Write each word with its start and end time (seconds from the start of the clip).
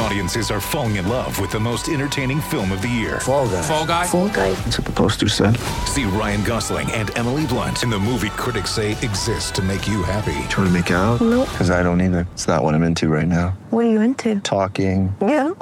Audiences 0.00 0.50
are 0.50 0.60
falling 0.60 0.96
in 0.96 1.08
love 1.08 1.38
with 1.38 1.52
the 1.52 1.60
most 1.60 1.88
entertaining 1.88 2.40
film 2.40 2.72
of 2.72 2.82
the 2.82 2.88
year. 2.88 3.20
Fall 3.20 3.48
guy. 3.48 3.62
Fall 3.62 3.86
guy. 3.86 4.06
Fall 4.06 4.28
guy. 4.28 4.50
That's 4.52 4.78
what 4.78 4.86
the 4.86 4.92
poster 4.92 5.28
said. 5.28 5.56
See 5.86 6.04
Ryan 6.04 6.42
Gosling 6.42 6.90
and 6.90 7.16
Emily 7.16 7.46
Blunt 7.46 7.84
in 7.84 7.90
the 7.90 7.98
movie 7.98 8.30
critics 8.30 8.70
say 8.70 8.92
exists 8.92 9.52
to 9.52 9.62
make 9.62 9.86
you 9.86 10.02
happy. 10.02 10.34
Trying 10.48 10.66
to 10.66 10.70
make 10.70 10.90
it 10.90 10.94
out? 10.94 11.20
Nope. 11.20 11.48
Because 11.48 11.70
I 11.70 11.84
don't 11.84 12.00
either. 12.00 12.26
It's 12.32 12.48
not 12.48 12.62
what 12.62 12.74
I'm 12.74 12.82
into 12.82 13.08
right 13.08 13.28
now. 13.28 13.56
What 13.70 13.84
are 13.84 13.90
you 13.90 14.00
into? 14.00 14.40
Talking. 14.40 15.14
Yeah. 15.20 15.50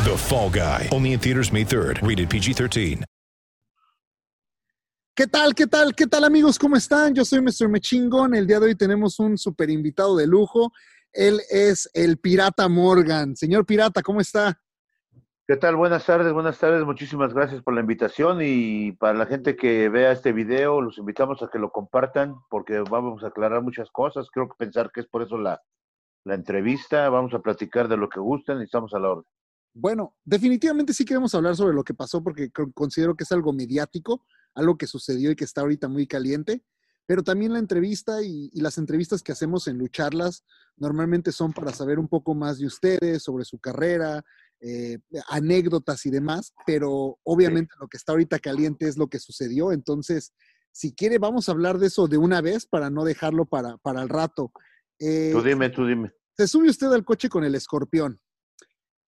The 0.00 0.16
Fall 0.16 0.48
Guy. 0.48 0.88
Only 0.90 1.12
in 1.12 1.20
theaters 1.20 1.52
May 1.52 1.64
3rd. 1.64 2.06
Rated 2.06 2.30
PG-13. 2.30 3.04
¿Qué 5.14 5.26
tal, 5.26 5.54
qué 5.54 5.66
tal, 5.66 5.94
qué 5.94 6.06
tal 6.06 6.24
amigos? 6.24 6.58
¿Cómo 6.58 6.76
están? 6.76 7.14
Yo 7.14 7.26
soy 7.26 7.42
Mr. 7.42 7.68
Mechingón. 7.68 8.34
El 8.34 8.46
día 8.46 8.58
de 8.58 8.68
hoy 8.68 8.74
tenemos 8.74 9.18
un 9.20 9.36
super 9.36 9.68
invitado 9.68 10.16
de 10.16 10.26
lujo. 10.26 10.72
Él 11.12 11.40
es 11.50 11.90
el 11.94 12.18
Pirata 12.18 12.68
Morgan. 12.68 13.36
Señor 13.36 13.66
Pirata, 13.66 14.02
¿cómo 14.02 14.20
está? 14.20 14.60
¿Qué 15.46 15.56
tal? 15.56 15.74
Buenas 15.74 16.06
tardes, 16.06 16.32
buenas 16.32 16.58
tardes. 16.58 16.84
Muchísimas 16.84 17.34
gracias 17.34 17.60
por 17.62 17.74
la 17.74 17.80
invitación 17.80 18.38
y 18.40 18.92
para 18.92 19.14
la 19.18 19.26
gente 19.26 19.56
que 19.56 19.88
vea 19.88 20.12
este 20.12 20.32
video, 20.32 20.80
los 20.80 20.96
invitamos 20.98 21.42
a 21.42 21.48
que 21.50 21.58
lo 21.58 21.72
compartan 21.72 22.36
porque 22.48 22.78
vamos 22.88 23.24
a 23.24 23.28
aclarar 23.28 23.60
muchas 23.60 23.90
cosas. 23.90 24.28
Creo 24.32 24.48
que 24.48 24.54
pensar 24.56 24.92
que 24.92 25.00
es 25.00 25.08
por 25.08 25.22
eso 25.22 25.36
la, 25.38 25.60
la 26.24 26.34
entrevista. 26.34 27.08
Vamos 27.08 27.34
a 27.34 27.40
platicar 27.40 27.88
de 27.88 27.96
lo 27.96 28.08
que 28.08 28.20
gusten 28.20 28.60
y 28.60 28.64
estamos 28.64 28.94
a 28.94 29.00
la 29.00 29.08
orden. 29.10 29.24
Bueno, 29.74 30.14
definitivamente 30.24 30.92
sí 30.92 31.04
queremos 31.04 31.34
hablar 31.34 31.56
sobre 31.56 31.74
lo 31.74 31.82
que 31.82 31.94
pasó 31.94 32.22
porque 32.22 32.50
co- 32.52 32.70
considero 32.72 33.16
que 33.16 33.24
es 33.24 33.32
algo 33.32 33.52
mediático, 33.52 34.24
algo 34.54 34.76
que 34.78 34.86
sucedió 34.86 35.32
y 35.32 35.36
que 35.36 35.44
está 35.44 35.62
ahorita 35.62 35.88
muy 35.88 36.06
caliente, 36.06 36.62
pero 37.10 37.24
también 37.24 37.52
la 37.52 37.58
entrevista 37.58 38.22
y, 38.22 38.50
y 38.52 38.60
las 38.60 38.78
entrevistas 38.78 39.20
que 39.20 39.32
hacemos 39.32 39.66
en 39.66 39.78
Lucharlas 39.78 40.44
normalmente 40.76 41.32
son 41.32 41.52
para 41.52 41.72
saber 41.72 41.98
un 41.98 42.06
poco 42.06 42.36
más 42.36 42.58
de 42.60 42.66
ustedes, 42.66 43.24
sobre 43.24 43.44
su 43.44 43.58
carrera, 43.58 44.22
eh, 44.60 44.98
anécdotas 45.28 46.06
y 46.06 46.10
demás, 46.10 46.54
pero 46.64 47.18
obviamente 47.24 47.74
lo 47.80 47.88
que 47.88 47.96
está 47.96 48.12
ahorita 48.12 48.38
caliente 48.38 48.86
es 48.86 48.96
lo 48.96 49.08
que 49.08 49.18
sucedió, 49.18 49.72
entonces, 49.72 50.32
si 50.70 50.94
quiere, 50.94 51.18
vamos 51.18 51.48
a 51.48 51.52
hablar 51.52 51.78
de 51.80 51.88
eso 51.88 52.06
de 52.06 52.16
una 52.16 52.40
vez 52.42 52.64
para 52.64 52.90
no 52.90 53.02
dejarlo 53.04 53.44
para, 53.44 53.76
para 53.78 54.02
el 54.02 54.08
rato. 54.08 54.52
Eh, 55.00 55.30
Tú 55.32 55.42
dime, 55.42 55.68
tú 55.70 55.84
dime. 55.86 56.12
se 56.36 56.46
sube 56.46 56.70
usted 56.70 56.92
al 56.92 57.04
coche 57.04 57.28
con 57.28 57.42
el 57.42 57.56
escorpión. 57.56 58.20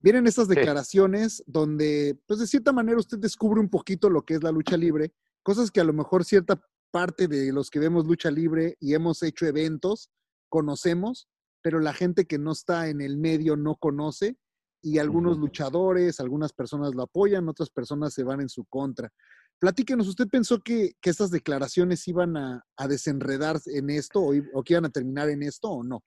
Vienen 0.01 0.27
estas 0.27 0.49
Sí. 0.49 0.55
declaraciones 0.55 1.41
donde, 1.47 2.19
pues 2.27 2.41
de 2.41 2.47
cierta 2.47 2.73
manera, 2.73 2.97
usted 2.97 3.17
descubre 3.17 3.61
un 3.61 3.69
poquito 3.69 4.09
lo 4.09 4.23
que 4.25 4.33
es 4.33 4.43
la 4.43 4.51
lucha 4.51 4.75
libre, 4.75 5.13
cosas 5.41 5.71
que 5.71 5.79
a 5.79 5.85
lo 5.85 5.93
mejor 5.93 6.25
cierta 6.25 6.61
parte 6.93 7.27
de 7.27 7.51
los 7.51 7.71
que 7.71 7.79
vemos 7.79 8.05
lucha 8.05 8.29
libre 8.29 8.77
y 8.79 8.93
hemos 8.93 9.23
hecho 9.23 9.47
eventos 9.47 10.11
conocemos, 10.47 11.27
pero 11.63 11.79
la 11.79 11.91
gente 11.91 12.25
que 12.25 12.37
no 12.37 12.51
está 12.51 12.87
en 12.87 13.01
el 13.01 13.17
medio 13.17 13.57
no 13.57 13.75
conoce 13.77 14.37
y 14.83 14.99
algunos 14.99 15.39
luchadores, 15.39 16.19
algunas 16.19 16.53
personas 16.53 16.93
lo 16.93 17.01
apoyan, 17.01 17.49
otras 17.49 17.71
personas 17.71 18.13
se 18.13 18.23
van 18.23 18.41
en 18.41 18.49
su 18.49 18.65
contra. 18.65 19.11
Platíquenos, 19.59 20.07
¿usted 20.07 20.27
pensó 20.27 20.59
que, 20.59 20.91
que 21.01 21.09
estas 21.09 21.31
declaraciones 21.31 22.07
iban 22.07 22.37
a, 22.37 22.63
a 22.77 22.87
desenredar 22.87 23.57
en 23.65 23.89
esto 23.89 24.19
o, 24.19 24.33
o 24.53 24.61
que 24.61 24.73
iban 24.73 24.85
a 24.85 24.89
terminar 24.89 25.29
en 25.29 25.41
esto 25.41 25.69
o 25.69 25.83
no? 25.83 26.03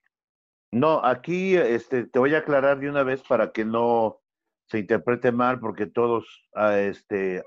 No, 0.71 1.05
aquí 1.05 1.57
este, 1.57 2.07
te 2.07 2.19
voy 2.21 2.35
a 2.37 2.39
aclarar 2.39 2.79
de 2.79 2.89
una 2.89 3.03
vez 3.03 3.23
para 3.23 3.51
que 3.51 3.65
no 3.65 4.21
se 4.69 4.79
interprete 4.79 5.33
mal, 5.33 5.59
porque 5.59 5.87
todos, 5.87 6.47
ah, 6.55 6.79
este, 6.79 7.43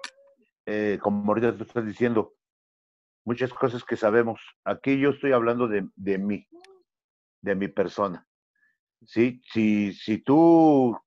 eh, 0.65 0.99
como 1.01 1.31
ahorita 1.31 1.55
tú 1.55 1.63
estás 1.63 1.85
diciendo, 1.85 2.33
muchas 3.29 3.53
cosas 3.53 3.83
que 3.83 3.95
sabemos. 3.95 4.41
Aquí 4.65 4.99
yo 4.99 5.11
estoy 5.11 5.33
hablando 5.33 5.67
de, 5.67 5.87
de 5.95 6.17
mí, 6.17 6.47
de 7.41 7.53
mi 7.53 7.67
persona. 7.67 8.25
¿Sí? 9.05 9.39
Si, 9.53 9.93
si 9.93 10.17
tú 10.17 10.97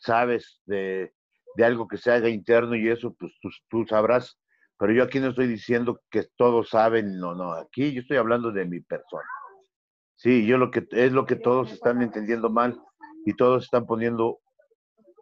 sabes 0.00 0.60
de, 0.64 1.14
de 1.54 1.64
algo 1.64 1.86
que 1.86 1.96
se 1.96 2.10
haga 2.10 2.28
interno 2.28 2.74
y 2.74 2.88
eso, 2.88 3.14
pues 3.14 3.32
tú, 3.40 3.50
tú 3.68 3.86
sabrás. 3.86 4.36
Pero 4.78 4.92
yo 4.92 5.04
aquí 5.04 5.20
no 5.20 5.28
estoy 5.28 5.46
diciendo 5.46 6.00
que 6.10 6.24
todos 6.36 6.70
saben, 6.70 7.20
no, 7.20 7.36
no. 7.36 7.52
Aquí 7.52 7.92
yo 7.92 8.00
estoy 8.00 8.16
hablando 8.16 8.50
de 8.50 8.64
mi 8.64 8.80
persona. 8.80 9.28
Sí, 10.16 10.44
yo 10.44 10.58
lo 10.58 10.72
que 10.72 10.88
es 10.90 11.12
lo 11.12 11.24
que 11.24 11.36
todos 11.36 11.70
están 11.70 12.02
entendiendo 12.02 12.50
mal 12.50 12.82
y 13.24 13.34
todos 13.34 13.62
están 13.62 13.86
poniendo 13.86 14.40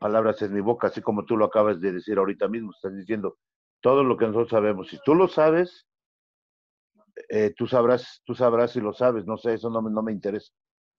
palabras 0.00 0.41
en 0.41 0.55
mi 0.55 0.62
boca, 0.62 0.87
así 0.87 1.03
como 1.03 1.27
tú 1.27 1.37
lo 1.37 1.44
acabas 1.44 1.78
de 1.78 1.93
decir 1.93 2.17
ahorita 2.17 2.49
mismo, 2.49 2.71
estás 2.73 2.97
diciendo 2.97 3.37
todo 3.84 4.03
lo 4.03 4.17
que 4.17 4.25
nosotros 4.25 4.49
sabemos. 4.49 4.89
Si 4.89 4.99
tú 5.05 5.15
lo 5.15 5.28
sabes, 5.28 5.87
eh, 7.28 7.53
tú 7.55 7.67
sabrás, 7.67 8.22
tú 8.25 8.34
sabrás 8.34 8.71
si 8.71 8.81
lo 8.81 8.95
sabes, 8.95 9.27
no 9.27 9.37
sé, 9.37 9.53
eso 9.53 9.69
no 9.69 9.83
me, 9.83 9.91
no 9.91 10.03
me 10.03 10.11
interesa. 10.11 10.50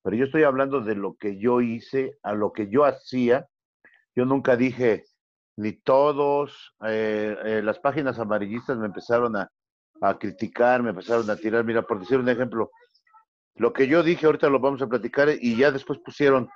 Pero 0.03 0.15
yo 0.15 0.25
estoy 0.25 0.43
hablando 0.43 0.81
de 0.81 0.93
lo 0.93 1.15
que 1.15 1.39
yo 1.39 1.61
hice, 1.61 2.19
a 2.21 2.35
lo 2.35 2.53
que 2.53 2.69
yo 2.69 2.85
hacía. 2.85 3.47
Yo 4.15 4.25
nunca 4.25 4.55
dije, 4.55 5.05
ni 5.57 5.73
todos, 5.73 6.75
eh, 6.85 7.35
eh, 7.43 7.61
las 7.63 7.79
páginas 7.79 8.19
amarillistas 8.19 8.77
me 8.77 8.85
empezaron 8.85 9.35
a, 9.35 9.49
a 10.01 10.19
criticar, 10.19 10.83
me 10.83 10.91
empezaron 10.91 11.27
a 11.31 11.37
tirar, 11.37 11.65
mira, 11.65 11.81
por 11.81 11.99
decir 11.99 12.19
un 12.19 12.29
ejemplo, 12.29 12.69
lo 13.55 13.73
que 13.73 13.87
yo 13.87 14.03
dije 14.03 14.27
ahorita 14.27 14.47
lo 14.47 14.59
vamos 14.59 14.83
a 14.83 14.87
platicar 14.87 15.29
y 15.41 15.57
ya 15.57 15.71
después 15.71 15.97
pusieron, 16.05 16.51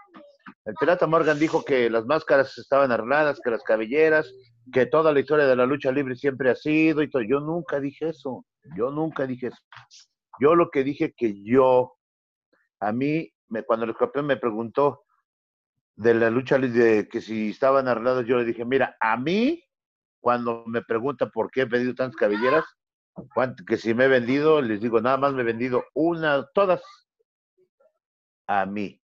el 0.65 0.75
pirata 0.75 1.07
Morgan 1.07 1.39
dijo 1.39 1.63
que 1.63 1.89
las 1.89 2.05
máscaras 2.05 2.57
estaban 2.57 2.91
arregladas, 2.91 3.39
que 3.43 3.51
las 3.51 3.63
cabelleras, 3.63 4.31
que 4.71 4.85
toda 4.85 5.11
la 5.11 5.19
historia 5.19 5.45
de 5.45 5.55
la 5.55 5.65
lucha 5.65 5.91
libre 5.91 6.15
siempre 6.15 6.49
ha 6.49 6.55
sido 6.55 7.01
y 7.01 7.09
todo. 7.09 7.21
Yo 7.21 7.39
nunca 7.39 7.79
dije 7.79 8.09
eso, 8.09 8.45
yo 8.75 8.91
nunca 8.91 9.25
dije 9.25 9.47
eso. 9.47 9.63
Yo 10.39 10.55
lo 10.55 10.69
que 10.69 10.83
dije 10.83 11.13
que 11.15 11.43
yo, 11.43 11.97
a 12.79 12.91
mí, 12.91 13.31
me, 13.47 13.63
cuando 13.63 13.85
el 13.85 13.95
campeón 13.95 14.27
me 14.27 14.37
preguntó 14.37 15.03
de 15.95 16.13
la 16.13 16.29
lucha 16.29 16.57
libre, 16.57 17.09
que 17.09 17.19
si 17.19 17.49
estaban 17.49 17.87
arregladas, 17.87 18.25
yo 18.25 18.37
le 18.37 18.45
dije, 18.45 18.63
mira, 18.63 18.95
a 19.01 19.17
mí, 19.17 19.63
cuando 20.21 20.63
me 20.65 20.81
pregunta 20.81 21.29
por 21.29 21.51
qué 21.51 21.61
he 21.61 21.65
vendido 21.65 21.95
tantas 21.95 22.15
cabelleras, 22.15 22.63
que 23.67 23.77
si 23.77 23.93
me 23.93 24.05
he 24.05 24.07
vendido, 24.07 24.61
les 24.61 24.79
digo, 24.79 25.01
nada 25.01 25.17
más 25.17 25.33
me 25.33 25.41
he 25.41 25.45
vendido 25.45 25.83
una, 25.93 26.47
todas 26.53 26.81
a 28.47 28.65
mí. 28.65 28.99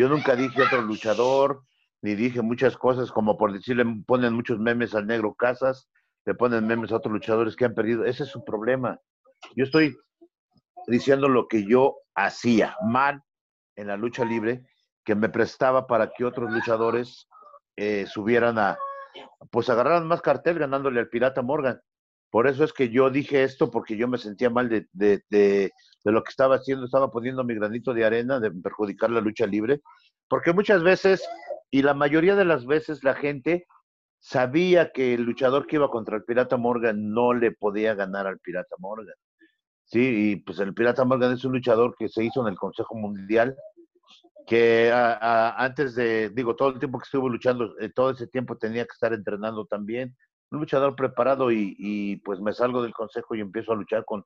Yo 0.00 0.08
nunca 0.08 0.34
dije 0.34 0.62
otro 0.62 0.80
luchador, 0.80 1.62
ni 2.00 2.14
dije 2.14 2.40
muchas 2.40 2.74
cosas, 2.74 3.12
como 3.12 3.36
por 3.36 3.52
decirle, 3.52 3.84
ponen 4.06 4.32
muchos 4.32 4.58
memes 4.58 4.94
al 4.94 5.06
negro 5.06 5.34
Casas, 5.34 5.90
le 6.24 6.34
ponen 6.34 6.66
memes 6.66 6.90
a 6.90 6.96
otros 6.96 7.12
luchadores 7.12 7.54
que 7.54 7.66
han 7.66 7.74
perdido. 7.74 8.06
Ese 8.06 8.22
es 8.22 8.30
su 8.30 8.42
problema. 8.42 8.98
Yo 9.56 9.64
estoy 9.64 9.94
diciendo 10.86 11.28
lo 11.28 11.48
que 11.48 11.66
yo 11.66 11.98
hacía 12.14 12.74
mal 12.82 13.22
en 13.76 13.88
la 13.88 13.98
lucha 13.98 14.24
libre, 14.24 14.64
que 15.04 15.14
me 15.14 15.28
prestaba 15.28 15.86
para 15.86 16.10
que 16.16 16.24
otros 16.24 16.50
luchadores 16.50 17.28
eh, 17.76 18.06
subieran 18.06 18.58
a, 18.58 18.78
pues 19.50 19.68
agarraran 19.68 20.08
más 20.08 20.22
cartel 20.22 20.58
ganándole 20.58 20.98
al 20.98 21.10
Pirata 21.10 21.42
Morgan. 21.42 21.78
Por 22.30 22.46
eso 22.46 22.64
es 22.64 22.72
que 22.72 22.90
yo 22.90 23.10
dije 23.10 23.42
esto, 23.42 23.70
porque 23.70 23.96
yo 23.96 24.06
me 24.06 24.18
sentía 24.18 24.50
mal 24.50 24.68
de, 24.68 24.86
de, 24.92 25.22
de, 25.30 25.72
lo 26.04 26.22
que 26.22 26.30
estaba 26.30 26.56
haciendo, 26.56 26.84
estaba 26.84 27.10
poniendo 27.10 27.44
mi 27.44 27.54
granito 27.54 27.92
de 27.92 28.04
arena 28.04 28.38
de 28.38 28.52
perjudicar 28.52 29.10
la 29.10 29.20
lucha 29.20 29.46
libre, 29.46 29.80
porque 30.28 30.52
muchas 30.52 30.82
veces, 30.82 31.22
y 31.70 31.82
la 31.82 31.94
mayoría 31.94 32.36
de 32.36 32.44
las 32.44 32.66
veces, 32.66 33.02
la 33.02 33.14
gente 33.14 33.66
sabía 34.20 34.92
que 34.92 35.14
el 35.14 35.22
luchador 35.22 35.66
que 35.66 35.76
iba 35.76 35.90
contra 35.90 36.16
el 36.16 36.24
Pirata 36.24 36.56
Morgan 36.56 37.12
no 37.12 37.32
le 37.32 37.52
podía 37.52 37.94
ganar 37.94 38.26
al 38.26 38.38
Pirata 38.38 38.76
Morgan. 38.78 39.14
Sí, 39.84 40.32
y 40.32 40.36
pues 40.36 40.60
el 40.60 40.72
Pirata 40.72 41.04
Morgan 41.04 41.32
es 41.32 41.44
un 41.44 41.52
luchador 41.52 41.96
que 41.98 42.08
se 42.08 42.22
hizo 42.22 42.42
en 42.42 42.48
el 42.52 42.58
Consejo 42.58 42.94
Mundial, 42.94 43.56
que 44.46 44.90
antes 44.92 45.94
de, 45.94 46.30
digo, 46.30 46.54
todo 46.54 46.68
el 46.70 46.78
tiempo 46.78 46.98
que 46.98 47.04
estuvo 47.04 47.28
luchando, 47.28 47.76
eh, 47.80 47.90
todo 47.94 48.10
ese 48.10 48.26
tiempo 48.28 48.56
tenía 48.56 48.84
que 48.84 48.92
estar 48.92 49.12
entrenando 49.12 49.64
también. 49.66 50.16
Un 50.50 50.60
luchador 50.60 50.96
preparado 50.96 51.50
y, 51.52 52.16
pues 52.24 52.40
me 52.40 52.52
salgo 52.52 52.82
del 52.82 52.92
consejo 52.92 53.34
y 53.34 53.40
empiezo 53.40 53.72
a 53.72 53.76
luchar 53.76 54.04
con, 54.04 54.24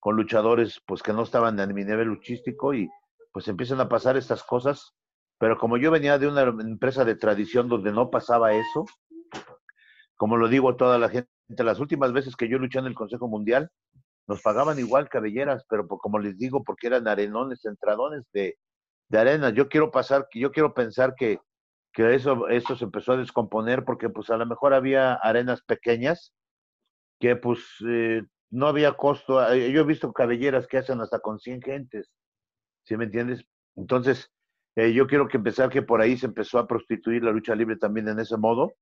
con 0.00 0.16
luchadores 0.16 0.80
pues 0.86 1.02
que 1.02 1.12
no 1.12 1.22
estaban 1.22 1.58
en 1.60 1.74
mi 1.74 1.84
nivel 1.84 2.08
luchístico 2.08 2.72
y 2.74 2.88
pues 3.32 3.48
empiezan 3.48 3.80
a 3.80 3.88
pasar 3.88 4.16
estas 4.16 4.42
cosas. 4.42 4.94
Pero 5.38 5.58
como 5.58 5.76
yo 5.76 5.90
venía 5.90 6.18
de 6.18 6.28
una 6.28 6.42
empresa 6.42 7.04
de 7.04 7.16
tradición 7.16 7.68
donde 7.68 7.92
no 7.92 8.10
pasaba 8.10 8.54
eso, 8.54 8.86
como 10.16 10.36
lo 10.38 10.48
digo 10.48 10.70
a 10.70 10.76
toda 10.76 10.98
la 10.98 11.10
gente, 11.10 11.28
las 11.58 11.78
últimas 11.78 12.12
veces 12.12 12.36
que 12.36 12.48
yo 12.48 12.58
luché 12.58 12.78
en 12.78 12.86
el 12.86 12.94
Consejo 12.94 13.28
Mundial, 13.28 13.70
nos 14.26 14.42
pagaban 14.42 14.78
igual 14.78 15.08
cabelleras, 15.08 15.64
pero 15.68 15.86
como 15.86 16.18
les 16.18 16.36
digo, 16.38 16.64
porque 16.64 16.88
eran 16.88 17.06
arenones, 17.06 17.64
entradones 17.64 18.24
de, 18.32 18.58
de 19.08 19.18
arena. 19.18 19.50
Yo 19.50 19.68
quiero 19.68 19.90
pasar, 19.90 20.26
yo 20.34 20.50
quiero 20.50 20.74
pensar 20.74 21.14
que, 21.16 21.38
que 21.96 22.14
eso, 22.14 22.46
eso 22.48 22.76
se 22.76 22.84
empezó 22.84 23.12
a 23.12 23.16
descomponer 23.16 23.82
porque 23.86 24.10
pues 24.10 24.28
a 24.28 24.36
lo 24.36 24.44
mejor 24.44 24.74
había 24.74 25.14
arenas 25.14 25.62
pequeñas 25.62 26.34
que 27.18 27.36
pues 27.36 27.60
eh, 27.88 28.22
no 28.50 28.66
había 28.66 28.92
costo. 28.92 29.40
Yo 29.54 29.80
he 29.80 29.84
visto 29.84 30.12
cabelleras 30.12 30.66
que 30.66 30.76
hacen 30.76 31.00
hasta 31.00 31.20
con 31.20 31.38
100 31.38 31.62
gentes, 31.62 32.12
¿sí 32.84 32.98
me 32.98 33.04
entiendes? 33.04 33.46
Entonces, 33.76 34.30
eh, 34.74 34.92
yo 34.92 35.06
quiero 35.06 35.26
que 35.26 35.38
empezar 35.38 35.70
que 35.70 35.80
por 35.80 36.02
ahí 36.02 36.18
se 36.18 36.26
empezó 36.26 36.58
a 36.58 36.66
prostituir 36.66 37.24
la 37.24 37.32
lucha 37.32 37.54
libre 37.54 37.78
también 37.78 38.08
en 38.08 38.20
ese 38.20 38.36
modo 38.36 38.74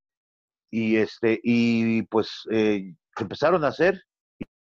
y 0.72 0.96
este, 0.96 1.38
y 1.44 2.02
pues 2.06 2.48
eh, 2.50 2.96
empezaron 3.20 3.62
a 3.62 3.68
hacer, 3.68 4.02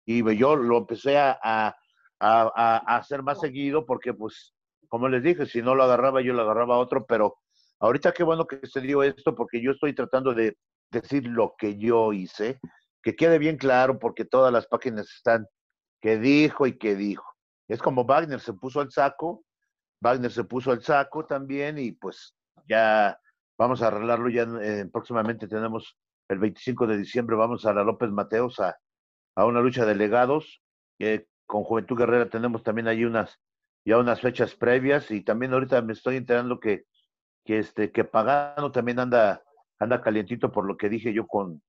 y 0.05 0.37
yo 0.37 0.57
lo 0.57 0.77
empecé 0.77 1.17
a, 1.17 1.39
a, 1.43 1.75
a, 2.21 2.53
a 2.55 2.97
hacer 2.99 3.23
más 3.23 3.41
seguido, 3.41 3.87
porque 3.87 4.13
pues, 4.13 4.53
como 4.89 5.09
les 5.09 5.23
dije, 5.23 5.47
si 5.47 5.63
no 5.63 5.75
lo 5.75 5.85
agarraba, 5.85 6.21
yo 6.21 6.35
lo 6.35 6.43
agarraba 6.43 6.75
a 6.75 6.81
otro, 6.81 7.07
pero 7.07 7.39
ahorita 7.83 8.13
qué 8.13 8.23
bueno 8.23 8.47
que 8.47 8.67
se 8.67 8.81
dio 8.81 9.03
esto, 9.03 9.35
porque 9.35 9.61
yo 9.61 9.73
estoy 9.73 9.95
tratando 9.95 10.33
de 10.33 10.57
decir 10.91 11.27
lo 11.27 11.55
que 11.59 11.77
yo 11.79 12.13
hice, 12.13 12.61
que 13.03 13.17
quede 13.17 13.39
bien 13.39 13.57
claro, 13.57 13.99
porque 13.99 14.25
todas 14.25 14.53
las 14.53 14.67
páginas 14.67 15.11
están 15.11 15.47
que 16.01 16.19
dijo 16.19 16.67
y 16.67 16.79
que 16.79 16.95
dijo. 16.95 17.25
Es 17.69 17.81
como 17.83 18.05
Wagner 18.05 18.41
se 18.41 18.53
puso 18.53 18.81
al 18.81 18.91
saco, 18.91 19.45
Wagner 20.01 20.31
se 20.31 20.45
puso 20.45 20.71
al 20.71 20.83
saco 20.83 21.27
también 21.27 21.79
y 21.79 21.93
pues 21.93 22.35
ya 22.69 23.19
vamos 23.59 23.83
a 23.83 23.89
arreglarlo, 23.89 24.29
ya 24.29 24.47
eh, 24.63 24.87
próximamente 24.93 25.49
tenemos 25.49 25.97
el 26.29 26.39
25 26.39 26.87
de 26.87 26.99
diciembre, 26.99 27.37
vamos 27.37 27.67
a 27.67 27.73
la 27.73 27.85
López 27.85 28.11
Mateos 28.11 28.61
a, 28.61 28.77
a 29.35 29.45
una 29.45 29.61
lucha 29.61 29.85
de 29.85 29.95
legados, 29.95 30.63
con 31.47 31.65
Juventud 31.65 31.99
Guerrera 31.99 32.29
tenemos 32.29 32.63
también 32.63 32.89
ahí 32.89 33.05
unas, 33.05 33.41
unas 33.85 34.21
fechas 34.21 34.55
previas 34.55 35.11
y 35.11 35.23
también 35.23 35.53
ahorita 35.53 35.83
me 35.83 35.93
estoy 35.93 36.17
enterando 36.17 36.61
que, 36.61 36.85
que 37.45 37.59
este, 37.59 37.91
que 37.91 38.05
Pagano 38.05 38.71
también 38.73 38.99
anda, 38.99 39.43
anda 39.79 40.01
calientito 40.01 40.51
por 40.53 40.67
lo 40.67 40.77
que 40.77 40.89
dije 40.89 41.13
yo 41.13 41.27
con, 41.27 41.63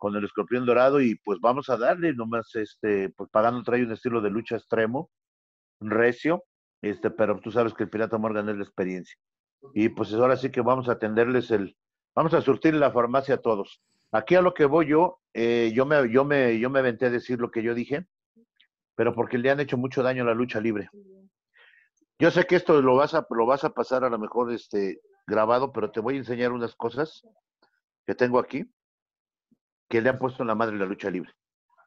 con 0.00 0.16
el 0.16 0.24
escorpión 0.24 0.64
dorado 0.64 1.00
y 1.00 1.16
pues 1.16 1.38
vamos 1.40 1.68
a 1.68 1.76
darle 1.76 2.14
nomás 2.14 2.54
este 2.54 3.10
pues 3.10 3.28
pagando 3.30 3.62
trae 3.62 3.84
un 3.84 3.92
estilo 3.92 4.20
de 4.22 4.30
lucha 4.30 4.56
extremo 4.56 5.10
recio 5.80 6.44
este 6.82 7.10
pero 7.10 7.38
tú 7.40 7.50
sabes 7.50 7.74
que 7.74 7.84
el 7.84 7.90
pirata 7.90 8.16
Morgan 8.16 8.48
es 8.48 8.56
la 8.56 8.64
experiencia. 8.64 9.16
Y 9.74 9.90
pues 9.90 10.12
ahora 10.14 10.38
sí 10.38 10.50
que 10.50 10.62
vamos 10.62 10.88
a 10.88 10.92
atenderles 10.92 11.50
el 11.50 11.76
vamos 12.14 12.32
a 12.32 12.40
surtir 12.40 12.74
la 12.74 12.90
farmacia 12.90 13.34
a 13.34 13.42
todos. 13.42 13.82
Aquí 14.10 14.34
a 14.34 14.40
lo 14.40 14.54
que 14.54 14.64
voy 14.64 14.88
yo 14.88 15.20
eh, 15.34 15.70
yo 15.74 15.84
me 15.84 16.10
yo 16.10 16.24
me 16.24 16.58
yo 16.58 16.70
me 16.70 16.78
aventé 16.78 17.06
a 17.06 17.10
decir 17.10 17.38
lo 17.38 17.50
que 17.50 17.62
yo 17.62 17.74
dije 17.74 18.06
pero 18.94 19.14
porque 19.14 19.38
le 19.38 19.50
han 19.50 19.60
hecho 19.60 19.76
mucho 19.76 20.02
daño 20.02 20.22
a 20.22 20.26
la 20.26 20.34
lucha 20.34 20.60
libre 20.60 20.90
yo 22.20 22.30
sé 22.30 22.44
que 22.46 22.56
esto 22.56 22.80
lo 22.80 22.94
vas 22.94 23.14
a 23.14 23.26
lo 23.30 23.46
vas 23.46 23.64
a 23.64 23.70
pasar 23.70 24.04
a 24.04 24.10
lo 24.10 24.18
mejor 24.18 24.52
este 24.52 25.00
grabado 25.26 25.72
pero 25.72 25.90
te 25.90 26.00
voy 26.00 26.14
a 26.14 26.18
enseñar 26.18 26.52
unas 26.52 26.74
cosas 26.76 27.26
que 28.06 28.14
tengo 28.14 28.38
aquí 28.38 28.70
que 29.90 30.00
le 30.00 30.08
han 30.08 30.18
puesto 30.18 30.42
en 30.42 30.46
la 30.46 30.54
madre 30.54 30.78
la 30.78 30.86
lucha 30.86 31.10
libre. 31.10 31.32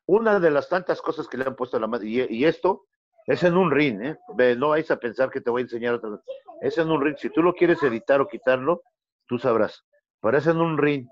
Una 0.06 0.40
de 0.40 0.52
las 0.52 0.68
tantas 0.68 1.02
cosas 1.02 1.28
que 1.28 1.38
le 1.38 1.46
han 1.46 1.56
puesto 1.56 1.78
en 1.78 1.82
la 1.82 1.88
madre, 1.88 2.08
y, 2.08 2.44
esto 2.44 2.86
es 3.26 3.44
en 3.44 3.56
un 3.56 3.72
ring, 3.72 4.02
¿eh? 4.02 4.18
no 4.58 4.70
vais 4.70 4.92
a 4.92 4.98
pensar 4.98 5.30
que 5.30 5.40
te 5.40 5.50
voy 5.50 5.62
a 5.62 5.64
enseñar 5.64 5.96
otra 5.96 6.10
cosa. 6.10 6.24
Es 6.62 6.78
en 6.78 6.92
un 6.92 7.02
ring. 7.02 7.16
Si 7.18 7.30
tú 7.30 7.42
lo 7.42 7.54
quieres 7.54 7.82
editar 7.82 8.20
o 8.20 8.28
quitarlo, 8.28 8.84
tú 9.26 9.40
sabrás. 9.40 9.86
Pero 10.22 10.38
es 10.38 10.46
en 10.48 10.58
un 10.58 10.78
ring. 10.78 11.08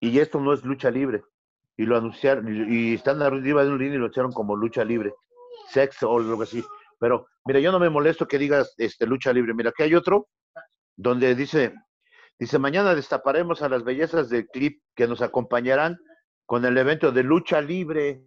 Y 0.00 0.18
esto 0.18 0.40
no 0.40 0.54
es 0.54 0.64
lucha 0.64 0.90
libre. 0.90 1.22
Y 1.76 1.84
lo 1.84 1.98
anunciaron, 1.98 2.48
y, 2.48 2.94
están 2.94 3.20
arriba 3.20 3.64
de 3.64 3.70
un 3.70 3.78
ring 3.78 3.92
y 3.92 3.98
lo 3.98 4.06
echaron 4.06 4.32
como 4.32 4.56
lucha 4.56 4.84
libre. 4.84 5.12
Sex 5.68 6.02
o 6.02 6.16
algo 6.16 6.42
así. 6.42 6.64
Pero, 7.02 7.26
mira, 7.44 7.58
yo 7.58 7.72
no 7.72 7.80
me 7.80 7.90
molesto 7.90 8.28
que 8.28 8.38
digas 8.38 8.76
este, 8.78 9.08
lucha 9.08 9.32
libre. 9.32 9.54
Mira, 9.54 9.70
aquí 9.70 9.82
hay 9.82 9.96
otro 9.96 10.28
donde 10.94 11.34
dice, 11.34 11.74
dice, 12.38 12.60
mañana 12.60 12.94
destaparemos 12.94 13.60
a 13.60 13.68
las 13.68 13.82
bellezas 13.82 14.28
del 14.28 14.46
clip 14.46 14.80
que 14.94 15.08
nos 15.08 15.20
acompañarán 15.20 15.98
con 16.46 16.64
el 16.64 16.78
evento 16.78 17.10
de 17.10 17.24
lucha 17.24 17.60
libre. 17.60 18.22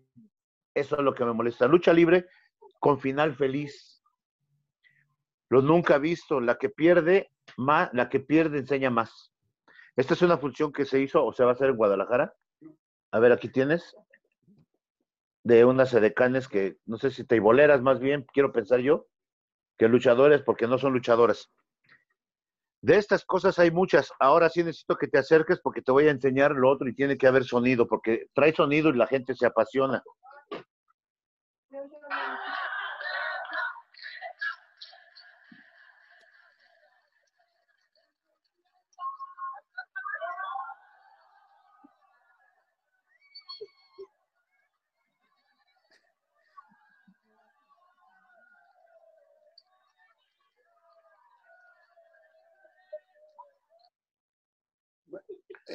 Eso 0.74 0.98
es 0.98 1.04
lo 1.04 1.16
que 1.16 1.24
me 1.24 1.31
molesta. 1.31 1.69
Lucha 1.69 1.94
libre 1.94 2.25
con 2.81 3.00
final 3.00 3.33
feliz. 3.38 4.04
Lo 5.48 5.62
nunca 5.62 5.98
visto. 5.98 6.42
La 6.42 6.57
que 6.57 6.68
pierde 6.68 7.31
más, 7.56 7.89
la 7.94 8.10
que 8.10 8.19
pierde 8.19 8.57
enseña 8.57 8.89
más. 8.89 9.31
Esta 9.95 10.16
es 10.16 10.22
una 10.22 10.38
función 10.38 10.74
que 10.74 10.83
se 10.83 11.00
hizo 11.00 11.24
o 11.24 11.31
se 11.31 11.45
va 11.45 11.51
a 11.51 11.54
hacer 11.54 11.69
en 11.69 11.77
Guadalajara. 11.77 12.33
A 13.12 13.19
ver, 13.19 13.31
aquí 13.31 13.48
tienes 13.48 13.95
de 15.45 15.63
unas 15.63 15.94
edecanes 15.94 16.47
que 16.47 16.77
no 16.88 16.97
sé 16.97 17.12
si 17.12 17.24
te 17.24 17.39
boleras 17.39 17.80
más 17.80 18.00
bien, 18.00 18.25
quiero 18.33 18.51
pensar 18.51 18.80
yo, 18.80 19.06
que 19.77 19.88
luchadores, 19.88 20.42
porque 20.42 20.68
no 20.68 20.80
son 20.80 20.94
luchadoras. 20.94 21.51
De 22.81 22.97
estas 22.97 23.25
cosas 23.25 23.59
hay 23.59 23.69
muchas. 23.69 24.12
Ahora 24.19 24.50
sí 24.50 24.63
necesito 24.63 24.95
que 24.95 25.07
te 25.07 25.19
acerques 25.19 25.59
porque 25.62 25.83
te 25.83 25.92
voy 25.92 26.07
a 26.07 26.12
enseñar 26.12 26.51
lo 26.51 26.69
otro 26.69 26.89
y 26.89 26.95
tiene 26.95 27.15
que 27.15 27.27
haber 27.27 27.44
sonido, 27.44 27.88
porque 27.88 28.25
trae 28.33 28.56
sonido 28.56 28.89
y 28.89 28.97
la 28.97 29.06
gente 29.06 29.36
se 29.36 29.45
apasiona. 29.45 30.03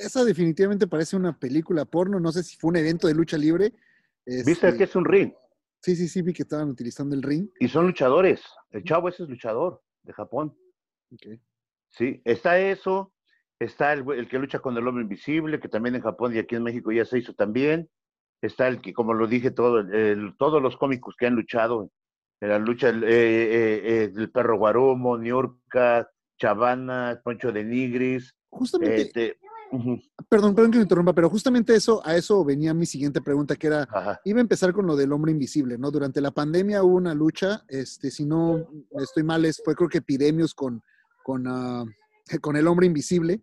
Esa 0.01 0.25
definitivamente 0.25 0.87
parece 0.87 1.17
una 1.17 1.39
película 1.39 1.85
porno. 1.85 2.19
No 2.21 2.33
sé 2.33 2.43
si 2.43 2.57
fue 2.57 2.69
un 2.71 2.77
evento 2.77 3.07
de 3.07 3.15
lucha 3.15 3.37
libre. 3.37 3.73
¿Viste 4.27 4.61
que 4.61 4.69
Este, 4.69 4.85
es 4.85 4.97
un 4.97 5.05
ring? 5.05 5.33
Sí, 5.83 5.97
sí, 5.97 6.09
sí, 6.09 6.23
vi 6.23 6.33
que 6.33 6.43
estaban 6.43 6.69
utilizando 6.69 7.15
el 7.17 7.23
ring. 7.23 7.49
Y 7.59 7.69
son 7.69 7.87
luchadores. 7.87 8.43
El 8.71 8.85
chavo 8.85 9.09
ese 9.09 9.23
es 9.23 9.29
luchador 9.29 9.83
de 10.03 10.13
Japón. 10.13 10.55
Sí, 11.89 12.21
está 12.25 12.59
eso. 12.59 13.13
Está 13.59 13.93
el, 13.93 14.05
el 14.13 14.29
que 14.29 14.39
lucha 14.39 14.59
con 14.61 14.77
el 14.77 14.87
hombre 14.87 15.03
invisible, 15.03 15.61
que 15.61 15.69
también 15.69 15.95
en 15.95 16.03
Japón 16.03 16.35
y 16.35 16.39
aquí 16.39 16.55
en 16.57 16.63
México 16.63 16.93
ya 16.93 17.05
se 17.05 17.19
hizo 17.19 17.35
también. 17.35 17.91
Está 18.41 18.69
el 18.69 18.81
que, 18.81 18.95
como 18.95 19.13
lo 19.13 19.27
dije, 19.27 19.51
todo, 19.51 19.81
el- 19.81 20.35
todos 20.39 20.63
los 20.63 20.77
cómicos 20.79 21.15
que 21.19 21.27
han 21.27 21.35
luchado 21.35 21.91
en 22.41 22.49
la 22.49 22.59
lucha, 22.59 22.89
el, 22.89 23.05
eh, 23.05 23.09
eh, 23.11 23.81
eh, 23.85 24.13
el 24.17 24.31
perro 24.31 24.57
Guarumo, 24.57 25.19
Niurka, 25.19 26.09
Chavana, 26.39 27.21
Poncho 27.23 27.53
de 27.53 27.65
Nigris, 27.65 28.35
Justamente, 28.49 29.03
este, 29.03 29.39
perdón, 30.29 30.55
perdón 30.55 30.71
que 30.73 30.79
me 30.79 30.83
interrumpa, 30.83 31.15
pero 31.15 31.31
justamente 31.31 31.75
eso, 31.75 32.01
a 32.05 32.17
eso 32.17 32.45
venía 32.45 32.75
mi 32.75 32.87
siguiente 32.87 33.21
pregunta, 33.21 33.57
que 33.57 33.69
era, 33.69 33.83
ajá. 33.91 34.21
iba 34.25 34.39
a 34.39 34.43
empezar 34.43 34.73
con 34.73 34.87
lo 34.87 34.97
del 34.97 35.13
hombre 35.13 35.33
invisible, 35.33 35.79
¿no? 35.79 35.91
Durante 35.91 36.21
la 36.21 36.31
pandemia 36.31 36.83
hubo 36.83 36.97
una 36.97 37.15
lucha, 37.15 37.65
este, 37.69 38.11
si 38.11 38.25
no 38.27 38.67
estoy 38.99 39.23
mal, 39.23 39.45
es, 39.45 39.61
fue 39.65 39.75
creo 39.75 39.89
que 39.89 39.99
epidemios 39.99 40.55
con, 40.55 40.83
con, 41.23 41.47
ah, 41.47 41.85
con 42.41 42.57
el 42.57 42.67
hombre 42.67 42.87
invisible. 42.87 43.43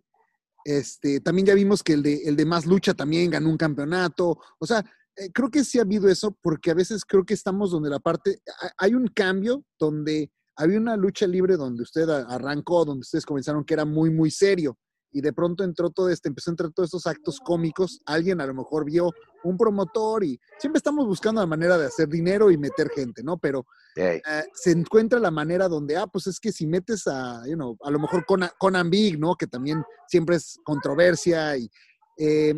Este, 0.64 1.20
también 1.20 1.46
ya 1.46 1.54
vimos 1.54 1.82
que 1.82 1.94
el 1.94 2.02
de, 2.02 2.22
el 2.24 2.36
de 2.36 2.44
más 2.44 2.66
lucha 2.66 2.92
también 2.92 3.30
ganó 3.30 3.48
un 3.48 3.56
campeonato. 3.56 4.38
O 4.58 4.66
sea, 4.66 4.84
eh, 5.16 5.30
creo 5.32 5.50
que 5.50 5.64
sí 5.64 5.78
ha 5.78 5.82
habido 5.82 6.08
eso, 6.08 6.36
porque 6.42 6.70
a 6.70 6.74
veces 6.74 7.04
creo 7.06 7.24
que 7.24 7.34
estamos 7.34 7.70
donde 7.70 7.88
la 7.88 8.00
parte, 8.00 8.40
ha- 8.60 8.72
hay 8.76 8.94
un 8.94 9.06
cambio 9.08 9.64
donde 9.78 10.30
había 10.56 10.78
una 10.78 10.96
lucha 10.96 11.26
libre 11.26 11.56
donde 11.56 11.84
usted 11.84 12.08
arrancó, 12.08 12.84
donde 12.84 13.00
ustedes 13.02 13.24
comenzaron 13.24 13.64
que 13.64 13.74
era 13.74 13.84
muy, 13.84 14.10
muy 14.10 14.30
serio. 14.30 14.76
Y 15.10 15.20
de 15.20 15.32
pronto 15.32 15.64
entró 15.64 15.90
todo 15.90 16.10
este, 16.10 16.28
empezó 16.28 16.50
a 16.50 16.52
entrar 16.52 16.70
todos 16.72 16.88
estos 16.88 17.06
actos 17.06 17.40
cómicos. 17.40 18.00
Alguien 18.04 18.40
a 18.40 18.46
lo 18.46 18.54
mejor 18.54 18.84
vio 18.84 19.12
un 19.42 19.56
promotor 19.56 20.24
y 20.24 20.38
siempre 20.58 20.78
estamos 20.78 21.06
buscando 21.06 21.40
la 21.40 21.46
manera 21.46 21.78
de 21.78 21.86
hacer 21.86 22.08
dinero 22.08 22.50
y 22.50 22.58
meter 22.58 22.90
gente, 22.90 23.22
¿no? 23.22 23.38
Pero 23.38 23.66
eh, 23.96 24.20
se 24.54 24.72
encuentra 24.72 25.18
la 25.18 25.30
manera 25.30 25.68
donde, 25.68 25.96
ah, 25.96 26.06
pues 26.06 26.26
es 26.26 26.38
que 26.38 26.52
si 26.52 26.66
metes 26.66 27.06
a, 27.06 27.42
you 27.46 27.54
know, 27.54 27.76
a 27.82 27.90
lo 27.90 27.98
mejor 27.98 28.24
Conan, 28.26 28.50
Conan 28.58 28.90
Big, 28.90 29.18
¿no? 29.18 29.34
Que 29.34 29.46
también 29.46 29.82
siempre 30.08 30.36
es 30.36 30.58
controversia 30.64 31.56
y 31.56 31.70
eh, 32.18 32.54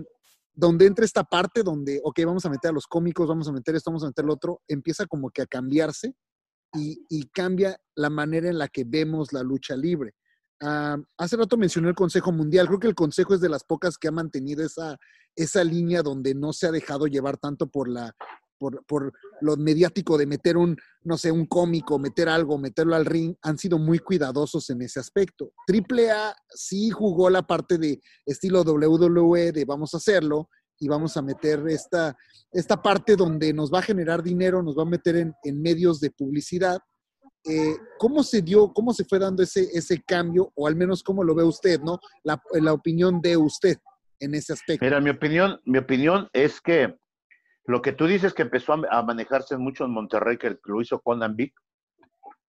donde 0.53 0.87
entra 0.87 1.05
esta 1.05 1.25
parte 1.25 1.63
donde, 1.63 2.01
ok, 2.03 2.21
vamos 2.27 2.45
a 2.45 2.51
meter 2.51 2.71
a 2.71 2.75
los 2.75 2.87
cómicos, 2.87 3.29
vamos 3.29 3.49
a 3.49 3.53
meter 3.53 3.77
esto, 3.77 3.91
vamos 3.91 4.05
a 4.05 4.09
meter 4.09 4.25
lo 4.25 4.35
otro, 4.35 4.61
empieza 4.69 5.07
como 5.07 5.31
que 5.31 5.43
a 5.43 5.47
cambiarse 5.47 6.15
y, 6.75 7.05
y 7.09 7.29
cambia 7.29 7.81
la 7.95 8.11
manera 8.11 8.49
en 8.49 8.59
la 8.59 8.69
que 8.69 8.85
vemos 8.85 9.33
la 9.33 9.43
lucha 9.43 9.77
libre. 9.77 10.15
Ah, 10.63 10.99
hace 11.17 11.37
rato 11.37 11.57
mencioné 11.57 11.89
el 11.89 11.95
Consejo 11.95 12.33
Mundial, 12.33 12.67
creo 12.67 12.79
que 12.81 12.89
el 12.89 12.95
Consejo 12.95 13.35
es 13.35 13.41
de 13.41 13.49
las 13.49 13.65
pocas 13.65 13.97
que 13.97 14.09
ha 14.09 14.13
mantenido 14.13 14.65
esa, 14.65 14.99
esa 15.35 15.65
línea 15.65 16.03
donde 16.03 16.35
no 16.35 16.53
se 16.53 16.67
ha 16.67 16.71
dejado 16.71 17.07
llevar 17.07 17.39
tanto 17.39 17.67
por 17.69 17.89
la 17.89 18.15
por, 18.61 18.85
por 18.85 19.13
lo 19.41 19.57
mediático 19.57 20.19
de 20.19 20.27
meter 20.27 20.59
un, 20.59 20.77
no 21.03 21.17
sé, 21.17 21.33
un 21.33 21.47
cómico, 21.47 21.99
meter 21.99 22.29
algo, 22.29 22.59
meterlo 22.59 22.95
al 22.95 23.07
ring, 23.07 23.35
han 23.41 23.57
sido 23.57 23.79
muy 23.79 23.99
cuidadosos 23.99 24.69
en 24.69 24.83
ese 24.83 25.01
aspecto. 25.01 25.55
Triple 25.67 26.11
A 26.11 26.37
sí 26.51 26.91
jugó 26.91 27.31
la 27.31 27.43
parte 27.43 27.79
de 27.79 28.01
estilo 28.27 28.61
WWE, 28.61 29.53
de 29.53 29.65
vamos 29.65 29.95
a 29.95 29.97
hacerlo 29.97 30.51
y 30.79 30.89
vamos 30.89 31.17
a 31.17 31.23
meter 31.23 31.67
esta, 31.69 32.15
esta 32.53 32.83
parte 32.83 33.17
donde 33.17 33.55
nos 33.55 33.73
va 33.73 33.79
a 33.79 33.83
generar 33.83 34.23
dinero, 34.23 34.63
nos 34.63 34.77
va 34.77 34.83
a 34.83 34.87
meter 34.87 35.17
en, 35.17 35.35
en 35.43 35.63
medios 35.63 35.99
de 35.99 36.11
publicidad. 36.11 36.81
Eh, 37.45 37.77
¿Cómo 37.99 38.23
se 38.23 38.43
dio, 38.43 38.73
cómo 38.73 38.93
se 38.93 39.05
fue 39.05 39.19
dando 39.19 39.43
ese, 39.43 39.63
ese 39.73 40.03
cambio, 40.03 40.53
o 40.55 40.67
al 40.67 40.77
menos 40.77 41.03
cómo 41.03 41.25
lo 41.25 41.35
ve 41.35 41.43
usted, 41.43 41.81
¿no? 41.81 41.99
La, 42.23 42.73
opinión 42.73 43.21
de 43.23 43.37
usted 43.37 43.79
en 44.19 44.35
ese 44.35 44.53
aspecto. 44.53 44.85
Mira, 44.85 45.01
mi 45.01 45.11
opinión, 45.11 45.59
mi 45.65 45.79
opinión 45.79 46.29
es 46.35 46.61
que 46.61 46.95
lo 47.65 47.81
que 47.81 47.93
tú 47.93 48.07
dices 48.07 48.35
que 48.35 48.43
empezó 48.43 48.75
a, 48.75 49.03
manejarse 49.03 49.57
mucho 49.57 49.85
en 49.85 49.93
Monterrey, 49.93 50.37
que 50.37 50.59
lo 50.65 50.83
hizo 50.83 51.01
Conan 51.01 51.35
Big, 51.35 51.55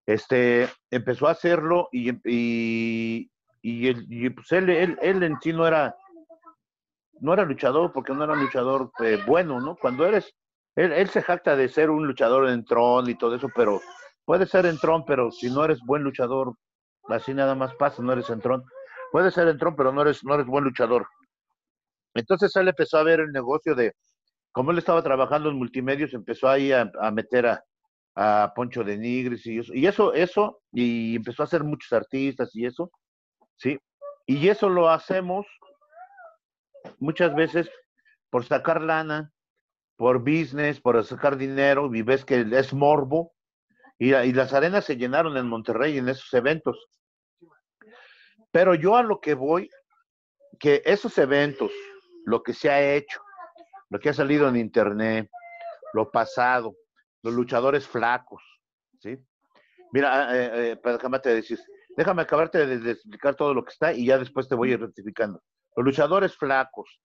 este, 0.05 0.67
empezó 0.89 1.27
a 1.27 1.31
hacerlo 1.31 1.87
y, 1.93 2.11
y, 2.29 3.29
y, 3.61 4.29
pues 4.31 4.51
él, 4.51 4.69
él, 4.69 4.97
él 5.01 5.23
en 5.23 5.39
sí 5.39 5.53
no 5.53 5.65
era, 5.65 5.95
no 7.21 7.33
era 7.33 7.45
luchador 7.45 7.93
porque 7.93 8.13
no 8.13 8.25
era 8.25 8.33
un 8.33 8.41
luchador 8.41 8.91
eh, 8.99 9.19
bueno, 9.25 9.61
¿no? 9.61 9.77
Cuando 9.77 10.05
eres, 10.05 10.33
él, 10.75 10.91
él 10.91 11.07
se 11.07 11.21
jacta 11.21 11.55
de 11.55 11.69
ser 11.69 11.89
un 11.89 12.05
luchador 12.05 12.49
en 12.49 12.65
Tron 12.65 13.09
y 13.09 13.15
todo 13.15 13.35
eso, 13.35 13.47
pero 13.55 13.79
puede 14.31 14.45
ser 14.45 14.65
en 14.65 14.77
Tron, 14.77 15.03
pero 15.03 15.29
si 15.29 15.49
no 15.49 15.65
eres 15.65 15.81
buen 15.81 16.03
luchador, 16.03 16.55
así 17.09 17.33
nada 17.33 17.53
más 17.53 17.75
pasa, 17.75 18.01
no 18.01 18.13
eres 18.13 18.29
en 18.29 18.39
Tron. 18.39 18.63
Puede 19.11 19.29
ser 19.29 19.49
en 19.49 19.57
Tron, 19.57 19.75
pero 19.75 19.91
no 19.91 20.03
eres, 20.03 20.23
no 20.23 20.35
eres 20.35 20.45
buen 20.45 20.63
luchador. 20.63 21.05
Entonces 22.13 22.55
él 22.55 22.69
empezó 22.69 22.97
a 22.97 23.03
ver 23.03 23.19
el 23.19 23.33
negocio 23.33 23.75
de, 23.75 23.93
como 24.53 24.71
él 24.71 24.77
estaba 24.77 25.03
trabajando 25.03 25.49
en 25.49 25.57
multimedios, 25.57 26.13
empezó 26.13 26.47
ahí 26.47 26.71
a, 26.71 26.89
a 27.01 27.11
meter 27.11 27.45
a, 27.45 27.61
a 28.15 28.53
Poncho 28.55 28.85
de 28.85 28.97
Nigris 28.97 29.45
y 29.47 29.59
eso, 29.59 29.73
y 29.73 29.85
eso, 29.85 30.13
eso, 30.13 30.61
y 30.71 31.17
empezó 31.17 31.43
a 31.43 31.47
hacer 31.47 31.65
muchos 31.65 31.91
artistas 31.91 32.55
y 32.55 32.65
eso, 32.65 32.89
¿sí? 33.57 33.77
Y 34.25 34.47
eso 34.47 34.69
lo 34.69 34.89
hacemos 34.89 35.45
muchas 36.99 37.35
veces 37.35 37.69
por 38.29 38.45
sacar 38.45 38.81
lana, 38.81 39.33
por 39.97 40.19
business, 40.19 40.79
por 40.79 41.03
sacar 41.03 41.35
dinero, 41.35 41.93
y 41.93 42.01
ves 42.01 42.23
que 42.23 42.47
es 42.49 42.73
morbo, 42.73 43.33
y, 44.01 44.15
y 44.15 44.33
las 44.33 44.51
arenas 44.51 44.85
se 44.85 44.97
llenaron 44.97 45.37
en 45.37 45.47
Monterrey 45.47 45.99
en 45.99 46.09
esos 46.09 46.33
eventos. 46.33 46.89
Pero 48.49 48.73
yo 48.73 48.95
a 48.97 49.03
lo 49.03 49.21
que 49.21 49.35
voy, 49.35 49.69
que 50.59 50.81
esos 50.85 51.15
eventos, 51.19 51.71
lo 52.25 52.41
que 52.41 52.53
se 52.53 52.71
ha 52.71 52.95
hecho, 52.95 53.21
lo 53.91 53.99
que 53.99 54.09
ha 54.09 54.13
salido 54.13 54.49
en 54.49 54.55
internet, 54.55 55.29
lo 55.93 56.09
pasado, 56.09 56.75
los 57.21 57.31
luchadores 57.35 57.87
flacos, 57.87 58.41
¿sí? 58.99 59.19
Mira, 59.91 60.35
eh, 60.35 60.71
eh, 60.71 60.79
déjame 60.83 61.19
te 61.19 61.35
decir, 61.35 61.59
déjame 61.95 62.23
acabarte 62.23 62.65
de, 62.65 62.91
explicar 62.91 63.35
todo 63.35 63.53
lo 63.53 63.63
que 63.63 63.71
está 63.71 63.93
y 63.93 64.07
ya 64.07 64.17
después 64.17 64.47
te 64.47 64.55
voy 64.55 64.71
a 64.71 64.73
ir 64.73 64.81
rectificando. 64.81 65.43
Los 65.75 65.85
luchadores 65.85 66.35
flacos, 66.35 66.99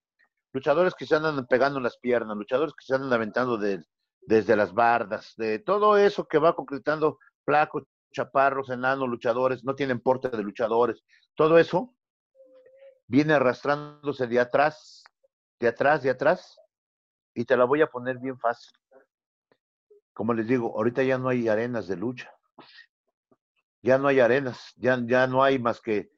luchadores 0.55 0.95
que 0.95 1.05
se 1.05 1.15
andan 1.15 1.47
pegando 1.47 1.79
las 1.79 1.99
piernas, 1.99 2.39
luchadores 2.39 2.73
que 2.73 2.87
se 2.87 2.95
andan 2.95 3.13
aventando 3.13 3.59
de, 3.59 3.85
desde 4.27 4.57
las 4.57 4.75
bardas, 4.75 5.35
de 5.37 5.61
todo 5.61 5.97
eso 5.97 6.27
que 6.27 6.39
va 6.39 6.55
concretando 6.55 7.19
flacos, 7.45 7.85
chaparros, 8.13 8.71
enanos, 8.71 9.09
luchadores, 9.09 9.65
no 9.65 9.75
tienen 9.75 10.01
porte 10.01 10.29
de 10.29 10.43
luchadores, 10.43 11.05
todo 11.35 11.59
eso 11.59 11.95
viene 13.07 13.35
arrastrándose 13.35 14.27
de 14.27 14.41
atrás, 14.41 15.05
de 15.61 15.69
atrás, 15.69 16.03
de 16.03 16.11
atrás, 16.11 16.59
y 17.35 17.45
te 17.45 17.57
la 17.57 17.65
voy 17.65 17.83
a 17.83 17.87
poner 17.87 18.19
bien 18.19 18.39
fácil. 18.39 18.73
Como 20.13 20.33
les 20.35 20.49
digo, 20.49 20.75
ahorita 20.77 21.03
ya 21.03 21.19
no 21.19 21.29
hay 21.29 21.47
arenas 21.47 21.87
de 21.87 21.97
lucha. 21.97 22.33
Ya 23.83 23.99
no 23.99 24.09
hay 24.09 24.19
arenas, 24.19 24.73
ya, 24.77 24.99
ya 25.05 25.27
no 25.27 25.45
hay 25.45 25.59
más 25.59 25.81
que, 25.81 26.11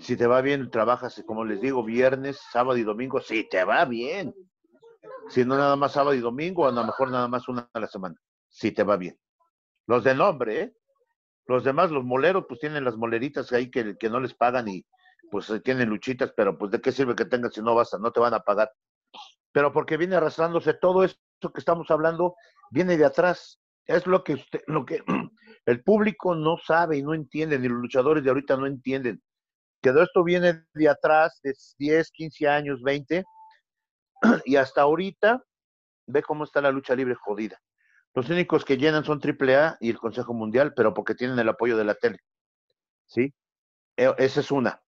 si 0.00 0.16
te 0.16 0.26
va 0.26 0.42
bien, 0.42 0.70
trabajas, 0.70 1.22
como 1.26 1.44
les 1.44 1.60
digo, 1.60 1.82
viernes, 1.82 2.38
sábado 2.52 2.76
y 2.76 2.84
domingo, 2.84 3.20
si 3.20 3.48
te 3.48 3.64
va 3.64 3.84
bien. 3.86 4.34
Si 5.30 5.44
no 5.44 5.56
nada 5.56 5.76
más 5.76 5.92
sábado 5.92 6.14
y 6.14 6.20
domingo, 6.20 6.66
a 6.66 6.72
lo 6.72 6.84
mejor 6.84 7.10
nada 7.10 7.28
más 7.28 7.48
una 7.48 7.70
a 7.72 7.80
la 7.80 7.86
semana, 7.86 8.16
si 8.48 8.72
te 8.72 8.82
va 8.82 8.96
bien. 8.96 9.16
Los 9.86 10.02
de 10.02 10.14
nombre, 10.14 10.60
¿eh? 10.60 10.74
Los 11.46 11.62
demás, 11.62 11.92
los 11.92 12.04
moleros, 12.04 12.44
pues 12.48 12.58
tienen 12.58 12.84
las 12.84 12.96
moleritas 12.96 13.52
ahí 13.52 13.70
que, 13.70 13.96
que 13.96 14.10
no 14.10 14.18
les 14.20 14.34
pagan 14.34 14.68
y 14.68 14.84
pues 15.30 15.52
tienen 15.62 15.88
luchitas, 15.88 16.32
pero 16.36 16.58
pues 16.58 16.72
de 16.72 16.80
qué 16.80 16.90
sirve 16.90 17.14
que 17.14 17.24
tengas 17.24 17.54
si 17.54 17.62
no 17.62 17.76
vas 17.76 17.94
a, 17.94 17.98
no 17.98 18.10
te 18.10 18.18
van 18.18 18.34
a 18.34 18.40
pagar. 18.40 18.72
Pero 19.52 19.72
porque 19.72 19.96
viene 19.96 20.16
arrastrándose 20.16 20.74
todo 20.74 21.04
esto 21.04 21.52
que 21.52 21.60
estamos 21.60 21.90
hablando, 21.90 22.34
viene 22.70 22.96
de 22.96 23.04
atrás. 23.04 23.60
Es 23.86 24.06
lo 24.06 24.24
que 24.24 24.34
usted, 24.34 24.62
lo 24.66 24.84
que 24.84 25.02
el 25.66 25.82
público 25.84 26.34
no 26.34 26.56
sabe 26.58 26.98
y 26.98 27.02
no 27.02 27.14
entiende, 27.14 27.58
ni 27.58 27.68
los 27.68 27.78
luchadores 27.78 28.24
de 28.24 28.30
ahorita 28.30 28.56
no 28.56 28.66
entienden. 28.66 29.22
Que 29.80 29.90
todo 29.90 30.02
esto 30.02 30.24
viene 30.24 30.64
de 30.74 30.88
atrás, 30.88 31.38
de 31.42 31.54
10, 31.78 32.10
15 32.10 32.48
años, 32.48 32.82
20, 32.82 33.24
y 34.44 34.56
hasta 34.56 34.82
ahorita, 34.82 35.44
ve 36.06 36.22
cómo 36.22 36.44
está 36.44 36.60
la 36.60 36.70
lucha 36.70 36.94
libre 36.94 37.14
jodida. 37.14 37.60
Los 38.14 38.28
únicos 38.28 38.64
que 38.64 38.76
llenan 38.76 39.04
son 39.04 39.20
AAA 39.22 39.76
y 39.80 39.90
el 39.90 39.98
Consejo 39.98 40.34
Mundial, 40.34 40.74
pero 40.74 40.94
porque 40.94 41.14
tienen 41.14 41.38
el 41.38 41.48
apoyo 41.48 41.76
de 41.76 41.84
la 41.84 41.94
tele. 41.94 42.18
¿Sí? 43.06 43.32
Esa 43.96 44.40
es 44.40 44.50
una. 44.50 44.82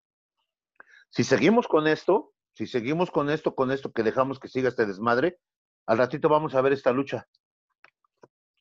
Si 1.10 1.24
seguimos 1.24 1.68
con 1.68 1.88
esto, 1.88 2.34
si 2.54 2.68
seguimos 2.68 3.12
con 3.12 3.30
esto, 3.30 3.56
con 3.56 3.72
esto 3.72 3.92
que 3.92 4.04
dejamos 4.04 4.40
que 4.40 4.48
siga 4.48 4.70
este 4.70 4.86
desmadre, 4.86 5.40
al 5.86 5.98
ratito 5.98 6.30
vamos 6.30 6.56
a 6.56 6.62
ver 6.62 6.74
esta 6.74 6.92
lucha. 6.92 7.28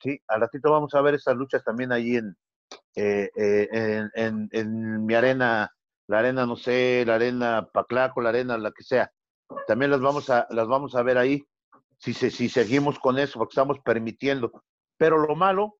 Sí, 0.00 0.20
al 0.28 0.40
ratito 0.40 0.70
vamos 0.70 0.94
a 0.94 1.02
ver 1.02 1.14
estas 1.14 1.36
luchas 1.36 1.62
también 1.62 1.92
ahí 1.92 2.16
en, 2.16 2.36
eh, 2.94 3.30
eh, 3.36 3.68
en, 3.72 4.10
en, 4.14 4.48
en, 4.52 5.04
mi 5.04 5.14
arena, 5.14 5.70
la 6.06 6.18
arena, 6.20 6.46
no 6.46 6.56
sé, 6.56 7.04
la 7.06 7.16
arena 7.16 7.68
Paclaco, 7.72 8.20
la 8.20 8.30
arena, 8.30 8.56
la 8.56 8.72
que 8.72 8.82
sea. 8.82 9.12
También 9.66 9.90
las 9.90 10.00
vamos 10.00 10.30
a, 10.30 10.46
las 10.50 10.66
vamos 10.66 10.94
a 10.94 11.02
ver 11.02 11.18
ahí, 11.18 11.44
si, 11.98 12.14
si, 12.14 12.48
seguimos 12.48 12.98
con 12.98 13.18
eso, 13.18 13.38
porque 13.38 13.52
estamos 13.52 13.80
permitiendo. 13.80 14.64
Pero 14.96 15.18
lo 15.18 15.34
malo 15.34 15.78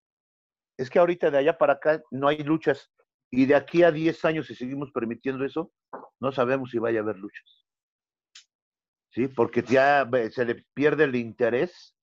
es 0.76 0.90
que 0.90 0.98
ahorita 0.98 1.30
de 1.30 1.38
allá 1.38 1.58
para 1.58 1.74
acá 1.74 2.02
no 2.10 2.28
hay 2.28 2.42
luchas. 2.42 2.90
Y 3.30 3.46
de 3.46 3.54
aquí 3.54 3.82
a 3.82 3.92
10 3.92 4.24
años, 4.24 4.46
si 4.46 4.54
seguimos 4.54 4.90
permitiendo 4.90 5.44
eso, 5.44 5.70
no 6.20 6.32
sabemos 6.32 6.70
si 6.70 6.78
vaya 6.78 7.00
a 7.00 7.02
haber 7.02 7.18
luchas. 7.18 7.66
¿Sí? 9.10 9.28
Porque 9.28 9.62
ya 9.62 10.08
se 10.30 10.44
le 10.44 10.64
pierde 10.74 11.04
el 11.04 11.14
interés, 11.14 11.94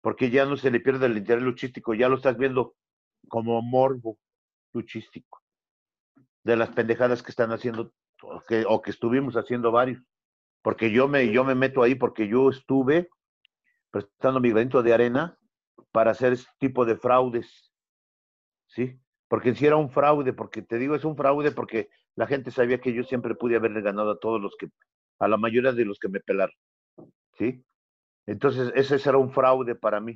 porque 0.00 0.30
ya 0.30 0.44
no 0.44 0.56
se 0.56 0.70
le 0.70 0.80
pierde 0.80 1.06
el 1.06 1.16
interés 1.16 1.42
luchístico, 1.42 1.94
ya 1.94 2.08
lo 2.08 2.16
estás 2.16 2.36
viendo 2.36 2.74
como 3.28 3.62
morbo 3.62 4.18
luchístico 4.72 5.42
de 6.44 6.56
las 6.56 6.70
pendejadas 6.70 7.22
que 7.22 7.30
están 7.30 7.52
haciendo 7.52 7.92
o 8.22 8.40
que, 8.42 8.64
o 8.66 8.82
que 8.82 8.90
estuvimos 8.90 9.36
haciendo 9.36 9.70
varios. 9.70 10.02
Porque 10.62 10.90
yo 10.90 11.08
me, 11.08 11.30
yo 11.32 11.44
me 11.44 11.54
meto 11.54 11.82
ahí 11.82 11.94
porque 11.94 12.28
yo 12.28 12.50
estuve 12.50 13.10
prestando 13.90 14.40
mi 14.40 14.50
granito 14.50 14.82
de 14.82 14.94
arena 14.94 15.38
para 15.90 16.12
hacer 16.12 16.32
este 16.32 16.50
tipo 16.58 16.84
de 16.84 16.96
fraudes. 16.96 17.72
¿Sí? 18.68 18.98
Porque 19.28 19.54
si 19.54 19.66
era 19.66 19.76
un 19.76 19.90
fraude, 19.90 20.32
porque 20.32 20.62
te 20.62 20.78
digo, 20.78 20.94
es 20.94 21.04
un 21.04 21.16
fraude 21.16 21.52
porque 21.52 21.90
la 22.14 22.26
gente 22.26 22.50
sabía 22.50 22.80
que 22.80 22.92
yo 22.92 23.02
siempre 23.04 23.34
pude 23.34 23.56
haberle 23.56 23.82
ganado 23.82 24.12
a 24.12 24.18
todos 24.18 24.40
los 24.40 24.54
que, 24.58 24.68
a 25.18 25.28
la 25.28 25.36
mayoría 25.36 25.72
de 25.72 25.84
los 25.84 25.98
que 25.98 26.08
me 26.08 26.20
pelaron. 26.20 26.54
¿Sí? 27.38 27.64
Entonces, 28.26 28.72
ese 28.74 28.96
era 29.08 29.18
un 29.18 29.32
fraude 29.32 29.74
para 29.74 30.00
mí. 30.00 30.14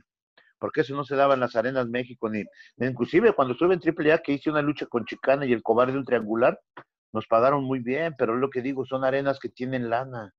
Porque 0.59 0.83
eso 0.83 0.95
no 0.95 1.05
se 1.05 1.17
daba 1.17 1.35
en 1.35 1.41
las 1.41 1.55
arenas 1.55 1.89
México, 1.89 2.31
ni, 2.31 2.43
inclusive 2.79 3.33
cuando 3.33 3.53
estuve 3.53 3.75
en 3.75 3.81
AAA, 3.81 4.19
que 4.19 4.33
hice 4.33 4.51
una 4.51 4.63
lucha 4.63 4.87
con 4.87 5.05
Chicana 5.05 5.45
y 5.45 5.53
el 5.53 5.63
cobarde 5.63 5.93
de 5.93 5.99
un 5.99 6.05
triangular, 6.05 6.59
nos 7.17 7.27
pagaron 7.27 7.65
muy 7.65 7.79
bien, 7.79 8.15
pero 8.19 8.35
es 8.35 8.41
lo 8.41 8.51
que 8.51 8.61
digo, 8.61 8.85
son 8.85 9.03
arenas 9.03 9.39
que 9.39 9.49
tienen 9.49 9.89
lana, 9.89 10.35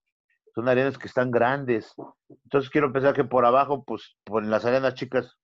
son 0.53 0.69
arenas 0.69 0.99
que 0.99 1.07
están 1.07 1.31
grandes. 1.31 1.91
Entonces 2.29 2.69
quiero 2.69 2.93
pensar 2.93 3.15
que 3.15 3.23
por 3.23 3.45
abajo, 3.45 3.83
pues, 3.83 4.15
pues 4.23 4.45
en 4.45 4.51
las 4.51 4.63
arenas 4.63 4.93
chicas 4.93 5.35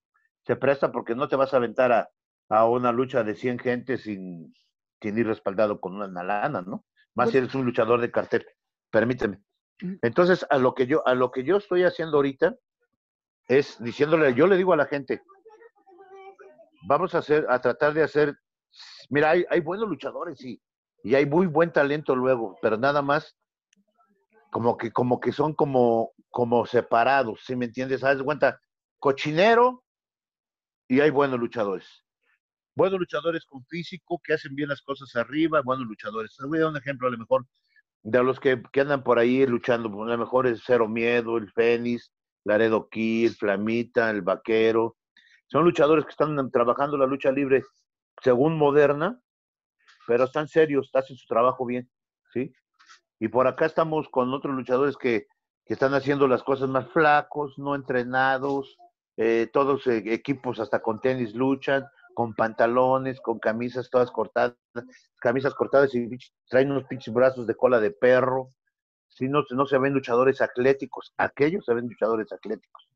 se 0.45 0.55
presta 0.55 0.91
porque 0.91 1.15
no 1.15 1.27
te 1.27 1.35
vas 1.35 1.51
a 1.51 1.57
aventar 1.57 1.91
a, 1.91 2.09
a 2.49 2.67
una 2.67 2.91
lucha 2.91 3.23
de 3.23 3.33
100 3.33 3.57
gente 3.57 3.97
sin, 3.97 4.53
sin 5.01 5.17
ir 5.17 5.25
respaldado 5.25 5.81
con 5.81 5.95
una 5.95 6.23
lana, 6.23 6.61
¿no? 6.61 6.85
Más 7.15 7.31
si 7.31 7.39
eres 7.39 7.55
un 7.55 7.65
luchador 7.65 7.99
de 7.99 8.11
cartel, 8.11 8.45
permíteme. 8.91 9.41
Entonces, 10.03 10.45
a 10.51 10.59
lo 10.59 10.75
que 10.75 10.85
yo, 10.85 11.01
a 11.07 11.15
lo 11.15 11.31
que 11.31 11.43
yo 11.43 11.57
estoy 11.57 11.83
haciendo 11.83 12.17
ahorita 12.17 12.55
es 13.47 13.83
diciéndole, 13.83 14.35
yo 14.35 14.45
le 14.45 14.55
digo 14.55 14.71
a 14.73 14.77
la 14.77 14.85
gente, 14.85 15.23
vamos 16.87 17.15
a 17.15 17.19
hacer, 17.19 17.47
a 17.49 17.59
tratar 17.59 17.95
de 17.95 18.03
hacer, 18.03 18.37
mira, 19.09 19.31
hay, 19.31 19.45
hay 19.49 19.61
buenos 19.61 19.89
luchadores 19.89 20.39
y, 20.45 20.61
y 21.03 21.15
hay 21.15 21.25
muy 21.25 21.47
buen 21.47 21.71
talento 21.71 22.15
luego, 22.15 22.57
pero 22.61 22.77
nada 22.77 23.01
más 23.01 23.37
como 24.49 24.77
que, 24.77 24.91
como 24.91 25.19
que 25.19 25.33
son 25.33 25.53
como, 25.53 26.11
como 26.29 26.65
separados, 26.65 27.41
¿sí 27.45 27.55
me 27.55 27.65
entiendes? 27.65 27.99
¿Sabes 27.99 28.23
cuenta? 28.23 28.59
Cochinero 28.99 29.83
y 30.87 31.01
hay 31.01 31.09
buenos 31.09 31.39
luchadores. 31.39 31.87
Buenos 32.75 32.99
luchadores 32.99 33.45
con 33.45 33.65
físico, 33.65 34.19
que 34.23 34.33
hacen 34.33 34.55
bien 34.55 34.69
las 34.69 34.81
cosas 34.81 35.13
arriba, 35.15 35.61
buenos 35.61 35.85
luchadores. 35.85 36.35
Les 36.39 36.47
voy 36.47 36.57
a 36.59 36.61
dar 36.61 36.71
un 36.71 36.77
ejemplo 36.77 37.07
a 37.07 37.11
lo 37.11 37.17
mejor 37.17 37.45
de 38.01 38.23
los 38.23 38.39
que, 38.39 38.61
que 38.71 38.81
andan 38.81 39.03
por 39.03 39.19
ahí 39.19 39.45
luchando, 39.45 39.89
a 40.03 40.07
lo 40.07 40.17
mejor 40.17 40.47
es 40.47 40.63
Cero 40.65 40.87
Miedo, 40.87 41.37
el 41.37 41.51
Fénix, 41.51 42.11
Laredo 42.45 42.87
Kid, 42.89 43.33
Flamita, 43.33 44.09
el 44.09 44.21
Vaquero. 44.21 44.97
Son 45.47 45.63
luchadores 45.65 46.05
que 46.05 46.11
están 46.11 46.49
trabajando 46.51 46.97
la 46.97 47.05
lucha 47.05 47.31
libre 47.31 47.63
según 48.21 48.57
moderna, 48.57 49.19
pero 50.07 50.25
están 50.25 50.47
serios, 50.47 50.89
hacen 50.93 51.17
su 51.17 51.25
trabajo 51.27 51.65
bien, 51.65 51.89
¿sí? 52.33 52.53
Y 53.19 53.27
por 53.27 53.47
acá 53.47 53.65
estamos 53.65 54.09
con 54.09 54.33
otros 54.33 54.55
luchadores 54.55 54.97
que, 54.97 55.27
que 55.65 55.73
están 55.73 55.93
haciendo 55.93 56.27
las 56.27 56.43
cosas 56.43 56.69
más 56.69 56.89
flacos, 56.91 57.57
no 57.57 57.75
entrenados, 57.75 58.77
eh, 59.15 59.47
todos 59.53 59.85
eh, 59.87 60.03
equipos 60.07 60.59
hasta 60.59 60.81
con 60.81 60.99
tenis 60.99 61.35
luchan, 61.35 61.85
con 62.15 62.33
pantalones, 62.33 63.21
con 63.21 63.39
camisas 63.39 63.89
todas 63.89 64.11
cortadas, 64.11 64.55
camisas 65.19 65.53
cortadas 65.53 65.93
y 65.93 66.09
traen 66.47 66.71
unos 66.71 66.85
pinches 66.85 67.13
brazos 67.13 67.47
de 67.47 67.55
cola 67.55 67.79
de 67.79 67.91
perro. 67.91 68.49
Si 69.07 69.27
no, 69.27 69.43
no 69.51 69.65
se 69.67 69.77
ven 69.77 69.93
luchadores 69.93 70.41
atléticos, 70.41 71.13
aquellos 71.17 71.65
se 71.65 71.73
ven 71.73 71.87
luchadores 71.87 72.31
atléticos. 72.31 72.89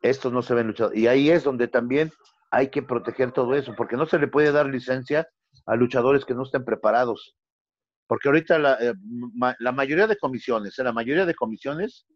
Estos 0.00 0.32
no 0.32 0.42
se 0.42 0.54
ven 0.54 0.66
luchadores. 0.66 0.98
Y 0.98 1.06
ahí 1.06 1.30
es 1.30 1.44
donde 1.44 1.68
también 1.68 2.10
hay 2.50 2.70
que 2.70 2.82
proteger 2.82 3.32
todo 3.32 3.54
eso, 3.54 3.74
porque 3.76 3.96
no 3.96 4.06
se 4.06 4.18
le 4.18 4.28
puede 4.28 4.52
dar 4.52 4.66
licencia 4.66 5.28
a 5.66 5.76
luchadores 5.76 6.24
que 6.24 6.34
no 6.34 6.42
estén 6.42 6.64
preparados. 6.64 7.36
Porque 8.06 8.28
ahorita 8.28 8.58
la, 8.58 8.74
eh, 8.80 8.94
la 9.58 9.72
mayoría 9.72 10.06
de 10.06 10.16
comisiones, 10.16 10.78
eh, 10.78 10.84
la 10.84 10.92
mayoría 10.92 11.24
de 11.24 11.34
comisiones, 11.34 12.06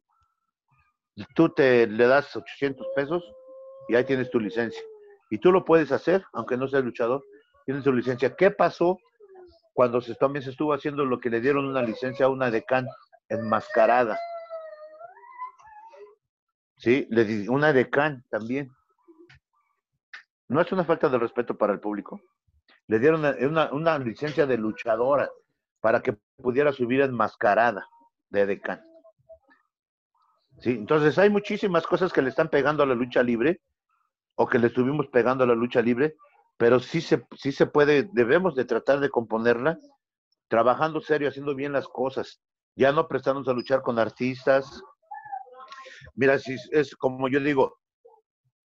tú 1.35 1.49
te 1.49 1.87
le 1.87 2.07
das 2.07 2.35
800 2.37 2.87
pesos 2.95 3.25
y 3.89 3.95
ahí 3.95 4.05
tienes 4.05 4.31
tu 4.31 4.39
licencia. 4.39 4.83
Y 5.31 5.39
tú 5.39 5.53
lo 5.53 5.65
puedes 5.65 5.93
hacer, 5.93 6.25
aunque 6.33 6.57
no 6.57 6.69
seas 6.69 6.85
luchador, 6.85 7.25
tienes 7.65 7.85
tu 7.85 7.93
licencia. 7.93 8.35
¿Qué 8.37 8.51
pasó 8.51 8.99
cuando 9.75 10.01
se, 10.01 10.15
también 10.15 10.43
se 10.43 10.51
estuvo 10.51 10.73
haciendo 10.73 11.05
lo 11.05 11.21
que 11.21 11.31
le 11.31 11.41
dieron 11.41 11.67
una 11.67 11.83
licencia 11.83 12.27
a 12.27 12.31
una 12.31 12.51
decán 12.51 12.87
enmascarada? 13.29 14.19
Sí, 16.79 17.07
le 17.11 17.25
di 17.25 17.49
una 17.49 17.73
decán 17.73 18.25
también. 18.31 18.71
No 20.49 20.61
es 20.61 20.73
una 20.73 20.85
falta 20.85 21.09
de 21.09 21.19
respeto 21.19 21.59
para 21.59 21.73
el 21.73 21.81
público. 21.81 22.21
Le 22.89 22.99
dieron 22.99 23.25
una, 23.25 23.71
una- 23.73 23.99
licencia 23.99 24.47
de 24.47 24.59
luchadora 24.59 25.31
para 25.81 26.01
que 26.03 26.15
pudiera 26.37 26.73
subir 26.73 27.01
enmascarada 27.03 27.87
de 28.31 28.47
decán. 28.47 28.83
Sí, 30.61 30.71
entonces 30.71 31.19
hay 31.19 31.31
muchísimas 31.31 31.87
cosas 31.87 32.13
que 32.13 32.23
le 32.23 32.31
están 32.31 32.49
pegando 32.49 32.83
a 32.83 32.87
la 32.87 32.95
lucha 32.95 33.23
libre 33.23 33.61
o 34.37 34.49
que 34.49 34.59
le 34.59 34.69
estuvimos 34.69 35.07
pegando 35.09 35.45
a 35.45 35.47
la 35.47 35.55
lucha 35.55 35.83
libre, 35.83 36.17
pero 36.57 36.81
sí 36.81 37.01
se, 37.01 37.27
sí 37.37 37.53
se 37.53 37.67
puede, 37.67 38.09
debemos 38.13 38.55
de 38.57 38.65
tratar 38.65 39.01
de 39.01 39.11
componerla 39.11 39.79
trabajando 40.49 41.01
serio, 41.01 41.29
haciendo 41.29 41.55
bien 41.55 41.73
las 41.73 41.89
cosas, 41.89 42.41
ya 42.75 42.93
no 42.93 43.07
prestarnos 43.09 43.49
a 43.49 43.53
luchar 43.53 43.83
con 43.83 43.99
artistas. 43.99 44.83
Mira, 46.15 46.39
si 46.39 46.57
es 46.73 46.97
como 46.97 47.29
yo 47.29 47.41
digo, 47.41 47.78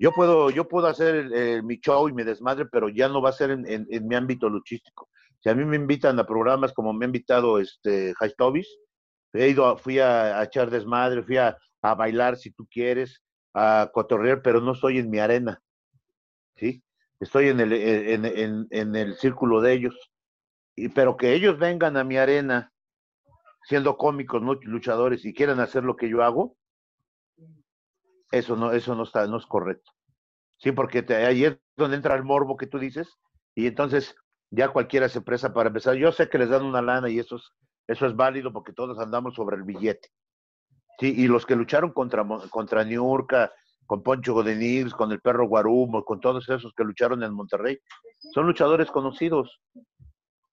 yo 0.03 0.11
puedo, 0.11 0.49
yo 0.49 0.67
puedo 0.67 0.87
hacer 0.87 1.15
el- 1.15 1.63
mi 1.63 1.77
show 1.77 2.09
y 2.09 2.13
mi 2.13 2.23
desmadre, 2.23 2.65
pero 2.65 2.89
ya 2.89 3.07
no 3.07 3.21
va 3.21 3.29
a 3.29 3.31
ser 3.31 3.51
en, 3.51 3.87
mi 4.05 4.15
ámbito 4.15 4.49
luchístico. 4.49 5.09
Si 5.39 5.47
a 5.49 5.55
mí 5.55 5.63
me 5.63 5.77
invitan 5.77 6.19
a 6.19 6.25
programas 6.25 6.73
como 6.73 6.91
me 6.91 7.05
ha 7.05 7.07
invitado 7.07 7.57
este 7.57 8.13
High 8.19 8.33
Tobis, 8.37 8.67
he 9.31 9.47
ido, 9.47 9.77
fui 9.77 9.99
a, 9.99 10.39
a 10.39 10.43
echar 10.43 10.69
desmadre, 10.69 11.23
fui 11.23 11.37
a, 11.37 11.57
bailar 11.81 12.35
si 12.35 12.51
tú 12.51 12.67
quieres, 12.69 13.23
a 13.53 13.89
cotorrear, 13.93 14.41
pero 14.41 14.59
no 14.59 14.73
estoy 14.73 14.97
en 14.97 15.09
mi 15.09 15.19
arena, 15.19 15.61
¿sí? 16.57 16.83
Estoy 17.21 17.47
en 17.47 17.61
el, 17.61 17.71
en, 17.71 18.25
en- 18.25 18.67
en 18.71 18.95
el 18.97 19.15
círculo 19.15 19.61
de 19.61 19.71
ellos. 19.71 19.95
Y, 20.75 20.89
pero 20.89 21.15
que 21.15 21.33
ellos 21.33 21.57
vengan 21.57 21.95
a 21.95 22.03
mi 22.03 22.17
arena 22.17 22.73
siendo 23.63 23.95
cómicos, 23.95 24.41
no 24.41 24.55
luchadores, 24.55 25.23
y 25.23 25.33
quieran 25.33 25.61
hacer 25.61 25.85
lo 25.85 25.95
que 25.95 26.09
yo 26.09 26.23
hago, 26.23 26.57
eso 28.33 28.55
no, 28.55 28.71
eso 28.71 28.95
no 28.95 29.03
está, 29.03 29.25
no 29.27 29.37
es 29.37 29.45
correcto. 29.45 29.91
Sí, 30.57 30.71
porque 30.71 31.03
te- 31.03 31.15
ahí 31.25 31.45
es 31.45 31.57
donde 31.77 31.97
entra 31.97 32.15
el 32.15 32.23
morbo 32.23 32.57
que 32.57 32.67
tú 32.67 32.79
dices, 32.79 33.17
y 33.55 33.67
entonces 33.67 34.15
ya 34.49 34.69
cualquiera 34.69 35.09
se 35.09 35.21
presa 35.21 35.53
para 35.53 35.67
empezar. 35.69 35.95
Yo 35.95 36.11
sé 36.11 36.29
que 36.29 36.37
les 36.37 36.49
dan 36.49 36.63
una 36.63 36.81
lana 36.81 37.09
y 37.09 37.19
eso 37.19 37.35
es, 37.37 37.43
eso 37.87 38.05
es 38.05 38.15
válido 38.15 38.51
porque 38.53 38.73
todos 38.73 38.99
andamos 38.99 39.35
sobre 39.35 39.55
el 39.57 39.63
billete. 39.63 40.09
Sí, 40.99 41.13
y 41.17 41.27
los 41.27 41.45
que 41.45 41.55
lucharon 41.55 41.91
contra, 41.91 42.25
contra 42.49 42.83
Niurka, 42.83 43.51
con 43.85 44.03
Poncho 44.03 44.33
Godenirs, 44.33 44.93
con 44.93 45.11
el 45.11 45.19
perro 45.21 45.47
Guarumo, 45.47 46.05
con 46.05 46.19
todos 46.19 46.47
esos 46.49 46.73
que 46.75 46.83
lucharon 46.83 47.23
en 47.23 47.33
Monterrey, 47.33 47.79
son 48.33 48.45
luchadores 48.47 48.89
conocidos 48.91 49.59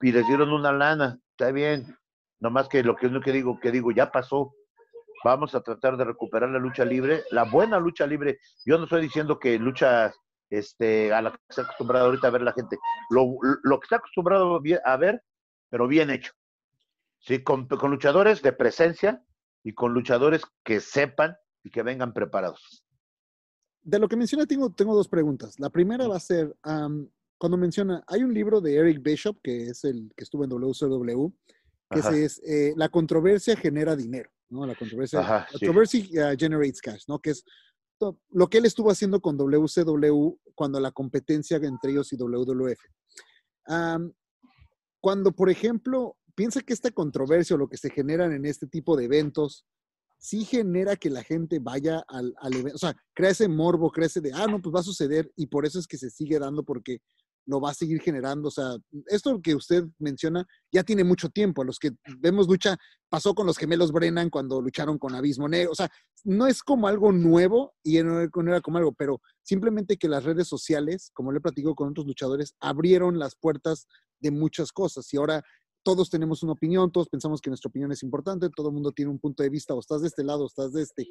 y 0.01 0.13
les 0.13 0.27
dieron 0.27 0.53
una 0.53 0.73
lana, 0.73 1.19
está 1.31 1.53
bien. 1.53 1.95
Nomás 2.41 2.69
que 2.69 2.83
lo 2.83 2.97
que 2.97 3.07
uno 3.07 3.21
que 3.21 3.33
digo, 3.33 3.61
que 3.61 3.71
digo, 3.71 3.93
ya 3.93 4.11
pasó. 4.11 4.55
Vamos 5.25 5.55
a 5.55 5.61
tratar 5.61 5.97
de 5.97 6.05
recuperar 6.05 6.51
la 6.51 6.59
lucha 6.59 6.85
libre, 6.85 7.25
la 7.31 7.45
buena 7.45 7.79
lucha 7.79 8.07
libre. 8.07 8.39
Yo 8.65 8.79
no 8.79 8.85
estoy 8.85 9.03
diciendo 9.03 9.39
que 9.39 9.59
lucha 9.59 10.13
este, 10.49 11.13
a 11.13 11.23
la 11.23 11.33
que 11.33 11.39
está 11.49 11.63
acostumbrado 11.63 12.07
ahorita 12.07 12.29
a 12.29 12.31
ver 12.31 12.43
la 12.43 12.53
gente. 12.53 12.79
Lo, 13.11 13.37
lo 13.63 13.81
que 13.81 13.85
está 13.85 13.97
acostumbrado 13.97 14.61
a 14.85 14.97
ver, 14.97 15.23
pero 15.69 15.87
bien 15.87 16.11
hecho. 16.11 16.33
Sí, 17.19 17.43
con, 17.43 17.69
con 17.69 17.91
luchadores 17.91 18.43
de 18.43 18.53
presencia 18.53 19.23
y 19.63 19.75
con 19.75 19.93
luchadores 19.93 20.43
que 20.65 20.81
sepan 20.81 21.37
y 21.63 21.71
que 21.71 21.83
vengan 21.83 22.13
preparados. 22.13 22.85
De 23.83 23.99
lo 23.99 24.09
que 24.09 24.17
menciona, 24.17 24.47
tengo, 24.47 24.71
tengo 24.71 24.95
dos 24.95 25.09
preguntas. 25.09 25.59
La 25.59 25.71
primera 25.71 26.09
va 26.09 26.17
a 26.17 26.21
ser, 26.21 26.55
am, 26.63 27.09
cuando 27.39 27.57
menciona, 27.57 28.03
hay 28.07 28.23
un 28.23 28.35
libro 28.35 28.61
de 28.61 28.77
Eric 28.77 29.03
Bishop, 29.03 29.39
que 29.43 29.69
es 29.69 29.85
el 29.85 30.13
que 30.17 30.25
estuvo 30.25 30.45
en 30.45 30.51
WCW, 30.51 31.29
que 31.91 32.25
es 32.25 32.41
eh, 32.47 32.73
La 32.77 32.89
controversia 32.89 33.57
genera 33.57 33.97
dinero, 33.97 34.31
¿no? 34.51 34.67
La 34.67 34.75
controversia, 34.75 35.21
Ajá, 35.21 35.47
sí. 35.51 35.59
controversy 35.59 36.19
uh, 36.19 36.37
generates 36.39 36.81
cash, 36.81 37.05
¿no? 37.09 37.19
Que 37.19 37.31
es 37.31 37.45
lo 38.31 38.49
que 38.49 38.59
él 38.59 38.65
estuvo 38.65 38.91
haciendo 38.91 39.21
con 39.21 39.37
WCW 39.37 40.35
cuando 40.55 40.81
la 40.81 40.91
competencia 40.91 41.59
entre 41.59 41.93
ellos 41.93 42.13
y 42.13 42.17
WWF. 42.17 42.81
Cuando, 45.01 45.33
por 45.33 45.51
ejemplo, 45.51 46.17
piensa 46.35 46.61
que 46.61 46.73
esta 46.73 46.91
controversia 46.91 47.57
o 47.57 47.59
lo 47.59 47.69
que 47.69 47.77
se 47.77 47.91
generan 47.91 48.33
en 48.33 48.45
este 48.45 48.67
tipo 48.67 48.97
de 48.97 49.05
eventos 49.05 49.67
sí 50.19 50.45
genera 50.45 50.97
que 50.97 51.09
la 51.09 51.23
gente 51.23 51.59
vaya 51.59 52.05
al, 52.07 52.35
al 52.41 52.53
evento, 52.53 52.77
o 52.77 52.79
sea, 52.79 52.95
crea 53.15 53.31
ese 53.31 53.49
morbo, 53.49 53.91
crea 53.91 54.07
ese 54.07 54.21
de, 54.21 54.33
ah, 54.35 54.47
no, 54.47 54.61
pues 54.61 54.75
va 54.75 54.81
a 54.81 54.85
suceder 54.85 55.33
y 55.35 55.47
por 55.47 55.65
eso 55.65 55.79
es 55.79 55.87
que 55.87 55.97
se 55.97 56.11
sigue 56.11 56.39
dando 56.39 56.63
porque 56.63 56.99
lo 57.51 57.61
va 57.61 57.71
a 57.71 57.75
seguir 57.75 58.01
generando, 58.01 58.49
o 58.49 58.51
sea, 58.51 58.77
esto 59.09 59.41
que 59.43 59.55
usted 59.57 59.85
menciona 59.99 60.47
ya 60.73 60.85
tiene 60.85 61.03
mucho 61.03 61.29
tiempo, 61.29 61.65
los 61.65 61.79
que 61.79 61.91
vemos 62.21 62.47
lucha, 62.47 62.77
pasó 63.09 63.35
con 63.35 63.47
los 63.47 63.59
gemelos 63.59 63.91
Brennan 63.91 64.31
cuando 64.31 64.63
lucharon 64.63 64.99
con 64.99 65.15
Abismo 65.15 65.49
Negro, 65.49 65.73
o 65.73 65.75
sea, 65.75 65.91
no 66.25 66.47
es 66.47 66.63
como 66.63 66.87
algo 66.87 67.11
nuevo 67.11 67.75
y 67.83 68.01
no 68.03 68.21
era 68.21 68.61
como 68.61 68.79
algo, 68.79 68.93
pero 68.93 69.21
simplemente 69.43 69.97
que 69.97 70.09
las 70.09 70.23
redes 70.23 70.47
sociales, 70.47 71.11
como 71.13 71.33
le 71.33 71.41
platico 71.41 71.75
con 71.75 71.89
otros 71.91 72.07
luchadores, 72.07 72.55
abrieron 72.61 73.19
las 73.19 73.35
puertas 73.35 73.89
de 74.21 74.31
muchas 74.31 74.71
cosas 74.71 75.13
y 75.13 75.17
ahora 75.17 75.43
todos 75.83 76.11
tenemos 76.11 76.43
una 76.43 76.53
opinión, 76.53 76.93
todos 76.93 77.09
pensamos 77.09 77.41
que 77.41 77.51
nuestra 77.51 77.69
opinión 77.69 77.91
es 77.91 78.03
importante, 78.03 78.51
todo 78.55 78.69
el 78.69 78.75
mundo 78.75 78.93
tiene 78.93 79.11
un 79.11 79.19
punto 79.19 79.43
de 79.43 79.49
vista, 79.49 79.75
o 79.75 79.81
estás 79.81 80.03
de 80.03 80.09
este 80.09 80.23
lado, 80.23 80.45
o 80.45 80.47
estás 80.47 80.73
de 80.73 80.83
este. 80.83 81.09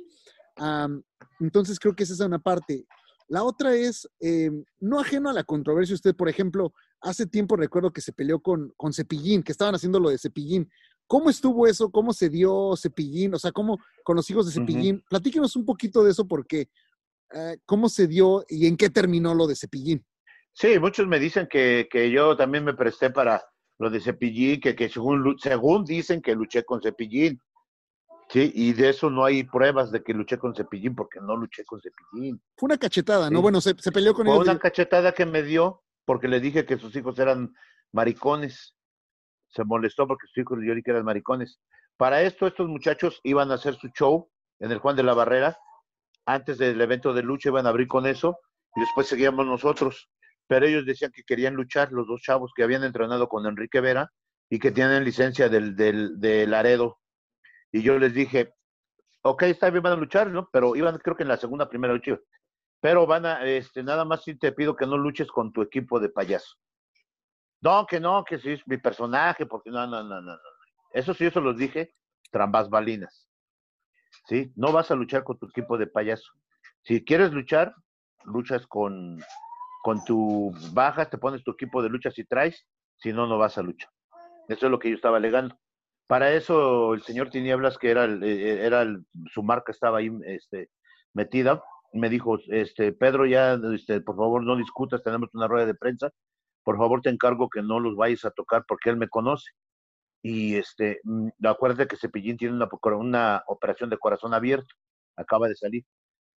Entonces 1.40 1.80
creo 1.80 1.96
que 1.96 2.04
esa 2.04 2.14
es 2.14 2.20
una 2.20 2.40
parte. 2.40 2.86
La 3.30 3.44
otra 3.44 3.76
es, 3.76 4.10
eh, 4.20 4.50
no 4.80 5.00
ajeno 5.00 5.30
a 5.30 5.34
la 5.34 5.44
controversia, 5.44 5.94
usted, 5.94 6.16
por 6.16 6.30
ejemplo, 6.30 6.74
hace 7.00 7.28
tiempo 7.28 7.56
recuerdo 7.56 7.94
que 7.94 8.02
se 8.02 8.12
peleó 8.12 8.40
con, 8.40 8.74
con 8.76 8.92
Cepillín, 8.92 9.44
que 9.44 9.52
estaban 9.52 9.76
haciendo 9.76 10.00
lo 10.00 10.10
de 10.10 10.18
Cepillín. 10.18 10.70
¿Cómo 11.06 11.30
estuvo 11.30 11.68
eso? 11.68 11.92
¿Cómo 11.92 12.12
se 12.12 12.30
dio 12.30 12.76
Cepillín? 12.76 13.36
O 13.36 13.40
sea, 13.40 13.52
¿cómo 13.52 13.78
con 14.04 14.16
los 14.16 14.30
hijos 14.32 14.48
de. 14.48 14.52
Cepillín? 14.52 15.04
Platíquenos 15.10 15.56
un 15.56 15.64
poquito 15.64 16.04
de 16.04 16.12
eso 16.12 16.28
porque, 16.28 16.70
eh, 17.34 17.58
¿cómo 17.66 17.88
se 17.88 18.08
dio 18.08 18.44
y 18.50 18.66
en 18.66 18.76
qué 18.76 18.90
terminó 18.90 19.36
lo 19.36 19.46
de 19.46 19.56
Cepillín? 19.56 20.04
Sí, 20.54 20.80
muchos 20.80 21.08
me 21.08 21.20
dicen 21.20 21.48
que, 21.48 21.88
que 21.90 22.10
yo 22.10 22.36
también 22.36 22.64
me 22.64 22.74
presté 22.74 23.12
para 23.12 23.44
lo 23.78 23.92
de 23.92 24.02
Cepillín, 24.02 24.60
que, 24.60 24.76
que 24.76 24.90
según, 24.90 25.36
según 25.40 25.86
dicen 25.86 26.22
que 26.22 26.36
luché 26.36 26.64
con 26.64 26.82
Cepillín. 26.82 27.40
Sí, 28.32 28.52
y 28.54 28.74
de 28.74 28.90
eso 28.90 29.10
no 29.10 29.26
hay 29.26 29.44
pruebas 29.44 29.92
de 29.92 30.04
que 30.04 30.14
luché 30.14 30.38
con 30.38 30.54
Cepillín, 30.56 30.96
porque 30.96 31.20
no 31.20 31.36
luché 31.36 31.66
con 31.66 31.82
Cepillín. 31.82 32.40
Fue 32.56 32.68
una 32.68 32.78
cachetada, 32.78 33.30
¿no? 33.32 33.42
Bueno, 33.42 33.60
se, 33.60 33.74
se 33.80 33.92
peleó 33.92 34.14
con 34.14 34.26
Fue 34.28 34.36
ellos. 34.36 34.46
una 34.46 34.54
de- 34.54 34.60
cachetada 34.60 35.12
que 35.14 35.26
me 35.26 35.42
dio 35.42 35.82
porque 36.06 36.28
le 36.28 36.40
dije 36.40 36.66
que 36.66 36.78
sus 36.78 36.96
hijos 36.96 37.18
eran 37.18 37.54
maricones. 37.92 38.76
Se 39.50 39.64
molestó 39.64 40.08
porque 40.08 40.28
sus 40.28 40.38
hijos 40.44 40.60
yo 40.62 40.74
dije 40.74 40.84
que 40.84 40.92
eran 40.92 41.06
maricones. 41.06 41.60
Para 41.98 42.22
esto, 42.22 42.46
estos 42.46 42.68
muchachos 42.68 43.20
iban 43.24 43.52
a 43.52 43.56
hacer 43.56 43.76
su 43.76 43.88
show 43.90 44.30
en 44.60 44.72
el 44.72 44.78
Juan 44.80 44.96
de 44.96 45.04
la 45.04 45.14
Barrera. 45.16 45.58
Antes 46.26 46.60
del 46.60 46.80
evento 46.82 47.14
de 47.14 47.24
lucha 47.24 47.50
iban 47.50 47.66
a 47.66 47.70
abrir 47.70 47.88
con 47.88 48.06
eso 48.06 48.38
y 48.76 48.82
después 48.82 49.08
seguíamos 49.08 49.48
nosotros. 49.48 50.08
Pero 50.48 50.68
ellos 50.68 50.86
decían 50.86 51.12
que 51.12 51.24
querían 51.24 51.56
luchar, 51.56 51.92
los 51.92 52.08
dos 52.08 52.22
chavos 52.22 52.52
que 52.56 52.62
habían 52.64 52.84
entrenado 52.84 53.28
con 53.28 53.46
Enrique 53.48 53.82
Vera 53.82 54.12
y 54.52 54.60
que 54.60 54.72
tienen 54.72 55.04
licencia 55.04 55.50
del, 55.50 55.76
del, 55.76 56.20
de 56.20 56.46
Laredo. 56.46 57.00
Y 57.72 57.82
yo 57.82 58.00
les 58.00 58.14
dije, 58.14 58.54
ok, 59.22 59.44
está 59.44 59.70
bien, 59.70 59.84
van 59.84 59.94
a 59.94 59.98
luchar, 59.98 60.28
¿no? 60.30 60.50
Pero 60.52 60.76
iban, 60.76 60.98
creo 60.98 61.16
que 61.16 61.24
en 61.24 61.30
la 61.30 61.38
segunda, 61.38 61.70
primera 61.70 61.94
lucha. 61.94 62.20
Pero 62.82 63.06
van 63.06 63.26
a, 63.26 63.46
este, 63.46 63.84
nada 63.84 64.06
más 64.06 64.24
sí 64.24 64.36
te 64.36 64.52
pido 64.52 64.76
que 64.76 64.86
no 64.86 64.98
luches 64.98 65.30
con 65.32 65.52
tu 65.52 65.62
equipo 65.62 66.00
de 66.00 66.10
payaso. 66.10 66.56
No, 67.62 67.86
que 67.86 68.00
no, 68.00 68.24
que 68.24 68.40
sí 68.40 68.52
es 68.52 68.68
mi 68.68 68.78
personaje, 68.78 69.46
porque 69.46 69.70
no, 69.70 69.86
no, 69.86 70.02
no, 70.04 70.22
no. 70.22 70.32
no. 70.32 70.40
Eso 70.94 71.14
sí, 71.14 71.26
eso 71.26 71.42
los 71.42 71.58
dije, 71.58 71.94
trambas 72.32 72.70
balinas. 72.70 73.28
¿Sí? 74.28 74.52
No 74.56 74.72
vas 74.72 74.92
a 74.92 74.96
luchar 74.96 75.24
con 75.24 75.38
tu 75.38 75.48
equipo 75.48 75.78
de 75.78 75.88
payaso. 75.88 76.32
Si 76.84 77.04
quieres 77.04 77.32
luchar, 77.32 77.76
luchas 78.24 78.66
con, 78.68 79.20
con 79.84 80.04
tu 80.06 80.54
baja, 80.72 81.10
te 81.10 81.18
pones 81.18 81.44
tu 81.44 81.52
equipo 81.52 81.82
de 81.82 81.90
lucha 81.90 82.12
si 82.12 82.24
traes, 82.24 82.66
si 82.98 83.12
no, 83.12 83.28
no 83.28 83.38
vas 83.38 83.58
a 83.58 83.62
luchar. 83.62 83.92
Eso 84.48 84.66
es 84.66 84.72
lo 84.72 84.80
que 84.80 84.90
yo 84.90 84.96
estaba 84.96 85.18
alegando. 85.18 85.60
Para 86.10 86.34
eso 86.34 86.96
el 86.96 87.04
señor 87.04 87.30
Tinieblas, 87.30 87.78
que 87.78 87.92
era, 87.92 88.06
el, 88.06 88.24
eh, 88.24 88.66
era 88.66 88.82
el- 88.82 89.06
su 89.32 89.44
marca 89.44 89.72
estaba 89.72 90.00
ahí 90.00 90.10
este, 90.26 90.72
metida, 91.14 91.64
me 91.94 92.10
dijo, 92.10 92.40
este, 92.50 92.94
Pedro, 92.94 93.28
ya, 93.28 93.54
este, 93.76 94.02
por 94.02 94.16
favor, 94.18 94.44
no 94.44 94.56
discutas, 94.58 95.04
tenemos 95.04 95.30
una 95.36 95.48
rueda 95.48 95.68
de 95.68 95.76
prensa, 95.76 96.10
por 96.64 96.78
favor 96.78 97.02
te 97.02 97.10
encargo 97.12 97.50
que 97.50 97.62
no 97.62 97.80
los 97.80 97.96
vayas 97.96 98.26
a 98.26 98.32
tocar 98.32 98.66
porque 98.68 98.90
él 98.92 98.98
me 98.98 99.10
conoce. 99.10 99.52
Y 100.24 100.56
este, 100.58 101.00
mm, 101.06 101.30
acuérdate 101.46 101.88
que 101.88 101.98
Cepillín 101.98 102.38
tiene 102.38 102.56
una, 102.56 102.70
una 102.98 103.44
operación 103.48 103.90
de 103.92 103.98
corazón 104.00 104.34
abierto, 104.34 104.76
acaba 105.18 105.48
de 105.50 105.56
salir. 105.56 105.84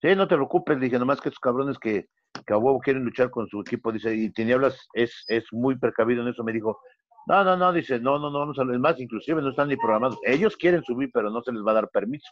Sí, 0.03 0.15
no 0.17 0.29
te 0.29 0.37
preocupes, 0.37 0.81
dije, 0.81 0.99
nomás 0.99 1.21
que 1.21 1.31
estos 1.31 1.41
cabrones 1.41 1.79
que, 1.79 2.07
que 2.47 2.53
a 2.55 2.59
huevo 2.59 2.81
quieren 2.81 3.05
luchar 3.05 3.31
con 3.31 3.49
su 3.49 3.61
equipo, 3.63 3.93
dice, 3.93 4.15
y 4.15 4.31
Tinieblas 4.33 4.89
es, 4.95 5.25
es 5.29 5.45
muy 5.53 5.79
precavido 5.79 6.23
en 6.23 6.29
eso, 6.29 6.45
me 6.45 6.53
dijo, 6.53 6.81
No, 7.27 7.45
no, 7.45 7.57
no, 7.57 7.73
dice, 7.73 8.01
no, 8.01 8.19
no, 8.19 8.31
no, 8.31 8.47
no 8.47 8.55
salen 8.55 8.81
más, 8.81 8.99
inclusive 8.99 9.41
no 9.41 9.51
están 9.51 9.69
ni 9.69 9.77
programados. 9.77 10.19
Ellos 10.25 10.57
quieren 10.57 10.83
subir, 10.83 11.11
pero 11.13 11.31
no 11.31 11.41
se 11.43 11.53
les 11.53 11.63
va 11.63 11.71
a 11.71 11.75
dar 11.75 11.89
permiso. 11.89 12.31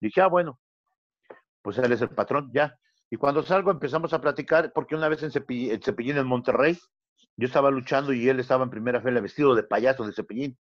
Dije, 0.00 0.20
ah, 0.20 0.28
bueno, 0.28 0.58
pues 1.62 1.78
él 1.78 1.92
es 1.92 2.00
el 2.00 2.10
patrón, 2.10 2.50
ya. 2.52 2.78
Y 3.10 3.16
cuando 3.16 3.42
salgo 3.42 3.70
empezamos 3.70 4.12
a 4.12 4.20
platicar, 4.20 4.72
porque 4.72 4.94
una 4.94 5.08
vez 5.08 5.22
en 5.22 5.30
Cepillín, 5.30 6.18
en, 6.18 6.26
Monterrey, 6.26 6.78
yo 7.36 7.46
estaba 7.46 7.70
luchando 7.70 8.12
y 8.12 8.28
él 8.28 8.40
estaba 8.40 8.64
en 8.64 8.70
primera 8.70 9.00
fila 9.00 9.20
vestido 9.20 9.54
de 9.54 9.62
payaso 9.62 10.06
de 10.06 10.12
Cepillín. 10.12 10.58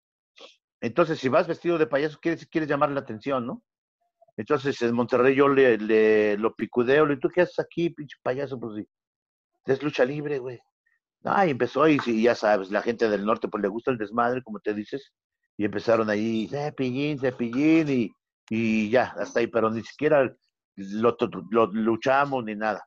Entonces, 0.81 1.19
si 1.19 1.29
vas 1.29 1.47
vestido 1.47 1.77
de 1.77 1.87
payaso, 1.87 2.19
quieres, 2.19 2.47
quieres 2.47 2.69
llamar 2.69 2.91
la 2.91 3.01
atención, 3.01 3.45
¿no? 3.45 3.63
Entonces, 4.37 4.81
en 4.81 4.95
Monterrey 4.95 5.35
yo 5.35 5.47
le, 5.47 5.77
le 5.77 6.37
lo 6.37 6.55
picudeo, 6.55 7.05
le 7.05 7.15
digo, 7.15 7.21
¿tú 7.21 7.29
qué 7.29 7.41
haces 7.41 7.59
aquí, 7.59 7.91
pinche 7.91 8.17
payaso? 8.23 8.59
Pues 8.59 8.75
sí, 8.75 8.87
es 9.65 9.83
lucha 9.83 10.03
libre, 10.03 10.39
güey. 10.39 10.59
Ah, 11.23 11.45
y 11.45 11.51
empezó 11.51 11.87
y, 11.87 11.99
ya 12.21 12.35
sabes, 12.35 12.71
la 12.71 12.81
gente 12.81 13.09
del 13.09 13.25
norte 13.25 13.47
pues 13.47 13.61
le 13.61 13.67
gusta 13.67 13.91
el 13.91 13.97
desmadre, 13.97 14.41
como 14.41 14.59
te 14.59 14.73
dices, 14.73 15.13
y 15.57 15.65
empezaron 15.65 16.09
ahí, 16.09 16.47
cepillín, 16.47 17.19
cepillín, 17.19 17.89
y, 17.89 18.11
y 18.49 18.89
ya, 18.89 19.13
hasta 19.17 19.39
ahí, 19.39 19.47
pero 19.47 19.69
ni 19.69 19.83
siquiera 19.83 20.35
lo, 20.75 21.17
luchamos 21.73 22.43
ni 22.43 22.55
nada. 22.55 22.83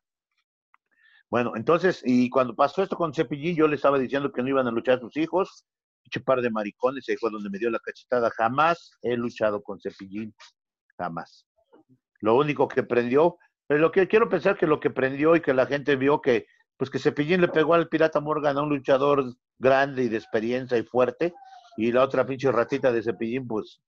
Bueno, 1.30 1.52
entonces, 1.56 2.02
y 2.04 2.30
cuando 2.30 2.54
pasó 2.54 2.82
esto 2.82 2.96
con 2.96 3.12
Cepillín, 3.12 3.56
yo 3.56 3.66
le 3.66 3.76
estaba 3.76 3.98
diciendo 3.98 4.30
que 4.32 4.42
no 4.42 4.48
iban 4.48 4.66
a 4.68 4.70
luchar 4.70 5.00
sus 5.00 5.16
hijos, 5.16 5.64
un 6.14 6.22
par 6.22 6.40
de 6.40 6.50
maricones, 6.50 7.08
ahí 7.08 7.16
fue 7.16 7.30
donde 7.30 7.50
me 7.50 7.58
dio 7.58 7.70
la 7.70 7.78
cachetada. 7.80 8.30
Jamás 8.30 8.92
he 9.02 9.16
luchado 9.16 9.62
con 9.62 9.80
Cepillín, 9.80 10.34
jamás. 10.96 11.46
Lo 12.20 12.36
único 12.36 12.68
que 12.68 12.82
prendió, 12.82 13.36
pero 13.66 13.80
lo 13.80 13.90
que 13.90 14.06
quiero 14.06 14.28
pensar 14.28 14.56
que 14.56 14.66
lo 14.66 14.80
que 14.80 14.90
prendió 14.90 15.34
y 15.34 15.40
que 15.40 15.54
la 15.54 15.66
gente 15.66 15.96
vio 15.96 16.20
que 16.20 16.46
pues 16.76 16.90
que 16.90 16.98
Cepillín 16.98 17.40
le 17.40 17.48
pegó 17.48 17.74
al 17.74 17.88
Pirata 17.88 18.20
Morgan 18.20 18.58
a 18.58 18.62
un 18.62 18.70
luchador 18.70 19.24
grande 19.58 20.04
y 20.04 20.08
de 20.08 20.16
experiencia 20.16 20.76
y 20.76 20.82
fuerte, 20.82 21.32
y 21.76 21.92
la 21.92 22.02
otra 22.02 22.26
pinche 22.26 22.50
ratita 22.50 22.92
de 22.92 23.02
Cepillín, 23.02 23.46
pues 23.46 23.80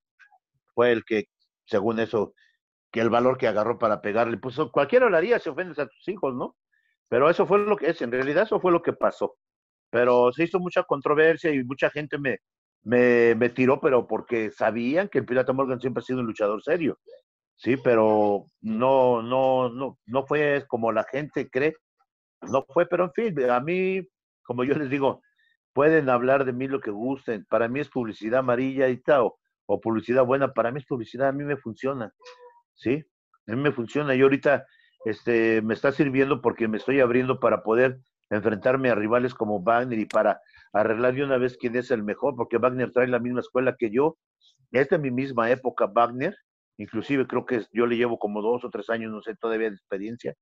fue 0.74 0.92
el 0.92 1.04
que, 1.04 1.24
según 1.64 2.00
eso, 2.00 2.34
que 2.92 3.00
el 3.00 3.10
valor 3.10 3.38
que 3.38 3.48
agarró 3.48 3.78
para 3.78 4.00
pegarle, 4.00 4.38
pues 4.38 4.56
cualquiera 4.72 5.08
lo 5.08 5.16
haría 5.16 5.38
si 5.38 5.48
ofendes 5.48 5.78
a 5.78 5.86
tus 5.86 6.08
hijos, 6.08 6.34
¿no? 6.34 6.56
Pero 7.08 7.30
eso 7.30 7.46
fue 7.46 7.58
lo 7.58 7.76
que 7.76 7.90
es, 7.90 8.02
en 8.02 8.12
realidad 8.12 8.44
eso 8.44 8.60
fue 8.60 8.72
lo 8.72 8.82
que 8.82 8.92
pasó. 8.92 9.36
Pero 9.90 10.32
se 10.32 10.44
hizo 10.44 10.58
mucha 10.58 10.82
controversia 10.82 11.52
y 11.52 11.62
mucha 11.62 11.90
gente 11.90 12.18
me, 12.18 12.38
me, 12.82 13.34
me 13.34 13.50
tiró, 13.50 13.80
pero 13.80 14.06
porque 14.06 14.50
sabían 14.50 15.08
que 15.08 15.18
el 15.18 15.26
Pirata 15.26 15.52
Morgan 15.52 15.80
siempre 15.80 16.00
ha 16.00 16.04
sido 16.04 16.20
un 16.20 16.26
luchador 16.26 16.62
serio. 16.62 16.98
Sí, 17.56 17.76
pero 17.76 18.44
no, 18.60 19.22
no, 19.22 19.70
no, 19.70 19.98
no 20.04 20.26
fue 20.26 20.64
como 20.68 20.92
la 20.92 21.04
gente 21.04 21.48
cree 21.48 21.74
no 22.42 22.64
fue, 22.68 22.86
pero 22.86 23.04
en 23.04 23.12
fin, 23.12 23.50
a 23.50 23.60
mí, 23.60 24.06
como 24.42 24.64
yo 24.64 24.74
les 24.74 24.90
digo, 24.90 25.22
pueden 25.72 26.08
hablar 26.08 26.44
de 26.44 26.52
mí 26.52 26.68
lo 26.68 26.80
que 26.80 26.90
gusten. 26.90 27.44
Para 27.50 27.68
mí 27.68 27.80
es 27.80 27.88
publicidad 27.88 28.40
amarilla 28.40 28.88
y 28.88 28.98
tal, 28.98 29.30
o, 29.66 29.80
publicidad 29.80 30.24
buena. 30.24 30.52
Para 30.52 30.70
mí 30.70 30.78
es 30.78 30.86
publicidad, 30.86 31.28
a 31.28 31.32
mí 31.32 31.44
me 31.44 31.56
funciona. 31.56 32.12
¿Sí? 32.74 33.04
A 33.46 33.52
mí 33.52 33.60
me 33.60 33.72
funciona. 33.72 34.14
Y 34.14 34.22
ahorita 34.22 34.66
este, 35.04 35.62
me 35.62 35.74
está 35.74 35.92
sirviendo 35.92 36.40
porque 36.40 36.68
me 36.68 36.78
estoy 36.78 37.00
abriendo 37.00 37.40
para 37.40 37.62
poder 37.62 37.98
enfrentarme 38.30 38.90
a 38.90 38.94
rivales 38.94 39.34
como 39.34 39.62
Wagner 39.62 39.98
y 39.98 40.06
para 40.06 40.40
arreglar 40.72 41.14
de 41.14 41.24
una 41.24 41.38
vez 41.38 41.56
quién 41.56 41.76
es 41.76 41.90
el 41.90 42.02
mejor, 42.02 42.34
porque 42.36 42.58
Wagner 42.58 42.92
trae 42.92 43.06
la 43.06 43.18
misma 43.18 43.40
escuela 43.40 43.76
que 43.78 43.90
yo. 43.90 44.18
Es 44.72 44.88
de 44.88 44.98
mi 44.98 45.10
misma 45.10 45.50
época 45.50 45.86
Wagner, 45.86 46.36
inclusive 46.76 47.26
creo 47.26 47.46
que 47.46 47.64
yo 47.72 47.86
le 47.86 47.96
llevo 47.96 48.18
como 48.18 48.42
dos 48.42 48.64
o 48.64 48.70
tres 48.70 48.90
años, 48.90 49.12
no 49.12 49.22
sé, 49.22 49.36
todavía 49.36 49.68
de 49.68 49.76
experiencia, 49.76 50.34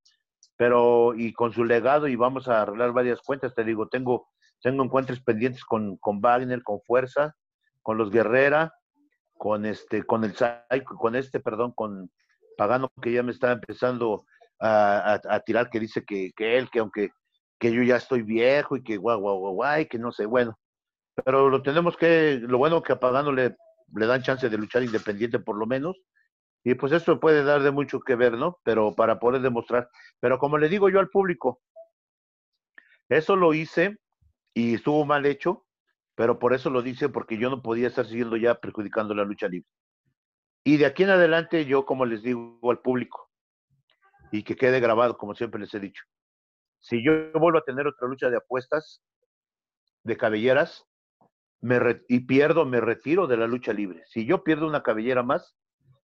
pero 0.57 1.15
y 1.15 1.33
con 1.33 1.53
su 1.53 1.65
legado 1.65 2.09
y 2.09 2.17
vamos 2.17 2.49
a 2.49 2.63
arreglar 2.63 2.93
varias 2.93 3.21
cuentas, 3.21 3.55
te 3.55 3.65
digo, 3.65 3.89
tengo, 3.89 4.29
tengo 4.63 4.85
encuentros 4.85 5.21
pendientes 5.21 5.65
con, 5.65 5.97
con 5.97 6.21
Wagner, 6.21 6.63
con 6.63 6.81
Fuerza, 6.83 7.35
con 7.83 7.99
los 7.99 8.11
Guerrera, 8.11 8.73
con 9.37 9.67
este, 9.67 10.05
con 10.05 10.25
el 10.25 10.35
con 10.85 11.17
este, 11.17 11.41
perdón, 11.41 11.73
con 11.73 12.11
Pagano 12.57 12.91
que 13.03 13.13
ya 13.13 13.23
me 13.23 13.33
está 13.33 13.53
empezando 13.53 14.25
a, 14.61 15.21
a, 15.29 15.41
tirar, 15.41 15.69
que 15.69 15.81
dice 15.81 16.05
que, 16.05 16.33
que, 16.37 16.57
él, 16.57 16.71
que 16.71 16.79
aunque 16.79 17.11
que 17.59 17.73
yo 17.73 17.83
ya 17.83 17.97
estoy 17.97 18.23
viejo 18.23 18.77
y 18.77 18.83
que 18.83 18.97
guau, 18.97 19.21
guau, 19.21 19.39
guau, 19.39 19.55
guay, 19.55 19.87
que 19.87 19.99
no 19.99 20.13
sé, 20.13 20.27
bueno, 20.27 20.59
pero 21.25 21.49
lo 21.49 21.63
tenemos 21.63 21.97
que, 21.97 22.39
lo 22.43 22.59
bueno 22.59 22.83
que 22.83 22.93
a 22.93 23.01
Pagano 23.01 23.33
le, 23.33 23.57
le 23.95 24.07
dan 24.07 24.23
chance 24.23 24.49
de 24.49 24.59
luchar 24.59 24.83
independiente 24.83 25.39
por 25.39 25.57
lo 25.57 25.67
menos, 25.67 25.97
y 26.65 26.75
pues 26.75 26.93
esto 26.93 27.21
puede 27.21 27.45
dar 27.45 27.63
de 27.63 27.71
mucho 27.71 28.01
que 28.01 28.17
ver, 28.17 28.33
¿no? 28.39 28.59
Pero 28.65 28.95
para 28.95 29.21
poder 29.21 29.43
demostrar. 29.43 29.91
Pero 30.19 30.39
como 30.39 30.57
le 30.57 30.71
digo 30.71 30.89
yo 30.89 30.99
al 30.99 31.11
público, 31.11 31.61
eso 33.11 33.37
lo 33.37 33.53
hice 33.53 33.99
y 34.55 34.75
estuvo 34.75 35.05
mal 35.05 35.27
hecho, 35.27 35.67
pero 36.15 36.39
por 36.39 36.55
eso 36.55 36.71
lo 36.71 36.81
dice, 36.81 37.11
porque 37.11 37.37
yo 37.37 37.51
no 37.51 37.61
podía 37.61 37.89
estar 37.89 38.07
siguiendo 38.07 38.39
ya 38.39 38.55
perjudicando 38.55 39.15
la 39.15 39.25
lucha 39.25 39.47
libre. 39.47 39.69
Y 40.65 40.79
de 40.79 40.87
aquí 40.87 41.03
en 41.03 41.11
adelante 41.11 41.67
yo, 41.67 41.85
como 41.85 42.07
les 42.07 42.23
digo 42.23 42.59
al 42.71 42.81
público, 42.81 43.31
y 44.33 44.43
que 44.43 44.57
quede 44.57 44.81
grabado, 44.81 45.19
como 45.19 45.35
siempre 45.35 45.61
les 45.61 45.75
he 45.75 45.81
dicho, 45.81 46.03
si 46.81 47.05
yo 47.05 47.31
vuelvo 47.33 47.59
a 47.59 47.65
tener 47.65 47.87
otra 47.87 48.09
lucha 48.09 48.31
de 48.31 48.39
apuestas, 48.39 49.03
de 50.03 50.17
cabelleras, 50.17 50.87
me 51.61 51.79
y 52.09 52.21
pierdo, 52.21 52.65
me 52.65 52.81
retiro 52.81 53.27
de 53.27 53.37
la 53.37 53.47
lucha 53.47 53.75
libre. 53.75 54.03
Si 54.07 54.25
yo 54.25 54.45
pierdo 54.45 54.67
una 54.67 54.83
cabellera 54.83 55.23
más, 55.23 55.55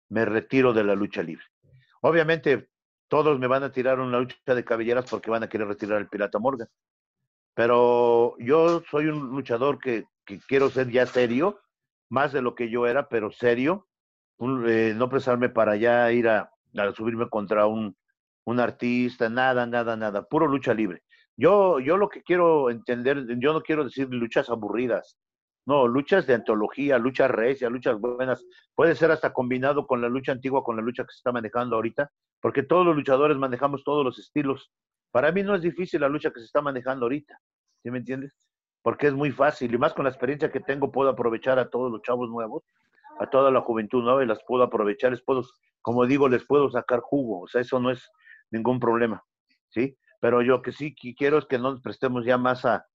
me 0.08 0.24
retiro 0.24 0.72
de 0.72 0.84
la 0.84 0.94
lucha 0.94 1.22
libre. 1.22 1.44
Obviamente, 2.00 2.68
todos 3.08 3.38
me 3.38 3.46
van 3.46 3.62
a 3.62 3.72
tirar 3.72 4.00
una 4.00 4.20
lucha 4.20 4.54
de 4.54 4.64
cabelleras 4.64 5.06
porque 5.10 5.30
van 5.30 5.42
a 5.42 5.48
querer 5.48 5.68
retirar 5.68 5.98
al 5.98 6.08
Pirata 6.08 6.38
Morgan. 6.38 6.68
Pero 7.54 8.36
yo 8.38 8.82
soy 8.90 9.06
un 9.06 9.30
luchador 9.30 9.78
que, 9.78 10.04
quiero 10.46 10.70
ser 10.70 10.90
ya 10.90 11.06
serio, 11.06 11.60
más 12.08 12.32
de 12.32 12.42
lo 12.42 12.54
que 12.54 12.70
yo 12.70 12.86
era, 12.86 13.08
pero 13.08 13.32
serio. 13.32 13.88
Eh, 14.66 14.94
no 14.94 15.08
presarme 15.08 15.48
para 15.48 15.74
ya 15.74 16.12
ir 16.12 16.28
a, 16.28 16.52
a 16.76 16.92
subirme 16.92 17.28
contra 17.28 17.66
un, 17.66 17.96
un, 18.44 18.60
artista, 18.60 19.28
nada, 19.28 19.66
nada, 19.66 19.96
nada. 19.96 20.22
Puro 20.22 20.46
lucha 20.46 20.72
libre. 20.72 21.02
Yo, 21.36 21.80
yo 21.80 21.96
lo 21.96 22.08
que 22.08 22.22
quiero 22.22 22.70
entender, 22.70 23.26
yo 23.38 23.52
no 23.52 23.62
quiero 23.62 23.84
decir 23.84 24.08
luchas 24.10 24.48
aburridas. 24.50 25.16
No, 25.68 25.86
luchas 25.86 26.26
de 26.26 26.32
antología, 26.32 26.96
luchas 26.96 27.30
recia, 27.30 27.68
luchas 27.68 28.00
buenas. 28.00 28.42
Puede 28.74 28.94
ser 28.94 29.10
hasta 29.10 29.34
combinado 29.34 29.86
con 29.86 30.00
la 30.00 30.08
lucha 30.08 30.32
antigua, 30.32 30.64
con 30.64 30.76
la 30.76 30.80
lucha 30.80 31.04
que 31.04 31.12
se 31.12 31.18
está 31.18 31.30
manejando 31.30 31.76
ahorita, 31.76 32.10
porque 32.40 32.62
todos 32.62 32.86
los 32.86 32.96
luchadores 32.96 33.36
manejamos 33.36 33.84
todos 33.84 34.02
los 34.02 34.18
estilos. 34.18 34.72
Para 35.10 35.30
mí 35.30 35.42
no 35.42 35.54
es 35.54 35.60
difícil 35.60 36.00
la 36.00 36.08
lucha 36.08 36.30
que 36.30 36.40
se 36.40 36.46
está 36.46 36.62
manejando 36.62 37.04
ahorita, 37.04 37.38
¿sí 37.82 37.90
me 37.90 37.98
entiendes? 37.98 38.34
Porque 38.80 39.08
es 39.08 39.12
muy 39.12 39.30
fácil 39.30 39.74
y 39.74 39.76
más 39.76 39.92
con 39.92 40.04
la 40.04 40.10
experiencia 40.10 40.50
que 40.50 40.60
tengo 40.60 40.90
puedo 40.90 41.10
aprovechar 41.10 41.58
a 41.58 41.68
todos 41.68 41.92
los 41.92 42.00
chavos 42.00 42.30
nuevos, 42.30 42.64
a 43.20 43.28
toda 43.28 43.50
la 43.50 43.60
juventud 43.60 44.02
nueva 44.02 44.24
y 44.24 44.26
las 44.26 44.42
puedo 44.46 44.62
aprovechar, 44.62 45.10
les 45.10 45.20
puedo, 45.20 45.42
como 45.82 46.06
digo, 46.06 46.30
les 46.30 46.46
puedo 46.46 46.70
sacar 46.70 47.00
jugo, 47.00 47.42
o 47.42 47.46
sea, 47.46 47.60
eso 47.60 47.78
no 47.78 47.90
es 47.90 48.10
ningún 48.50 48.80
problema, 48.80 49.22
¿sí? 49.68 49.98
Pero 50.18 50.40
yo 50.40 50.62
que 50.62 50.72
sí 50.72 50.94
quiero 50.94 51.36
es 51.36 51.44
que 51.44 51.58
no 51.58 51.72
nos 51.72 51.82
prestemos 51.82 52.24
ya 52.24 52.38
más 52.38 52.64
a, 52.64 52.86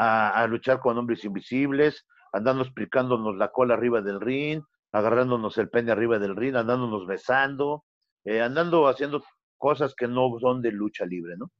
a, 0.00 0.46
luchar 0.46 0.80
con 0.80 0.96
hombres 0.96 1.24
invisibles, 1.24 2.06
andando 2.32 2.62
explicándonos 2.62 3.36
la 3.36 3.52
cola 3.52 3.74
arriba 3.74 4.00
del 4.00 4.20
ring, 4.20 4.62
agarrándonos 4.92 5.58
el 5.58 5.68
pene 5.68 5.92
arriba 5.92 6.18
del 6.18 6.36
ring, 6.36 6.56
andándonos 6.56 7.06
besando, 7.06 7.84
eh, 8.24 8.40
andando 8.40 8.88
haciendo 8.88 9.22
cosas 9.58 9.94
que 9.94 10.08
no 10.08 10.30
son 10.40 10.62
de 10.62 10.72
lucha 10.72 11.04
libre, 11.04 11.36
¿no? 11.36 11.50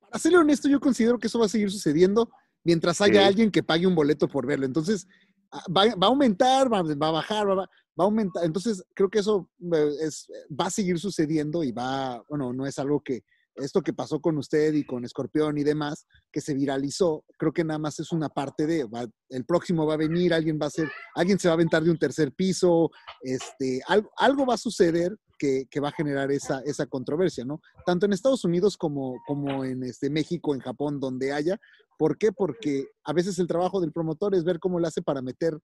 Para 0.00 0.18
ser 0.18 0.36
honesto, 0.36 0.68
yo 0.68 0.80
considero 0.80 1.18
que 1.18 1.26
eso 1.26 1.38
va 1.38 1.44
a 1.46 1.50
seguir 1.50 1.70
sucediendo 1.70 2.30
mientras 2.64 3.00
haya 3.00 3.26
alguien 3.26 3.50
que 3.50 3.62
pague 3.62 3.86
un 3.86 3.94
boleto 3.94 4.28
por 4.28 4.46
verlo. 4.46 4.64
Entonces, 4.64 5.06
ah, 5.50 5.64
va, 5.74 5.82
a 5.82 6.06
aumentar, 6.06 6.72
va, 6.72 6.78
a 6.78 7.10
bajar, 7.10 7.48
va, 7.48 7.54
va, 7.54 7.64
a 7.64 8.02
aumentar. 8.02 8.44
Entonces, 8.44 8.82
creo 8.94 9.10
que 9.10 9.18
eso 9.18 9.50
eh, 9.74 9.90
es, 10.00 10.26
va 10.58 10.66
a 10.66 10.70
seguir 10.70 10.98
sucediendo 10.98 11.62
y 11.64 11.72
va, 11.72 12.22
bueno, 12.28 12.52
no 12.52 12.66
es 12.66 12.78
algo 12.78 13.00
que, 13.00 13.24
esto 13.56 13.82
que 13.82 13.92
pasó 13.92 14.20
con 14.20 14.38
usted 14.38 14.74
y 14.74 14.84
con 14.84 15.04
Escorpión 15.04 15.58
y 15.58 15.64
demás, 15.64 16.06
que 16.30 16.40
se 16.40 16.54
viralizó, 16.54 17.24
creo 17.38 17.52
que 17.52 17.64
nada 17.64 17.78
más 17.78 18.00
es 18.00 18.12
una 18.12 18.28
parte 18.28 18.66
de, 18.66 18.86
el 19.28 19.44
próximo 19.44 19.86
va 19.86 19.94
a 19.94 19.98
venir, 19.98 20.32
alguien 20.32 20.58
va 20.60 20.66
a 20.66 20.70
ser, 20.70 20.90
alguien 21.14 21.38
se 21.38 21.48
va 21.48 21.52
a 21.52 21.56
aventar 21.56 21.82
de 21.82 21.90
un 21.90 21.98
tercer 21.98 22.32
piso, 22.32 22.90
este, 23.20 23.80
algo, 23.86 24.10
algo 24.16 24.46
va 24.46 24.54
a 24.54 24.58
suceder 24.58 25.16
que, 25.38 25.80
va 25.80 25.88
a 25.88 25.92
generar 25.92 26.30
esa, 26.30 26.60
esa 26.60 26.86
controversia, 26.86 27.44
¿no? 27.44 27.60
Tanto 27.84 28.06
en 28.06 28.12
Estados 28.12 28.44
Unidos 28.44 28.76
como, 28.76 29.20
como 29.26 29.64
en 29.64 29.82
este, 29.82 30.08
México, 30.08 30.54
en 30.54 30.60
Japón, 30.60 31.00
donde 31.00 31.32
haya. 31.32 31.58
¿Por 31.98 32.16
qué? 32.16 32.30
Porque 32.32 32.86
a 33.04 33.12
veces 33.12 33.38
el 33.38 33.48
trabajo 33.48 33.80
del 33.80 33.92
promotor 33.92 34.34
es 34.34 34.44
ver 34.44 34.60
cómo 34.60 34.78
le 34.78 34.86
hace 34.86 35.02
para 35.02 35.20
meter 35.20 35.58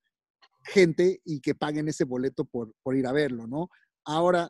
gente 0.65 1.21
y 1.25 1.41
que 1.41 1.55
paguen 1.55 1.89
ese 1.89 2.05
boleto 2.05 2.45
por, 2.45 2.73
por 2.83 2.97
ir 2.97 3.07
a 3.07 3.13
verlo, 3.13 3.47
¿no? 3.47 3.69
Ahora, 4.05 4.49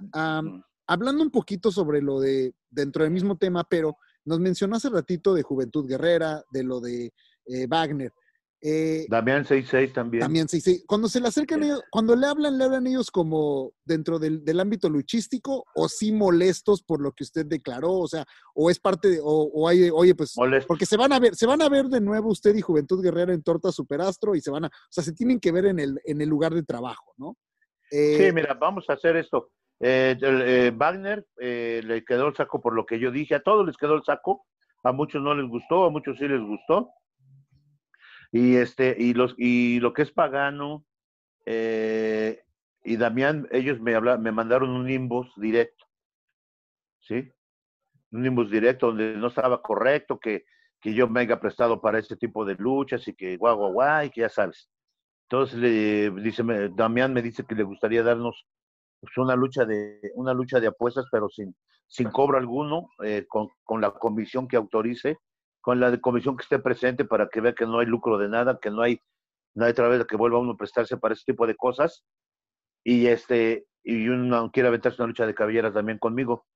hablando 0.89 1.23
un 1.23 1.31
poquito 1.31 1.71
sobre 1.71 2.03
lo 2.03 2.19
de 2.19 2.55
dentro 2.71 3.05
del 3.05 3.13
mismo 3.13 3.37
tema, 3.37 3.65
pero 3.69 3.97
nos 4.25 4.41
mencionó 4.41 4.77
hace 4.77 4.91
ratito 4.91 5.35
de 5.35 5.43
Juventud 5.43 5.87
Guerrera, 5.87 6.43
de 6.51 6.65
lo 6.65 6.81
de 6.81 7.13
eh, 7.47 7.67
Wagner. 7.69 8.13
Eh, 8.61 9.07
Damián 9.09 9.45
66 9.45 9.93
también. 9.93 10.49
sí, 10.49 10.61
sí. 10.61 10.83
Cuando 10.85 11.09
se 11.09 11.21
le 11.21 11.29
acercan 11.29 11.63
ellos, 11.63 11.81
cuando 11.93 12.17
le 12.17 12.27
hablan, 12.27 12.59
le 12.59 12.65
hablan 12.65 12.89
ellos 12.89 13.09
como 13.09 13.73
dentro 13.85 14.19
del, 14.19 14.45
del 14.45 14.59
ámbito 14.59 14.89
luchístico 14.89 15.65
o 15.77 15.89
sí 15.89 16.11
molestos 16.11 16.83
por 16.83 17.01
lo 17.01 17.13
que 17.13 17.23
usted 17.23 17.47
declaró, 17.47 17.93
o 17.93 18.09
sea, 18.09 18.27
o 18.55 18.69
es 18.69 18.81
parte 18.81 19.11
de, 19.11 19.21
o, 19.21 19.27
o 19.27 19.69
hay, 19.69 19.89
oye, 19.91 20.15
pues, 20.17 20.37
Molesto. 20.37 20.67
porque 20.67 20.87
se 20.87 20.97
van 20.97 21.13
a 21.13 21.21
ver, 21.21 21.37
se 21.37 21.47
van 21.47 21.63
a 21.63 21.69
ver 21.69 21.87
de 21.87 22.01
nuevo 22.01 22.31
usted 22.31 22.55
y 22.57 22.61
Juventud 22.61 23.01
Guerrera 23.01 23.33
en 23.33 23.45
Torta 23.45 23.71
Superastro 23.71 24.35
y 24.35 24.41
se 24.41 24.51
van 24.51 24.65
a, 24.65 24.69
o 24.69 24.91
sea, 24.91 25.05
se 25.05 25.13
tienen 25.13 25.39
que 25.39 25.53
ver 25.53 25.67
en 25.67 25.79
el, 25.79 26.01
en 26.05 26.21
el 26.21 26.29
lugar 26.29 26.53
de 26.53 26.65
trabajo, 26.65 27.15
¿no? 27.17 27.37
Eh, 27.93 28.27
Sí, 28.27 28.33
mira, 28.33 28.55
vamos 28.55 28.85
a 28.89 28.95
hacer 28.95 29.17
esto. 29.17 29.53
Eh, 29.81 30.17
eh, 30.21 30.73
Wagner 30.75 31.27
eh, 31.41 31.81
le 31.85 32.05
quedó 32.05 32.29
el 32.29 32.35
saco 32.37 32.61
por 32.61 32.75
lo 32.75 32.85
que 32.87 32.99
yo 32.99 33.11
dije. 33.11 33.35
A 33.37 33.43
todos 33.43 33.67
les 33.67 33.77
quedó 33.77 33.95
el 33.95 34.03
saco. 34.05 34.47
A 34.85 34.93
muchos 34.93 35.23
no 35.23 35.35
les 35.35 35.49
gustó, 35.49 35.85
a 35.85 35.91
muchos 35.91 36.19
sí 36.19 36.27
les 36.29 36.41
gustó. 36.41 36.91
Y 38.31 38.57
este, 38.57 38.95
y 38.99 39.15
los, 39.15 39.35
y 39.39 39.81
lo 39.81 39.93
que 39.93 40.03
es 40.03 40.13
pagano, 40.13 40.85
eh, 41.47 42.43
y 42.85 42.97
Damián, 42.97 43.49
ellos 43.51 43.81
me 43.81 43.95
habla, 43.95 44.19
me 44.19 44.33
mandaron 44.33 44.71
un 44.71 44.89
inbox 44.89 45.31
directo. 45.41 45.87
¿Sí? 47.01 47.31
Un 48.13 48.27
inbox 48.27 48.51
directo 48.51 48.89
donde 48.89 49.15
no 49.17 49.29
estaba 49.29 49.63
correcto, 49.63 50.19
que, 50.19 50.45
que 50.81 50.95
yo 50.95 51.09
me 51.09 51.21
haya 51.21 51.41
prestado 51.41 51.81
para 51.81 51.99
este 51.99 52.17
tipo 52.17 52.45
de 52.45 52.55
luchas 52.55 53.07
y 53.09 53.15
que 53.15 53.37
guau, 53.37 53.57
guau, 53.57 53.73
guau, 53.73 54.05
y 54.05 54.11
que 54.11 54.21
ya 54.23 54.29
sabes. 54.29 54.71
Entonces 55.25 55.59
le 55.59 56.11
dice, 56.23 56.43
me- 56.43 56.69
Damián 56.69 57.13
me 57.13 57.23
dice 57.23 57.45
que 57.45 57.55
le 57.55 57.63
gustaría 57.63 58.03
darnos 58.03 58.47
pues, 59.01 59.17
una 59.19 59.37
lucha 59.37 59.65
de 59.65 60.01
una 60.15 60.35
lucha 60.35 60.61
de 60.61 60.69
apuestas, 60.69 61.07
pero 61.11 61.29
sin, 61.29 61.55
sin 61.87 62.11
cobro 62.11 62.39
alguno, 62.39 62.89
eh, 63.05 63.25
con, 63.29 63.49
con 63.65 63.81
la 63.81 63.91
comisión 63.93 64.49
que 64.49 64.57
autorice, 64.57 65.19
con 65.61 65.81
la 65.81 65.97
comisión 66.01 66.37
que 66.37 66.43
esté 66.43 66.59
presente 66.59 67.05
para 67.05 67.29
que 67.29 67.41
vea 67.41 67.53
que 67.55 67.67
no 67.67 67.79
hay 67.79 67.87
lucro 67.87 68.19
de 68.19 68.29
nada, 68.29 68.59
que 68.61 68.71
no 68.71 68.83
hay 68.83 69.01
nadie 69.55 69.73
otra 69.73 69.89
vez 69.89 70.05
que 70.07 70.17
vuelva 70.17 70.39
uno 70.39 70.53
a 70.53 70.57
prestarse 70.57 70.97
para 70.97 71.15
ese 71.15 71.25
tipo 71.27 71.47
de 71.47 71.57
cosas. 71.57 72.05
Y 72.85 73.07
este, 73.07 73.67
y 73.83 74.09
uno 74.09 74.51
quiere 74.53 74.69
aventarse 74.69 75.03
una 75.03 75.09
lucha 75.09 75.27
de 75.27 75.35
cabelleras 75.35 75.75
también 75.75 75.99
conmigo. 75.99 76.47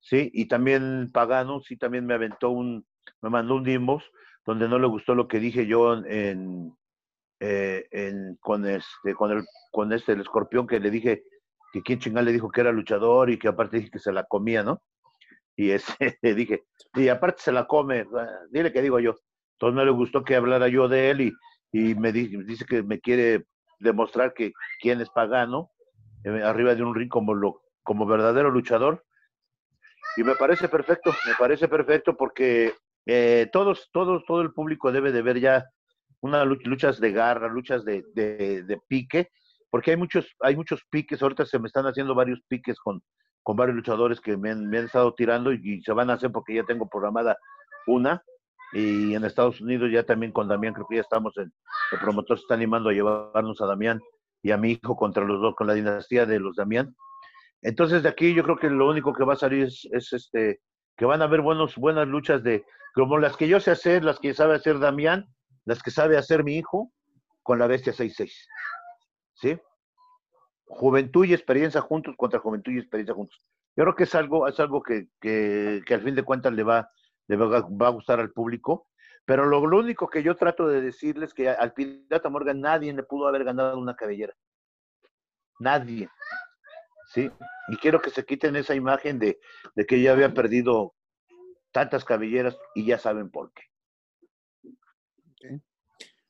Sí, 0.00 0.30
y 0.32 0.46
también 0.46 1.10
Pagano, 1.12 1.60
sí, 1.60 1.76
también 1.76 2.06
me 2.06 2.14
aventó 2.14 2.50
un, 2.50 2.86
me 3.20 3.30
mandó 3.30 3.56
un 3.56 3.68
inbox 3.68 4.04
donde 4.44 4.68
no 4.68 4.78
le 4.78 4.86
gustó 4.86 5.14
lo 5.14 5.28
que 5.28 5.40
dije 5.40 5.66
yo 5.66 5.94
en, 5.94 6.74
eh, 7.40 7.86
en- 7.90 8.36
con 8.40 8.66
este, 8.66 9.14
con 9.14 9.30
el, 9.32 9.44
con 9.72 9.92
este, 9.92 10.12
el 10.12 10.20
escorpión 10.20 10.66
que 10.66 10.80
le 10.80 10.90
dije 10.90 11.24
que 11.72 11.82
quién 11.82 11.98
chingada 11.98 12.24
le 12.24 12.32
dijo 12.32 12.50
que 12.50 12.60
era 12.62 12.72
luchador 12.72 13.30
y 13.30 13.38
que 13.38 13.48
aparte 13.48 13.78
dije 13.78 13.90
que 13.90 13.98
se 13.98 14.12
la 14.12 14.24
comía, 14.24 14.62
¿no? 14.62 14.82
Y 15.56 15.70
ese, 15.70 15.94
dije, 16.22 16.64
y 16.94 17.08
aparte 17.08 17.42
se 17.42 17.52
la 17.52 17.66
come, 17.66 18.06
dile 18.50 18.72
que 18.72 18.82
digo 18.82 18.98
yo. 19.00 19.14
Entonces 19.54 19.76
no 19.76 19.84
le 19.84 19.90
gustó 19.90 20.22
que 20.24 20.36
hablara 20.36 20.68
yo 20.68 20.88
de 20.88 21.10
él 21.10 21.20
y, 21.20 21.32
y 21.72 21.94
me 21.94 22.12
di- 22.12 22.44
dice 22.44 22.64
que 22.64 22.82
me 22.82 23.00
quiere 23.00 23.46
demostrar 23.80 24.34
que 24.34 24.52
quién 24.80 25.00
es 25.00 25.10
pagano, 25.10 25.70
eh, 26.24 26.42
arriba 26.42 26.74
de 26.74 26.82
un 26.84 26.94
ring 26.94 27.08
como, 27.08 27.34
lo, 27.34 27.62
como 27.82 28.06
verdadero 28.06 28.50
luchador. 28.50 29.04
Y 30.16 30.24
me 30.24 30.34
parece 30.34 30.68
perfecto, 30.68 31.10
me 31.26 31.34
parece 31.38 31.68
perfecto 31.68 32.16
porque 32.16 32.74
eh, 33.06 33.48
todos, 33.52 33.88
todos, 33.92 34.24
todo 34.26 34.40
el 34.42 34.52
público 34.52 34.90
debe 34.90 35.12
de 35.12 35.22
ver 35.22 35.38
ya 35.40 35.64
unas 36.20 36.46
luchas 36.46 37.00
de 37.00 37.12
garra, 37.12 37.48
luchas 37.48 37.84
de, 37.84 38.04
de, 38.14 38.62
de 38.64 38.80
pique, 38.88 39.30
porque 39.70 39.92
hay 39.92 39.96
muchos, 39.96 40.26
hay 40.40 40.56
muchos 40.56 40.82
piques, 40.90 41.22
ahorita 41.22 41.44
se 41.46 41.58
me 41.58 41.66
están 41.66 41.86
haciendo 41.86 42.14
varios 42.14 42.40
piques 42.48 42.78
con, 42.78 43.02
con 43.42 43.56
varios 43.56 43.76
luchadores 43.76 44.20
que 44.20 44.36
me 44.36 44.50
han, 44.50 44.72
estado 44.74 45.14
tirando 45.14 45.52
y, 45.52 45.60
y 45.62 45.82
se 45.82 45.92
van 45.92 46.10
a 46.10 46.14
hacer 46.14 46.30
porque 46.32 46.54
ya 46.54 46.64
tengo 46.64 46.88
programada 46.88 47.36
una, 47.86 48.22
y 48.72 49.14
en 49.14 49.24
Estados 49.24 49.60
Unidos 49.60 49.90
ya 49.90 50.02
también 50.02 50.32
con 50.32 50.48
Damián, 50.48 50.74
creo 50.74 50.86
que 50.86 50.96
ya 50.96 51.02
estamos, 51.02 51.36
en, 51.38 51.52
el 51.92 51.98
promotor 51.98 52.38
se 52.38 52.42
está 52.42 52.54
animando 52.54 52.90
a 52.90 52.92
llevarnos 52.92 53.60
a 53.60 53.66
Damián 53.66 54.00
y 54.42 54.50
a 54.50 54.56
mi 54.56 54.72
hijo 54.72 54.96
contra 54.96 55.24
los 55.24 55.40
dos, 55.40 55.54
con 55.54 55.66
la 55.66 55.74
dinastía 55.74 56.26
de 56.26 56.38
los 56.38 56.56
Damián. 56.56 56.94
Entonces 57.62 58.02
de 58.02 58.08
aquí 58.08 58.34
yo 58.34 58.44
creo 58.44 58.56
que 58.56 58.70
lo 58.70 58.88
único 58.88 59.12
que 59.12 59.24
va 59.24 59.32
a 59.32 59.36
salir 59.36 59.64
es, 59.64 59.88
es 59.92 60.12
este, 60.12 60.60
que 60.96 61.04
van 61.04 61.22
a 61.22 61.24
haber 61.24 61.40
buenos, 61.40 61.76
buenas 61.76 62.06
luchas 62.06 62.42
de, 62.42 62.64
como 62.94 63.18
las 63.18 63.36
que 63.36 63.48
yo 63.48 63.58
sé 63.58 63.70
hacer, 63.70 64.04
las 64.04 64.18
que 64.18 64.34
sabe 64.34 64.54
hacer 64.54 64.78
Damián, 64.78 65.26
las 65.64 65.82
que 65.82 65.90
sabe 65.90 66.16
hacer 66.16 66.44
mi 66.44 66.56
hijo, 66.56 66.92
con 67.42 67.58
la 67.58 67.66
bestia 67.66 67.92
6-6. 67.92 68.30
¿Sí? 69.40 69.58
Juventud 70.66 71.24
y 71.24 71.32
experiencia 71.32 71.80
juntos 71.80 72.14
contra 72.16 72.40
juventud 72.40 72.72
y 72.72 72.78
experiencia 72.78 73.14
juntos. 73.14 73.40
Yo 73.76 73.84
creo 73.84 73.94
que 73.94 74.04
es 74.04 74.14
algo, 74.14 74.48
es 74.48 74.58
algo 74.58 74.82
que, 74.82 75.08
que, 75.20 75.82
que 75.86 75.94
al 75.94 76.02
fin 76.02 76.14
de 76.14 76.24
cuentas 76.24 76.52
le 76.52 76.64
va, 76.64 76.90
le 77.28 77.36
va, 77.36 77.58
a 77.58 77.90
gustar 77.90 78.18
al 78.20 78.32
público. 78.32 78.88
Pero 79.24 79.46
lo, 79.46 79.60
único 79.60 80.08
que 80.08 80.22
yo 80.22 80.36
trato 80.36 80.66
de 80.66 80.80
decirles 80.80 81.30
es 81.30 81.34
que 81.34 81.48
al 81.48 81.72
Pirata 81.74 82.28
Morgan 82.28 82.60
nadie 82.60 82.92
le 82.92 83.02
pudo 83.02 83.28
haber 83.28 83.44
ganado 83.44 83.78
una 83.78 83.94
cabellera. 83.94 84.34
Nadie. 85.60 86.08
¿Sí? 87.12 87.30
Y 87.68 87.76
quiero 87.76 88.00
que 88.00 88.10
se 88.10 88.24
quiten 88.24 88.56
esa 88.56 88.74
imagen 88.74 89.18
de, 89.18 89.38
de 89.74 89.86
que 89.86 90.00
ya 90.00 90.12
había 90.12 90.34
perdido 90.34 90.94
tantas 91.72 92.04
cabelleras 92.04 92.58
y 92.74 92.86
ya 92.86 92.98
saben 92.98 93.30
por 93.30 93.52
qué. 93.52 93.62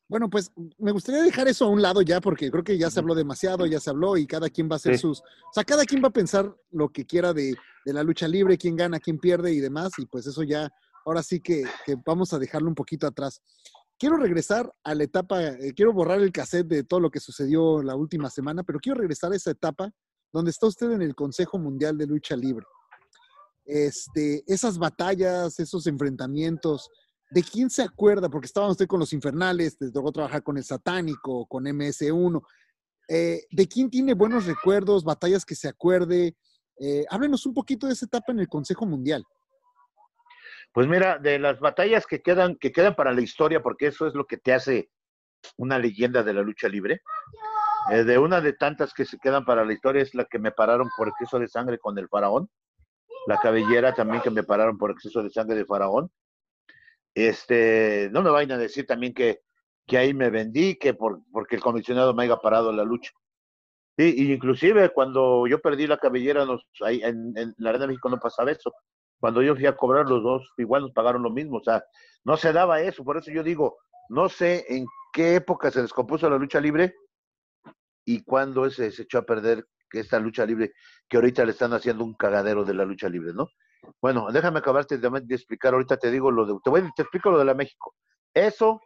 Bueno, 0.09 0.27
pues 0.27 0.51
me 0.79 0.91
gustaría 0.91 1.21
dejar 1.21 1.47
eso 1.47 1.65
a 1.65 1.69
un 1.69 1.83
lado 1.83 2.01
ya, 2.01 2.19
porque 2.19 2.49
creo 2.49 2.63
que 2.63 2.79
ya 2.79 2.89
se 2.89 2.99
habló 2.99 3.13
demasiado, 3.13 3.67
ya 3.67 3.79
se 3.79 3.91
habló 3.91 4.17
y 4.17 4.25
cada 4.25 4.49
quien 4.49 4.67
va 4.67 4.73
a 4.73 4.77
hacer 4.77 4.95
sí. 4.95 5.01
sus. 5.01 5.21
O 5.21 5.53
sea, 5.53 5.63
cada 5.63 5.85
quien 5.85 6.03
va 6.03 6.07
a 6.07 6.13
pensar 6.13 6.51
lo 6.71 6.89
que 6.89 7.05
quiera 7.05 7.31
de, 7.31 7.55
de, 7.85 7.93
la 7.93 8.01
lucha 8.01 8.27
libre, 8.27 8.57
quién 8.57 8.75
gana, 8.75 8.99
quién 8.99 9.19
pierde 9.19 9.53
y 9.53 9.59
demás, 9.59 9.91
y 9.99 10.07
pues 10.07 10.25
eso 10.25 10.41
ya, 10.41 10.67
ahora 11.05 11.21
sí 11.21 11.39
que, 11.39 11.63
que 11.85 11.95
vamos 12.03 12.33
a 12.33 12.39
dejarlo 12.39 12.67
un 12.69 12.75
poquito 12.75 13.05
atrás. 13.05 13.43
Quiero 13.99 14.17
regresar 14.17 14.73
a 14.83 14.95
la 14.95 15.03
etapa, 15.03 15.43
eh, 15.43 15.73
quiero 15.75 15.93
borrar 15.93 16.19
el 16.21 16.31
cassette 16.31 16.67
de 16.67 16.83
todo 16.83 17.01
lo 17.01 17.11
que 17.11 17.19
sucedió 17.19 17.83
la 17.83 17.95
última 17.95 18.31
semana, 18.31 18.63
pero 18.63 18.79
quiero 18.79 18.97
regresar 18.97 19.31
a 19.31 19.35
esa 19.35 19.51
etapa 19.51 19.91
donde 20.33 20.49
está 20.49 20.65
usted 20.65 20.89
en 20.89 21.03
el 21.03 21.13
Consejo 21.13 21.59
Mundial 21.59 21.99
de 21.99 22.07
Lucha 22.07 22.35
Libre. 22.35 22.65
Este, 23.63 24.43
esas 24.47 24.79
batallas, 24.79 25.59
esos 25.59 25.85
enfrentamientos, 25.85 26.89
¿de 27.31 27.43
quién 27.43 27.69
se 27.69 27.83
acuerda? 27.83 28.29
Porque 28.29 28.47
estaba 28.47 28.69
usted 28.69 28.87
con 28.87 28.99
los 28.99 29.13
infernales, 29.13 29.77
te 29.77 29.91
tocó 29.91 30.11
trabajar 30.11 30.43
con 30.43 30.57
el 30.57 30.63
satánico, 30.63 31.45
con 31.47 31.65
MS1. 31.65 32.41
Eh, 33.07 33.41
¿De 33.49 33.67
quién 33.67 33.89
tiene 33.89 34.13
buenos 34.13 34.45
recuerdos, 34.45 35.03
batallas 35.03 35.45
que 35.45 35.55
se 35.55 35.67
acuerde? 35.67 36.35
Eh, 36.79 37.05
háblenos 37.09 37.45
un 37.45 37.53
poquito 37.53 37.87
de 37.87 37.93
esa 37.93 38.05
etapa 38.05 38.31
en 38.31 38.39
el 38.39 38.47
Consejo 38.47 38.85
Mundial. 38.85 39.23
Pues 40.71 40.87
mira, 40.87 41.17
de 41.17 41.39
las 41.39 41.59
batallas 41.59 42.05
que 42.05 42.21
quedan, 42.21 42.55
que 42.55 42.71
quedan 42.71 42.95
para 42.95 43.11
la 43.11 43.21
historia, 43.21 43.61
porque 43.61 43.87
eso 43.87 44.07
es 44.07 44.13
lo 44.13 44.25
que 44.25 44.37
te 44.37 44.53
hace 44.53 44.91
una 45.57 45.79
leyenda 45.79 46.23
de 46.23 46.33
la 46.33 46.41
lucha 46.41 46.67
libre. 46.67 47.01
Eh, 47.91 48.03
de 48.03 48.17
una 48.19 48.41
de 48.41 48.53
tantas 48.53 48.93
que 48.93 49.05
se 49.05 49.17
quedan 49.17 49.45
para 49.45 49.65
la 49.65 49.73
historia 49.73 50.01
es 50.03 50.13
la 50.13 50.25
que 50.25 50.37
me 50.37 50.51
pararon 50.51 50.89
por 50.95 51.07
exceso 51.07 51.39
de 51.39 51.47
sangre 51.47 51.79
con 51.79 51.97
el 51.97 52.07
faraón. 52.07 52.49
La 53.25 53.39
cabellera 53.39 53.93
también 53.93 54.21
que 54.21 54.29
me 54.29 54.43
pararon 54.43 54.77
por 54.77 54.91
exceso 54.91 55.23
de 55.23 55.29
sangre 55.31 55.55
de 55.55 55.65
faraón. 55.65 56.11
Este, 57.15 58.09
no 58.11 58.21
me 58.21 58.29
vayan 58.29 58.53
a 58.53 58.61
decir 58.61 58.85
también 58.85 59.13
que, 59.13 59.41
que 59.85 59.97
ahí 59.97 60.13
me 60.13 60.29
vendí, 60.29 60.75
que 60.75 60.93
por, 60.93 61.21
porque 61.31 61.55
el 61.55 61.61
comisionado 61.61 62.13
me 62.13 62.23
haya 62.23 62.37
parado 62.37 62.71
la 62.71 62.83
lucha. 62.83 63.11
Sí, 63.97 64.13
y 64.17 64.31
inclusive 64.31 64.89
cuando 64.89 65.45
yo 65.47 65.59
perdí 65.59 65.85
la 65.85 65.97
cabellera, 65.97 66.45
nos, 66.45 66.65
en, 66.81 67.33
la 67.57 67.69
Arena 67.69 67.83
de 67.83 67.87
México 67.89 68.09
no 68.09 68.19
pasaba 68.19 68.51
eso. 68.51 68.73
Cuando 69.19 69.41
yo 69.41 69.55
fui 69.55 69.65
a 69.65 69.75
cobrar 69.75 70.07
los 70.07 70.23
dos, 70.23 70.49
igual 70.57 70.83
nos 70.83 70.91
pagaron 70.91 71.21
lo 71.23 71.29
mismo. 71.29 71.57
O 71.57 71.63
sea, 71.63 71.83
no 72.23 72.37
se 72.37 72.53
daba 72.53 72.81
eso. 72.81 73.03
Por 73.03 73.17
eso 73.17 73.31
yo 73.31 73.43
digo, 73.43 73.77
no 74.07 74.29
sé 74.29 74.65
en 74.69 74.85
qué 75.11 75.35
época 75.35 75.69
se 75.69 75.81
descompuso 75.81 76.29
la 76.29 76.37
lucha 76.37 76.61
libre 76.61 76.95
y 78.05 78.23
cuándo 78.23 78.69
se, 78.69 78.91
se 78.91 79.01
echó 79.03 79.17
a 79.17 79.25
perder 79.25 79.67
esta 79.91 80.19
lucha 80.19 80.45
libre, 80.45 80.73
que 81.07 81.17
ahorita 81.17 81.43
le 81.45 81.51
están 81.51 81.73
haciendo 81.73 82.03
un 82.03 82.13
cagadero 82.13 82.63
de 82.63 82.73
la 82.73 82.85
lucha 82.85 83.09
libre, 83.09 83.33
¿no? 83.33 83.49
Bueno, 84.01 84.27
déjame 84.31 84.59
acabarte 84.59 84.97
de, 84.97 85.09
de 85.09 85.35
explicar, 85.35 85.73
ahorita 85.73 85.97
te 85.97 86.11
digo 86.11 86.31
lo 86.31 86.45
de, 86.45 86.53
te, 86.63 86.69
voy, 86.69 86.83
te 86.95 87.03
explico 87.03 87.31
lo 87.31 87.39
de 87.39 87.45
la 87.45 87.53
México. 87.53 87.95
Eso, 88.33 88.81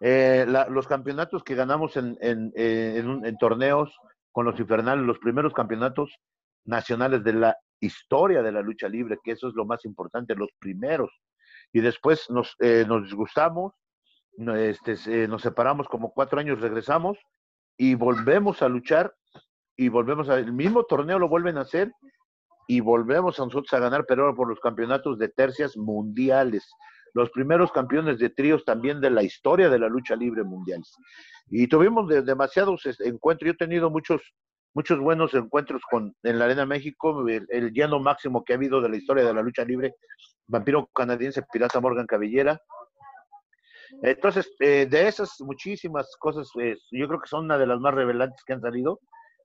eh, 0.00 0.46
los 0.68 0.86
campeonatos 0.86 1.42
que 1.42 1.54
ganamos 1.54 1.96
en, 1.96 2.16
en, 2.20 3.36
torneos 3.38 3.94
con 4.30 4.44
los 4.44 4.58
infernales, 4.58 5.06
los 5.06 5.18
primeros 5.18 5.52
campeonatos 5.52 6.18
nacionales 6.64 7.22
de 7.24 7.32
la 7.34 7.56
historia 7.80 8.42
de 8.42 8.52
la 8.52 8.62
lucha 8.62 8.88
libre, 8.88 9.18
que 9.22 9.32
eso 9.32 9.48
es 9.48 9.54
lo 9.54 9.64
más 9.64 9.84
importante, 9.84 10.34
los 10.34 10.50
primeros. 10.58 11.10
Y 11.72 11.80
después 11.80 12.28
nos, 12.30 12.54
eh, 12.60 12.86
disgustamos, 13.02 13.74
este, 14.56 14.96
eh, 15.06 15.28
nos 15.28 15.42
separamos 15.42 15.88
como 15.88 16.12
cuatro 16.12 16.40
años, 16.40 16.60
regresamos 16.60 17.18
y 17.76 17.94
volvemos 17.94 18.62
a 18.62 18.68
luchar 18.68 19.14
y 19.76 19.88
volvemos 19.88 20.28
a, 20.28 20.38
el 20.38 20.52
mismo 20.52 20.84
torneo 20.84 21.18
lo 21.18 21.28
vuelven 21.28 21.58
a 21.58 21.62
hacer 21.62 21.92
y 22.66 22.80
volvemos 22.80 23.38
a 23.38 23.44
nosotros 23.44 23.72
a 23.72 23.78
ganar, 23.78 24.04
pero 24.06 24.34
por 24.34 24.48
los 24.48 24.60
campeonatos 24.60 25.18
de 25.18 25.28
tercias 25.28 25.76
mundiales, 25.76 26.70
los 27.14 27.30
primeros 27.30 27.72
campeones 27.72 28.18
de 28.18 28.30
tríos 28.30 28.64
también 28.64 29.00
de 29.00 29.10
la 29.10 29.22
historia 29.22 29.68
de 29.68 29.78
la 29.78 29.88
lucha 29.88 30.16
libre 30.16 30.44
mundial. 30.44 30.82
Y 31.50 31.66
tuvimos 31.66 32.08
de, 32.08 32.22
demasiados 32.22 32.82
encuentros, 33.00 33.46
yo 33.46 33.52
he 33.52 33.56
tenido 33.56 33.90
muchos, 33.90 34.22
muchos 34.74 34.98
buenos 34.98 35.34
encuentros 35.34 35.82
con, 35.90 36.14
en 36.22 36.38
la 36.38 36.46
Arena 36.46 36.64
México, 36.64 37.28
el, 37.28 37.46
el 37.50 37.72
lleno 37.72 38.00
máximo 38.00 38.44
que 38.44 38.54
ha 38.54 38.56
habido 38.56 38.80
de 38.80 38.88
la 38.88 38.96
historia 38.96 39.24
de 39.24 39.34
la 39.34 39.42
lucha 39.42 39.64
libre, 39.64 39.94
Vampiro 40.46 40.88
Canadiense, 40.94 41.42
Pirata 41.52 41.80
Morgan 41.80 42.06
Cabellera, 42.06 42.60
Entonces, 44.02 44.50
eh, 44.60 44.86
de 44.88 45.06
esas 45.06 45.36
muchísimas 45.40 46.16
cosas, 46.18 46.48
yo 46.90 47.08
creo 47.08 47.20
que 47.20 47.28
son 47.28 47.44
una 47.44 47.58
de 47.58 47.66
las 47.66 47.78
más 47.78 47.94
revelantes 47.94 48.42
que 48.46 48.54
han 48.54 48.62
salido, 48.62 49.00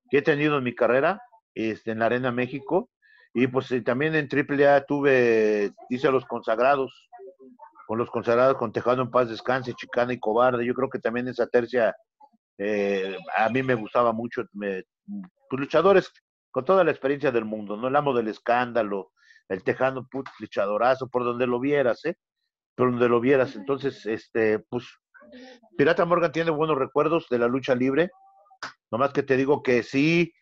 que 0.09 0.19
he 0.19 0.21
tenido 0.21 0.57
en 0.57 0.63
mi 0.63 0.73
carrera, 0.73 1.21
este, 1.53 1.91
en 1.91 1.99
la 1.99 2.05
Arena 2.05 2.31
México, 2.31 2.89
y 3.39 3.45
pues 3.45 3.71
también 3.85 4.15
en 4.15 4.27
AAA 4.27 4.85
tuve, 4.85 5.71
hice 5.89 6.09
los 6.09 6.25
consagrados, 6.25 7.07
con 7.85 7.99
los 7.99 8.09
consagrados, 8.09 8.57
con 8.57 8.71
Tejado 8.71 9.03
en 9.03 9.11
Paz 9.11 9.29
Descanse, 9.29 9.75
Chicana 9.75 10.11
y 10.11 10.19
Cobarde, 10.19 10.65
yo 10.65 10.73
creo 10.73 10.89
que 10.89 10.97
también 10.97 11.27
esa 11.27 11.45
tercia 11.45 11.95
eh, 12.57 13.15
a 13.37 13.47
mí 13.49 13.61
me 13.61 13.75
gustaba 13.75 14.11
mucho, 14.11 14.43
me, 14.53 14.85
pues, 15.05 15.59
luchadores 15.59 16.11
con 16.49 16.65
toda 16.65 16.83
la 16.83 16.89
experiencia 16.89 17.31
del 17.31 17.45
mundo, 17.45 17.77
¿no? 17.77 17.89
El 17.89 17.95
amo 17.95 18.11
del 18.11 18.27
escándalo, 18.27 19.11
el 19.49 19.63
Tejano, 19.63 20.07
put, 20.09 20.27
luchadorazo, 20.39 21.07
por 21.07 21.23
donde 21.23 21.45
lo 21.45 21.59
vieras, 21.59 22.05
¿eh? 22.05 22.15
Por 22.73 22.89
donde 22.89 23.07
lo 23.07 23.19
vieras. 23.19 23.55
Entonces, 23.55 24.03
este, 24.07 24.57
pues, 24.67 24.83
Pirata 25.77 26.05
Morgan 26.05 26.31
tiene 26.31 26.49
buenos 26.49 26.79
recuerdos 26.79 27.27
de 27.29 27.37
la 27.37 27.47
lucha 27.47 27.75
libre, 27.75 28.09
nomás 28.89 29.13
que 29.13 29.21
te 29.21 29.37
digo 29.37 29.61
que 29.61 29.83
sí, 29.83 30.33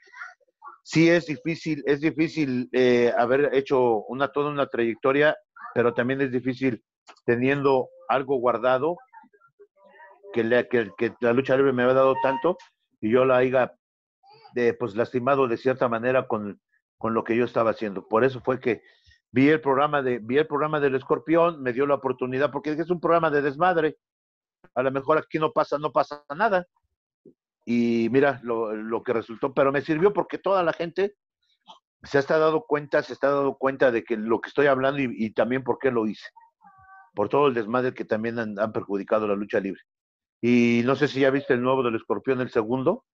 sí 0.86 1.10
es 1.10 1.26
difícil, 1.26 1.84
es 1.88 2.00
difícil 2.00 2.69
eh, 2.71 3.12
haber 3.17 3.56
hecho 3.56 4.04
una 4.04 4.28
toda 4.28 4.52
una 4.52 4.67
trayectoria, 4.67 5.36
pero 5.74 5.95
también 5.95 6.21
es 6.21 6.32
difícil 6.32 6.84
teniendo 7.26 7.89
algo 8.08 8.38
guardado 8.38 8.95
que, 10.32 10.67
que, 10.69 11.15
la 11.21 11.34
lucha 11.34 11.58
libre 11.58 11.74
me 11.74 11.84
había 11.84 11.95
dado 11.95 12.13
tanto 12.21 12.58
y 13.02 13.10
yo 13.10 13.26
la 13.26 13.38
haya 13.38 13.74
de, 14.54 14.76
pues 14.76 14.95
lastimado 14.95 15.48
de 15.48 15.58
cierta 15.58 15.89
manera 15.89 16.28
con, 16.28 16.62
con 17.00 17.15
lo 17.15 17.24
que 17.24 17.36
yo 17.36 17.45
estaba 17.45 17.71
haciendo. 17.71 18.08
Por 18.08 18.24
eso 18.24 18.41
fue 18.41 18.60
que 18.60 18.84
vi 19.32 19.50
el 19.50 19.62
programa 19.62 20.04
de 20.04 20.19
vi 20.19 20.38
el 20.38 20.45
programa 20.45 20.80
del 20.80 20.95
Escorpión, 20.95 21.63
me 21.63 21.74
dio 21.74 21.88
la 21.88 21.95
oportunidad 21.95 22.52
porque 22.52 22.71
es 22.71 22.91
un 22.91 23.00
programa 23.00 23.32
de 23.32 23.41
desmadre. 23.41 23.98
A 24.76 24.84
lo 24.84 24.91
mejor 24.91 25.17
aquí 25.17 25.39
no 25.39 25.52
pasa 25.52 25.80
no 25.80 25.91
pasa 25.91 26.24
nada. 26.36 26.67
Y 27.65 28.10
mira 28.12 28.39
lo, 28.43 28.75
lo 28.75 29.04
que 29.04 29.13
resultó, 29.13 29.54
pero 29.54 29.71
me 29.71 29.82
sirvió 29.82 30.13
porque 30.13 30.38
toda 30.38 30.63
la 30.63 30.73
gente 30.73 31.15
se 32.04 32.19
está 32.19 32.38
dando 32.38 32.62
cuenta, 32.62 33.01
se 33.01 33.13
está 33.13 33.30
dando 33.32 33.56
cuenta 33.56 33.91
de 33.91 34.04
que 34.04 34.15
lo 34.17 34.39
que 34.39 34.49
estoy 34.49 34.67
hablando 34.67 35.01
y, 35.01 35.10
y 35.12 35.32
también 35.32 35.63
por 35.63 35.80
qué 35.80 35.91
lo 35.91 36.06
hice. 36.06 36.28
Por 37.15 37.30
todo 37.30 37.47
el 37.47 37.54
desmadre 37.54 37.93
que 37.93 38.06
también 38.06 38.38
han, 38.39 38.60
han 38.60 38.71
perjudicado 38.71 39.28
la 39.28 39.36
lucha 39.36 39.60
libre. 39.60 39.82
Y 40.41 40.84
no 40.86 40.95
sé 40.95 41.08
si 41.08 41.21
ya 41.21 41.32
viste 41.32 41.54
el 41.54 41.62
nuevo 41.62 41.82
del 41.82 41.95
Escorpión, 41.95 42.41
el 42.41 42.51
segundo, 42.51 43.06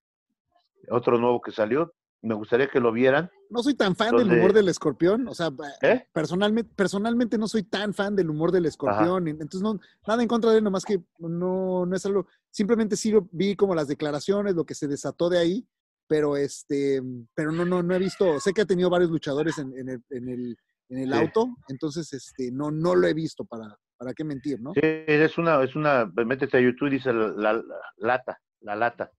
otro 0.90 1.18
nuevo 1.18 1.42
que 1.42 1.52
salió. 1.52 1.94
Me 2.24 2.36
gustaría 2.36 2.68
que 2.68 2.80
lo 2.80 2.92
vieran. 2.92 3.32
No 3.50 3.64
soy 3.64 3.74
tan 3.74 3.96
fan 3.96 4.16
del 4.16 4.32
humor 4.32 4.54
del 4.54 4.70
escorpión, 4.70 5.28
o 5.28 5.34
sea, 5.34 5.50
¿Eh? 5.82 6.06
personalmente, 6.14 6.72
personalmente 6.76 7.38
no 7.38 7.48
soy 7.48 7.64
tan 7.64 7.94
fan 7.94 8.16
del 8.16 8.30
humor 8.30 8.52
del 8.52 8.66
escorpión, 8.68 9.28
entonces 9.28 9.62
no, 9.62 9.80
nada 10.08 10.22
en 10.22 10.28
contra 10.28 10.52
de 10.52 10.60
él, 10.60 10.64
nomás 10.64 10.86
que 10.86 11.02
no, 11.18 11.86
no 11.86 11.96
es 11.96 12.06
algo, 12.06 12.28
simplemente 12.52 12.96
sí 12.96 13.12
lo 13.12 13.28
vi 13.32 13.56
como 13.56 13.74
las 13.76 13.88
declaraciones, 13.88 14.56
lo 14.56 14.66
que 14.66 14.76
se 14.76 14.88
desató 14.88 15.30
de 15.30 15.40
ahí, 15.40 15.68
pero 16.08 16.38
este, 16.38 17.02
pero 17.34 17.52
no, 17.52 17.66
no, 17.66 17.82
no 17.82 17.96
he 17.96 18.00
visto, 18.00 18.40
sé 18.40 18.54
que 18.54 18.62
ha 18.62 18.66
tenido 18.66 18.90
varios 18.90 19.10
luchadores 19.10 19.58
en, 19.58 19.76
en 19.78 19.90
el, 19.90 20.04
en 20.12 20.30
el, 20.30 20.58
en 20.90 20.98
el 21.00 21.10
Sí. 21.10 21.16
auto, 21.18 21.48
entonces 21.70 22.14
este, 22.14 22.52
no, 22.52 22.70
no 22.70 22.96
lo 22.96 23.08
he 23.08 23.14
visto 23.14 23.44
para, 23.46 23.78
para 23.98 24.14
qué 24.14 24.24
mentir, 24.24 24.62
¿no? 24.62 24.74
Sí, 24.76 24.80
es 24.84 25.38
una, 25.38 25.62
es 25.64 25.76
una, 25.76 26.06
métete 26.06 26.58
a 26.58 26.62
YouTube 26.62 26.88
y 26.88 26.92
dice 26.92 27.12
la, 27.12 27.30
la- 27.30 27.54
la 27.54 27.64
lata, 27.98 28.40
la 28.62 28.76
lata. 28.76 29.12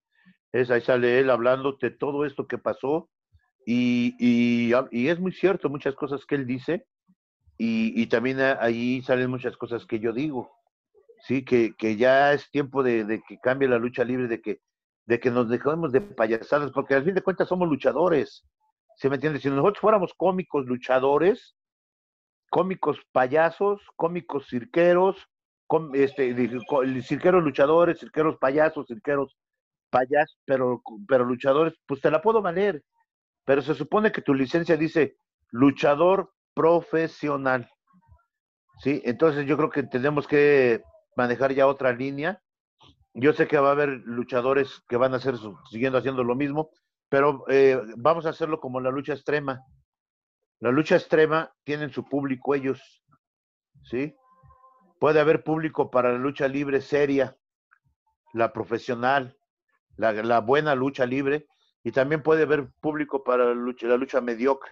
Es, 0.52 0.70
ahí 0.70 0.82
sale 0.82 1.18
él 1.18 1.30
hablando 1.30 1.78
de 1.80 1.90
todo 1.90 2.24
esto 2.24 2.46
que 2.46 2.58
pasó 2.58 3.08
y, 3.64 4.14
y, 4.18 4.72
y 4.90 5.08
es 5.08 5.18
muy 5.18 5.32
cierto 5.32 5.70
muchas 5.70 5.94
cosas 5.94 6.26
que 6.26 6.34
él 6.34 6.46
dice 6.46 6.86
y, 7.56 8.00
y 8.00 8.06
también 8.06 8.38
ahí 8.40 9.02
salen 9.02 9.30
muchas 9.30 9.56
cosas 9.56 9.86
que 9.86 9.98
yo 9.98 10.12
digo. 10.12 10.50
Sí, 11.24 11.44
que, 11.44 11.74
que 11.76 11.96
ya 11.96 12.32
es 12.32 12.50
tiempo 12.50 12.82
de, 12.82 13.04
de 13.04 13.22
que 13.22 13.38
cambie 13.38 13.68
la 13.68 13.78
lucha 13.78 14.02
libre, 14.02 14.26
de 14.26 14.40
que, 14.42 14.60
de 15.06 15.20
que 15.20 15.30
nos 15.30 15.48
dejemos 15.48 15.92
de 15.92 16.00
payasadas, 16.00 16.72
porque 16.72 16.94
al 16.94 17.04
fin 17.04 17.14
de 17.14 17.22
cuentas 17.22 17.48
somos 17.48 17.68
luchadores. 17.68 18.44
¿Se 18.96 19.08
me 19.08 19.14
entiende? 19.14 19.38
Si 19.38 19.48
nosotros 19.48 19.80
fuéramos 19.80 20.12
cómicos 20.14 20.66
luchadores, 20.66 21.54
cómicos 22.50 22.98
payasos, 23.12 23.80
cómicos 23.96 24.48
cirqueros, 24.48 25.16
este, 25.94 26.34
cirqueros 27.02 27.42
luchadores, 27.42 28.00
cirqueros 28.00 28.36
payasos, 28.38 28.86
cirqueros 28.88 29.36
payasos, 29.92 30.40
pero, 30.44 30.82
pero 31.06 31.24
luchadores, 31.24 31.74
pues 31.86 32.00
te 32.00 32.10
la 32.10 32.22
puedo 32.22 32.42
valer. 32.42 32.82
Pero 33.44 33.62
se 33.62 33.74
supone 33.74 34.10
que 34.10 34.22
tu 34.22 34.34
licencia 34.34 34.76
dice 34.76 35.16
luchador 35.50 36.32
profesional. 36.54 37.70
¿Sí? 38.78 39.02
Entonces 39.04 39.46
yo 39.46 39.56
creo 39.56 39.70
que 39.70 39.84
tenemos 39.84 40.26
que 40.26 40.82
manejar 41.14 41.52
ya 41.52 41.66
otra 41.68 41.92
línea. 41.92 42.42
Yo 43.14 43.32
sé 43.34 43.46
que 43.46 43.58
va 43.58 43.68
a 43.68 43.72
haber 43.72 43.90
luchadores 44.04 44.82
que 44.88 44.96
van 44.96 45.12
a 45.12 45.18
hacer 45.18 45.34
siguiendo 45.70 45.98
haciendo 45.98 46.24
lo 46.24 46.34
mismo, 46.34 46.70
pero 47.08 47.44
eh, 47.48 47.78
vamos 47.98 48.24
a 48.24 48.30
hacerlo 48.30 48.58
como 48.58 48.80
la 48.80 48.90
lucha 48.90 49.12
extrema. 49.12 49.60
La 50.60 50.70
lucha 50.70 50.96
extrema 50.96 51.52
tienen 51.64 51.90
su 51.90 52.04
público 52.04 52.54
ellos, 52.54 53.04
¿sí? 53.82 54.14
Puede 54.98 55.20
haber 55.20 55.44
público 55.44 55.90
para 55.90 56.12
la 56.12 56.18
lucha 56.18 56.48
libre 56.48 56.80
seria, 56.80 57.36
la 58.32 58.52
profesional, 58.52 59.36
la, 60.02 60.12
la 60.22 60.40
buena 60.40 60.74
lucha 60.74 61.06
libre, 61.06 61.46
y 61.84 61.92
también 61.92 62.22
puede 62.22 62.42
haber 62.42 62.70
público 62.80 63.22
para 63.22 63.44
la 63.46 63.54
lucha, 63.54 63.86
la 63.86 63.96
lucha 63.96 64.20
mediocre, 64.20 64.70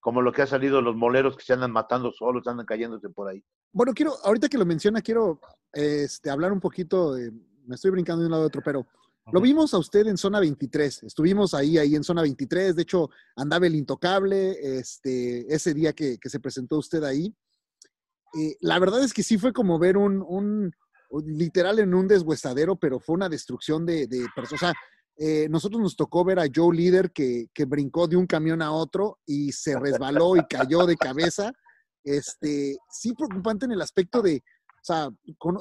como 0.00 0.22
lo 0.22 0.32
que 0.32 0.42
ha 0.42 0.46
salido 0.46 0.80
los 0.80 0.96
moleros 0.96 1.36
que 1.36 1.44
se 1.44 1.52
andan 1.52 1.70
matando 1.70 2.12
solos, 2.12 2.46
andan 2.46 2.66
cayéndose 2.66 3.08
por 3.10 3.28
ahí. 3.28 3.42
Bueno, 3.72 3.92
quiero, 3.94 4.14
ahorita 4.24 4.48
que 4.48 4.58
lo 4.58 4.64
menciona, 4.66 5.00
quiero 5.02 5.40
este, 5.72 6.30
hablar 6.30 6.52
un 6.52 6.60
poquito, 6.60 7.14
de, 7.14 7.30
me 7.66 7.74
estoy 7.74 7.90
brincando 7.90 8.20
de 8.22 8.26
un 8.26 8.32
lado 8.32 8.44
a 8.44 8.46
otro, 8.46 8.62
pero 8.64 8.86
lo 9.32 9.40
vimos 9.40 9.72
a 9.74 9.78
usted 9.78 10.06
en 10.06 10.16
zona 10.18 10.38
23, 10.40 11.02
estuvimos 11.04 11.54
ahí, 11.54 11.78
ahí 11.78 11.94
en 11.94 12.04
zona 12.04 12.20
23, 12.22 12.76
de 12.76 12.82
hecho 12.82 13.08
andaba 13.36 13.66
el 13.66 13.74
intocable, 13.74 14.78
este, 14.78 15.52
ese 15.54 15.72
día 15.74 15.92
que, 15.94 16.18
que 16.18 16.28
se 16.28 16.40
presentó 16.40 16.76
usted 16.78 17.02
ahí. 17.04 17.34
Eh, 18.38 18.56
la 18.60 18.78
verdad 18.78 19.02
es 19.02 19.12
que 19.14 19.22
sí 19.22 19.38
fue 19.38 19.52
como 19.52 19.78
ver 19.78 19.96
un, 19.96 20.22
un- 20.26 20.64
un- 20.64 20.74
literal 21.26 21.78
en 21.78 21.94
un 21.94 22.08
deshuesadero, 22.08 22.76
pero 22.76 23.00
fue 23.00 23.14
una 23.14 23.28
destrucción 23.28 23.86
de, 23.86 24.08
personas. 24.34 24.52
O 24.52 24.66
sea, 24.66 24.74
eh, 25.16 25.48
nosotros 25.48 25.80
nos 25.80 25.96
tocó 25.96 26.24
ver 26.24 26.38
a 26.38 26.46
Joe 26.52 26.74
Líder 26.74 27.12
que, 27.12 27.46
que 27.54 27.64
brincó 27.64 28.08
de 28.08 28.16
un 28.16 28.26
camión 28.26 28.62
a 28.62 28.72
otro 28.72 29.18
y 29.26 29.52
se 29.52 29.78
resbaló 29.78 30.36
y 30.36 30.44
cayó 30.46 30.86
de 30.86 30.96
cabeza. 30.96 31.52
Este, 32.02 32.76
sí 32.90 33.14
preocupante 33.14 33.64
en 33.64 33.72
el 33.72 33.80
aspecto 33.80 34.20
de, 34.20 34.36
o 34.36 34.84
sea, 34.84 35.08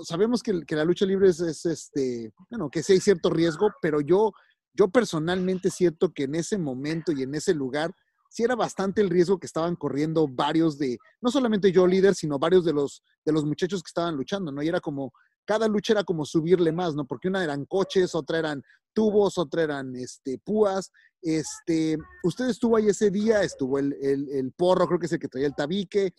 sabemos 0.03 0.43
que 0.43 0.75
la 0.75 0.83
lucha 0.83 1.05
libre 1.05 1.29
es, 1.29 1.39
es, 1.39 1.65
este, 1.65 2.33
bueno, 2.49 2.69
que 2.69 2.83
sí 2.83 2.93
hay 2.93 2.99
cierto 2.99 3.29
riesgo, 3.29 3.69
pero 3.81 4.01
yo, 4.01 4.33
yo 4.73 4.89
personalmente 4.89 5.69
siento 5.69 6.11
que 6.11 6.23
en 6.23 6.35
ese 6.35 6.57
momento 6.57 7.13
y 7.13 7.23
en 7.23 7.33
ese 7.33 7.53
lugar 7.53 7.93
sí 8.33 8.43
era 8.43 8.55
bastante 8.55 8.99
el 8.99 9.09
riesgo 9.09 9.39
que 9.39 9.45
estaban 9.45 9.77
corriendo 9.77 10.27
varios 10.27 10.77
de, 10.77 10.97
no 11.21 11.31
solamente 11.31 11.71
yo 11.71 11.87
líder, 11.87 12.15
sino 12.15 12.37
varios 12.37 12.65
de 12.65 12.73
los, 12.73 13.01
de 13.23 13.31
los 13.31 13.45
muchachos 13.45 13.81
que 13.81 13.87
estaban 13.87 14.17
luchando, 14.17 14.51
¿no? 14.51 14.61
Y 14.61 14.67
era 14.67 14.81
como, 14.81 15.13
cada 15.45 15.67
lucha 15.67 15.93
era 15.93 16.03
como 16.03 16.25
subirle 16.25 16.71
más, 16.71 16.95
¿no? 16.95 17.05
Porque 17.05 17.27
una 17.27 17.43
eran 17.43 17.65
coches, 17.65 18.15
otra 18.15 18.39
eran 18.39 18.63
tubos, 18.93 19.37
otra 19.37 19.63
eran 19.63 19.95
este, 19.95 20.37
púas. 20.39 20.91
Este, 21.21 21.97
usted 22.23 22.49
estuvo 22.49 22.77
ahí 22.77 22.87
ese 22.87 23.09
día, 23.09 23.41
estuvo 23.43 23.79
el, 23.79 23.93
el, 24.01 24.29
el 24.29 24.51
porro, 24.51 24.87
creo 24.87 24.99
que 24.99 25.07
es 25.07 25.11
el 25.13 25.19
que 25.19 25.27
traía 25.27 25.47
el 25.47 25.55
tabique. 25.55 26.13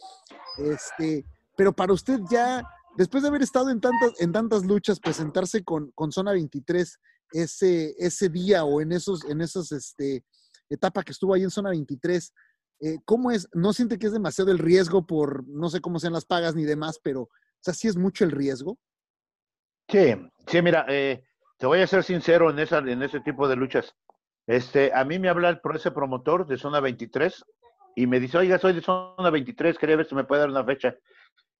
Este, 0.58 1.24
pero 1.56 1.72
para 1.72 1.92
usted 1.92 2.20
ya, 2.30 2.62
después 2.96 3.22
de 3.22 3.28
haber 3.28 3.42
estado 3.42 3.70
en 3.70 3.80
tantas, 3.80 4.20
en 4.20 4.32
tantas 4.32 4.64
luchas, 4.64 5.00
presentarse 5.00 5.62
con, 5.62 5.90
con 5.92 6.12
Zona 6.12 6.32
23 6.32 6.98
ese, 7.32 7.94
ese 7.98 8.28
día 8.28 8.64
o 8.64 8.80
en 8.80 8.92
esos, 8.92 9.24
en 9.24 9.40
esas 9.40 9.72
este, 9.72 10.24
etapa 10.68 11.02
que 11.02 11.12
estuvo 11.12 11.34
ahí 11.34 11.42
en 11.42 11.50
Zona 11.50 11.70
23, 11.70 12.32
eh, 12.80 12.98
¿cómo 13.04 13.30
es? 13.30 13.48
¿No 13.52 13.72
siente 13.72 13.98
que 13.98 14.06
es 14.06 14.12
demasiado 14.12 14.50
el 14.50 14.58
riesgo 14.58 15.06
por, 15.06 15.46
no 15.48 15.70
sé 15.70 15.80
cómo 15.80 15.98
sean 15.98 16.12
las 16.12 16.24
pagas 16.24 16.54
ni 16.54 16.64
demás, 16.64 16.98
pero, 17.02 17.22
o 17.22 17.30
sea, 17.60 17.74
sí 17.74 17.88
es 17.88 17.96
mucho 17.96 18.24
el 18.24 18.30
riesgo? 18.30 18.78
Sí, 19.88 20.14
sí, 20.46 20.62
mira, 20.62 20.86
eh, 20.88 21.24
te 21.58 21.66
voy 21.66 21.80
a 21.80 21.86
ser 21.86 22.02
sincero 22.02 22.50
en, 22.50 22.58
esa, 22.58 22.78
en 22.78 23.02
ese 23.02 23.20
tipo 23.20 23.48
de 23.48 23.56
luchas. 23.56 23.94
Este, 24.46 24.92
a 24.92 25.04
mí 25.04 25.18
me 25.18 25.28
habla 25.28 25.48
el, 25.50 25.60
ese 25.74 25.90
promotor 25.90 26.46
de 26.46 26.58
zona 26.58 26.80
23 26.80 27.44
y 27.96 28.06
me 28.06 28.20
dice, 28.20 28.38
oiga, 28.38 28.58
soy 28.58 28.74
de 28.74 28.80
zona 28.80 29.30
23, 29.30 29.78
quería 29.78 29.96
ver 29.96 30.06
si 30.06 30.14
me 30.14 30.24
puede 30.24 30.40
dar 30.40 30.50
una 30.50 30.64
fecha. 30.64 30.94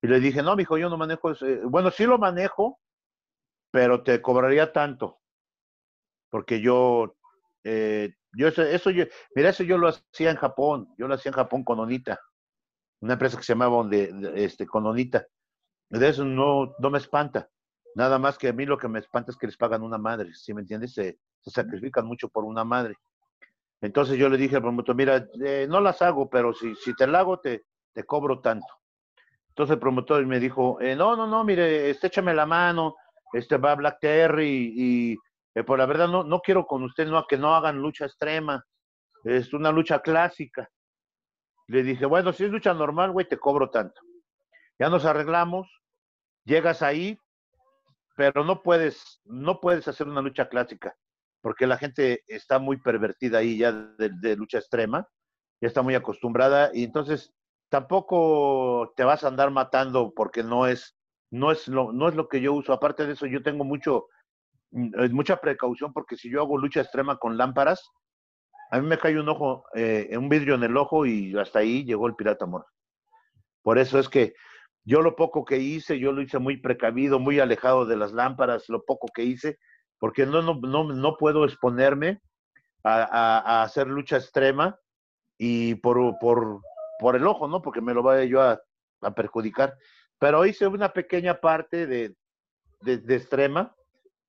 Y 0.02 0.06
le 0.06 0.20
dije, 0.20 0.42
no, 0.42 0.56
mijo, 0.56 0.76
yo 0.76 0.90
no 0.90 0.96
manejo 0.96 1.30
ese. 1.30 1.60
Bueno, 1.64 1.90
sí 1.90 2.04
lo 2.04 2.18
manejo, 2.18 2.80
pero 3.70 4.02
te 4.02 4.20
cobraría 4.20 4.72
tanto. 4.72 5.20
Porque 6.30 6.60
yo, 6.60 7.16
eh, 7.62 8.14
yo 8.32 8.48
eso, 8.48 8.62
eso 8.62 8.90
yo, 8.90 9.04
mira, 9.34 9.50
eso 9.50 9.62
yo 9.62 9.78
lo 9.78 9.88
hacía 9.88 10.30
en 10.30 10.36
Japón, 10.36 10.92
yo 10.98 11.08
lo 11.08 11.14
hacía 11.14 11.30
en 11.30 11.36
Japón 11.36 11.64
con 11.64 11.78
Onita, 11.78 12.20
una 13.00 13.14
empresa 13.14 13.36
que 13.36 13.44
se 13.44 13.52
llamaba 13.52 13.88
este, 14.34 14.66
con 14.66 14.84
Onita. 14.86 15.26
De 15.88 16.08
eso 16.08 16.24
no, 16.24 16.74
no 16.78 16.90
me 16.90 16.98
espanta. 16.98 17.48
Nada 17.94 18.18
más 18.18 18.38
que 18.38 18.48
a 18.48 18.52
mí 18.52 18.66
lo 18.66 18.78
que 18.78 18.88
me 18.88 18.98
espanta 18.98 19.30
es 19.30 19.36
que 19.36 19.46
les 19.46 19.56
pagan 19.56 19.82
una 19.82 19.98
madre, 19.98 20.34
¿sí 20.34 20.52
me 20.52 20.62
entiendes? 20.62 20.94
Se, 20.94 21.18
se 21.40 21.50
sacrifican 21.50 22.06
mucho 22.06 22.28
por 22.28 22.44
una 22.44 22.64
madre. 22.64 22.96
Entonces 23.80 24.18
yo 24.18 24.28
le 24.28 24.36
dije 24.36 24.56
al 24.56 24.62
promotor, 24.62 24.94
mira, 24.94 25.28
eh, 25.44 25.66
no 25.68 25.80
las 25.80 26.00
hago, 26.02 26.28
pero 26.28 26.52
si, 26.54 26.74
si 26.76 26.94
te 26.94 27.06
la 27.06 27.20
hago, 27.20 27.38
te, 27.38 27.64
te 27.92 28.04
cobro 28.04 28.40
tanto. 28.40 28.66
Entonces 29.48 29.74
el 29.74 29.80
promotor 29.80 30.24
me 30.26 30.40
dijo, 30.40 30.80
eh, 30.80 30.96
no, 30.96 31.14
no, 31.14 31.26
no, 31.26 31.44
mire, 31.44 31.90
este, 31.90 32.08
échame 32.08 32.34
la 32.34 32.46
mano, 32.46 32.96
este 33.32 33.56
va 33.58 33.74
Black 33.74 33.98
Terry 34.00 34.72
y, 34.74 35.12
y 35.12 35.18
eh, 35.54 35.62
por 35.62 35.78
la 35.78 35.86
verdad 35.86 36.08
no, 36.08 36.24
no 36.24 36.40
quiero 36.40 36.66
con 36.66 36.82
usted 36.82 37.06
no, 37.06 37.24
que 37.26 37.36
no 37.36 37.54
hagan 37.54 37.78
lucha 37.78 38.06
extrema, 38.06 38.64
es 39.22 39.52
una 39.52 39.70
lucha 39.70 40.00
clásica. 40.00 40.68
Le 41.68 41.82
dije, 41.82 42.04
bueno, 42.06 42.32
si 42.32 42.44
es 42.44 42.50
lucha 42.50 42.74
normal, 42.74 43.12
güey, 43.12 43.28
te 43.28 43.38
cobro 43.38 43.70
tanto. 43.70 44.00
Ya 44.78 44.88
nos 44.88 45.04
arreglamos, 45.04 45.68
llegas 46.44 46.82
ahí, 46.82 47.18
pero 48.14 48.44
no 48.44 48.62
puedes, 48.62 49.20
no 49.24 49.60
puedes 49.60 49.88
hacer 49.88 50.08
una 50.08 50.22
lucha 50.22 50.48
clásica, 50.48 50.96
porque 51.40 51.66
la 51.66 51.76
gente 51.76 52.22
está 52.26 52.58
muy 52.58 52.78
pervertida 52.78 53.38
ahí 53.38 53.58
ya 53.58 53.72
de, 53.72 54.36
lucha 54.36 54.58
extrema, 54.58 55.08
ya 55.60 55.68
está 55.68 55.82
muy 55.82 55.94
acostumbrada, 55.94 56.70
y 56.72 56.84
entonces 56.84 57.32
tampoco 57.68 58.92
te 58.96 59.04
vas 59.04 59.24
a 59.24 59.28
andar 59.28 59.50
matando 59.50 60.12
porque 60.14 60.42
no 60.42 60.66
es, 60.66 60.96
no 61.30 61.50
es 61.50 61.66
lo, 61.66 61.92
no 61.92 62.08
es 62.08 62.14
lo 62.14 62.28
que 62.28 62.40
yo 62.40 62.52
uso. 62.52 62.72
Aparte 62.72 63.06
de 63.06 63.14
eso, 63.14 63.26
yo 63.26 63.42
tengo 63.42 63.64
mucho, 63.64 64.06
mm, 64.70 65.12
mucha 65.12 65.38
precaución 65.38 65.92
porque 65.92 66.16
si 66.16 66.30
yo 66.30 66.40
hago 66.40 66.58
lucha 66.58 66.82
extrema 66.82 67.16
con 67.16 67.36
lámparas, 67.36 67.90
a 68.70 68.80
mí 68.80 68.86
me 68.86 68.98
cae 68.98 69.18
un 69.18 69.28
ojo, 69.28 69.64
eh, 69.74 70.16
un 70.16 70.28
vidrio 70.28 70.54
en 70.54 70.62
el 70.64 70.76
ojo 70.76 71.06
y 71.06 71.36
hasta 71.38 71.60
ahí 71.60 71.84
llegó 71.84 72.06
el 72.06 72.14
pirata 72.14 72.44
amor. 72.44 72.66
Por 73.62 73.78
eso 73.78 73.98
es 73.98 74.08
que 74.08 74.34
yo 74.84 75.00
lo 75.00 75.16
poco 75.16 75.44
que 75.44 75.58
hice, 75.58 75.98
yo 75.98 76.12
lo 76.12 76.22
hice 76.22 76.38
muy 76.38 76.58
precavido, 76.58 77.18
muy 77.18 77.40
alejado 77.40 77.86
de 77.86 77.96
las 77.96 78.12
lámparas, 78.12 78.68
lo 78.68 78.84
poco 78.84 79.08
que 79.14 79.24
hice, 79.24 79.58
porque 79.98 80.26
no, 80.26 80.42
no, 80.42 80.54
no, 80.60 80.84
no 80.84 81.16
puedo 81.16 81.44
exponerme 81.44 82.20
a, 82.82 83.02
a, 83.04 83.62
hacer 83.62 83.86
lucha 83.86 84.16
extrema 84.16 84.78
y 85.38 85.76
por, 85.76 86.18
por, 86.18 86.60
por 86.98 87.16
el 87.16 87.26
ojo, 87.26 87.48
¿no? 87.48 87.62
Porque 87.62 87.80
me 87.80 87.94
lo 87.94 88.02
vaya 88.02 88.24
yo 88.24 88.42
a, 88.42 88.60
a 89.00 89.14
perjudicar. 89.14 89.76
Pero 90.18 90.44
hice 90.44 90.66
una 90.66 90.92
pequeña 90.92 91.40
parte 91.40 91.86
de, 91.86 92.14
de, 92.80 92.98
de 92.98 93.16
extrema, 93.16 93.74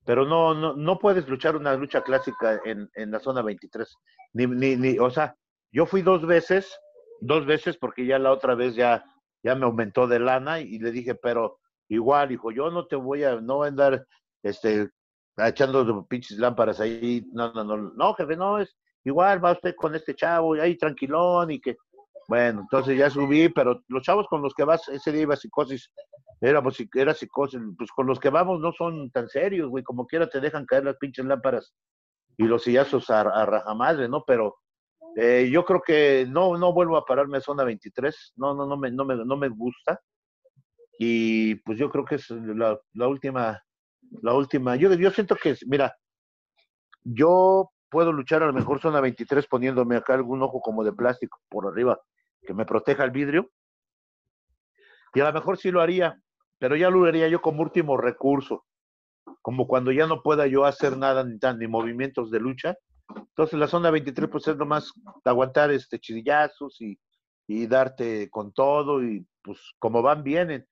pero 0.06 0.26
no, 0.26 0.54
no, 0.54 0.76
no 0.76 1.00
puedes 1.00 1.28
luchar 1.28 1.56
una 1.56 1.76
lucha 1.76 2.02
clásica 2.02 2.62
en, 2.64 2.90
en 2.94 3.12
la 3.12 3.20
zona 3.20 3.42
23. 3.42 3.94
Ni, 4.34 4.48
ni, 4.48 4.76
ni, 4.76 5.00
o 5.00 5.10
sea, 5.10 5.36
yo 5.72 5.86
fui 5.86 6.02
dos 6.02 6.26
veces, 6.26 6.80
dos 7.20 7.46
veces 7.46 7.78
porque 7.78 8.06
ya 8.06 8.20
la 8.20 8.32
otra 8.32 8.56
vez 8.56 8.76
ya, 8.76 9.04
ya 9.46 9.54
me 9.54 9.66
aumentó 9.66 10.08
de 10.08 10.20
lana 10.20 10.60
y 10.60 10.80
le 10.80 10.92
dije, 10.92 11.14
pero 11.14 11.60
igual, 11.88 12.32
hijo, 12.32 12.52
yo 12.52 12.72
no 12.72 12.88
te 12.88 12.96
voy 12.96 13.24
a, 13.24 13.40
no 13.40 13.58
voy 13.58 13.68
a 13.68 13.70
andar, 13.70 14.08
este, 14.42 14.90
echando 15.38 16.04
pinches 16.08 16.40
lámparas 16.40 16.80
ahí, 16.80 17.24
no, 17.32 17.54
no, 17.54 17.64
no, 17.64 17.78
no, 17.78 18.14
jefe, 18.16 18.36
no, 18.36 18.58
es 18.58 18.76
igual, 19.04 19.46
va 19.46 19.52
usted 19.52 19.76
con 19.76 19.94
este 19.94 20.16
chavo, 20.16 20.56
y 20.56 20.62
ahí 20.62 20.76
tranquilón 20.76 21.52
y 21.52 21.62
que, 21.62 21.78
bueno, 22.28 22.62
entonces 22.62 22.98
ya 22.98 23.08
subí, 23.12 23.50
pero 23.50 23.84
los 23.88 24.02
chavos 24.02 24.26
con 24.28 24.42
los 24.42 24.56
que 24.56 24.64
vas, 24.64 24.90
ese 24.90 25.12
día 25.12 25.22
iba 25.22 25.36
psicosis, 25.36 25.92
era, 26.42 26.64
era 26.96 27.14
psicosis, 27.14 27.62
pues 27.78 27.92
con 27.92 28.08
los 28.08 28.20
que 28.20 28.32
vamos 28.32 28.60
no 28.60 28.72
son 28.72 29.12
tan 29.12 29.30
serios, 29.30 29.70
güey, 29.70 29.84
como 29.84 30.08
quiera 30.08 30.28
te 30.28 30.42
dejan 30.42 30.66
caer 30.66 30.86
las 30.86 30.98
pinches 30.98 31.24
lámparas 31.24 31.72
y 32.36 32.46
los 32.46 32.64
sillazos 32.64 33.12
a, 33.12 33.22
a 33.22 33.46
rajamadre, 33.46 34.10
¿no? 34.10 34.24
Pero 34.26 34.56
eh, 35.16 35.50
yo 35.52 35.64
creo 35.64 35.82
que 35.82 36.26
no, 36.30 36.58
no 36.58 36.74
vuelvo 36.74 36.98
a 36.98 37.06
pararme 37.06 37.38
a 37.38 37.42
zona 37.42 37.64
23, 37.64 38.34
no, 38.36 38.54
no, 38.54 38.66
no 38.66 38.78
me, 38.78 38.92
no 38.92 39.06
me, 39.06 39.16
no 39.16 39.38
me 39.38 39.50
gusta. 39.50 40.02
Y 41.00 41.56
pues 41.56 41.78
yo 41.78 41.90
creo 41.90 42.06
que 42.06 42.16
es 42.16 42.30
la, 42.30 42.80
última, 43.08 43.62
la 44.22 44.34
última, 44.34 44.76
yo, 44.76 44.94
yo 44.94 45.12
siento 45.12 45.36
que, 45.36 45.56
mira, 45.68 45.96
yo 47.04 47.72
puedo 47.90 48.12
luchar 48.12 48.44
a 48.44 48.48
lo 48.48 48.54
mejor 48.54 48.82
zona 48.82 49.00
23 49.00 49.48
poniéndome 49.48 49.96
acá 49.96 50.16
algún 50.16 50.42
ojo 50.42 50.60
como 50.60 50.84
de 50.84 50.92
plástico 50.92 51.40
por 51.50 51.68
arriba 51.68 52.00
que 52.46 52.54
me 52.54 52.66
proteja 52.66 53.04
el 53.04 53.12
vidrio. 53.12 53.50
Y 55.14 55.22
a 55.22 55.26
lo 55.26 55.34
mejor 55.34 55.58
sí 55.58 55.72
lo 55.72 55.82
haría, 55.82 56.20
pero 56.60 56.76
ya 56.76 56.90
lo 56.90 57.06
haría 57.06 57.28
yo 57.30 57.42
como 57.42 57.62
último 57.62 57.96
recurso, 57.96 58.66
como 59.42 59.68
cuando 59.68 59.92
ya 59.92 60.08
no 60.08 60.22
pueda 60.22 60.46
yo 60.48 60.66
hacer 60.66 60.98
nada 60.98 61.24
ni, 61.24 61.40
tan, 61.40 61.58
ni 61.58 61.68
movimientos 61.68 62.32
de 62.32 62.40
lucha. 62.40 62.76
Entonces 63.10 63.60
la 63.60 63.68
zona 63.68 63.92
23 63.92 64.30
pues 64.30 64.48
es 64.48 64.58
nomás 64.58 64.92
aguantar 65.24 65.72
este 65.72 66.00
chirillazos 66.00 66.80
y, 66.82 67.00
y 67.48 67.68
darte 67.68 68.30
con 68.30 68.54
todo 68.54 69.04
y 69.04 69.26
pues 69.42 69.60
como 69.80 70.02
van 70.02 70.24
vienen. 70.24 70.68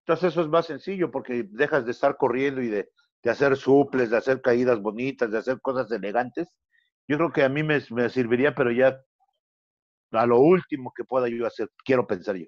Entonces 0.00 0.32
eso 0.32 0.42
es 0.42 0.48
más 0.48 0.66
sencillo 0.66 1.10
porque 1.10 1.46
dejas 1.50 1.84
de 1.84 1.92
estar 1.92 2.16
corriendo 2.16 2.62
y 2.62 2.68
de, 2.68 2.90
de 3.22 3.30
hacer 3.30 3.56
suples, 3.56 4.10
de 4.10 4.16
hacer 4.16 4.40
caídas 4.40 4.80
bonitas, 4.80 5.30
de 5.30 5.38
hacer 5.38 5.60
cosas 5.60 5.90
elegantes. 5.90 6.48
Yo 7.08 7.16
creo 7.16 7.32
que 7.32 7.42
a 7.42 7.48
mí 7.48 7.62
me, 7.62 7.82
me 7.90 8.08
serviría, 8.08 8.54
pero 8.54 8.70
ya 8.70 8.98
a 10.12 10.26
lo 10.26 10.40
último 10.40 10.92
que 10.94 11.04
pueda 11.04 11.28
yo 11.28 11.46
hacer, 11.46 11.70
quiero 11.84 12.06
pensar 12.06 12.36
yo. 12.36 12.46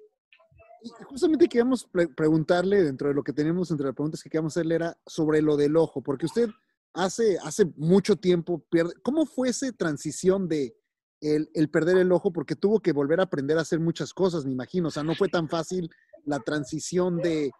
Justamente 1.05 1.47
queríamos 1.47 1.85
pre 1.85 2.07
preguntarle, 2.07 2.83
dentro 2.83 3.09
de 3.09 3.15
lo 3.15 3.23
que 3.23 3.33
tenemos 3.33 3.71
entre 3.71 3.87
las 3.87 3.95
preguntas 3.95 4.21
que 4.21 4.29
queríamos 4.29 4.53
hacerle, 4.53 4.75
era 4.75 4.97
sobre 5.05 5.41
lo 5.41 5.57
del 5.57 5.75
ojo, 5.75 6.01
porque 6.01 6.27
usted 6.27 6.49
hace, 6.97 7.37
hace 7.43 7.65
mucho 7.77 8.15
tiempo. 8.15 8.65
¿Cómo 9.03 9.25
fue 9.25 9.49
esa 9.49 9.71
transición 9.71 10.47
de 10.47 10.75
el, 11.21 11.49
el, 11.53 11.69
perder 11.69 11.97
el 11.97 12.11
ojo? 12.11 12.33
Porque 12.33 12.55
tuvo 12.55 12.79
que 12.79 12.91
volver 12.91 13.19
a 13.19 13.23
aprender 13.23 13.57
a 13.57 13.61
hacer 13.61 13.79
muchas 13.79 14.13
cosas, 14.13 14.45
me 14.45 14.51
imagino. 14.51 14.89
O 14.89 14.91
sea, 14.91 15.03
no 15.03 15.15
fue 15.15 15.29
tan 15.29 15.47
fácil 15.47 15.89
la 16.25 16.39
transición 16.39 17.17
de 17.17 17.45
eh, 17.45 17.51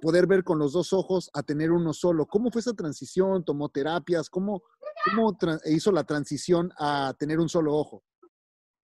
poder 0.00 0.26
ver 0.26 0.42
con 0.42 0.58
los 0.58 0.72
dos 0.72 0.92
ojos 0.92 1.30
a 1.34 1.42
tener 1.42 1.70
uno 1.70 1.92
solo. 1.92 2.26
¿Cómo 2.26 2.50
fue 2.50 2.60
esa 2.60 2.74
transición? 2.74 3.44
¿Tomó 3.44 3.68
terapias? 3.68 4.30
¿Cómo, 4.30 4.62
cómo 5.04 5.36
hizo 5.66 5.92
la 5.92 6.04
transición 6.04 6.72
a 6.78 7.14
tener 7.18 7.38
un 7.38 7.48
solo 7.48 7.74
ojo? 7.74 8.02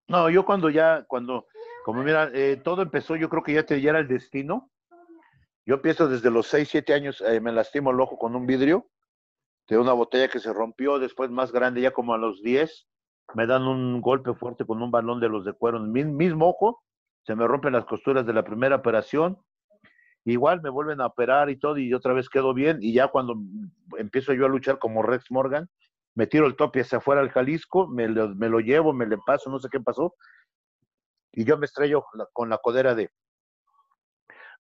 No, 0.07 0.29
yo 0.29 0.45
cuando 0.45 0.69
ya, 0.69 1.05
cuando, 1.09 1.47
como 1.85 2.03
mira, 2.03 2.31
eh, 2.35 2.61
todo 2.63 2.83
empezó, 2.83 3.17
yo 3.17 3.31
creo 3.31 3.43
que 3.43 3.55
ya 3.55 3.65
te 3.65 3.81
ya 3.81 3.91
era 3.91 4.01
el 4.01 4.09
destino. 4.09 4.71
Yo 5.67 5.77
empiezo 5.77 6.09
desde 6.09 6.31
los 6.31 6.47
6, 6.49 6.69
7 6.71 6.93
años, 6.93 7.23
eh, 7.27 7.41
me 7.41 7.51
lastimo 7.51 7.91
el 7.91 7.99
ojo 7.99 8.19
con 8.19 8.37
un 8.37 8.45
vidrio 8.45 8.91
de 9.69 9.79
una 9.79 9.93
botella 9.93 10.29
que 10.29 10.41
se 10.41 10.53
rompió, 10.53 10.99
después 10.99 11.31
más 11.31 11.53
grande, 11.53 11.81
ya 11.81 11.93
como 11.93 12.15
a 12.15 12.19
los 12.19 12.43
10, 12.43 12.87
me 13.35 13.47
dan 13.47 13.63
un 13.63 14.01
golpe 14.01 14.35
fuerte 14.35 14.65
con 14.65 14.83
un 14.83 14.91
balón 14.91 15.21
de 15.21 15.29
los 15.29 15.45
de 15.45 15.53
cuero 15.53 15.79
en 15.79 15.91
mi 15.91 16.05
mismo 16.05 16.49
ojo, 16.49 16.83
se 17.23 17.35
me 17.35 17.47
rompen 17.47 17.73
las 17.73 17.87
costuras 17.87 18.27
de 18.27 18.35
la 18.35 18.45
primera 18.45 18.77
operación, 18.77 19.39
igual 20.25 20.61
me 20.63 20.71
vuelven 20.71 21.01
a 21.01 21.07
operar 21.07 21.49
y 21.49 21.59
todo, 21.59 21.79
y 21.79 21.95
otra 21.95 22.13
vez 22.13 22.29
quedo 22.29 22.53
bien, 22.53 22.79
y 22.81 22.93
ya 22.93 23.09
cuando 23.09 23.37
empiezo 23.97 24.35
yo 24.35 24.47
a 24.47 24.51
luchar 24.51 24.79
como 24.79 25.03
Rex 25.03 25.31
Morgan, 25.31 25.69
me 26.15 26.27
tiro 26.27 26.47
el 26.47 26.57
tope 26.57 26.81
hacia 26.81 26.99
afuera 26.99 27.23
al 27.23 27.31
Jalisco, 27.31 27.89
me 27.89 28.09
lo, 28.09 28.29
me 28.35 28.49
lo 28.49 28.61
llevo, 28.61 28.93
me 28.93 29.07
le 29.07 29.19
paso, 29.19 29.51
no 29.51 29.59
sé 29.59 29.69
qué 29.71 29.81
pasó, 29.81 30.15
y 31.33 31.45
yo 31.45 31.59
me 31.59 31.67
estrello 31.67 32.05
con 32.33 32.49
la 32.49 32.59
codera 32.59 32.95
de, 32.95 33.11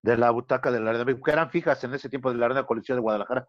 de 0.02 0.16
la 0.16 0.30
butaca 0.30 0.72
de 0.72 0.80
la 0.80 0.90
arena, 0.90 1.04
que 1.04 1.30
eran 1.30 1.50
fijas 1.50 1.84
en 1.84 1.94
ese 1.94 2.08
tiempo 2.08 2.32
de 2.32 2.38
la 2.38 2.46
arena 2.46 2.66
colección 2.66 2.96
de 2.96 3.02
Guadalajara. 3.02 3.46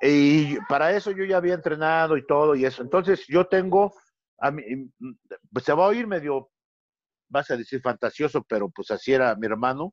Y 0.00 0.56
para 0.68 0.92
eso 0.92 1.10
yo 1.10 1.24
ya 1.24 1.38
había 1.38 1.54
entrenado 1.54 2.16
y 2.16 2.26
todo 2.26 2.54
y 2.54 2.64
eso. 2.64 2.82
Entonces 2.82 3.24
yo 3.26 3.46
tengo, 3.46 3.94
a 4.38 4.50
mí, 4.50 4.62
pues 5.52 5.64
se 5.64 5.72
va 5.72 5.84
a 5.84 5.88
oír 5.88 6.06
medio, 6.06 6.50
vas 7.28 7.50
a 7.50 7.56
decir 7.56 7.80
fantasioso, 7.80 8.44
pero 8.44 8.68
pues 8.70 8.90
así 8.90 9.12
era 9.12 9.34
mi 9.34 9.46
hermano. 9.46 9.92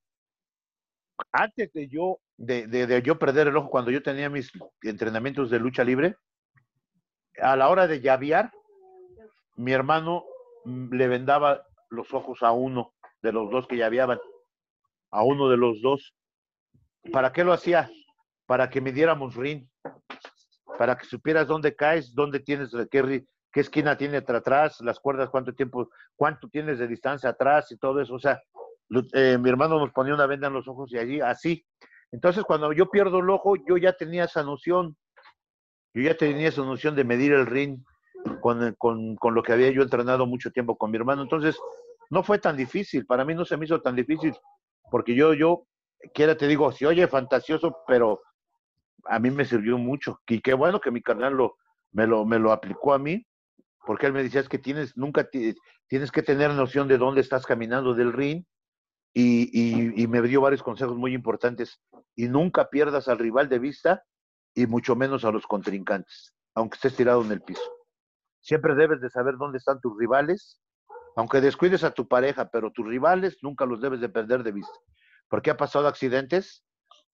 Antes 1.31 1.71
de 1.73 1.87
yo, 1.87 2.19
de, 2.37 2.67
de, 2.67 3.01
yo 3.01 3.17
perder 3.17 3.47
el 3.47 3.57
ojo, 3.57 3.69
cuando 3.69 3.89
yo 3.89 4.03
tenía 4.03 4.29
mis 4.29 4.51
entrenamientos 4.81 5.49
de 5.49 5.59
lucha 5.59 5.83
libre, 5.83 6.17
a 7.41 7.55
la 7.55 7.69
hora 7.69 7.87
de 7.87 8.01
llavear, 8.01 8.51
mi 9.55 9.71
hermano 9.71 10.25
le 10.65 11.07
vendaba 11.07 11.65
los 11.89 12.13
ojos 12.13 12.43
a 12.43 12.51
uno 12.51 12.93
de 13.21 13.31
los 13.31 13.49
dos 13.49 13.67
que 13.67 13.77
llaveaban, 13.77 14.19
a 15.11 15.23
uno 15.23 15.49
de 15.49 15.57
los 15.57 15.81
dos. 15.81 16.13
¿Para 17.11 17.31
qué 17.31 17.43
lo 17.43 17.53
hacía? 17.53 17.89
Para 18.45 18.69
que 18.69 18.81
midiéramos 18.81 19.35
ring, 19.35 19.67
para 20.77 20.97
que 20.97 21.05
supieras 21.05 21.47
dónde 21.47 21.75
caes, 21.75 22.13
dónde 22.13 22.39
tienes, 22.39 22.71
qué, 22.91 23.25
qué 23.51 23.59
esquina 23.59 23.97
tiene 23.97 24.17
atrás, 24.17 24.79
las 24.81 24.99
cuerdas, 24.99 25.29
cuánto 25.29 25.53
tiempo, 25.53 25.89
cuánto 26.15 26.47
tienes 26.49 26.79
de 26.79 26.87
distancia 26.87 27.29
atrás 27.29 27.71
y 27.71 27.77
todo 27.77 28.01
eso. 28.01 28.13
O 28.15 28.19
sea, 28.19 28.41
eh, 29.13 29.37
mi 29.39 29.49
hermano 29.49 29.79
nos 29.79 29.91
ponía 29.91 30.13
una 30.13 30.27
venda 30.27 30.47
en 30.47 30.53
los 30.53 30.67
ojos 30.67 30.91
y 30.93 30.97
allí, 30.97 31.21
así. 31.21 31.65
Entonces, 32.11 32.43
cuando 32.43 32.71
yo 32.71 32.89
pierdo 32.89 33.19
el 33.19 33.29
ojo, 33.29 33.55
yo 33.67 33.77
ya 33.77 33.93
tenía 33.93 34.25
esa 34.25 34.43
noción 34.43 34.95
yo 35.95 36.01
ya 36.01 36.17
tenía 36.17 36.49
esa 36.49 36.61
noción 36.61 36.93
de 36.93 37.05
medir 37.05 37.31
el 37.31 37.45
ring 37.45 37.79
con, 38.41 38.75
con, 38.77 39.15
con, 39.15 39.33
lo 39.33 39.41
que 39.41 39.53
había 39.53 39.71
yo 39.71 39.81
entrenado 39.81 40.25
mucho 40.25 40.51
tiempo 40.51 40.77
con 40.77 40.91
mi 40.91 40.97
hermano. 40.97 41.21
Entonces, 41.21 41.57
no 42.09 42.21
fue 42.21 42.37
tan 42.37 42.57
difícil. 42.57 43.05
Para 43.05 43.23
mí 43.23 43.33
no 43.33 43.45
se 43.45 43.55
me 43.55 43.63
hizo 43.63 43.81
tan 43.81 43.95
difícil. 43.95 44.35
Porque 44.91 45.15
yo, 45.15 45.33
yo, 45.33 45.67
quiera 46.13 46.35
te 46.35 46.47
digo, 46.47 46.69
si 46.73 46.85
oye 46.85 47.07
fantasioso, 47.07 47.77
pero 47.87 48.21
a 49.05 49.19
mí 49.19 49.31
me 49.31 49.45
sirvió 49.45 49.77
mucho. 49.77 50.21
Y 50.27 50.41
qué 50.41 50.53
bueno 50.53 50.79
que 50.79 50.91
mi 50.91 51.01
carnal 51.01 51.37
me, 51.91 52.07
lo, 52.07 52.51
aplicó 52.51 52.93
a 52.93 52.99
mí. 52.99 53.25
Porque 53.85 54.07
él 54.07 54.13
me 54.13 54.23
decía, 54.23 54.41
es 54.41 54.49
que 54.49 54.57
tienes, 54.57 54.97
nunca 54.97 55.29
tienes 55.87 56.11
que 56.11 56.23
tener 56.23 56.51
noción 56.51 56.87
de 56.87 56.97
dónde 56.97 57.21
estás 57.21 57.45
caminando 57.45 57.93
del 57.93 58.13
ring. 58.13 58.43
Y 59.13 60.05
me 60.09 60.21
dio 60.21 60.41
varios 60.41 60.63
consejos 60.63 60.97
muy 60.97 61.13
importantes. 61.13 61.79
Y 62.15 62.27
nunca 62.27 62.69
pierdas 62.69 63.07
al 63.07 63.19
rival 63.19 63.49
de 63.49 63.59
vista 63.59 64.03
y 64.55 64.65
mucho 64.65 64.95
menos 64.95 65.25
a 65.25 65.31
los 65.31 65.45
contrincantes, 65.45 66.33
aunque 66.55 66.75
estés 66.75 66.95
tirado 66.95 67.23
en 67.23 67.31
el 67.31 67.41
piso. 67.41 67.61
Siempre 68.39 68.73
debes 68.73 69.01
de 69.01 69.09
saber 69.09 69.35
dónde 69.37 69.57
están 69.57 69.79
tus 69.81 69.97
rivales, 69.97 70.61
aunque 71.15 71.41
descuides 71.41 71.83
a 71.83 71.91
tu 71.91 72.07
pareja, 72.07 72.49
pero 72.49 72.71
tus 72.71 72.87
rivales 72.87 73.37
nunca 73.41 73.65
los 73.65 73.81
debes 73.81 73.99
de 73.99 74.09
perder 74.09 74.43
de 74.43 74.53
vista. 74.53 74.77
Porque 75.29 75.51
ha 75.51 75.57
pasado 75.57 75.87
accidentes 75.87 76.63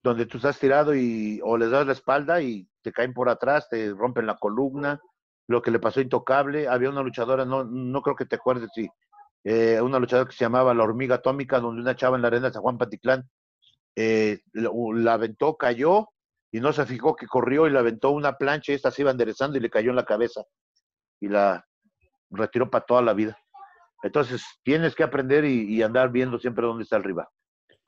donde 0.03 0.25
tú 0.25 0.37
estás 0.37 0.59
tirado 0.59 0.95
y 0.95 1.39
o 1.43 1.57
les 1.57 1.69
das 1.69 1.85
la 1.85 1.93
espalda 1.93 2.41
y 2.41 2.67
te 2.81 2.91
caen 2.91 3.13
por 3.13 3.29
atrás, 3.29 3.69
te 3.69 3.91
rompen 3.91 4.25
la 4.25 4.37
columna, 4.37 4.99
lo 5.47 5.61
que 5.61 5.71
le 5.71 5.79
pasó 5.79 5.99
a 5.99 6.03
Intocable, 6.03 6.67
había 6.67 6.89
una 6.89 7.03
luchadora, 7.03 7.45
no, 7.45 7.63
no 7.63 8.01
creo 8.01 8.15
que 8.15 8.25
te 8.25 8.37
acuerdes, 8.37 8.69
sí, 8.73 8.89
eh, 9.43 9.79
una 9.81 9.99
luchadora 9.99 10.29
que 10.29 10.35
se 10.35 10.45
llamaba 10.45 10.73
La 10.73 10.83
Hormiga 10.83 11.15
Atómica, 11.15 11.59
donde 11.59 11.81
una 11.81 11.95
chava 11.95 12.15
en 12.15 12.21
la 12.23 12.29
arena 12.29 12.47
de 12.47 12.53
San 12.53 12.61
Juan 12.61 12.77
Patitlán 12.77 13.29
eh, 13.95 14.39
la 14.53 15.13
aventó, 15.13 15.55
cayó 15.57 16.09
y 16.51 16.59
no 16.59 16.73
se 16.73 16.85
fijó 16.85 17.15
que 17.15 17.27
corrió 17.27 17.67
y 17.67 17.71
la 17.71 17.79
aventó 17.79 18.11
una 18.11 18.37
plancha 18.37 18.71
y 18.71 18.75
esta 18.75 18.91
se 18.91 19.01
iba 19.01 19.11
enderezando 19.11 19.57
y 19.57 19.61
le 19.61 19.69
cayó 19.69 19.89
en 19.91 19.95
la 19.95 20.05
cabeza 20.05 20.43
y 21.19 21.27
la 21.27 21.65
retiró 22.29 22.69
para 22.69 22.85
toda 22.85 23.01
la 23.01 23.13
vida. 23.13 23.37
Entonces, 24.03 24.43
tienes 24.63 24.95
que 24.95 25.03
aprender 25.03 25.45
y, 25.45 25.75
y 25.75 25.83
andar 25.83 26.11
viendo 26.11 26.39
siempre 26.39 26.65
dónde 26.65 26.83
está 26.83 26.97
el 26.97 27.03
rival. 27.03 27.27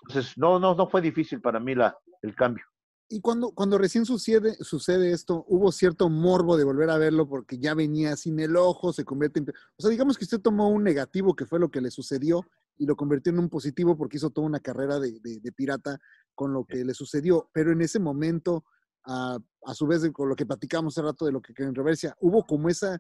Entonces, 0.07 0.37
no, 0.37 0.59
no, 0.59 0.75
no 0.75 0.87
fue 0.87 1.01
difícil 1.01 1.41
para 1.41 1.59
mí 1.59 1.75
la, 1.75 1.97
el 2.21 2.35
cambio. 2.35 2.63
Y 3.09 3.21
cuando, 3.21 3.51
cuando 3.51 3.77
recién 3.77 4.05
sucede, 4.05 4.55
sucede 4.61 5.11
esto, 5.11 5.45
hubo 5.47 5.71
cierto 5.71 6.09
morbo 6.09 6.57
de 6.57 6.63
volver 6.63 6.89
a 6.89 6.97
verlo 6.97 7.27
porque 7.27 7.59
ya 7.59 7.73
venía 7.75 8.15
sin 8.15 8.39
el 8.39 8.55
ojo, 8.55 8.91
se 8.91 9.05
convierte 9.05 9.39
en... 9.39 9.49
O 9.49 9.81
sea, 9.81 9.91
digamos 9.91 10.17
que 10.17 10.23
usted 10.23 10.39
tomó 10.39 10.69
un 10.69 10.83
negativo 10.83 11.35
que 11.35 11.45
fue 11.45 11.59
lo 11.59 11.69
que 11.69 11.81
le 11.81 11.91
sucedió 11.91 12.41
y 12.77 12.85
lo 12.87 12.95
convirtió 12.95 13.31
en 13.31 13.39
un 13.39 13.49
positivo 13.49 13.95
porque 13.95 14.17
hizo 14.17 14.31
toda 14.31 14.47
una 14.47 14.59
carrera 14.59 14.99
de, 14.99 15.19
de- 15.19 15.39
de 15.39 15.51
pirata 15.51 15.99
con 16.33 16.53
lo 16.53 16.65
que 16.65 16.83
le 16.83 16.93
sucedió. 16.95 17.49
Pero 17.53 17.71
en 17.71 17.81
ese 17.81 17.99
momento, 17.99 18.65
a, 19.05 19.37
a 19.65 19.73
su 19.75 19.85
vez 19.85 20.01
de 20.01 20.11
con 20.11 20.27
lo 20.29 20.35
que 20.35 20.45
platicamos 20.47 20.97
hace 20.97 21.05
rato 21.05 21.25
de 21.25 21.33
lo 21.33 21.41
que 21.41 21.53
en 21.61 21.75
reversia, 21.75 22.15
hubo 22.19 22.43
como 22.45 22.67
esa 22.69 22.99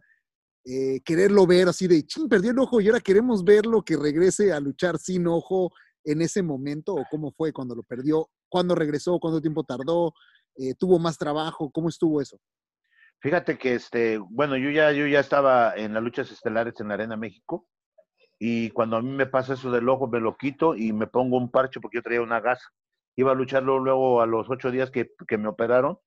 eh, 0.65 1.01
quererlo 1.03 1.47
ver 1.47 1.67
así 1.69 1.87
de, 1.87 2.05
ching, 2.05 2.29
perdió 2.29 2.51
el 2.51 2.59
ojo 2.59 2.79
y 2.79 2.87
ahora 2.87 2.99
queremos 3.01 3.43
verlo 3.43 3.81
que 3.83 3.97
regrese 3.97 4.53
a 4.53 4.59
luchar 4.59 4.97
sin 4.99 5.25
ojo 5.27 5.71
en 6.03 6.21
ese 6.21 6.43
momento 6.43 6.93
o 6.95 7.05
cómo 7.09 7.31
fue 7.31 7.53
cuando 7.53 7.75
lo 7.75 7.83
perdió, 7.83 8.29
cuándo 8.49 8.75
regresó, 8.75 9.19
cuánto 9.19 9.41
tiempo 9.41 9.63
tardó, 9.63 10.13
eh, 10.55 10.75
tuvo 10.75 10.99
más 10.99 11.17
trabajo, 11.17 11.71
cómo 11.71 11.89
estuvo 11.89 12.21
eso. 12.21 12.37
Fíjate 13.21 13.57
que 13.57 13.75
este, 13.75 14.17
bueno, 14.17 14.57
yo 14.57 14.69
ya, 14.69 14.91
yo 14.91 15.07
ya 15.07 15.19
estaba 15.19 15.75
en 15.75 15.93
las 15.93 16.03
luchas 16.03 16.29
estelares 16.31 16.73
en 16.79 16.89
la 16.89 16.95
Arena 16.95 17.15
México 17.15 17.67
y 18.37 18.69
cuando 18.71 18.97
a 18.97 19.01
mí 19.01 19.09
me 19.09 19.25
pasa 19.25 19.53
eso 19.53 19.71
del 19.71 19.87
ojo 19.87 20.07
me 20.07 20.19
lo 20.19 20.35
quito 20.35 20.75
y 20.75 20.91
me 20.91 21.07
pongo 21.07 21.37
un 21.37 21.49
parche 21.49 21.79
porque 21.79 21.99
yo 21.99 22.03
traía 22.03 22.21
una 22.21 22.41
gasa. 22.41 22.67
Iba 23.15 23.31
a 23.31 23.35
lucharlo 23.35 23.79
luego 23.79 24.21
a 24.21 24.25
los 24.25 24.49
ocho 24.49 24.71
días 24.71 24.91
que, 24.91 25.11
que 25.27 25.37
me 25.37 25.47
operaron. 25.47 25.97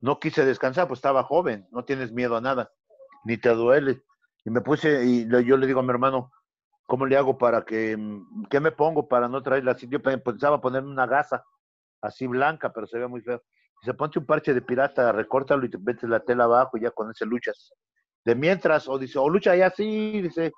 No 0.00 0.18
quise 0.18 0.44
descansar, 0.44 0.88
pues 0.88 0.98
estaba 0.98 1.24
joven, 1.24 1.66
no 1.70 1.84
tienes 1.84 2.12
miedo 2.12 2.36
a 2.36 2.40
nada, 2.40 2.70
ni 3.24 3.36
te 3.36 3.50
duele. 3.50 4.02
Y 4.44 4.50
me 4.50 4.60
puse, 4.60 5.04
y 5.04 5.28
yo 5.44 5.56
le 5.56 5.66
digo 5.66 5.80
a 5.80 5.82
mi 5.82 5.90
hermano, 5.90 6.30
¿cómo 6.86 7.06
le 7.06 7.16
hago 7.16 7.36
para 7.38 7.64
que, 7.64 7.96
mm, 7.96 8.44
qué 8.50 8.60
me 8.60 8.72
pongo 8.72 9.08
para 9.08 9.28
no 9.28 9.42
traerla 9.42 9.72
así? 9.72 9.88
Yo 9.88 10.00
pe- 10.02 10.18
pensaba 10.18 10.60
ponerme 10.60 10.90
una 10.90 11.06
gasa 11.06 11.44
así 12.02 12.26
blanca, 12.26 12.72
pero 12.72 12.86
se 12.86 12.98
ve 12.98 13.08
muy 13.08 13.20
feo. 13.22 13.42
Dice, 13.80 13.94
ponte 13.94 14.18
un 14.18 14.26
parche 14.26 14.54
de 14.54 14.62
pirata, 14.62 15.12
recórtalo 15.12 15.64
y 15.66 15.70
te 15.70 15.78
metes 15.78 16.08
la 16.08 16.20
tela 16.20 16.44
abajo 16.44 16.76
y 16.76 16.82
ya 16.82 16.90
con 16.90 17.10
ese 17.10 17.26
luchas. 17.26 17.72
De 18.24 18.34
mientras, 18.34 18.88
o 18.88 18.98
dice, 18.98 19.18
o 19.18 19.28
lucha 19.28 19.54
ya 19.56 19.66
así, 19.66 20.22
dice, 20.22 20.52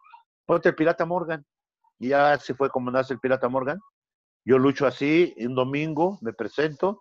ponte 0.44 0.68
el 0.68 0.74
pirata 0.74 1.04
Morgan. 1.04 1.44
Y 1.98 2.08
ya 2.08 2.32
así 2.32 2.52
fue 2.54 2.68
como 2.70 2.90
nace 2.90 3.14
el 3.14 3.20
pirata 3.20 3.48
Morgan. 3.48 3.80
Yo 4.44 4.58
lucho 4.58 4.86
así, 4.86 5.34
un 5.38 5.54
domingo 5.56 6.18
me 6.22 6.32
presento 6.32 7.00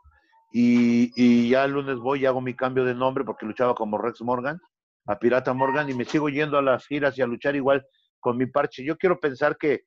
y, 0.52 1.12
y 1.16 1.50
ya 1.50 1.66
el 1.66 1.74
lunes 1.74 1.98
voy 1.98 2.22
y 2.22 2.26
hago 2.26 2.42
mi 2.42 2.56
cambio 2.56 2.86
de 2.86 2.96
nombre 2.96 3.24
porque 3.24 3.46
luchaba 3.46 3.76
como 3.76 3.98
Rex 4.00 4.22
Morgan, 4.22 4.60
a 5.06 5.20
Pirata 5.20 5.54
Morgan 5.54 5.88
y 5.90 5.94
me 5.94 6.06
sigo 6.06 6.30
yendo 6.30 6.58
a 6.58 6.62
las 6.64 6.88
giras 6.88 7.18
y 7.18 7.22
a 7.22 7.28
luchar 7.28 7.56
igual 7.56 7.86
con 8.26 8.38
mi 8.38 8.48
parche. 8.48 8.84
Yo 8.84 8.98
quiero 8.98 9.20
pensar 9.20 9.56
que, 9.56 9.86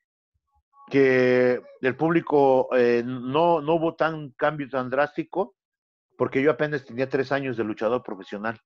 que 0.89 1.61
el 1.80 1.97
público 1.97 2.68
eh, 2.72 3.03
no, 3.05 3.61
no 3.61 3.74
hubo 3.74 3.97
tan 3.97 4.30
cambio 4.30 4.68
tan 4.68 4.89
drástico 4.91 5.57
porque 6.16 6.41
yo 6.41 6.53
apenas 6.53 6.84
tenía 6.84 7.09
tres 7.09 7.32
años 7.32 7.57
de 7.57 7.64
luchador 7.64 8.05
profesional. 8.05 8.61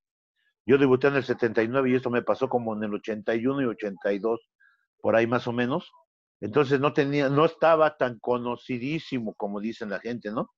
Yo 0.67 0.77
debuté 0.77 1.07
en 1.07 1.17
el 1.17 1.25
79 1.25 1.89
y 1.89 1.95
esto 1.95 2.11
me 2.11 2.21
pasó 2.21 2.51
como 2.51 2.77
en 2.77 2.85
el 2.85 2.93
81 2.93 3.63
y 3.63 3.65
82, 3.65 4.41
por 5.01 5.17
ahí 5.17 5.27
más 5.27 5.47
o 5.47 5.53
menos. 5.53 5.91
Entonces 6.43 6.79
no 6.79 6.93
tenía, 6.93 7.31
no 7.31 7.47
estaba 7.47 7.97
tan 7.97 8.19
conocidísimo 8.19 9.33
como 9.37 9.59
dicen 9.59 9.89
la 9.89 10.01
gente, 10.01 10.31
¿no? 10.31 10.51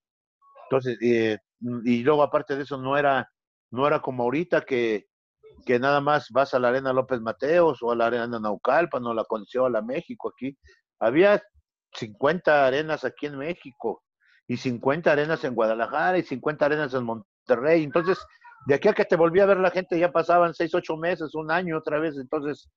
Entonces, 0.64 0.98
eh, 1.00 1.38
y 1.84 2.02
luego 2.02 2.24
aparte 2.24 2.56
de 2.56 2.64
eso 2.64 2.78
no 2.78 2.96
era, 2.96 3.30
no 3.70 3.86
era 3.86 4.00
como 4.00 4.24
ahorita 4.24 4.62
que, 4.62 5.06
que 5.64 5.78
nada 5.78 6.00
más 6.00 6.28
vas 6.30 6.54
a 6.54 6.58
la 6.58 6.68
Arena 6.68 6.92
López 6.92 7.20
Mateos 7.20 7.82
o 7.82 7.90
a 7.90 7.96
la 7.96 8.06
Arena 8.06 8.38
Naucalpan 8.38 9.04
o 9.06 9.14
la 9.14 9.24
Coliseo 9.24 9.66
a 9.66 9.70
la 9.70 9.82
México 9.82 10.32
aquí. 10.34 10.56
Había 10.98 11.42
50 11.92 12.66
arenas 12.66 13.04
aquí 13.04 13.26
en 13.26 13.38
México 13.38 14.02
y 14.46 14.56
50 14.56 15.10
arenas 15.10 15.44
en 15.44 15.54
Guadalajara 15.54 16.18
y 16.18 16.22
50 16.22 16.64
arenas 16.64 16.94
en 16.94 17.04
Monterrey. 17.04 17.82
Entonces, 17.84 18.18
de 18.66 18.74
aquí 18.74 18.88
a 18.88 18.92
que 18.92 19.04
te 19.04 19.16
volví 19.16 19.40
a 19.40 19.46
ver 19.46 19.58
la 19.58 19.70
gente 19.70 19.98
ya 19.98 20.12
pasaban 20.12 20.54
6, 20.54 20.74
8 20.74 20.96
meses, 20.96 21.34
un 21.34 21.50
año 21.50 21.78
otra 21.78 21.98
vez. 21.98 22.16
Entonces, 22.16 22.68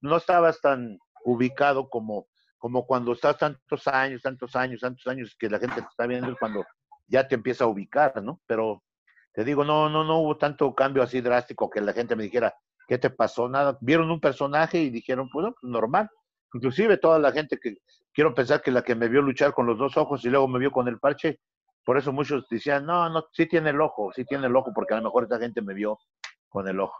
no 0.00 0.16
estabas 0.16 0.60
tan 0.60 0.98
ubicado 1.24 1.88
como, 1.88 2.26
como 2.58 2.86
cuando 2.86 3.12
estás 3.12 3.38
tantos 3.38 3.86
años, 3.88 4.22
tantos 4.22 4.54
años, 4.56 4.80
tantos 4.80 5.06
años 5.06 5.36
que 5.38 5.50
la 5.50 5.58
gente 5.58 5.82
te 5.82 5.88
está 5.88 6.06
viendo 6.06 6.36
cuando 6.38 6.64
ya 7.06 7.26
te 7.26 7.34
empieza 7.34 7.64
a 7.64 7.68
ubicar, 7.68 8.22
¿no? 8.22 8.40
Pero 8.46 8.82
te 9.38 9.44
digo, 9.44 9.62
no, 9.62 9.88
no, 9.88 10.02
no 10.02 10.18
hubo 10.18 10.36
tanto 10.36 10.74
cambio 10.74 11.00
así 11.00 11.20
drástico 11.20 11.70
que 11.70 11.80
la 11.80 11.92
gente 11.92 12.16
me 12.16 12.24
dijera, 12.24 12.56
¿qué 12.88 12.98
te 12.98 13.08
pasó? 13.08 13.48
Nada. 13.48 13.78
Vieron 13.80 14.10
un 14.10 14.20
personaje 14.20 14.80
y 14.80 14.90
dijeron, 14.90 15.28
pues, 15.32 15.46
no, 15.46 15.54
normal. 15.62 16.10
Inclusive 16.54 16.96
toda 16.96 17.20
la 17.20 17.30
gente 17.30 17.56
que, 17.56 17.76
quiero 18.12 18.34
pensar 18.34 18.60
que 18.60 18.72
la 18.72 18.82
que 18.82 18.96
me 18.96 19.06
vio 19.06 19.22
luchar 19.22 19.54
con 19.54 19.64
los 19.64 19.78
dos 19.78 19.96
ojos 19.96 20.24
y 20.24 20.28
luego 20.28 20.48
me 20.48 20.58
vio 20.58 20.72
con 20.72 20.88
el 20.88 20.98
parche, 20.98 21.38
por 21.84 21.96
eso 21.96 22.12
muchos 22.12 22.48
decían, 22.50 22.84
no, 22.84 23.08
no, 23.10 23.26
sí 23.30 23.46
tiene 23.46 23.70
el 23.70 23.80
ojo, 23.80 24.10
sí 24.12 24.24
tiene 24.24 24.48
el 24.48 24.56
ojo, 24.56 24.72
porque 24.74 24.94
a 24.94 24.96
lo 24.96 25.04
mejor 25.04 25.26
esa 25.26 25.38
gente 25.38 25.62
me 25.62 25.72
vio 25.72 26.00
con 26.48 26.66
el 26.66 26.80
ojo. 26.80 26.98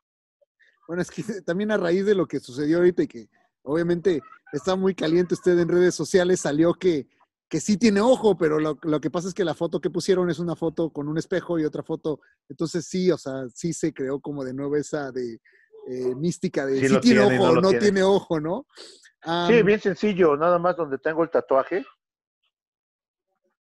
Bueno, 0.87 1.03
es 1.03 1.11
que 1.11 1.25
también 1.45 1.73
a 1.73 1.77
raíz 1.77 2.07
de 2.07 2.15
lo 2.15 2.27
que 2.27 2.39
sucedió 2.39 2.77
ahorita 2.77 3.03
y 3.03 3.09
que 3.09 3.27
obviamente 3.63 4.21
está 4.53 4.77
muy 4.77 4.95
caliente 4.95 5.35
usted 5.35 5.59
en 5.59 5.69
redes 5.69 5.97
sociales, 5.97 6.39
salió 6.39 6.73
que, 6.73 7.09
que 7.49 7.61
sí 7.61 7.79
tiene 7.79 8.01
ojo, 8.01 8.37
pero 8.37 8.59
lo, 8.59 8.79
lo 8.83 9.01
que 9.01 9.11
pasa 9.11 9.29
es 9.29 9.35
que 9.35 9.45
la 9.45 9.55
foto 9.55 9.81
que 9.81 9.91
pusieron 9.91 10.29
es 10.31 10.39
una 10.39 10.55
foto 10.55 10.91
con 10.91 11.09
un 11.09 11.17
espejo 11.17 11.59
y 11.59 11.65
otra 11.65 11.83
foto, 11.83 12.21
entonces 12.49 12.87
sí, 12.87 13.11
o 13.11 13.17
sea, 13.17 13.49
sí 13.55 13.73
se 13.73 13.93
creó 13.93 14.21
como 14.21 14.45
de 14.45 14.53
nuevo 14.53 14.77
esa 14.77 15.11
de 15.11 15.41
eh, 15.89 16.15
mística 16.15 16.67
de 16.67 16.81
Sí 16.81 16.89
sí, 16.89 17.01
tiene 17.01 17.27
tiene, 17.27 17.39
ojo 17.39 17.55
no 17.55 17.61
no 17.61 17.69
tiene. 17.71 17.83
tiene 17.83 18.03
ojo, 18.03 18.41
¿no? 18.41 18.67
Sí, 19.49 19.63
bien 19.63 19.81
sencillo, 19.81 20.37
nada 20.37 20.59
más 20.59 20.77
donde 20.77 20.99
tengo 20.99 21.23
el 21.23 21.31
tatuaje. 21.31 21.85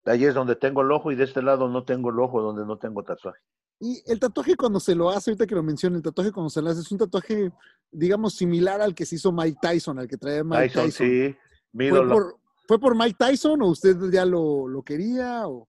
Ahí 0.05 0.25
es 0.25 0.35
donde 0.35 0.55
tengo 0.55 0.83
el 0.83 0.93
ojo 0.93 1.11
y 1.11 1.17
de 1.17 1.25
este 1.25 1.43
lado 1.43 1.69
no 1.69 1.85
tengo 1.85 2.11
el 2.11 2.21
ojo 2.21 2.43
donde 2.43 2.65
no 2.65 2.79
tengo 2.79 3.03
tatuaje. 3.03 3.41
Y 3.81 4.03
el 4.07 4.19
tatuaje 4.21 4.57
cuando 4.57 4.81
se 4.81 4.95
lo 4.95 5.11
hace, 5.11 5.31
ahorita 5.31 5.47
que 5.47 5.55
lo 5.55 5.63
mencioné, 5.63 5.97
el 5.97 6.03
tatuaje 6.03 6.33
cuando 6.33 6.51
se 6.51 6.63
lo 6.63 6.71
hace 6.71 6.81
es 6.81 6.91
un 6.93 6.99
tatuaje, 6.99 7.51
digamos, 7.91 8.35
similar 8.35 8.81
al 8.81 8.95
que 8.95 9.05
se 9.07 9.17
hizo 9.17 9.33
Mike 9.33 9.59
Tyson, 9.61 9.99
al 9.99 10.09
que 10.09 10.17
traía 10.17 10.45
Mike 10.45 10.69
Tyson, 10.69 10.85
Tyson. 10.85 11.07
sí, 11.07 11.37
¿Fue 11.89 12.09
por, 12.09 12.39
¿Fue 12.67 12.79
por 12.79 12.97
Mike 12.97 13.17
Tyson 13.19 13.63
o 13.63 13.67
usted 13.67 13.97
ya 14.11 14.25
lo, 14.25 14.69
lo 14.69 14.83
quería? 14.83 15.47
O... 15.47 15.69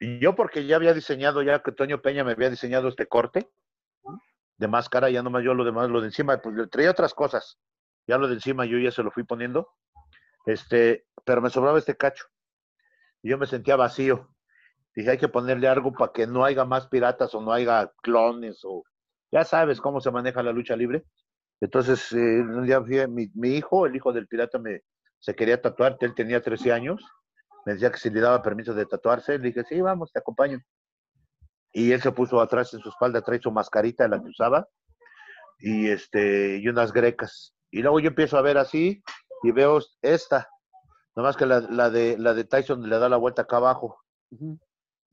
Yo 0.00 0.34
porque 0.34 0.66
ya 0.66 0.76
había 0.76 0.94
diseñado, 0.94 1.42
ya 1.42 1.62
que 1.62 1.72
Toño 1.72 2.02
Peña 2.02 2.24
me 2.24 2.32
había 2.32 2.50
diseñado 2.50 2.88
este 2.88 3.06
corte 3.06 3.48
de 4.56 4.68
máscara, 4.68 5.10
ya 5.10 5.22
nomás 5.22 5.44
yo 5.44 5.54
lo 5.54 5.64
demás, 5.64 5.90
lo 5.90 6.00
de 6.00 6.08
encima, 6.08 6.38
pues 6.38 6.54
le 6.54 6.66
traía 6.68 6.90
otras 6.90 7.14
cosas. 7.14 7.58
Ya 8.06 8.18
lo 8.18 8.28
de 8.28 8.34
encima 8.34 8.66
yo 8.66 8.78
ya 8.78 8.90
se 8.90 9.02
lo 9.02 9.10
fui 9.10 9.24
poniendo. 9.24 9.68
Este, 10.46 11.06
pero 11.24 11.40
me 11.40 11.50
sobraba 11.50 11.78
este 11.78 11.96
cacho. 11.96 12.26
Y 13.22 13.30
yo 13.30 13.38
me 13.38 13.46
sentía 13.46 13.76
vacío. 13.76 14.28
Dije, 14.94 15.12
hay 15.12 15.18
que 15.18 15.28
ponerle 15.28 15.66
algo 15.66 15.92
para 15.92 16.12
que 16.12 16.26
no 16.26 16.44
haya 16.44 16.64
más 16.64 16.86
piratas 16.86 17.34
o 17.34 17.40
no 17.40 17.52
haya 17.52 17.90
clones 18.02 18.60
o 18.62 18.84
ya 19.32 19.44
sabes 19.44 19.80
cómo 19.80 20.00
se 20.00 20.12
maneja 20.12 20.42
la 20.42 20.52
lucha 20.52 20.76
libre. 20.76 21.04
Entonces, 21.60 22.12
eh, 22.12 22.40
un 22.40 22.64
día 22.66 22.80
mi, 23.08 23.28
mi 23.34 23.56
hijo, 23.56 23.86
el 23.86 23.96
hijo 23.96 24.12
del 24.12 24.28
pirata, 24.28 24.58
me 24.58 24.82
se 25.24 25.34
quería 25.34 25.60
tatuar, 25.62 25.96
él 26.00 26.14
tenía 26.14 26.42
13 26.42 26.70
años, 26.70 27.02
me 27.64 27.72
decía 27.72 27.90
que 27.90 27.96
si 27.96 28.10
le 28.10 28.20
daba 28.20 28.42
permiso 28.42 28.74
de 28.74 28.84
tatuarse, 28.84 29.38
le 29.38 29.48
dije, 29.48 29.64
sí, 29.64 29.80
vamos, 29.80 30.12
te 30.12 30.18
acompaño. 30.18 30.60
Y 31.72 31.92
él 31.92 32.02
se 32.02 32.12
puso 32.12 32.42
atrás 32.42 32.74
en 32.74 32.80
su 32.80 32.90
espalda, 32.90 33.22
trae 33.22 33.40
su 33.40 33.50
mascarita, 33.50 34.06
la 34.06 34.20
que 34.22 34.28
usaba, 34.28 34.68
y 35.58 35.88
este, 35.88 36.58
y 36.58 36.68
unas 36.68 36.92
grecas. 36.92 37.54
Y 37.70 37.80
luego 37.80 38.00
yo 38.00 38.08
empiezo 38.08 38.36
a 38.36 38.42
ver 38.42 38.58
así, 38.58 39.02
y 39.42 39.50
veo 39.50 39.78
esta, 40.02 40.46
nomás 41.16 41.38
que 41.38 41.46
la, 41.46 41.60
la 41.60 41.88
de, 41.88 42.18
la 42.18 42.34
de 42.34 42.44
Tyson 42.44 42.86
le 42.86 42.98
da 42.98 43.08
la 43.08 43.16
vuelta 43.16 43.42
acá 43.42 43.56
abajo, 43.56 43.98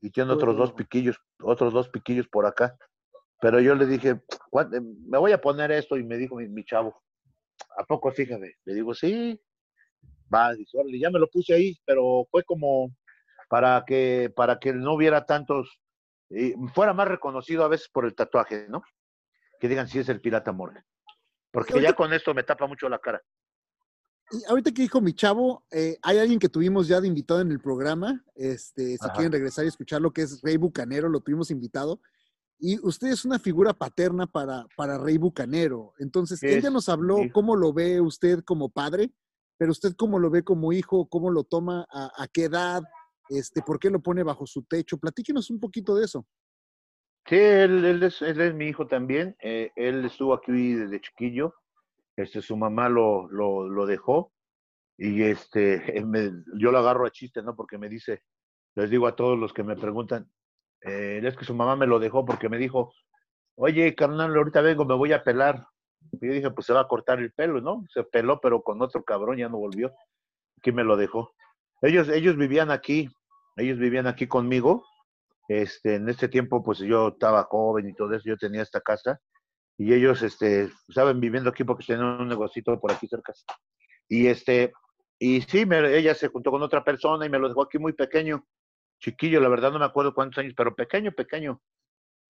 y 0.02 0.10
tiene 0.10 0.30
otros 0.32 0.56
dos 0.58 0.72
piquillos, 0.74 1.16
otros 1.40 1.72
dos 1.72 1.88
piquillos 1.88 2.28
por 2.28 2.44
acá. 2.44 2.76
Pero 3.40 3.60
yo 3.60 3.74
le 3.74 3.86
dije, 3.86 4.20
"¿Cuán- 4.50 4.70
me 5.08 5.16
voy 5.16 5.32
a 5.32 5.40
poner 5.40 5.72
esto, 5.72 5.96
y 5.96 6.04
me 6.04 6.18
dijo 6.18 6.36
mi, 6.36 6.48
mi 6.48 6.64
chavo, 6.66 7.02
¿a 7.78 7.84
poco 7.84 8.12
fíjate? 8.12 8.56
Le 8.66 8.74
digo, 8.74 8.92
sí, 8.92 9.40
va, 10.32 10.54
dice, 10.54 10.78
"Órale", 10.78 10.98
ya 10.98 11.10
me 11.10 11.18
lo 11.18 11.28
puse 11.28 11.54
ahí, 11.54 11.76
pero 11.84 12.26
fue 12.30 12.42
como 12.44 12.94
para 13.48 13.84
que, 13.86 14.32
para 14.34 14.58
que 14.58 14.72
no 14.72 14.94
hubiera 14.94 15.26
tantos, 15.26 15.80
y 16.30 16.54
fuera 16.74 16.94
más 16.94 17.08
reconocido 17.08 17.64
a 17.64 17.68
veces 17.68 17.88
por 17.92 18.04
el 18.06 18.14
tatuaje, 18.14 18.66
¿no? 18.68 18.82
Que 19.60 19.68
digan 19.68 19.88
si 19.88 19.98
es 19.98 20.08
el 20.08 20.20
pirata 20.20 20.52
Morgan. 20.52 20.84
Porque 21.50 21.72
ya 21.74 21.80
Ahorita- 21.80 21.94
con 21.96 22.12
esto 22.14 22.32
me 22.32 22.42
tapa 22.44 22.66
mucho 22.66 22.88
la 22.88 22.98
cara. 22.98 23.22
Y 24.30 24.42
ahorita 24.48 24.72
que 24.72 24.80
dijo 24.82 25.02
mi 25.02 25.12
chavo, 25.12 25.66
eh, 25.70 25.98
hay 26.02 26.16
alguien 26.18 26.38
que 26.38 26.48
tuvimos 26.48 26.88
ya 26.88 27.02
de 27.02 27.08
invitado 27.08 27.42
en 27.42 27.52
el 27.52 27.60
programa. 27.60 28.24
Este, 28.34 28.96
si 28.96 29.04
Ajá. 29.04 29.12
quieren 29.12 29.32
regresar 29.32 29.66
y 29.66 29.68
escuchar 29.68 30.00
lo 30.00 30.10
que 30.10 30.22
es 30.22 30.40
Rey 30.40 30.56
Bucanero, 30.56 31.10
lo 31.10 31.20
tuvimos 31.20 31.50
invitado. 31.50 32.00
Y 32.58 32.78
usted 32.86 33.08
es 33.08 33.26
una 33.26 33.38
figura 33.38 33.74
paterna 33.74 34.26
para, 34.26 34.64
para 34.74 34.96
Rey 34.96 35.18
Bucanero. 35.18 35.92
Entonces, 35.98 36.42
él 36.42 36.62
ya 36.62 36.70
nos 36.70 36.88
habló 36.88 37.18
sí. 37.18 37.30
cómo 37.30 37.56
lo 37.56 37.74
ve 37.74 38.00
usted 38.00 38.42
como 38.42 38.70
padre, 38.70 39.10
pero 39.62 39.70
usted 39.70 39.92
cómo 39.96 40.18
lo 40.18 40.28
ve 40.28 40.42
como 40.42 40.72
hijo, 40.72 41.08
cómo 41.08 41.30
lo 41.30 41.44
toma, 41.44 41.86
a, 41.88 42.26
qué 42.32 42.46
edad, 42.46 42.82
este, 43.28 43.62
por 43.62 43.78
qué 43.78 43.90
lo 43.90 44.02
pone 44.02 44.24
bajo 44.24 44.44
su 44.44 44.64
techo. 44.64 44.98
Platíquenos 44.98 45.50
un 45.50 45.60
poquito 45.60 45.94
de 45.94 46.04
eso. 46.04 46.26
Sí, 47.28 47.36
él, 47.36 47.84
él 47.84 48.02
es, 48.02 48.20
él 48.22 48.40
es 48.40 48.52
mi 48.56 48.66
hijo 48.66 48.88
también. 48.88 49.36
eh, 49.40 49.70
él 49.76 50.04
estuvo 50.04 50.34
aquí 50.34 50.50
desde 50.74 51.00
chiquillo. 51.00 51.54
Este, 52.16 52.42
su 52.42 52.56
mamá 52.56 52.88
lo, 52.88 53.28
lo, 53.30 53.86
dejó. 53.86 54.32
Y 54.98 55.22
este, 55.22 55.80
yo 56.58 56.72
lo 56.72 56.78
agarro 56.78 57.06
a 57.06 57.12
chiste, 57.12 57.40
¿no? 57.40 57.54
Porque 57.54 57.78
me 57.78 57.88
dice, 57.88 58.24
les 58.74 58.90
digo 58.90 59.06
a 59.06 59.14
todos 59.14 59.38
los 59.38 59.52
que 59.52 59.62
me 59.62 59.76
preguntan, 59.76 60.28
eh, 60.80 61.20
es 61.22 61.36
que 61.36 61.44
su 61.44 61.54
mamá 61.54 61.76
me 61.76 61.86
lo 61.86 62.00
dejó 62.00 62.24
porque 62.24 62.48
me 62.48 62.58
dijo, 62.58 62.92
oye, 63.54 63.94
carnal, 63.94 64.34
ahorita 64.34 64.60
vengo, 64.60 64.84
me 64.84 64.96
voy 64.96 65.12
a 65.12 65.22
pelar. 65.22 65.68
Y 66.12 66.26
yo 66.26 66.32
dije, 66.32 66.50
pues 66.50 66.66
se 66.66 66.72
va 66.72 66.80
a 66.80 66.88
cortar 66.88 67.18
el 67.18 67.32
pelo, 67.32 67.60
¿no? 67.60 67.84
Se 67.92 68.04
peló, 68.04 68.40
pero 68.40 68.62
con 68.62 68.80
otro 68.82 69.04
cabrón 69.04 69.38
ya 69.38 69.48
no 69.48 69.58
volvió. 69.58 69.92
Aquí 70.58 70.72
me 70.72 70.84
lo 70.84 70.96
dejó. 70.96 71.32
Ellos, 71.80 72.08
ellos 72.08 72.36
vivían 72.36 72.70
aquí, 72.70 73.08
ellos 73.56 73.78
vivían 73.78 74.06
aquí 74.06 74.26
conmigo. 74.26 74.84
Este, 75.48 75.96
en 75.96 76.08
este 76.08 76.28
tiempo, 76.28 76.62
pues 76.62 76.78
yo 76.78 77.08
estaba 77.08 77.44
joven 77.44 77.88
y 77.88 77.94
todo 77.94 78.14
eso, 78.14 78.24
yo 78.26 78.36
tenía 78.36 78.62
esta 78.62 78.80
casa. 78.80 79.20
Y 79.78 79.92
ellos, 79.92 80.22
este, 80.22 80.70
estaban 80.88 81.20
viviendo 81.20 81.50
aquí 81.50 81.64
porque 81.64 81.84
tenían 81.86 82.20
un 82.20 82.28
negocito 82.28 82.78
por 82.78 82.92
aquí 82.92 83.06
cerca. 83.08 83.32
Y 84.08 84.26
este, 84.26 84.72
y 85.18 85.40
sí, 85.42 85.64
ella 85.70 86.14
se 86.14 86.28
juntó 86.28 86.50
con 86.50 86.62
otra 86.62 86.82
persona 86.82 87.24
y 87.24 87.30
me 87.30 87.38
lo 87.38 87.48
dejó 87.48 87.62
aquí 87.62 87.78
muy 87.78 87.92
pequeño, 87.92 88.44
chiquillo, 88.98 89.40
la 89.40 89.48
verdad 89.48 89.70
no 89.70 89.78
me 89.78 89.84
acuerdo 89.84 90.14
cuántos 90.14 90.38
años, 90.38 90.54
pero 90.56 90.74
pequeño, 90.74 91.12
pequeño. 91.12 91.60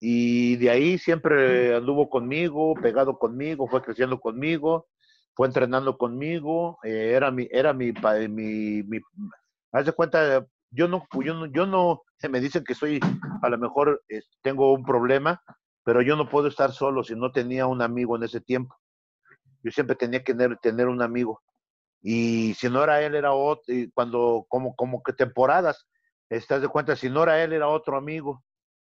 Y 0.04 0.56
de 0.56 0.68
ahí 0.68 0.98
siempre 0.98 1.76
anduvo 1.76 2.10
conmigo, 2.10 2.74
pegado 2.74 3.20
conmigo, 3.20 3.68
fue 3.68 3.82
creciendo 3.82 4.18
conmigo, 4.18 4.88
fue 5.32 5.46
entrenando 5.46 5.96
conmigo, 5.96 6.80
eh, 6.82 7.12
era 7.14 7.30
mi, 7.30 7.46
era 7.52 7.72
mi, 7.72 7.92
pa- 7.92 8.16
mi, 8.16 8.82
mi, 8.82 8.98
haz 9.70 9.86
de 9.86 9.92
cuenta, 9.92 10.44
yo 10.72 10.88
no, 10.88 11.06
yo 11.24 11.34
no, 11.34 11.46
yo 11.46 11.66
no, 11.66 12.02
se 12.18 12.28
me 12.28 12.40
dicen 12.40 12.64
que 12.64 12.74
soy, 12.74 12.98
a 13.42 13.48
lo 13.48 13.58
mejor 13.58 14.02
eh, 14.08 14.22
tengo 14.42 14.72
un 14.72 14.82
problema, 14.84 15.40
pero 15.84 16.02
yo 16.02 16.16
no 16.16 16.28
puedo 16.28 16.48
estar 16.48 16.72
solo 16.72 17.04
si 17.04 17.14
no 17.14 17.30
tenía 17.30 17.68
un 17.68 17.80
amigo 17.80 18.16
en 18.16 18.24
ese 18.24 18.40
tiempo. 18.40 18.74
Yo 19.62 19.70
siempre 19.70 19.94
tenía 19.94 20.24
que 20.24 20.34
tener, 20.34 20.58
tener 20.58 20.88
un 20.88 21.00
amigo. 21.00 21.40
Y 22.02 22.54
si 22.54 22.68
no 22.68 22.82
era 22.82 23.00
él, 23.02 23.14
era 23.14 23.34
otro, 23.34 23.72
y 23.72 23.88
cuando, 23.92 24.46
como, 24.48 24.74
como 24.74 25.00
que 25.00 25.12
temporadas, 25.12 25.86
estás 26.28 26.60
de 26.60 26.66
cuenta, 26.66 26.96
si 26.96 27.08
no 27.08 27.22
era 27.22 27.40
él, 27.44 27.52
era 27.52 27.68
otro 27.68 27.96
amigo. 27.96 28.42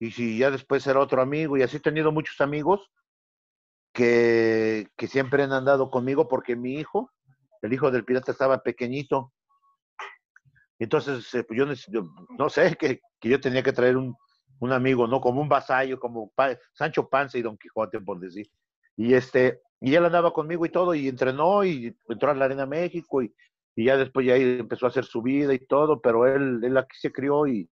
Y 0.05 0.11
si 0.11 0.37
ya 0.37 0.51
después 0.51 0.87
era 0.87 1.01
otro 1.01 1.23
amigo, 1.23 1.57
y 1.57 1.63
así 1.63 1.79
he 1.79 1.81
tenido 1.81 2.13
muchos 2.13 2.39
amigos 2.43 2.91
que, 3.95 4.89
que 4.99 5.07
siempre 5.07 5.45
han 5.45 5.53
andado 5.53 5.91
conmigo 5.91 6.29
porque 6.29 6.57
mi 6.57 6.75
hijo, 6.75 7.11
el 7.63 7.73
hijo 7.73 7.91
del 7.91 8.05
pirata, 8.05 8.31
estaba 8.33 8.63
pequeñito. 8.63 9.33
Entonces, 10.79 11.33
eh, 11.35 11.45
pues 11.45 11.59
yo, 11.59 11.67
yo 11.91 12.07
no 12.39 12.51
sé, 12.51 12.77
que, 12.77 13.01
que 13.19 13.29
yo 13.31 13.41
tenía 13.41 13.63
que 13.63 13.73
traer 13.73 13.97
un, 13.97 14.15
un 14.61 14.73
amigo, 14.73 15.07
¿no? 15.07 15.23
Como 15.23 15.41
un 15.41 15.49
vasallo, 15.49 15.99
como 15.99 16.31
Pa- 16.35 16.59
Sancho 16.75 17.09
Panza 17.09 17.39
y 17.39 17.43
Don 17.43 17.57
Quijote, 17.57 17.99
por 18.01 18.21
decir. 18.21 18.51
Y 18.99 19.15
este, 19.15 19.63
y 19.81 19.95
él 19.95 20.05
andaba 20.05 20.35
conmigo 20.35 20.67
y 20.67 20.71
todo, 20.71 20.95
y 20.95 21.09
entrenó 21.09 21.65
y 21.65 21.97
entró 22.11 22.31
a 22.31 22.35
la 22.35 22.45
Arena 22.45 22.67
México 22.67 23.23
y, 23.23 23.35
y 23.75 23.87
ya 23.87 23.97
después 23.97 24.27
ya 24.27 24.37
empezó 24.37 24.85
a 24.85 24.91
hacer 24.91 25.07
su 25.07 25.23
vida 25.23 25.55
y 25.55 25.65
todo, 25.67 26.03
pero 26.03 26.27
él, 26.27 26.61
él 26.63 26.77
aquí 26.77 26.99
se 26.99 27.11
crió 27.11 27.47
y 27.47 27.71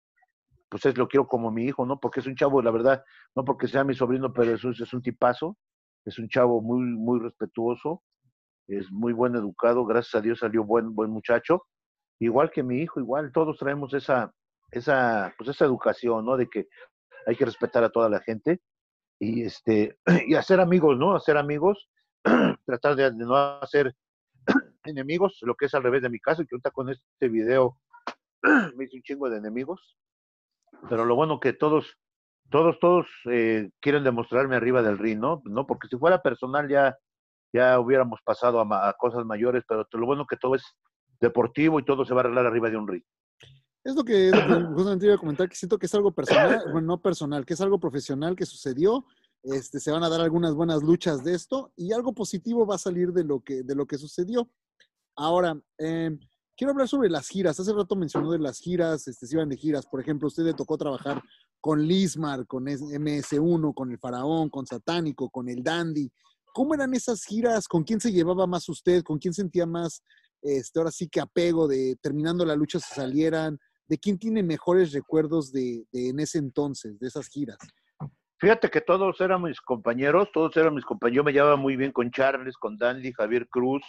pues 0.69 0.85
es 0.85 0.97
lo 0.97 1.07
quiero 1.07 1.27
como 1.27 1.51
mi 1.51 1.65
hijo, 1.65 1.85
¿no? 1.85 1.99
Porque 1.99 2.19
es 2.21 2.27
un 2.27 2.35
chavo, 2.35 2.61
la 2.61 2.71
verdad, 2.71 3.03
no 3.35 3.45
porque 3.45 3.67
sea 3.67 3.83
mi 3.83 3.93
sobrino, 3.93 4.33
pero 4.33 4.53
es, 4.55 4.63
un- 4.63 4.73
es 4.73 4.93
un 4.93 5.01
tipazo, 5.01 5.57
es 6.05 6.19
un 6.19 6.27
chavo 6.29 6.61
muy, 6.61 6.81
muy 6.81 7.19
respetuoso, 7.19 8.03
es 8.67 8.91
muy 8.91 9.13
buen 9.13 9.35
educado, 9.35 9.85
gracias 9.85 10.15
a 10.15 10.21
Dios 10.21 10.39
salió 10.39 10.63
buen, 10.63 10.93
buen 10.95 11.11
muchacho, 11.11 11.65
igual 12.19 12.51
que 12.51 12.63
mi 12.63 12.79
hijo, 12.81 12.99
igual, 12.99 13.31
todos 13.31 13.57
traemos 13.57 13.93
esa, 13.93 14.33
esa, 14.71 15.33
pues 15.37 15.49
esa 15.49 15.65
educación, 15.65 16.25
¿no? 16.25 16.35
De 16.37 16.47
que 16.49 16.67
hay 17.27 17.35
que 17.35 17.45
respetar 17.45 17.83
a 17.83 17.89
toda 17.89 18.09
la 18.09 18.19
gente 18.21 18.61
y 19.19 19.43
este, 19.43 19.97
y 20.27 20.35
hacer 20.35 20.59
amigos, 20.59 20.97
¿no? 20.97 21.15
Hacer 21.15 21.37
amigos, 21.37 21.89
tratar 22.65 22.95
de, 22.95 23.11
de 23.11 23.25
no 23.25 23.35
hacer 23.35 23.95
enemigos, 24.83 25.37
lo 25.41 25.55
que 25.55 25.65
es 25.65 25.73
al 25.75 25.83
revés 25.83 26.01
de 26.01 26.09
mi 26.09 26.19
caso, 26.19 26.43
que 26.43 26.55
ahorita 26.55 26.71
con 26.71 26.89
este 26.89 27.29
video 27.29 27.77
me 28.75 28.85
hice 28.85 28.97
un 28.97 29.03
chingo 29.03 29.29
de 29.29 29.37
enemigos, 29.37 29.97
pero 30.89 31.05
lo 31.05 31.15
bueno 31.15 31.39
que 31.39 31.53
todos, 31.53 31.85
todos, 32.49 32.77
todos 32.79 33.07
eh, 33.29 33.69
quieren 33.81 34.03
demostrarme 34.03 34.55
arriba 34.55 34.81
del 34.81 34.97
ring, 34.97 35.19
¿no? 35.19 35.41
¿no? 35.45 35.65
Porque 35.65 35.87
si 35.87 35.97
fuera 35.97 36.21
personal 36.21 36.67
ya, 36.69 36.95
ya 37.53 37.79
hubiéramos 37.79 38.19
pasado 38.23 38.59
a, 38.59 38.65
ma- 38.65 38.87
a 38.87 38.93
cosas 38.93 39.25
mayores, 39.25 39.63
pero 39.67 39.87
lo 39.91 40.05
bueno 40.05 40.25
que 40.25 40.37
todo 40.37 40.55
es 40.55 40.63
deportivo 41.19 41.79
y 41.79 41.85
todo 41.85 42.05
se 42.05 42.13
va 42.13 42.21
a 42.21 42.23
arreglar 42.25 42.45
arriba 42.45 42.69
de 42.69 42.77
un 42.77 42.87
ring. 42.87 43.03
Es 43.83 43.95
lo 43.95 44.03
que, 44.03 44.29
es 44.29 44.35
lo 44.35 44.41
que 44.47 44.65
justamente 44.73 45.05
iba 45.05 45.15
a 45.15 45.19
comentar, 45.19 45.47
que 45.47 45.55
siento 45.55 45.77
que 45.77 45.85
es 45.85 45.93
algo 45.95 46.11
personal, 46.11 46.59
bueno, 46.71 46.87
no 46.87 47.01
personal, 47.01 47.45
que 47.45 47.53
es 47.53 47.61
algo 47.61 47.79
profesional 47.79 48.35
que 48.35 48.45
sucedió. 48.45 49.05
Este, 49.43 49.79
se 49.79 49.91
van 49.91 50.03
a 50.03 50.09
dar 50.09 50.21
algunas 50.21 50.55
buenas 50.55 50.81
luchas 50.81 51.23
de 51.23 51.35
esto 51.35 51.71
y 51.75 51.93
algo 51.93 52.13
positivo 52.13 52.65
va 52.65 52.75
a 52.75 52.79
salir 52.79 53.11
de 53.13 53.23
lo 53.23 53.41
que, 53.41 53.61
de 53.61 53.75
lo 53.75 53.85
que 53.85 53.99
sucedió. 53.99 54.49
Ahora, 55.15 55.55
eh, 55.77 56.17
quiero 56.55 56.71
hablar 56.71 56.87
sobre 56.87 57.09
las 57.09 57.27
giras. 57.27 57.59
Hace 57.59 57.73
rato 57.73 57.95
mencionó 57.95 58.31
de 58.31 58.39
las 58.39 58.59
giras, 58.59 59.07
este, 59.07 59.27
se 59.27 59.35
iban 59.35 59.49
de 59.49 59.57
giras. 59.57 59.85
Por 59.85 60.01
ejemplo, 60.01 60.27
usted 60.27 60.43
le 60.43 60.53
tocó 60.53 60.77
trabajar 60.77 61.21
con 61.59 61.85
Lismar, 61.85 62.45
con 62.47 62.65
MS1, 62.65 63.73
con 63.73 63.91
el 63.91 63.99
Faraón, 63.99 64.49
con 64.49 64.65
Satánico, 64.65 65.29
con 65.29 65.49
el 65.49 65.63
Dandy. 65.63 66.11
¿Cómo 66.53 66.73
eran 66.73 66.93
esas 66.93 67.23
giras? 67.23 67.67
¿Con 67.67 67.83
quién 67.83 67.99
se 67.99 68.11
llevaba 68.11 68.47
más 68.47 68.69
usted? 68.69 69.03
¿Con 69.03 69.17
quién 69.17 69.33
sentía 69.33 69.65
más, 69.65 70.01
este, 70.41 70.79
ahora 70.79 70.91
sí 70.91 71.09
que 71.09 71.19
apego 71.19 71.67
de 71.67 71.97
terminando 72.01 72.45
la 72.45 72.55
lucha 72.55 72.79
se 72.79 72.95
salieran? 72.95 73.59
¿De 73.87 73.97
quién 73.97 74.17
tiene 74.17 74.41
mejores 74.41 74.93
recuerdos 74.93 75.51
de, 75.51 75.85
de 75.91 76.09
en 76.09 76.19
ese 76.19 76.37
entonces, 76.37 76.97
de 76.99 77.07
esas 77.07 77.27
giras? 77.27 77.57
Fíjate 78.39 78.69
que 78.69 78.81
todos 78.81 79.19
eran 79.21 79.41
mis 79.41 79.61
compañeros, 79.61 80.29
todos 80.33 80.55
eran 80.57 80.75
mis 80.75 80.85
compañeros. 80.85 81.15
Yo 81.17 81.23
me 81.23 81.33
llevaba 81.33 81.55
muy 81.55 81.75
bien 81.75 81.91
con 81.91 82.11
Charles, 82.11 82.57
con 82.57 82.77
Dandy, 82.77 83.13
Javier 83.13 83.47
Cruz, 83.47 83.83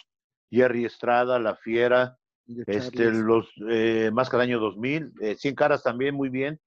Jerry 0.49 0.85
Estrada, 0.85 1.39
La 1.39 1.55
Fiera, 1.55 2.17
este, 2.65 3.11
los 3.11 3.47
eh, 3.69 4.11
Máscara 4.13 4.43
Año 4.43 4.59
2000, 4.59 5.13
eh, 5.21 5.35
Cien 5.35 5.55
Caras 5.55 5.83
también 5.83 6.15
muy 6.15 6.29
bien, 6.29 6.59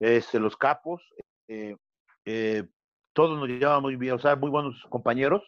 este, 0.00 0.40
los 0.40 0.56
Capos, 0.56 1.02
eh, 1.48 1.76
eh, 2.24 2.64
todos 3.12 3.38
nos 3.38 3.48
llevaban 3.48 3.82
muy 3.82 3.96
bien, 3.96 4.14
o 4.14 4.18
sea, 4.18 4.36
muy 4.36 4.50
buenos 4.50 4.82
compañeros, 4.90 5.42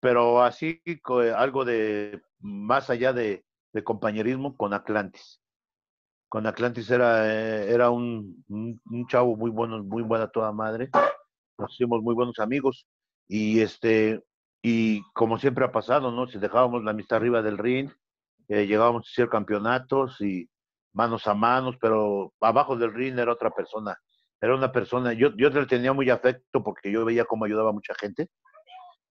pero 0.00 0.42
así 0.42 0.82
co- 1.02 1.20
algo 1.20 1.64
de 1.64 2.22
más 2.40 2.90
allá 2.90 3.12
de, 3.12 3.44
de 3.72 3.84
compañerismo 3.84 4.56
con 4.56 4.74
Atlantis. 4.74 5.40
Con 6.28 6.46
Atlantis 6.46 6.90
era, 6.90 7.26
eh, 7.32 7.72
era 7.72 7.90
un, 7.90 8.44
un, 8.48 8.80
un 8.90 9.06
chavo 9.06 9.36
muy 9.36 9.50
bueno, 9.50 9.82
muy 9.84 10.02
buena 10.02 10.28
toda 10.28 10.50
madre. 10.52 10.88
Nos 11.58 11.72
hicimos 11.74 12.02
muy 12.02 12.14
buenos 12.14 12.38
amigos. 12.38 12.86
Y 13.28 13.60
este, 13.60 14.22
y 14.62 15.02
como 15.12 15.38
siempre 15.38 15.64
ha 15.64 15.72
pasado, 15.72 16.10
¿no? 16.10 16.26
Si 16.26 16.38
dejábamos 16.38 16.84
la 16.84 16.92
amistad 16.92 17.18
arriba 17.18 17.42
del 17.42 17.58
ring, 17.58 17.90
eh, 18.48 18.66
llegábamos 18.66 19.06
a 19.06 19.10
hacer 19.10 19.28
campeonatos 19.28 20.20
y 20.20 20.48
manos 20.92 21.26
a 21.26 21.34
manos, 21.34 21.76
pero 21.80 22.32
abajo 22.40 22.76
del 22.76 22.92
ring 22.92 23.18
era 23.18 23.32
otra 23.32 23.50
persona. 23.50 23.96
Era 24.40 24.54
una 24.54 24.72
persona, 24.72 25.12
yo, 25.12 25.34
yo 25.36 25.50
le 25.50 25.66
tenía 25.66 25.92
muy 25.92 26.10
afecto 26.10 26.62
porque 26.62 26.90
yo 26.90 27.04
veía 27.04 27.24
cómo 27.24 27.44
ayudaba 27.44 27.70
a 27.70 27.74
mucha 27.74 27.94
gente. 27.94 28.28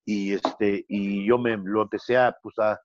Y 0.06 0.34
este, 0.34 0.86
y 0.88 1.26
yo 1.26 1.38
me 1.38 1.58
lo 1.58 1.84
empecé 1.84 2.18
a, 2.18 2.36
pues 2.42 2.58
a, 2.60 2.80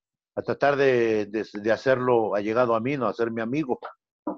tratar 0.44 0.76
de, 0.76 1.26
de, 1.26 1.46
de 1.52 1.72
hacerlo, 1.72 2.34
ha 2.34 2.40
llegado 2.40 2.74
a 2.74 2.80
mí, 2.80 2.96
¿no? 2.96 3.06
A 3.06 3.14
ser 3.14 3.30
mi 3.30 3.40
amigo. 3.40 3.78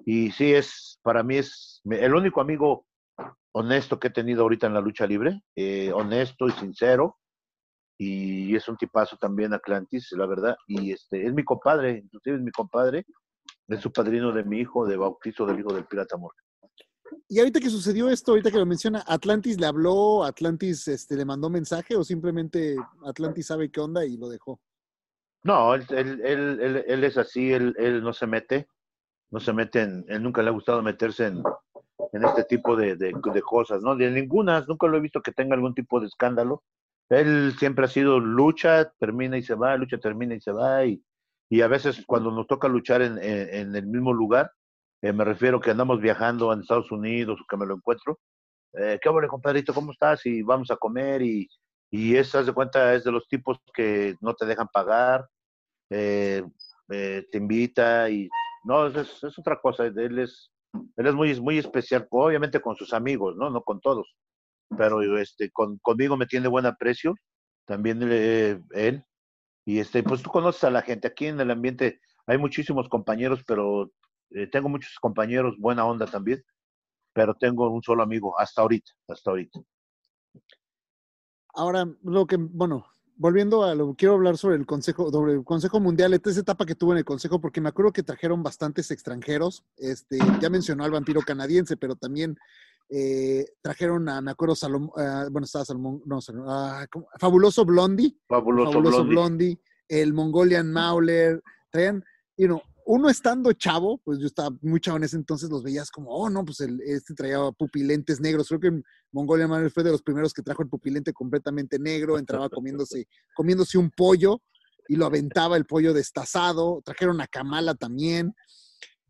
Y 0.06 0.30
sí, 0.30 0.54
es, 0.54 0.98
para 1.02 1.22
mí 1.22 1.36
es 1.36 1.80
el 1.84 2.14
único 2.14 2.40
amigo 2.40 2.86
honesto 3.52 3.98
que 3.98 4.08
he 4.08 4.10
tenido 4.10 4.42
ahorita 4.42 4.66
en 4.66 4.74
la 4.74 4.80
lucha 4.80 5.06
libre, 5.06 5.42
eh, 5.56 5.92
honesto 5.92 6.46
y 6.46 6.52
sincero, 6.52 7.18
y 7.98 8.54
es 8.54 8.68
un 8.68 8.76
tipazo 8.76 9.16
también 9.16 9.52
Atlantis, 9.52 10.12
la 10.12 10.26
verdad, 10.26 10.56
y 10.68 10.92
este, 10.92 11.26
es 11.26 11.34
mi 11.34 11.44
compadre, 11.44 12.02
inclusive 12.04 12.36
es 12.36 12.42
mi 12.42 12.52
compadre, 12.52 13.04
es 13.66 13.80
su 13.80 13.92
padrino 13.92 14.32
de 14.32 14.44
mi 14.44 14.60
hijo, 14.60 14.86
de 14.86 14.96
bautizo 14.96 15.44
del 15.44 15.58
hijo 15.58 15.74
del 15.74 15.84
pirata 15.84 16.16
Morgan. 16.16 16.44
Y 17.28 17.40
ahorita 17.40 17.60
que 17.60 17.70
sucedió 17.70 18.08
esto, 18.08 18.32
ahorita 18.32 18.50
que 18.50 18.58
lo 18.58 18.66
menciona, 18.66 19.02
¿Atlantis 19.06 19.58
le 19.58 19.66
habló, 19.66 20.24
Atlantis 20.24 20.86
este, 20.88 21.16
le 21.16 21.24
mandó 21.24 21.50
mensaje 21.50 21.96
o 21.96 22.04
simplemente 22.04 22.76
Atlantis 23.04 23.46
sabe 23.46 23.70
qué 23.70 23.80
onda 23.80 24.04
y 24.06 24.16
lo 24.16 24.28
dejó? 24.28 24.60
No, 25.42 25.74
él, 25.74 25.84
él, 25.90 26.20
él, 26.24 26.60
él, 26.60 26.84
él 26.86 27.04
es 27.04 27.18
así, 27.18 27.52
él, 27.52 27.74
él 27.78 28.02
no 28.02 28.12
se 28.12 28.26
mete, 28.26 28.68
no 29.30 29.40
se 29.40 29.52
mete 29.52 29.82
en, 29.82 30.04
él 30.08 30.22
nunca 30.22 30.42
le 30.42 30.48
ha 30.48 30.52
gustado 30.52 30.82
meterse 30.82 31.26
en, 31.26 31.42
en 32.12 32.24
este 32.24 32.44
tipo 32.44 32.76
de, 32.76 32.96
de, 32.96 33.12
de 33.12 33.42
cosas, 33.42 33.82
¿no? 33.82 33.96
De 33.96 34.10
ninguna, 34.10 34.64
nunca 34.66 34.86
lo 34.86 34.96
he 34.96 35.00
visto 35.00 35.20
que 35.20 35.32
tenga 35.32 35.54
algún 35.54 35.74
tipo 35.74 36.00
de 36.00 36.06
escándalo. 36.06 36.62
Él 37.10 37.54
siempre 37.58 37.84
ha 37.86 37.88
sido 37.88 38.20
lucha, 38.20 38.90
termina 38.98 39.38
y 39.38 39.42
se 39.42 39.54
va, 39.54 39.76
lucha, 39.76 39.98
termina 39.98 40.34
y 40.34 40.40
se 40.40 40.52
va, 40.52 40.84
y, 40.84 41.02
y 41.50 41.60
a 41.62 41.68
veces 41.68 42.04
cuando 42.06 42.30
nos 42.30 42.46
toca 42.46 42.68
luchar 42.68 43.02
en, 43.02 43.18
en- 43.18 43.54
en 43.54 43.76
el 43.76 43.86
mismo 43.86 44.12
lugar, 44.12 44.52
eh, 45.02 45.12
me 45.12 45.24
refiero 45.24 45.60
que 45.60 45.70
andamos 45.70 46.00
viajando 46.00 46.52
en 46.52 46.60
Estados 46.60 46.90
Unidos 46.92 47.40
o 47.40 47.46
que 47.48 47.56
me 47.56 47.66
lo 47.66 47.74
encuentro, 47.76 48.18
eh, 48.74 48.98
¿qué 49.02 49.08
bueno, 49.08 49.28
compadrito? 49.28 49.74
¿Cómo 49.74 49.92
estás? 49.92 50.24
Y 50.26 50.42
vamos 50.42 50.70
a 50.70 50.76
comer 50.76 51.22
y, 51.22 51.48
y 51.90 52.16
es, 52.16 52.34
haz 52.34 52.46
de 52.46 52.52
cuenta, 52.54 52.94
es 52.94 53.04
de 53.04 53.12
los 53.12 53.28
tipos 53.28 53.58
que 53.74 54.16
no 54.20 54.34
te 54.34 54.46
dejan 54.46 54.68
pagar, 54.72 55.26
eh, 55.90 56.42
eh, 56.90 57.26
te 57.30 57.38
invita 57.38 58.08
y 58.10 58.28
no, 58.64 58.86
es, 58.86 58.96
es- 58.96 59.24
es 59.24 59.38
otra 59.38 59.60
cosa, 59.60 59.86
él 59.86 60.18
es, 60.18 60.50
él 60.96 61.06
es 61.06 61.14
muy, 61.14 61.40
muy 61.40 61.58
especial, 61.58 62.06
obviamente 62.10 62.60
con 62.60 62.76
sus 62.76 62.92
amigos, 62.92 63.36
¿no? 63.36 63.50
No 63.50 63.62
con 63.62 63.80
todos, 63.80 64.14
pero 64.76 65.18
este, 65.18 65.50
con, 65.50 65.78
conmigo 65.78 66.16
me 66.16 66.26
tiene 66.26 66.48
buen 66.48 66.66
aprecio, 66.66 67.14
también 67.66 68.00
eh, 68.02 68.60
él, 68.70 69.04
y 69.64 69.78
este, 69.78 70.02
pues 70.02 70.22
tú 70.22 70.30
conoces 70.30 70.64
a 70.64 70.70
la 70.70 70.82
gente, 70.82 71.08
aquí 71.08 71.26
en 71.26 71.40
el 71.40 71.50
ambiente 71.50 72.00
hay 72.26 72.38
muchísimos 72.38 72.88
compañeros, 72.88 73.42
pero 73.46 73.90
eh, 74.30 74.46
tengo 74.46 74.68
muchos 74.68 74.94
compañeros, 75.00 75.56
buena 75.58 75.84
onda 75.84 76.06
también, 76.06 76.42
pero 77.12 77.34
tengo 77.34 77.70
un 77.70 77.82
solo 77.82 78.02
amigo 78.02 78.38
hasta 78.38 78.62
ahorita, 78.62 78.90
hasta 79.08 79.30
ahorita. 79.30 79.60
Ahora, 81.54 81.86
lo 82.02 82.26
que, 82.26 82.36
bueno, 82.36 82.86
volviendo 83.18 83.64
a 83.64 83.74
lo 83.74 83.94
quiero 83.94 84.14
hablar 84.14 84.38
sobre 84.38 84.56
el 84.56 84.64
Consejo, 84.64 85.10
sobre 85.10 85.32
el 85.32 85.44
Consejo 85.44 85.80
Mundial, 85.80 86.14
esta 86.14 86.30
esa 86.30 86.40
etapa 86.40 86.64
que 86.64 86.76
tuvo 86.76 86.92
en 86.92 86.98
el 86.98 87.04
Consejo, 87.04 87.40
porque 87.40 87.60
me 87.60 87.68
acuerdo 87.68 87.92
que 87.92 88.02
trajeron 88.02 88.42
bastantes 88.42 88.90
extranjeros. 88.90 89.64
Este, 89.76 90.18
ya 90.40 90.48
mencionó 90.48 90.84
al 90.84 90.92
vampiro 90.92 91.20
canadiense, 91.22 91.76
pero 91.76 91.96
también 91.96 92.36
eh, 92.90 93.46
trajeron 93.60 94.08
a, 94.08 94.20
me 94.20 94.30
acuerdo, 94.30 94.54
Salomón, 94.54 94.90
bueno, 95.30 95.44
estaba 95.44 95.64
Salomón, 95.64 96.02
no, 96.06 96.20
Salomón, 96.20 96.86
¿cómo? 96.90 97.08
Fabuloso 97.18 97.64
Blondie, 97.64 98.16
Fabuloso, 98.28 98.72
Fabuloso 98.72 99.04
Blondie. 99.04 99.14
Blondie, 99.14 99.62
el 99.88 100.14
Mongolian 100.14 100.72
Mauler, 100.72 101.42
traían, 101.70 102.02
you 102.36 102.46
know, 102.46 102.62
uno 102.90 103.10
estando 103.10 103.52
chavo, 103.52 104.00
pues 104.02 104.18
yo 104.18 104.26
estaba 104.26 104.48
muy 104.62 104.80
chavo 104.80 104.96
en 104.96 105.04
ese 105.04 105.16
entonces, 105.16 105.50
los 105.50 105.62
veías 105.62 105.90
como, 105.90 106.08
oh, 106.10 106.30
no, 106.30 106.42
pues 106.42 106.60
el, 106.60 106.80
este 106.80 107.12
traía 107.12 107.38
pupilentes 107.52 108.18
negros. 108.18 108.48
Creo 108.48 108.60
que 108.60 108.80
Mongolian 109.12 109.50
Mauler 109.50 109.70
fue 109.70 109.84
de 109.84 109.90
los 109.90 110.00
primeros 110.00 110.32
que 110.32 110.40
trajo 110.40 110.62
el 110.62 110.70
pupilente 110.70 111.12
completamente 111.12 111.78
negro, 111.78 112.18
entraba 112.18 112.48
comiéndose, 112.48 113.06
comiéndose 113.34 113.76
un 113.76 113.90
pollo 113.90 114.40
y 114.88 114.96
lo 114.96 115.04
aventaba 115.04 115.58
el 115.58 115.66
pollo 115.66 115.92
destazado. 115.92 116.80
Trajeron 116.82 117.20
a 117.20 117.26
Kamala 117.26 117.74
también. 117.74 118.34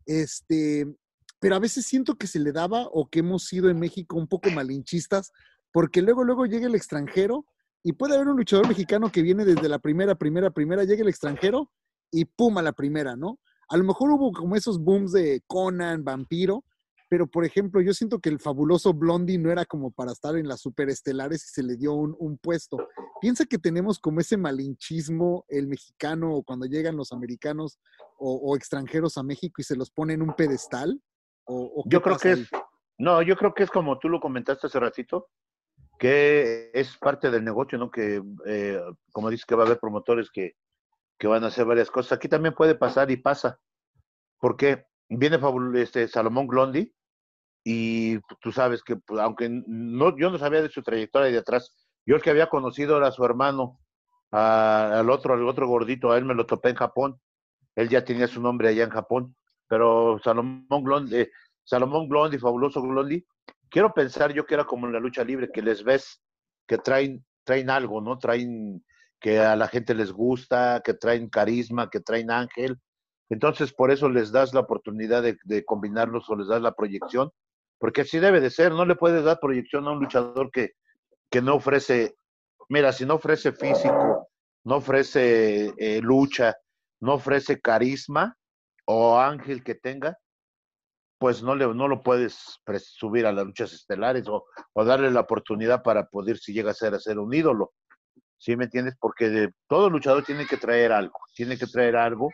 Este, 0.05 0.85
pero 1.39 1.55
a 1.55 1.59
veces 1.59 1.85
siento 1.85 2.15
que 2.15 2.27
se 2.27 2.39
le 2.39 2.51
daba 2.51 2.87
o 2.91 3.09
que 3.09 3.19
hemos 3.19 3.45
sido 3.45 3.69
en 3.69 3.79
México 3.79 4.17
un 4.17 4.27
poco 4.27 4.49
malinchistas, 4.51 5.31
porque 5.71 6.01
luego, 6.01 6.23
luego 6.23 6.45
llega 6.45 6.67
el 6.67 6.75
extranjero 6.75 7.45
y 7.83 7.93
puede 7.93 8.15
haber 8.15 8.27
un 8.27 8.37
luchador 8.37 8.67
mexicano 8.67 9.11
que 9.11 9.21
viene 9.21 9.45
desde 9.45 9.69
la 9.69 9.79
primera, 9.79 10.15
primera, 10.15 10.51
primera, 10.51 10.83
llega 10.83 11.01
el 11.01 11.09
extranjero 11.09 11.71
y 12.11 12.25
pum 12.25 12.57
a 12.57 12.61
la 12.61 12.73
primera, 12.73 13.15
¿no? 13.15 13.39
A 13.69 13.77
lo 13.77 13.83
mejor 13.83 14.11
hubo 14.11 14.31
como 14.31 14.55
esos 14.55 14.79
booms 14.79 15.11
de 15.11 15.43
Conan, 15.47 16.03
Vampiro, 16.03 16.65
pero 17.09 17.27
por 17.27 17.45
ejemplo, 17.45 17.81
yo 17.81 17.93
siento 17.93 18.19
que 18.19 18.29
el 18.29 18.39
fabuloso 18.39 18.93
Blondie 18.93 19.39
no 19.39 19.51
era 19.51 19.65
como 19.65 19.91
para 19.91 20.11
estar 20.11 20.35
en 20.37 20.47
las 20.47 20.61
superestelares 20.61 21.43
y 21.43 21.47
se 21.49 21.63
le 21.63 21.75
dio 21.75 21.93
un, 21.93 22.15
un 22.19 22.37
puesto. 22.37 22.77
Piensa 23.21 23.45
que 23.45 23.57
tenemos 23.57 23.99
como 23.99 24.19
ese 24.19 24.37
malinchismo, 24.37 25.45
el 25.49 25.67
mexicano, 25.67 26.33
o 26.33 26.43
cuando 26.43 26.67
llegan 26.67 26.95
los 26.95 27.11
americanos 27.11 27.79
o, 28.17 28.33
o 28.35 28.55
extranjeros 28.55 29.17
a 29.17 29.23
México 29.23 29.61
y 29.61 29.63
se 29.63 29.75
los 29.75 29.89
pone 29.89 30.13
en 30.13 30.21
un 30.21 30.35
pedestal. 30.35 31.01
¿O, 31.51 31.81
o 31.81 31.83
qué 31.83 31.89
Yo 31.89 32.01
creo 32.01 32.17
que 32.17 32.29
ahí? 32.29 32.41
es, 32.41 32.49
no, 32.99 33.21
yo 33.23 33.35
creo 33.35 33.53
que 33.53 33.63
es 33.63 33.71
como 33.71 33.97
tú 33.97 34.07
lo 34.07 34.19
comentaste 34.19 34.67
hace 34.67 34.79
ratito, 34.79 35.29
que 35.97 36.69
es 36.73 36.95
parte 36.97 37.29
del 37.31 37.43
negocio, 37.43 37.77
¿no? 37.77 37.89
Que, 37.91 38.21
eh, 38.45 38.81
como 39.11 39.29
dices, 39.29 39.45
que 39.45 39.55
va 39.55 39.63
a 39.63 39.65
haber 39.65 39.79
promotores 39.79 40.29
que, 40.29 40.55
que 41.17 41.27
van 41.27 41.43
a 41.43 41.47
hacer 41.47 41.65
varias 41.65 41.91
cosas. 41.91 42.13
Aquí 42.13 42.27
también 42.29 42.53
puede 42.53 42.75
pasar 42.75 43.09
y 43.11 43.17
pasa, 43.17 43.59
porque 44.39 44.85
viene 45.09 45.39
este 45.75 46.07
Salomón 46.07 46.47
Glondi 46.47 46.93
y 47.65 48.19
tú 48.41 48.51
sabes 48.51 48.83
que, 48.83 48.95
pues, 48.95 49.19
aunque 49.19 49.49
no, 49.49 50.15
yo 50.17 50.29
no 50.29 50.37
sabía 50.37 50.61
de 50.61 50.69
su 50.69 50.81
trayectoria 50.83 51.31
de 51.31 51.37
atrás, 51.39 51.75
yo 52.05 52.15
el 52.15 52.21
que 52.21 52.29
había 52.29 52.47
conocido 52.47 52.97
era 52.97 53.11
su 53.11 53.25
hermano, 53.25 53.79
a- 54.31 54.99
al 54.99 55.09
otro, 55.09 55.33
al 55.33 55.47
otro 55.47 55.67
gordito, 55.67 56.11
a 56.11 56.17
él 56.17 56.25
me 56.25 56.35
lo 56.35 56.45
topé 56.45 56.69
en 56.69 56.75
Japón, 56.75 57.19
él 57.75 57.89
ya 57.89 58.05
tenía 58.05 58.27
su 58.27 58.41
nombre 58.41 58.69
allá 58.69 58.83
en 58.83 58.89
Japón, 58.91 59.35
pero 59.69 60.19
Salomón 60.21 60.83
Glondi, 60.83 61.15
eh, 61.15 61.31
Salomón 61.63 62.09
Glondi, 62.09 62.39
fabuloso 62.39 62.81
Glondi, 62.81 63.23
quiero 63.69 63.93
pensar 63.93 64.33
yo 64.33 64.45
que 64.45 64.55
era 64.55 64.65
como 64.65 64.87
en 64.87 64.93
la 64.93 64.99
lucha 64.99 65.23
libre, 65.23 65.51
que 65.53 65.61
les 65.61 65.83
ves 65.83 66.21
que 66.67 66.79
traen, 66.79 67.23
traen 67.43 67.69
algo, 67.69 68.01
¿no? 68.01 68.17
Traen 68.17 68.83
que 69.19 69.39
a 69.39 69.55
la 69.55 69.67
gente 69.67 69.93
les 69.93 70.11
gusta, 70.11 70.81
que 70.83 70.95
traen 70.95 71.29
carisma, 71.29 71.89
que 71.89 71.99
traen 71.99 72.31
ángel. 72.31 72.77
Entonces, 73.29 73.71
por 73.71 73.91
eso 73.91 74.09
les 74.09 74.31
das 74.31 74.53
la 74.53 74.61
oportunidad 74.61 75.21
de, 75.21 75.37
de 75.43 75.63
combinarlos 75.63 76.27
o 76.29 76.35
les 76.35 76.47
das 76.47 76.61
la 76.61 76.73
proyección, 76.73 77.31
porque 77.77 78.01
así 78.01 78.17
debe 78.17 78.41
de 78.41 78.49
ser, 78.49 78.71
no 78.71 78.85
le 78.85 78.95
puedes 78.95 79.23
dar 79.23 79.39
proyección 79.39 79.87
a 79.87 79.91
un 79.91 79.99
luchador 79.99 80.49
que, 80.51 80.71
que 81.29 81.41
no 81.41 81.55
ofrece, 81.55 82.15
mira, 82.69 82.91
si 82.91 83.05
no 83.05 83.15
ofrece 83.15 83.51
físico, 83.51 84.29
no 84.63 84.77
ofrece 84.77 85.73
eh, 85.77 86.01
lucha, 86.01 86.55
no 87.01 87.13
ofrece 87.13 87.61
carisma 87.61 88.35
o 88.91 89.19
ángel 89.19 89.63
que 89.63 89.75
tenga, 89.75 90.17
pues 91.19 91.43
no, 91.43 91.53
le, 91.53 91.67
no 91.75 91.87
lo 91.87 92.01
puedes 92.01 92.59
subir 92.81 93.27
a 93.27 93.31
las 93.31 93.45
luchas 93.45 93.71
estelares 93.71 94.27
o, 94.27 94.45
darle 94.83 95.11
la 95.11 95.19
oportunidad 95.19 95.83
para 95.83 96.07
poder, 96.07 96.39
si 96.39 96.53
llega 96.53 96.71
a 96.71 96.73
ser, 96.73 96.95
a 96.95 96.99
ser 96.99 97.19
un 97.19 97.31
ídolo. 97.31 97.71
¿Sí 98.39 98.55
me 98.55 98.63
entiendes? 98.63 98.95
Porque 98.99 99.29
de, 99.29 99.53
todo 99.67 99.91
luchador 99.91 100.23
tiene 100.23 100.47
que 100.47 100.57
traer 100.57 100.91
algo, 100.91 101.19
tiene 101.35 101.55
que 101.55 101.67
traer 101.67 101.97
algo 101.97 102.31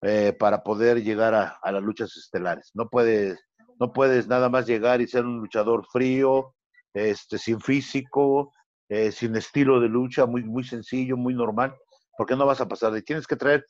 eh, 0.00 0.32
para 0.32 0.62
poder 0.62 1.02
llegar 1.02 1.34
a, 1.34 1.58
a 1.62 1.72
las 1.72 1.82
luchas 1.82 2.16
estelares. 2.16 2.70
No 2.72 2.88
puedes, 2.88 3.38
no 3.78 3.92
puedes 3.92 4.28
nada 4.28 4.48
más 4.48 4.66
llegar 4.66 5.02
y 5.02 5.06
ser 5.06 5.26
un 5.26 5.40
luchador 5.40 5.84
frío, 5.92 6.54
este, 6.94 7.36
sin 7.36 7.60
físico, 7.60 8.50
eh, 8.88 9.12
sin 9.12 9.36
estilo 9.36 9.78
de 9.78 9.88
lucha, 9.88 10.24
muy, 10.24 10.42
muy 10.42 10.64
sencillo, 10.64 11.18
muy 11.18 11.34
normal, 11.34 11.76
porque 12.16 12.36
no 12.36 12.46
vas 12.46 12.60
a 12.60 12.68
pasar 12.68 12.92
de. 12.92 13.02
Tienes 13.02 13.26
que 13.26 13.36
traer, 13.36 13.64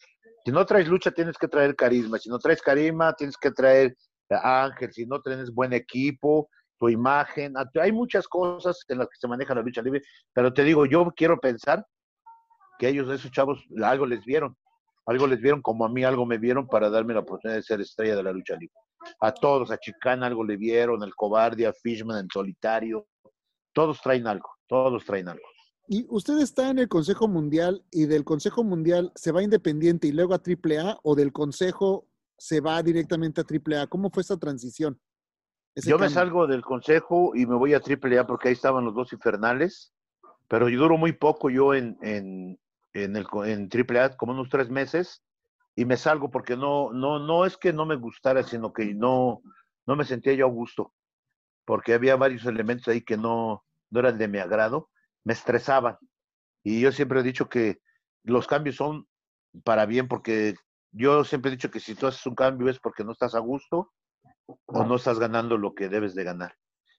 si 0.44 0.50
no 0.50 0.64
traes 0.66 0.88
lucha, 0.88 1.10
tienes 1.10 1.36
que 1.38 1.48
traer 1.48 1.76
carisma. 1.76 2.18
Si 2.18 2.28
no 2.28 2.38
traes 2.38 2.60
carisma, 2.62 3.12
tienes 3.14 3.36
que 3.36 3.50
traer 3.50 3.96
ángel. 4.30 4.92
Si 4.92 5.06
no 5.06 5.20
tienes 5.20 5.52
buen 5.52 5.72
equipo, 5.72 6.48
tu 6.78 6.88
imagen. 6.88 7.54
Hay 7.80 7.92
muchas 7.92 8.26
cosas 8.26 8.80
en 8.88 8.98
las 8.98 9.08
que 9.08 9.16
se 9.18 9.28
maneja 9.28 9.54
la 9.54 9.62
lucha 9.62 9.82
libre, 9.82 10.02
pero 10.32 10.52
te 10.52 10.64
digo, 10.64 10.86
yo 10.86 11.12
quiero 11.14 11.38
pensar 11.38 11.86
que 12.78 12.88
ellos, 12.88 13.08
esos 13.10 13.30
chavos, 13.30 13.64
algo 13.82 14.06
les 14.06 14.24
vieron. 14.24 14.56
Algo 15.06 15.26
les 15.26 15.40
vieron 15.40 15.62
como 15.62 15.84
a 15.84 15.88
mí 15.88 16.04
algo 16.04 16.24
me 16.26 16.38
vieron 16.38 16.66
para 16.66 16.88
darme 16.88 17.14
la 17.14 17.20
oportunidad 17.20 17.58
de 17.58 17.62
ser 17.62 17.80
estrella 17.80 18.16
de 18.16 18.22
la 18.22 18.32
lucha 18.32 18.54
libre. 18.54 18.74
A 19.20 19.32
todos, 19.32 19.70
a 19.70 19.78
Chicana 19.78 20.26
algo 20.26 20.44
le 20.44 20.56
vieron, 20.56 21.02
al 21.02 21.14
Cobarde, 21.14 21.66
a 21.66 21.72
Fishman, 21.72 22.18
en 22.18 22.28
solitario. 22.32 23.06
Todos 23.72 24.00
traen 24.00 24.26
algo, 24.26 24.48
todos 24.68 25.04
traen 25.04 25.28
algo. 25.28 25.44
Y 25.88 26.06
usted 26.08 26.38
está 26.38 26.70
en 26.70 26.78
el 26.78 26.88
Consejo 26.88 27.28
Mundial 27.28 27.84
y 27.90 28.06
del 28.06 28.24
Consejo 28.24 28.64
Mundial 28.64 29.12
se 29.14 29.32
va 29.32 29.42
independiente 29.42 30.06
y 30.06 30.12
luego 30.12 30.34
a 30.34 30.40
AAA 30.40 31.00
o 31.02 31.14
del 31.14 31.32
Consejo 31.32 32.06
se 32.38 32.60
va 32.60 32.82
directamente 32.82 33.40
a 33.40 33.44
AAA. 33.44 33.86
¿Cómo 33.88 34.10
fue 34.10 34.22
esa 34.22 34.36
transición? 34.36 35.00
Yo 35.76 35.96
me 35.96 36.06
cambio. 36.06 36.10
salgo 36.10 36.46
del 36.46 36.62
consejo 36.62 37.34
y 37.34 37.46
me 37.46 37.54
voy 37.54 37.72
a 37.72 37.78
AAA 37.78 38.26
porque 38.26 38.48
ahí 38.48 38.54
estaban 38.54 38.84
los 38.84 38.94
dos 38.94 39.12
infernales, 39.12 39.94
pero 40.48 40.68
yo 40.68 40.80
duro 40.80 40.98
muy 40.98 41.12
poco 41.12 41.48
yo 41.48 41.72
en, 41.72 41.96
en, 42.02 42.60
en, 42.92 43.16
el, 43.16 43.26
en 43.46 43.70
AAA, 43.72 44.16
como 44.16 44.32
unos 44.32 44.50
tres 44.50 44.68
meses, 44.68 45.22
y 45.74 45.86
me 45.86 45.96
salgo 45.96 46.30
porque 46.30 46.56
no, 46.56 46.92
no, 46.92 47.18
no 47.18 47.46
es 47.46 47.56
que 47.56 47.72
no 47.72 47.86
me 47.86 47.96
gustara, 47.96 48.42
sino 48.42 48.72
que 48.72 48.94
no, 48.94 49.40
no 49.86 49.96
me 49.96 50.04
sentía 50.04 50.34
yo 50.34 50.46
a 50.46 50.50
gusto, 50.50 50.92
porque 51.64 51.94
había 51.94 52.16
varios 52.16 52.44
elementos 52.44 52.88
ahí 52.88 53.00
que 53.00 53.16
no, 53.16 53.64
no 53.90 54.00
eran 54.00 54.18
de 54.18 54.28
mi 54.28 54.38
agrado, 54.38 54.90
me 55.24 55.32
estresaban. 55.32 55.96
Y 56.62 56.80
yo 56.80 56.92
siempre 56.92 57.20
he 57.20 57.22
dicho 57.22 57.48
que 57.48 57.80
los 58.24 58.46
cambios 58.46 58.76
son 58.76 59.06
para 59.64 59.86
bien, 59.86 60.08
porque 60.08 60.54
yo 60.92 61.24
siempre 61.24 61.50
he 61.50 61.56
dicho 61.56 61.70
que 61.70 61.80
si 61.80 61.94
tú 61.94 62.06
haces 62.06 62.24
un 62.26 62.34
cambio 62.34 62.68
es 62.68 62.78
porque 62.78 63.04
no 63.04 63.12
estás 63.12 63.34
a 63.34 63.40
gusto 63.40 63.92
o 64.66 64.84
no 64.84 64.96
estás 64.96 65.18
ganando 65.18 65.56
lo 65.56 65.74
que 65.74 65.88
debes 65.88 66.14
de 66.14 66.24
ganar. 66.24 66.54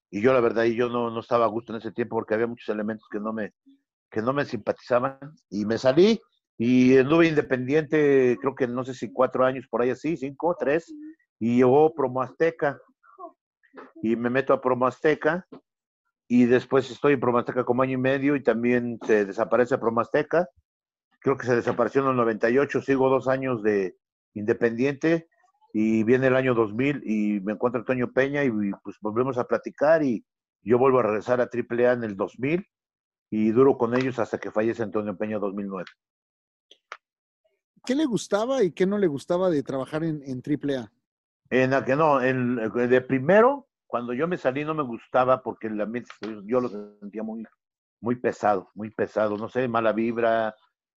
Y 0.10 0.22
yo 0.22 0.34
la 0.34 0.42
verdad, 0.42 0.66
yo 0.66 0.90
no, 0.90 1.10
no 1.10 1.20
estaba 1.20 1.46
a 1.46 1.50
gusto 1.50 1.74
en 1.74 1.80
ese 1.80 1.92
tiempo 1.92 2.16
porque 2.16 2.34
había 2.34 2.48
muchos 2.48 2.70
elementos 2.70 3.08
que 3.10 3.20
no 3.20 3.34
me, 3.34 3.54
que 4.12 4.22
no 4.22 4.34
me 4.34 4.46
simpatizaban 4.46 5.18
y 5.50 5.66
me 5.66 5.78
salí 5.78 6.22
y 6.58 6.98
anduve 6.98 7.28
independiente, 7.28 8.38
creo 8.40 8.54
que 8.54 8.68
no 8.68 8.84
sé 8.84 8.94
si 8.94 9.12
cuatro 9.12 9.44
años 9.44 9.68
por 9.68 9.82
ahí 9.82 9.90
así, 9.90 10.16
cinco, 10.16 10.56
tres, 10.58 10.94
y 11.40 11.58
llegó 11.58 11.94
Promo 11.94 12.22
Azteca 12.22 12.80
y 14.04 14.16
me 14.16 14.30
meto 14.30 14.54
a 14.54 14.62
Promo 14.62 14.86
Azteca 14.86 15.48
y 16.28 16.46
después 16.46 16.90
estoy 16.90 17.14
en 17.14 17.20
Promo 17.20 17.40
Azteca 17.40 17.64
como 17.64 17.82
año 17.82 17.94
y 17.94 18.02
medio 18.02 18.36
y 18.36 18.44
también 18.44 19.00
se 19.06 19.26
desaparece 19.26 19.78
Promo 19.78 20.02
Azteca. 20.02 20.48
Creo 21.20 21.38
que 21.38 21.46
se 21.46 21.56
desapareció 21.56 22.02
en 22.02 22.10
el 22.10 22.16
98, 22.16 22.82
sigo 22.82 23.10
dos 23.10 23.28
años 23.28 23.64
de 23.64 23.98
independiente 24.34 25.28
y 25.74 26.04
viene 26.04 26.28
el 26.28 26.36
año 26.36 26.54
2000 26.54 27.02
y 27.06 27.40
me 27.42 27.54
encuentro 27.54 27.80
Antonio 27.80 28.12
Peña 28.12 28.44
y 28.44 28.52
pues 28.84 28.98
volvemos 29.02 29.38
a 29.38 29.46
platicar 29.46 30.04
y 30.04 30.26
yo 30.62 30.78
vuelvo 30.78 31.00
a 31.00 31.04
regresar 31.04 31.42
a 31.42 31.50
AAA 31.52 31.94
en 31.94 32.04
el 32.04 32.16
2000 32.16 32.66
y 33.32 33.52
duro 33.52 33.78
con 33.78 33.96
ellos 33.96 34.20
hasta 34.20 34.38
que 34.38 34.52
fallece 34.52 34.84
Antonio 34.84 35.18
Peña 35.18 35.40
2009. 35.40 35.86
qué 37.86 37.96
le 37.96 38.06
gustaba 38.06 38.64
y 38.64 38.72
qué 38.72 38.86
no 38.86 38.98
le 38.98 39.08
gustaba 39.08 39.50
de 39.50 39.64
trabajar 39.64 40.04
en, 40.04 40.22
en 40.24 40.42
AAA? 40.46 40.92
En 41.50 41.72
la 41.72 41.84
que 41.84 41.96
no, 41.96 42.22
en, 42.22 42.56
de 42.56 43.02
primero, 43.02 43.68
cuando 43.94 44.14
yo 44.14 44.28
me 44.28 44.38
salí 44.38 44.66
no 44.66 44.74
me 44.74 44.82
gustaba 44.82 45.44
porque 45.44 45.68
el 45.68 45.80
ambiente 45.80 46.10
yo 46.46 46.60
lo 46.60 46.68
sentía 47.00 47.22
muy, 47.22 47.46
muy 48.02 48.16
pesado, 48.16 48.72
muy 48.74 48.90
pesado, 48.90 49.38
no 49.38 49.50
sé, 49.50 49.68
mala 49.68 49.94
vibra 49.94 50.56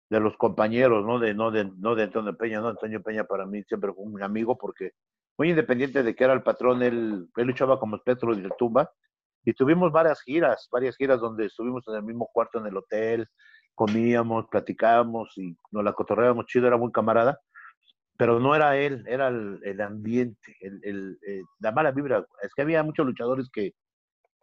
de 0.09 0.21
los 0.21 0.37
compañeros, 0.37 1.05
no 1.05 1.19
de, 1.19 1.33
no 1.33 1.51
de, 1.51 1.69
no 1.75 1.93
de 1.93 2.03
Antonio 2.03 2.37
Peña, 2.37 2.61
no, 2.61 2.69
Antonio 2.69 3.03
Peña 3.03 3.25
para 3.25 3.45
mí 3.45 3.61
siempre 3.63 3.91
fue 3.91 4.05
un 4.05 4.23
amigo 4.23 4.57
porque 4.57 4.91
muy 5.37 5.49
independiente 5.49 6.03
de 6.03 6.15
que 6.15 6.23
era 6.23 6.31
el 6.31 6.41
patrón, 6.41 6.83
él, 6.83 7.27
él 7.35 7.45
luchaba 7.45 7.81
como 7.81 7.97
espectro 7.97 8.33
de 8.33 8.49
tumba 8.57 8.89
y 9.43 9.51
tuvimos 9.51 9.91
varias 9.91 10.21
giras, 10.21 10.69
varias 10.71 10.95
giras 10.95 11.19
donde 11.19 11.47
estuvimos 11.47 11.83
en 11.89 11.95
el 11.95 12.03
mismo 12.03 12.29
cuarto 12.31 12.59
en 12.59 12.67
el 12.67 12.77
hotel, 12.77 13.27
comíamos, 13.73 14.47
platicábamos 14.47 15.37
y 15.37 15.53
nos 15.69 15.83
la 15.83 15.91
cotorreábamos 15.91 16.45
chido, 16.45 16.67
era 16.67 16.77
muy 16.77 16.93
camarada, 16.93 17.41
pero 18.17 18.39
no 18.39 18.55
era 18.55 18.77
él, 18.77 19.03
era 19.07 19.27
el, 19.27 19.81
ambiente, 19.81 20.55
el, 20.61 20.79
el, 20.83 21.19
eh, 21.27 21.41
la 21.59 21.71
mala 21.71 21.91
vibra. 21.91 22.25
Es 22.41 22.53
que 22.53 22.61
había 22.61 22.83
muchos 22.83 23.05
luchadores 23.05 23.49
que, 23.51 23.73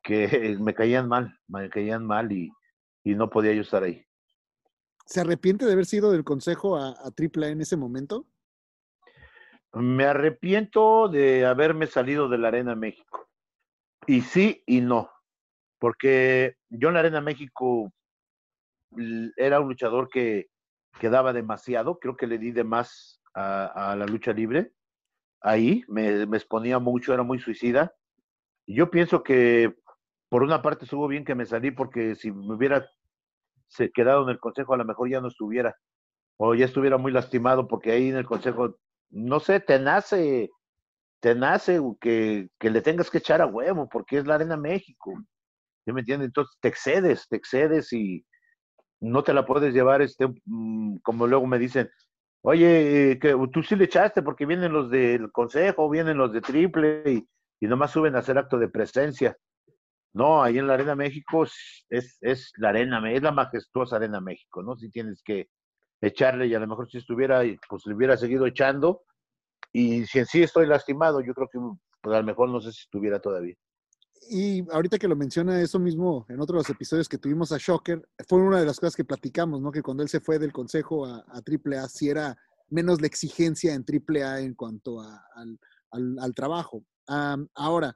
que 0.02 0.56
me 0.60 0.74
caían 0.74 1.08
mal, 1.08 1.38
me 1.48 1.70
caían 1.70 2.06
mal 2.06 2.30
y, 2.32 2.50
y, 3.04 3.14
no 3.14 3.30
podía 3.30 3.52
yo 3.52 3.62
estar 3.62 3.82
ahí. 3.82 4.04
¿Se 5.06 5.20
arrepiente 5.20 5.66
de 5.66 5.72
haber 5.72 5.86
sido 5.86 6.12
del 6.12 6.24
consejo 6.24 6.76
a, 6.76 6.90
a 6.90 7.10
AAA 7.16 7.48
en 7.48 7.60
ese 7.60 7.76
momento? 7.76 8.26
Me 9.72 10.04
arrepiento 10.04 11.08
de 11.08 11.46
haberme 11.46 11.86
salido 11.86 12.28
de 12.28 12.38
la 12.38 12.48
Arena 12.48 12.74
México. 12.74 13.28
Y 14.06 14.20
sí 14.20 14.62
y 14.66 14.80
no, 14.80 15.10
porque 15.78 16.56
yo 16.68 16.88
en 16.88 16.94
la 16.94 17.00
Arena 17.00 17.20
México 17.20 17.90
era 19.36 19.60
un 19.60 19.68
luchador 19.68 20.08
que, 20.08 20.48
que 21.00 21.08
daba 21.08 21.32
demasiado, 21.32 21.98
creo 21.98 22.16
que 22.16 22.26
le 22.26 22.38
di 22.38 22.50
de 22.50 22.64
más 22.64 23.21
a, 23.35 23.95
la 23.97 24.07
lucha 24.07 24.33
libre. 24.33 24.72
Ahí 25.41 25.85
me, 25.89 26.22
exponía 26.22 26.78
mucho, 26.78 27.12
era 27.12 27.22
muy 27.22 27.39
suicida. 27.39 27.95
Yo 28.66 28.91
pienso 28.91 29.22
que 29.22 29.74
por 30.28 30.43
una 30.43 30.62
parte 30.62 30.85
estuvo 30.85 31.09
bien 31.09 31.24
que 31.24 31.35
me 31.35 31.47
salí 31.47 31.70
porque 31.70 32.14
si 32.14 32.30
me 32.30 32.55
hubiera 32.55 32.89
se 33.68 33.91
quedado 33.91 34.22
en 34.24 34.28
el 34.28 34.39
consejo 34.39 34.74
a 34.74 34.76
lo 34.76 34.85
mejor 34.85 35.09
ya 35.11 35.20
no 35.20 35.28
estuviera 35.28 35.74
o 36.39 36.55
ya 36.55 36.66
estuviera 36.66 36.99
muy 36.99 37.11
lastimado 37.12 37.66
porque 37.68 37.93
ahí 37.93 38.09
en 38.09 38.16
el 38.16 38.26
consejo, 38.26 38.76
no 39.11 39.41
sé, 39.41 39.61
te 39.61 39.78
nace, 39.78 40.51
te 41.20 41.35
nace 41.35 41.80
que, 42.01 42.49
que 42.59 42.70
le 42.70 42.83
tengas 42.83 43.11
que 43.11 43.18
echar 43.18 43.41
a 43.41 43.47
huevo 43.47 43.89
porque 43.89 44.18
es 44.18 44.26
la 44.26 44.37
Arena 44.37 44.57
México. 44.57 45.12
¿Sí 45.85 45.93
me 45.93 46.01
entiendes? 46.01 46.28
Entonces 46.28 46.57
te 46.61 46.68
excedes, 46.68 47.26
te 47.28 47.37
excedes 47.37 47.93
y 47.93 48.24
no 49.01 49.22
te 49.24 49.35
la 49.35 49.45
puedes 49.45 49.74
llevar, 49.74 50.01
este, 50.01 50.28
mm, 50.45 50.99
como 50.99 51.26
luego 51.26 51.47
me 51.47 51.59
dicen, 51.59 51.91
Oye, 52.45 53.18
que 53.20 53.36
tú 53.53 53.62
sí 53.62 53.76
le 53.76 53.84
echaste 53.84 54.22
porque 54.22 54.47
vienen 54.47 54.72
los 54.72 54.90
del 54.90 55.30
consejo, 55.30 55.88
vienen 55.88 56.18
los 56.18 56.32
de 56.32 56.40
triple 56.40 57.03
y, 57.07 57.28
y 57.61 57.66
nomás 57.68 57.93
suben 57.93 58.16
a 58.16 58.18
hacer 58.18 58.36
acto 58.36 58.59
de 58.59 58.68
presencia. 58.68 59.36
No, 60.12 60.43
ahí 60.43 60.59
en 60.59 60.66
la 60.66 60.74
Arena 60.74 60.95
México 60.95 61.45
es, 61.45 62.18
es 62.20 62.53
la 62.57 62.70
arena, 62.70 63.11
es 63.11 63.22
la 63.22 63.32
majestuosa 63.32 63.97
Arena 63.97 64.20
México, 64.20 64.62
¿no? 64.62 64.76
Si 64.76 64.90
tienes 64.90 65.22
que 65.22 65.49
echarle 66.01 66.47
y 66.49 66.55
a 66.55 66.59
lo 66.59 66.66
mejor 66.66 66.90
si 66.90 66.99
estuviera, 66.99 67.43
pues 67.68 67.86
le 67.86 67.95
hubiera 67.95 68.16
seguido 68.16 68.47
echando. 68.47 69.03
Y 69.72 70.05
si 70.07 70.18
en 70.18 70.26
sí 70.26 70.43
estoy 70.43 70.66
lastimado, 70.66 71.20
yo 71.20 71.32
creo 71.32 71.49
que 71.49 71.59
pues 72.03 72.16
a 72.16 72.18
lo 72.18 72.24
mejor 72.24 72.51
no 72.51 72.61
sé 72.61 72.72
si 72.72 72.82
estuviera 72.82 73.20
todavía. 73.20 73.55
Y 74.30 74.64
ahorita 74.70 74.98
que 74.98 75.08
lo 75.08 75.16
menciona 75.16 75.60
eso 75.60 75.78
mismo 75.78 76.24
en 76.28 76.40
otros 76.40 76.68
episodios 76.70 77.08
que 77.08 77.18
tuvimos 77.18 77.52
a 77.52 77.58
Shocker, 77.58 78.02
fue 78.28 78.40
una 78.40 78.60
de 78.60 78.66
las 78.66 78.78
cosas 78.78 78.96
que 78.96 79.04
platicamos, 79.04 79.60
¿no? 79.60 79.72
Que 79.72 79.82
cuando 79.82 80.02
él 80.02 80.08
se 80.08 80.20
fue 80.20 80.38
del 80.38 80.52
consejo 80.52 81.04
a, 81.06 81.24
a 81.28 81.40
AAA, 81.40 81.88
si 81.88 82.08
era 82.08 82.36
menos 82.72 83.00
la 83.00 83.06
exigencia 83.06 83.74
en 83.74 83.84
AAA 83.84 84.40
en 84.40 84.54
cuanto 84.54 85.00
al, 85.00 85.58
al, 85.90 86.34
trabajo. 86.34 86.84
ahora, 87.54 87.94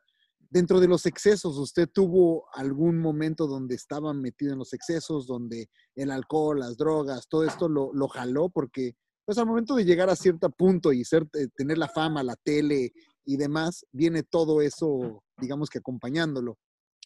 dentro 0.50 0.80
de 0.80 0.88
los 0.88 1.06
excesos, 1.06 1.56
¿usted 1.58 1.88
tuvo 1.92 2.44
algún 2.52 2.98
momento 2.98 3.46
donde 3.46 3.74
estaba 3.74 4.12
metido 4.12 4.52
en 4.52 4.58
los 4.58 4.72
excesos, 4.74 5.26
donde 5.26 5.68
el 5.94 6.10
alcohol, 6.10 6.60
las 6.60 6.76
drogas, 6.76 7.26
todo 7.28 7.44
esto 7.44 7.68
lo, 7.68 7.92
lo 7.94 8.06
jaló? 8.08 8.50
Porque, 8.50 8.94
pues 9.24 9.38
al 9.38 9.46
momento 9.46 9.74
de 9.74 9.84
llegar 9.84 10.10
a 10.10 10.16
cierto 10.16 10.50
punto 10.50 10.92
y 10.92 11.04
ser, 11.04 11.26
eh, 11.34 11.48
tener 11.56 11.78
la 11.78 11.88
fama, 11.88 12.22
la 12.22 12.36
tele 12.36 12.92
y 13.26 13.36
demás, 13.36 13.84
viene 13.92 14.22
todo 14.22 14.62
eso, 14.62 15.22
digamos 15.36 15.68
que 15.68 15.78
acompañándolo. 15.78 16.56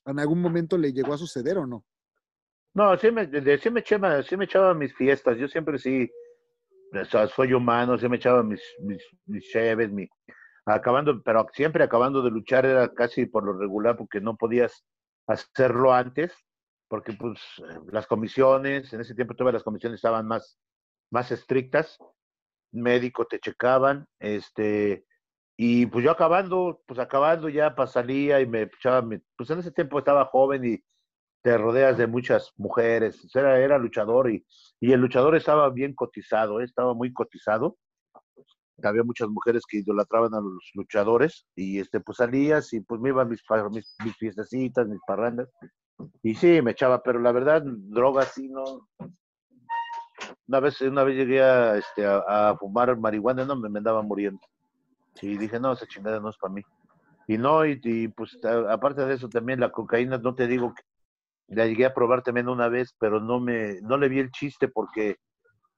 ¿En 0.04 0.20
algún 0.20 0.40
momento 0.40 0.78
le 0.78 0.92
llegó 0.92 1.14
a 1.14 1.18
suceder 1.18 1.58
o 1.58 1.66
no? 1.66 1.84
No, 2.74 2.96
sí 2.98 3.10
me, 3.10 3.26
sí 3.58 3.70
me, 3.70 3.80
echaba, 3.80 4.22
sí 4.22 4.36
me 4.36 4.44
echaba 4.44 4.74
mis 4.74 4.94
fiestas. 4.94 5.36
Yo 5.38 5.48
siempre 5.48 5.78
sí, 5.78 6.08
soy 7.34 7.52
humano, 7.52 7.98
sí 7.98 8.08
me 8.08 8.16
echaba 8.16 8.42
mis, 8.42 8.62
mis, 8.80 9.02
mis 9.26 9.44
cheves, 9.50 9.90
mi, 9.90 10.08
acabando, 10.66 11.22
pero 11.22 11.46
siempre 11.52 11.82
acabando 11.82 12.22
de 12.22 12.30
luchar 12.30 12.66
era 12.66 12.92
casi 12.92 13.26
por 13.26 13.44
lo 13.44 13.54
regular 13.54 13.96
porque 13.96 14.20
no 14.20 14.36
podías 14.36 14.84
hacerlo 15.26 15.92
antes, 15.92 16.32
porque 16.88 17.12
pues 17.14 17.40
las 17.90 18.06
comisiones, 18.06 18.92
en 18.92 19.00
ese 19.00 19.14
tiempo 19.14 19.34
todas 19.34 19.54
las 19.54 19.62
comisiones 19.62 19.96
estaban 19.98 20.26
más, 20.26 20.58
más 21.10 21.30
estrictas, 21.32 21.98
médico 22.72 23.26
te 23.26 23.40
checaban, 23.40 24.06
este, 24.18 25.04
y 25.62 25.84
pues 25.84 26.02
yo 26.02 26.10
acabando, 26.10 26.80
pues 26.86 26.98
acabando 26.98 27.50
ya 27.50 27.74
salía 27.86 28.40
y 28.40 28.46
me 28.46 28.62
echaba, 28.62 29.06
pues 29.36 29.50
en 29.50 29.58
ese 29.58 29.70
tiempo 29.70 29.98
estaba 29.98 30.24
joven 30.24 30.64
y 30.64 30.82
te 31.42 31.58
rodeas 31.58 31.98
de 31.98 32.06
muchas 32.06 32.50
mujeres, 32.56 33.28
era, 33.34 33.58
era 33.58 33.76
luchador 33.76 34.30
y, 34.30 34.42
y 34.80 34.92
el 34.92 35.02
luchador 35.02 35.36
estaba 35.36 35.68
bien 35.68 35.94
cotizado, 35.94 36.62
¿eh? 36.62 36.64
estaba 36.64 36.94
muy 36.94 37.12
cotizado. 37.12 37.76
Había 38.82 39.02
muchas 39.02 39.28
mujeres 39.28 39.64
que 39.68 39.80
idolatraban 39.80 40.32
a 40.32 40.40
los 40.40 40.70
luchadores 40.72 41.46
y 41.54 41.78
este 41.78 42.00
pues 42.00 42.16
salías 42.16 42.72
y 42.72 42.80
pues 42.80 42.98
me 42.98 43.10
iban 43.10 43.28
mis, 43.28 43.42
mis, 43.70 43.94
mis 44.02 44.16
fiestecitas, 44.16 44.88
mis 44.88 45.00
parrandas. 45.06 45.50
Y 46.22 46.36
sí, 46.36 46.62
me 46.62 46.70
echaba, 46.70 47.02
pero 47.02 47.18
la 47.18 47.32
verdad, 47.32 47.62
drogas 47.66 48.32
sí 48.32 48.48
no. 48.48 48.88
Una 50.46 50.60
vez, 50.60 50.80
una 50.80 51.04
vez 51.04 51.16
llegué 51.16 51.42
a, 51.42 51.76
este, 51.76 52.06
a, 52.06 52.56
fumar 52.58 52.98
marihuana, 52.98 53.44
no 53.44 53.56
me, 53.56 53.68
me 53.68 53.76
andaba 53.76 54.00
muriendo. 54.00 54.40
Y 55.20 55.36
dije, 55.36 55.60
no, 55.60 55.72
esa 55.72 55.86
chingada 55.86 56.20
no 56.20 56.30
es 56.30 56.36
para 56.36 56.54
mí. 56.54 56.62
Y 57.26 57.38
no, 57.38 57.64
y, 57.64 58.08
pues 58.08 58.38
aparte 58.68 59.04
de 59.04 59.14
eso 59.14 59.28
también 59.28 59.60
la 59.60 59.70
cocaína, 59.70 60.18
no 60.18 60.34
te 60.34 60.46
digo 60.46 60.74
que 60.74 60.82
la 61.54 61.66
llegué 61.66 61.86
a 61.86 61.94
probar 61.94 62.22
también 62.22 62.48
una 62.48 62.68
vez, 62.68 62.94
pero 62.98 63.20
no 63.20 63.40
me, 63.40 63.80
no 63.82 63.96
le 63.96 64.08
vi 64.08 64.18
el 64.18 64.30
chiste 64.30 64.68
porque 64.68 65.16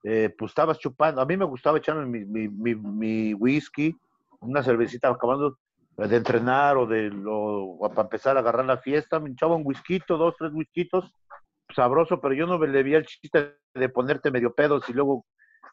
eh, 0.05 0.35
pues 0.37 0.51
estabas 0.51 0.79
chupando. 0.79 1.21
A 1.21 1.27
mí 1.27 1.37
me 1.37 1.45
gustaba 1.45 1.79
echarme 1.79 2.07
mi, 2.07 2.25
mi, 2.25 2.49
mi, 2.49 2.75
mi 2.75 3.35
whisky, 3.35 3.95
una 4.41 4.63
cervecita 4.63 5.09
acabando 5.09 5.59
de 5.97 6.17
entrenar 6.17 6.77
o 6.77 6.87
de 6.87 7.11
lo, 7.11 7.79
para 7.91 8.03
empezar 8.03 8.37
a 8.37 8.41
agarrar 8.41 8.65
la 8.65 8.79
fiesta, 8.79 9.21
me 9.21 9.31
echaba 9.31 9.57
un 9.57 9.63
whisky, 9.65 10.01
dos, 10.09 10.35
tres 10.39 10.53
whiskitos, 10.53 11.13
sabroso, 11.75 12.21
pero 12.21 12.35
yo 12.35 12.47
no 12.47 12.59
le 12.59 12.83
vi 12.83 12.95
el 12.95 13.07
chiste 13.07 13.57
de 13.75 13.89
ponerte 13.89 14.31
medio 14.31 14.55
pedos 14.55 14.89
y 14.89 14.93
luego 14.93 15.25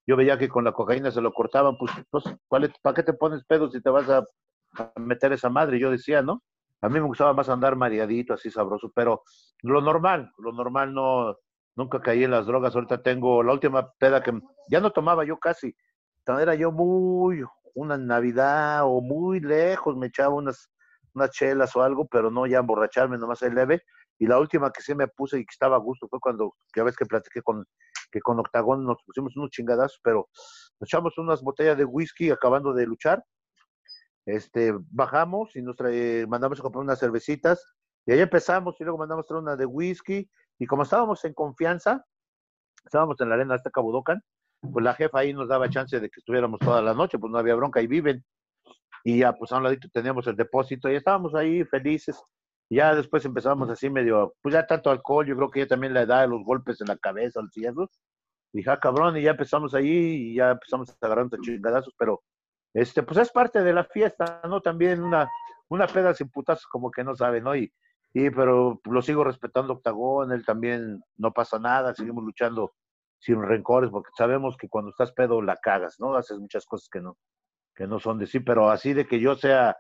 yo 0.07 0.15
veía 0.15 0.37
que 0.37 0.49
con 0.49 0.63
la 0.63 0.71
cocaína 0.71 1.11
se 1.11 1.21
lo 1.21 1.33
cortaban, 1.33 1.77
pues, 1.77 1.91
pues 2.09 2.23
¿para 2.81 2.95
qué 2.95 3.03
te 3.03 3.13
pones 3.13 3.43
pedo 3.45 3.69
si 3.69 3.81
te 3.81 3.89
vas 3.89 4.09
a, 4.09 4.25
meter 4.97 5.33
esa 5.33 5.49
madre? 5.49 5.79
Yo 5.79 5.91
decía, 5.91 6.21
¿no? 6.21 6.43
A 6.81 6.89
mí 6.89 6.95
me 6.95 7.07
gustaba 7.07 7.33
más 7.33 7.49
andar 7.49 7.75
mareadito, 7.75 8.33
así 8.33 8.49
sabroso, 8.49 8.91
pero 8.93 9.23
lo 9.63 9.81
normal, 9.81 10.31
lo 10.37 10.53
normal 10.53 10.93
no, 10.93 11.35
nunca 11.75 12.01
caí 12.01 12.23
en 12.23 12.31
las 12.31 12.45
drogas. 12.45 12.75
Ahorita 12.75 13.01
tengo 13.01 13.43
la 13.43 13.53
última 13.53 13.91
peda 13.93 14.21
que 14.23 14.39
ya 14.69 14.79
no 14.79 14.91
tomaba 14.91 15.25
yo 15.25 15.37
casi, 15.37 15.75
era 16.37 16.53
yo 16.53 16.71
muy, 16.71 17.43
una 17.73 17.97
Navidad 17.97 18.83
o 18.83 19.01
muy 19.01 19.39
lejos, 19.39 19.97
me 19.97 20.07
echaba 20.07 20.35
unas, 20.35 20.69
unas 21.15 21.31
chelas 21.31 21.75
o 21.75 21.81
algo, 21.81 22.07
pero 22.07 22.29
no 22.29 22.45
ya 22.45 22.59
emborracharme, 22.59 23.17
nomás 23.17 23.41
el 23.41 23.55
leve. 23.55 23.81
Y 24.19 24.27
la 24.27 24.37
última 24.37 24.71
que 24.71 24.81
sí 24.81 24.93
me 24.93 25.07
puse 25.07 25.39
y 25.39 25.45
que 25.45 25.51
estaba 25.51 25.77
a 25.77 25.79
gusto 25.79 26.07
fue 26.09 26.19
cuando, 26.19 26.53
que 26.73 26.81
a 26.81 26.83
veces 26.83 26.97
que 26.97 27.05
platiqué 27.05 27.41
con 27.41 27.65
que 28.11 28.21
con 28.21 28.39
Octagón 28.39 28.85
nos 28.85 28.97
pusimos 29.05 29.35
unos 29.37 29.51
chingadazos, 29.51 29.99
pero 30.03 30.27
nos 30.79 30.89
echamos 30.89 31.17
unas 31.17 31.41
botellas 31.41 31.77
de 31.77 31.85
whisky 31.85 32.31
acabando 32.31 32.73
de 32.73 32.85
luchar. 32.85 33.23
Este, 34.25 34.73
bajamos 34.91 35.55
y 35.55 35.61
nos 35.61 35.75
mandamos 36.27 36.59
a 36.59 36.63
comprar 36.63 36.83
unas 36.83 36.99
cervecitas 36.99 37.63
y 38.05 38.11
ahí 38.11 38.19
empezamos 38.19 38.75
y 38.79 38.83
luego 38.83 38.97
mandamos 38.97 39.25
a 39.25 39.27
traer 39.27 39.41
una 39.41 39.55
de 39.55 39.65
whisky 39.65 40.29
y 40.59 40.65
como 40.67 40.83
estábamos 40.83 41.23
en 41.25 41.33
confianza, 41.33 42.05
estábamos 42.83 43.19
en 43.21 43.29
la 43.29 43.35
arena 43.35 43.55
hasta 43.55 43.71
Cabudocan, 43.71 44.21
pues 44.61 44.83
la 44.83 44.93
jefa 44.93 45.19
ahí 45.19 45.33
nos 45.33 45.47
daba 45.47 45.69
chance 45.69 45.99
de 45.99 46.09
que 46.09 46.19
estuviéramos 46.19 46.59
toda 46.59 46.81
la 46.81 46.93
noche, 46.93 47.17
pues 47.17 47.31
no 47.31 47.37
había 47.37 47.55
bronca 47.55 47.81
y 47.81 47.87
viven. 47.87 48.23
Y 49.03 49.19
ya 49.19 49.33
pues 49.33 49.51
a 49.51 49.57
un 49.57 49.63
ladito 49.63 49.87
teníamos 49.89 50.27
el 50.27 50.35
depósito 50.35 50.91
y 50.91 50.95
estábamos 50.95 51.33
ahí 51.33 51.63
felices. 51.63 52.21
Ya 52.69 52.93
después 52.93 53.25
empezamos 53.25 53.69
así 53.69 53.89
medio, 53.89 54.35
pues 54.41 54.53
ya 54.53 54.67
tanto 54.67 54.91
alcohol, 54.91 55.25
yo 55.25 55.35
creo 55.35 55.49
que 55.49 55.59
ya 55.61 55.67
también 55.67 55.93
la 55.93 56.01
edad, 56.03 56.29
los 56.29 56.43
golpes 56.43 56.79
en 56.81 56.87
la 56.87 56.97
cabeza, 56.97 57.41
los 57.41 57.51
cierros. 57.51 57.89
Dije, 58.53 58.69
ah, 58.69 58.79
cabrón, 58.79 59.17
y 59.17 59.23
ya 59.23 59.31
empezamos 59.31 59.73
ahí 59.73 59.87
y 59.87 60.35
ya 60.35 60.51
empezamos 60.51 60.89
a 60.89 61.05
agarrar 61.05 61.29
chingadazos, 61.41 61.93
pero 61.97 62.21
este, 62.73 63.03
pues 63.03 63.17
es 63.19 63.31
parte 63.31 63.63
de 63.63 63.73
la 63.73 63.83
fiesta, 63.85 64.41
¿no? 64.47 64.61
También 64.61 65.01
una, 65.01 65.29
una 65.69 65.87
peda 65.87 66.13
sin 66.13 66.29
putazos 66.29 66.67
como 66.67 66.91
que 66.91 67.03
no 67.03 67.15
sabe, 67.15 67.41
¿no? 67.41 67.55
Y, 67.55 67.71
y 68.13 68.29
pero 68.29 68.79
lo 68.85 69.01
sigo 69.01 69.23
respetando 69.23 69.73
Octagón, 69.73 70.31
él 70.31 70.45
también 70.45 71.01
no 71.17 71.31
pasa 71.31 71.59
nada, 71.59 71.93
seguimos 71.93 72.23
luchando 72.23 72.73
sin 73.19 73.41
rencores, 73.41 73.89
porque 73.89 74.11
sabemos 74.17 74.57
que 74.57 74.69
cuando 74.69 74.91
estás 74.91 75.11
pedo 75.11 75.41
la 75.41 75.57
cagas, 75.57 75.99
¿no? 75.99 76.15
Haces 76.15 76.39
muchas 76.39 76.65
cosas 76.65 76.89
que 76.89 77.01
no, 77.01 77.17
que 77.75 77.87
no 77.87 77.99
son 77.99 78.19
de 78.19 78.27
sí, 78.27 78.39
pero 78.39 78.69
así 78.69 78.93
de 78.93 79.05
que 79.07 79.19
yo 79.19 79.35
sea 79.35 79.75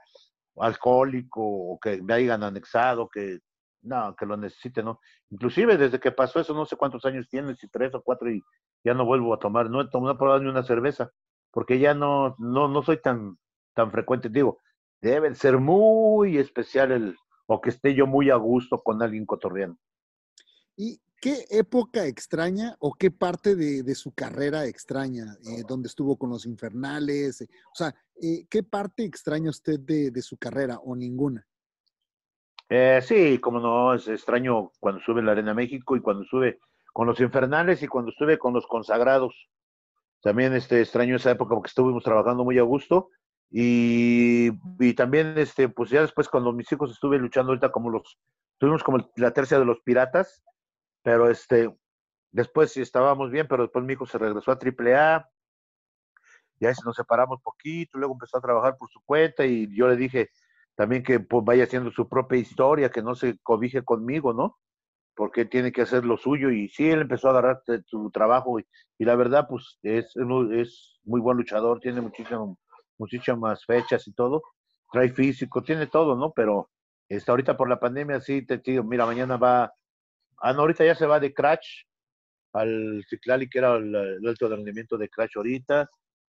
alcohólico 0.59 1.41
o 1.41 1.79
que 1.79 2.01
me 2.01 2.13
hayan 2.13 2.43
anexado, 2.43 3.09
que 3.09 3.39
no, 3.81 4.15
que 4.15 4.25
lo 4.25 4.37
necesite, 4.37 4.83
¿no? 4.83 4.99
Inclusive 5.29 5.77
desde 5.77 5.99
que 5.99 6.11
pasó 6.11 6.39
eso, 6.39 6.53
no 6.53 6.65
sé 6.65 6.75
cuántos 6.75 7.05
años 7.05 7.29
tienes, 7.29 7.59
si 7.59 7.69
tres 7.69 7.93
o 7.95 8.01
cuatro, 8.01 8.31
y 8.31 8.41
ya 8.83 8.93
no 8.93 9.05
vuelvo 9.05 9.33
a 9.33 9.39
tomar, 9.39 9.69
no 9.69 9.81
he 9.81 9.89
tomado 9.89 10.39
ni 10.39 10.49
una 10.49 10.63
cerveza, 10.63 11.11
porque 11.51 11.79
ya 11.79 11.93
no, 11.93 12.35
no, 12.39 12.67
no 12.67 12.83
soy 12.83 13.01
tan, 13.01 13.37
tan 13.73 13.91
frecuente, 13.91 14.29
digo, 14.29 14.59
debe 15.01 15.33
ser 15.35 15.59
muy 15.59 16.37
especial 16.37 16.91
el, 16.91 17.15
o 17.47 17.61
que 17.61 17.69
esté 17.69 17.93
yo 17.95 18.05
muy 18.05 18.29
a 18.29 18.35
gusto 18.35 18.81
con 18.81 19.01
alguien 19.01 19.25
cotorreando. 19.25 19.77
¿Y 20.75 21.01
qué 21.21 21.45
época 21.49 22.05
extraña 22.05 22.75
o 22.79 22.93
qué 22.93 23.11
parte 23.11 23.55
de, 23.55 23.83
de 23.83 23.95
su 23.95 24.11
carrera 24.11 24.65
extraña? 24.65 25.37
Eh, 25.45 25.63
¿Dónde 25.67 25.87
estuvo 25.87 26.17
con 26.17 26.29
los 26.29 26.45
infernales? 26.45 27.41
Eh, 27.41 27.49
o 27.71 27.75
sea, 27.75 27.93
eh, 28.21 28.45
¿qué 28.49 28.63
parte 28.63 29.03
extraña 29.03 29.49
usted 29.49 29.79
de, 29.79 30.11
de 30.11 30.21
su 30.21 30.37
carrera 30.37 30.79
o 30.79 30.95
ninguna? 30.95 31.45
Eh, 32.69 32.99
sí, 33.01 33.39
como 33.39 33.59
no, 33.59 33.95
es 33.95 34.07
extraño 34.07 34.71
cuando 34.79 35.01
sube 35.01 35.23
la 35.23 35.31
Arena 35.31 35.53
México 35.53 35.95
y 35.95 36.01
cuando 36.01 36.23
sube 36.23 36.59
con 36.93 37.07
los 37.07 37.19
infernales 37.19 37.81
y 37.81 37.87
cuando 37.87 38.11
estuve 38.11 38.37
con 38.37 38.53
los 38.53 38.67
consagrados. 38.67 39.49
También 40.21 40.53
este 40.53 40.81
extraño 40.81 41.15
esa 41.15 41.31
época 41.31 41.55
porque 41.55 41.69
estuvimos 41.69 42.03
trabajando 42.03 42.43
muy 42.43 42.59
a 42.59 42.63
gusto 42.63 43.09
y, 43.49 44.49
y 44.79 44.93
también 44.93 45.37
este 45.37 45.69
pues 45.69 45.89
ya 45.89 46.01
después 46.01 46.27
cuando 46.27 46.51
mis 46.51 46.71
hijos 46.71 46.91
estuve 46.91 47.17
luchando 47.17 47.51
ahorita 47.51 47.71
como 47.71 47.89
los 47.89 48.19
tuvimos 48.59 48.83
como 48.83 49.09
la 49.15 49.31
tercia 49.31 49.57
de 49.57 49.65
los 49.65 49.79
piratas, 49.79 50.43
pero 51.03 51.29
este 51.29 51.73
después 52.31 52.71
sí 52.71 52.81
estábamos 52.81 53.31
bien, 53.31 53.47
pero 53.47 53.63
después 53.63 53.85
mi 53.85 53.93
hijo 53.93 54.05
se 54.05 54.17
regresó 54.17 54.51
a 54.51 54.59
AAA. 54.59 55.29
Ya 56.59 56.73
nos 56.83 56.95
separamos 56.95 57.41
poquito, 57.41 57.97
luego 57.97 58.13
empezó 58.15 58.37
a 58.37 58.41
trabajar 58.41 58.75
por 58.77 58.89
su 58.89 59.01
cuenta 59.05 59.45
y 59.45 59.73
yo 59.73 59.87
le 59.87 59.95
dije, 59.95 60.29
también 60.75 61.03
que 61.03 61.19
pues, 61.19 61.43
vaya 61.45 61.63
haciendo 61.63 61.91
su 61.91 62.07
propia 62.09 62.39
historia, 62.39 62.89
que 62.89 63.01
no 63.01 63.15
se 63.15 63.37
cobije 63.39 63.83
conmigo, 63.83 64.33
¿no? 64.33 64.57
Porque 65.15 65.45
tiene 65.45 65.71
que 65.71 65.81
hacer 65.83 66.05
lo 66.05 66.17
suyo. 66.17 66.51
Y 66.51 66.69
sí, 66.69 66.89
él 66.89 67.01
empezó 67.01 67.27
a 67.27 67.31
agarrar 67.31 67.61
su 67.85 68.11
trabajo 68.11 68.59
y, 68.59 68.65
y 68.97 69.05
la 69.05 69.15
verdad, 69.15 69.47
pues 69.49 69.79
es, 69.83 70.13
es 70.51 70.99
muy 71.03 71.21
buen 71.21 71.37
luchador, 71.37 71.79
tiene 71.79 72.01
muchísimas, 72.01 72.57
muchísimas 72.97 73.65
fechas 73.65 74.07
y 74.07 74.13
todo, 74.13 74.41
trae 74.91 75.09
físico, 75.09 75.63
tiene 75.63 75.87
todo, 75.87 76.15
¿no? 76.15 76.31
Pero 76.33 76.69
está 77.07 77.31
ahorita 77.31 77.57
por 77.57 77.69
la 77.69 77.79
pandemia, 77.79 78.21
sí, 78.21 78.45
te 78.45 78.57
digo, 78.59 78.83
mira, 78.83 79.05
mañana 79.05 79.37
va, 79.37 79.73
ah, 80.41 80.53
no, 80.53 80.61
ahorita 80.61 80.85
ya 80.85 80.95
se 80.95 81.05
va 81.05 81.19
de 81.19 81.33
Crash 81.33 81.83
al 82.53 83.03
Ciclali, 83.07 83.49
que 83.49 83.59
era 83.59 83.75
el, 83.75 84.27
alto 84.27 84.47
rendimiento 84.47 84.97
de 84.97 85.09
Crash 85.09 85.37
ahorita, 85.37 85.89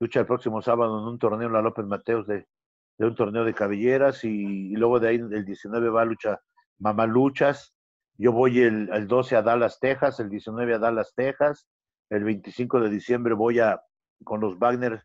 lucha 0.00 0.20
el 0.20 0.26
próximo 0.26 0.62
sábado 0.62 0.98
en 0.98 1.06
un 1.06 1.18
torneo 1.18 1.46
en 1.46 1.52
la 1.52 1.62
López 1.62 1.86
Mateos 1.86 2.26
de, 2.26 2.46
de 2.98 3.06
un 3.06 3.14
torneo 3.14 3.44
de 3.44 3.54
cabelleras 3.54 4.24
y, 4.24 4.72
y, 4.72 4.76
luego 4.76 5.00
de 5.00 5.08
ahí 5.08 5.16
el 5.16 5.44
19 5.44 5.88
va 5.90 6.02
a 6.02 6.04
lucha 6.04 6.40
Mamaluchas. 6.78 7.74
Yo 8.18 8.32
voy 8.32 8.60
el, 8.60 8.90
el, 8.92 9.06
12 9.06 9.36
a 9.36 9.42
Dallas, 9.42 9.78
Texas, 9.80 10.20
el 10.20 10.28
19 10.28 10.74
a 10.74 10.78
Dallas, 10.78 11.12
Texas. 11.14 11.66
El 12.10 12.24
25 12.24 12.80
de 12.80 12.90
diciembre 12.90 13.34
voy 13.34 13.60
a 13.60 13.80
con 14.24 14.40
los 14.40 14.58
Wagner, 14.58 15.02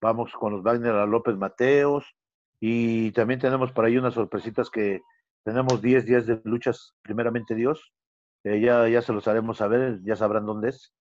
vamos 0.00 0.32
con 0.32 0.52
los 0.52 0.62
Wagner 0.62 0.94
a 0.94 1.06
López 1.06 1.36
Mateos. 1.36 2.16
Y 2.60 3.12
también 3.12 3.38
tenemos 3.38 3.72
por 3.72 3.84
ahí 3.84 3.98
unas 3.98 4.14
sorpresitas 4.14 4.70
que 4.70 5.02
tenemos 5.44 5.80
10 5.80 6.06
días 6.06 6.26
de 6.26 6.40
luchas, 6.44 6.94
primeramente 7.02 7.54
Dios. 7.54 7.92
Eh, 8.46 8.60
ya, 8.60 8.88
ya 8.88 9.02
se 9.02 9.12
los 9.12 9.26
haremos 9.26 9.56
saber, 9.56 10.00
ya 10.04 10.14
sabrán 10.14 10.46
dónde 10.46 10.68
es. 10.68 10.94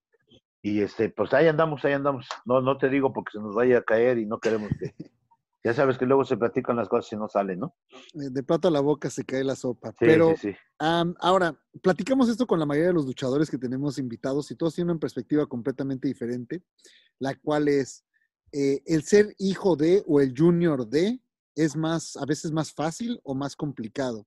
Y 0.64 0.82
este, 0.82 1.10
pues 1.10 1.32
ahí 1.32 1.48
andamos, 1.48 1.86
ahí 1.86 1.94
andamos. 1.94 2.28
No, 2.44 2.60
no 2.60 2.80
te 2.80 2.90
digo 2.90 3.14
porque 3.14 3.34
se 3.34 3.40
nos 3.40 3.54
vaya 3.54 3.78
a 3.78 3.84
caer 3.84 4.18
y 4.18 4.26
no 4.26 4.40
queremos 4.40 4.72
que, 4.80 4.96
ya 5.64 5.72
sabes 5.76 6.00
que 6.00 6.08
luego 6.08 6.26
se 6.26 6.38
platican 6.38 6.76
las 6.76 6.90
cosas 6.90 7.14
y 7.14 7.18
no 7.18 7.30
salen, 7.30 7.60
¿no? 7.60 7.76
De 8.14 8.42
plato 8.42 8.68
a 8.68 8.72
la 8.72 8.80
boca 8.80 9.12
se 9.12 9.24
cae 9.24 9.44
la 9.44 9.56
sopa. 9.56 9.92
Sí, 9.92 9.98
Pero 10.00 10.34
sí, 10.38 10.54
sí. 10.54 10.58
Um, 10.84 11.14
ahora, 11.20 11.56
platicamos 11.84 12.30
esto 12.30 12.48
con 12.48 12.60
la 12.60 12.66
mayoría 12.66 12.88
de 12.88 12.96
los 12.96 13.06
luchadores 13.06 13.52
que 13.52 13.60
tenemos 13.60 14.00
invitados 14.00 14.50
y 14.50 14.56
todos 14.56 14.74
tienen 14.74 14.94
una 14.94 15.00
perspectiva 15.00 15.46
completamente 15.46 16.08
diferente, 16.08 16.64
la 17.20 17.36
cual 17.36 17.68
es 17.68 18.04
eh, 18.52 18.82
el 18.88 19.04
ser 19.04 19.36
hijo 19.38 19.76
de 19.76 20.04
o 20.08 20.20
el 20.20 20.34
junior 20.36 20.88
de 20.88 21.20
es 21.54 21.76
más, 21.76 22.18
a 22.18 22.26
veces 22.26 22.52
más 22.52 22.74
fácil 22.74 23.20
o 23.24 23.36
más 23.36 23.56
complicado. 23.56 24.26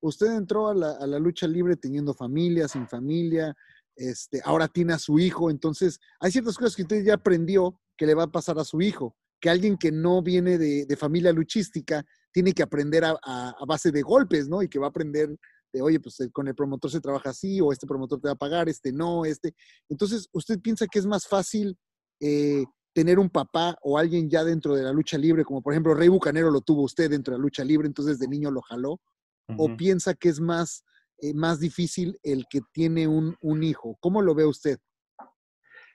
Usted 0.00 0.28
entró 0.28 0.68
a 0.68 0.74
la, 0.74 1.18
lucha 1.18 1.46
libre 1.46 1.76
teniendo 1.76 2.14
familia, 2.14 2.68
sin 2.68 2.86
familia, 2.86 3.54
este, 3.96 4.40
ahora 4.44 4.68
tiene 4.68 4.92
a 4.92 4.98
su 4.98 5.18
hijo, 5.18 5.50
entonces 5.50 5.98
hay 6.20 6.30
ciertas 6.30 6.56
cosas 6.56 6.76
que 6.76 6.82
usted 6.82 7.04
ya 7.04 7.14
aprendió 7.14 7.80
que 7.96 8.06
le 8.06 8.14
va 8.14 8.24
a 8.24 8.30
pasar 8.30 8.58
a 8.58 8.64
su 8.64 8.80
hijo 8.80 9.16
que 9.40 9.50
alguien 9.50 9.76
que 9.76 9.92
no 9.92 10.22
viene 10.22 10.58
de, 10.58 10.96
familia 10.96 11.32
luchística 11.32 12.04
tiene 12.32 12.52
que 12.52 12.62
aprender 12.62 13.04
a, 13.04 13.54
base 13.66 13.90
de 13.90 14.02
golpes, 14.02 14.48
¿no? 14.48 14.62
Y 14.62 14.68
que 14.68 14.78
va 14.78 14.86
a 14.86 14.90
aprender 14.90 15.36
de, 15.72 15.82
oye, 15.82 16.00
pues 16.00 16.18
eh, 16.20 16.30
con 16.30 16.48
el 16.48 16.54
promotor 16.54 16.90
se 16.90 17.00
trabaja 17.00 17.30
así, 17.30 17.60
o 17.60 17.72
este 17.72 17.86
promotor 17.86 18.20
te 18.20 18.28
va 18.28 18.32
a 18.32 18.38
pagar, 18.38 18.68
este 18.68 18.92
no, 18.92 19.24
este. 19.24 19.54
Entonces, 19.88 20.28
¿usted 20.32 20.58
piensa 20.60 20.86
que 20.86 20.98
es 20.98 21.06
más 21.06 21.26
fácil 21.26 21.76
eh, 22.20 22.64
tener 22.92 23.18
un 23.18 23.30
papá 23.30 23.76
o 23.82 23.98
alguien 23.98 24.28
ya 24.28 24.44
dentro 24.44 24.74
de 24.74 24.82
la 24.82 24.92
lucha 24.92 25.18
libre, 25.18 25.44
como 25.44 25.62
por 25.62 25.72
ejemplo 25.72 25.94
Rey 25.94 26.08
Bucanero 26.08 26.50
lo 26.50 26.62
tuvo 26.62 26.82
usted 26.82 27.10
dentro 27.10 27.32
de 27.32 27.38
la 27.38 27.42
lucha 27.42 27.64
libre, 27.64 27.86
entonces 27.86 28.18
de 28.18 28.28
niño 28.28 28.50
lo 28.50 28.62
jaló? 28.62 29.00
Uh 29.48 29.54
-huh. 29.54 29.74
¿O 29.74 29.76
piensa 29.76 30.14
que 30.14 30.28
es 30.28 30.40
más, 30.40 30.84
eh, 31.18 31.34
más 31.34 31.60
difícil 31.60 32.18
el 32.22 32.46
que 32.48 32.60
tiene 32.72 33.08
un, 33.08 33.36
un 33.40 33.62
hijo? 33.62 33.96
¿Cómo 34.00 34.22
lo 34.22 34.34
ve 34.34 34.46
usted? 34.46 34.78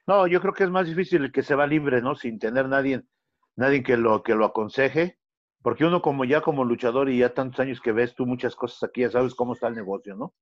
No, 0.06 0.28
yo 0.28 0.42
creo 0.42 0.54
que 0.54 0.66
es 0.66 0.70
más 0.70 0.88
difícil 0.88 1.24
el 1.24 1.32
que 1.32 1.44
se 1.44 1.56
va 1.56 1.66
libre, 1.66 2.02
¿no? 2.02 2.16
Sin 2.16 2.38
tener 2.40 2.68
nadie 2.68 3.04
nadie 3.56 3.84
que 3.84 3.98
lo, 3.98 4.24
que 4.24 4.36
lo 4.36 4.46
aconseje, 4.46 5.18
porque 5.62 5.86
uno 5.86 6.02
como 6.02 6.26
ya 6.26 6.42
como 6.42 6.66
luchador 6.66 7.10
y 7.10 7.20
ya 7.20 7.34
tantos 7.34 7.60
años 7.60 7.82
que 7.82 7.92
ves 7.92 8.16
tú 8.16 8.26
muchas 8.26 8.56
cosas 8.56 8.84
aquí, 8.84 9.02
ya 9.02 9.12
sabes 9.12 9.36
cómo 9.36 9.54
está 9.54 9.68
el 9.68 9.76
negocio, 9.76 10.16
¿no? 10.16 10.34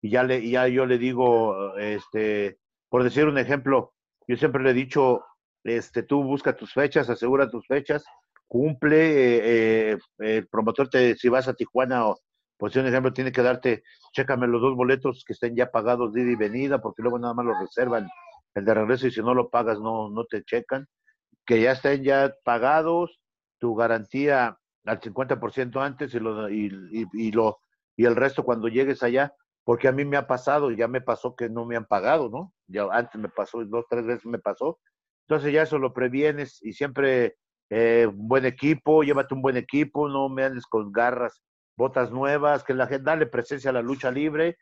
Y 0.00 0.10
ya, 0.10 0.22
le, 0.22 0.48
ya 0.48 0.68
yo 0.68 0.86
le 0.86 0.98
digo, 0.98 1.76
este, 1.78 2.58
por 2.88 3.02
decir 3.02 3.26
un 3.26 3.38
ejemplo, 3.38 3.94
yo 4.28 4.36
siempre 4.36 4.62
le 4.62 4.70
he 4.70 4.74
dicho, 4.74 5.24
este, 5.64 6.02
tú 6.02 6.22
busca 6.22 6.54
tus 6.54 6.72
fechas, 6.72 7.10
asegura 7.10 7.50
tus 7.50 7.66
fechas, 7.66 8.04
cumple, 8.46 8.96
eh, 8.98 9.92
eh, 9.92 9.98
el 10.18 10.46
promotor 10.46 10.88
te, 10.88 11.16
si 11.16 11.28
vas 11.28 11.48
a 11.48 11.54
Tijuana 11.54 12.06
o, 12.06 12.16
por 12.58 12.70
decir 12.70 12.82
un 12.82 12.88
ejemplo, 12.88 13.12
tiene 13.12 13.32
que 13.32 13.42
darte, 13.42 13.84
chécame 14.12 14.46
los 14.46 14.60
dos 14.60 14.76
boletos 14.76 15.24
que 15.26 15.32
estén 15.32 15.56
ya 15.56 15.70
pagados 15.70 16.12
de 16.12 16.22
ida 16.22 16.32
y 16.32 16.36
venida, 16.36 16.80
porque 16.82 17.02
luego 17.02 17.18
nada 17.18 17.32
más 17.32 17.46
los 17.46 17.58
reservan 17.60 18.08
el 18.54 18.64
de 18.64 18.74
regreso 18.74 19.06
y 19.06 19.10
si 19.10 19.20
no 19.20 19.32
lo 19.32 19.48
pagas 19.48 19.78
no, 19.80 20.10
no 20.10 20.24
te 20.24 20.42
checan 20.42 20.86
que 21.48 21.62
ya 21.62 21.72
estén 21.72 22.04
ya 22.04 22.34
pagados, 22.44 23.18
tu 23.58 23.74
garantía 23.74 24.58
al 24.84 25.00
50% 25.00 25.80
antes 25.80 26.14
y, 26.14 26.20
lo, 26.20 26.50
y, 26.50 26.66
y, 26.92 27.06
y, 27.14 27.32
lo, 27.32 27.58
y 27.96 28.04
el 28.04 28.16
resto 28.16 28.44
cuando 28.44 28.68
llegues 28.68 29.02
allá, 29.02 29.32
porque 29.64 29.88
a 29.88 29.92
mí 29.92 30.04
me 30.04 30.18
ha 30.18 30.26
pasado, 30.26 30.70
ya 30.70 30.88
me 30.88 31.00
pasó 31.00 31.34
que 31.34 31.48
no 31.48 31.64
me 31.64 31.76
han 31.76 31.86
pagado, 31.86 32.28
¿no? 32.28 32.52
Ya 32.66 32.84
antes 32.92 33.18
me 33.18 33.30
pasó, 33.30 33.64
dos, 33.64 33.86
tres 33.88 34.04
veces 34.04 34.26
me 34.26 34.38
pasó. 34.38 34.78
Entonces 35.26 35.54
ya 35.54 35.62
eso 35.62 35.78
lo 35.78 35.94
previenes 35.94 36.58
y 36.62 36.74
siempre 36.74 37.36
eh, 37.70 38.06
un 38.06 38.28
buen 38.28 38.44
equipo, 38.44 39.02
llévate 39.02 39.32
un 39.32 39.40
buen 39.40 39.56
equipo, 39.56 40.06
no 40.06 40.28
me 40.28 40.44
andes 40.44 40.66
con 40.66 40.92
garras, 40.92 41.42
botas 41.78 42.10
nuevas, 42.10 42.64
que 42.64 42.74
la 42.74 42.88
gente 42.88 43.04
dale 43.04 43.26
presencia 43.26 43.70
a 43.70 43.72
la 43.72 43.82
lucha 43.82 44.10
libre 44.10 44.58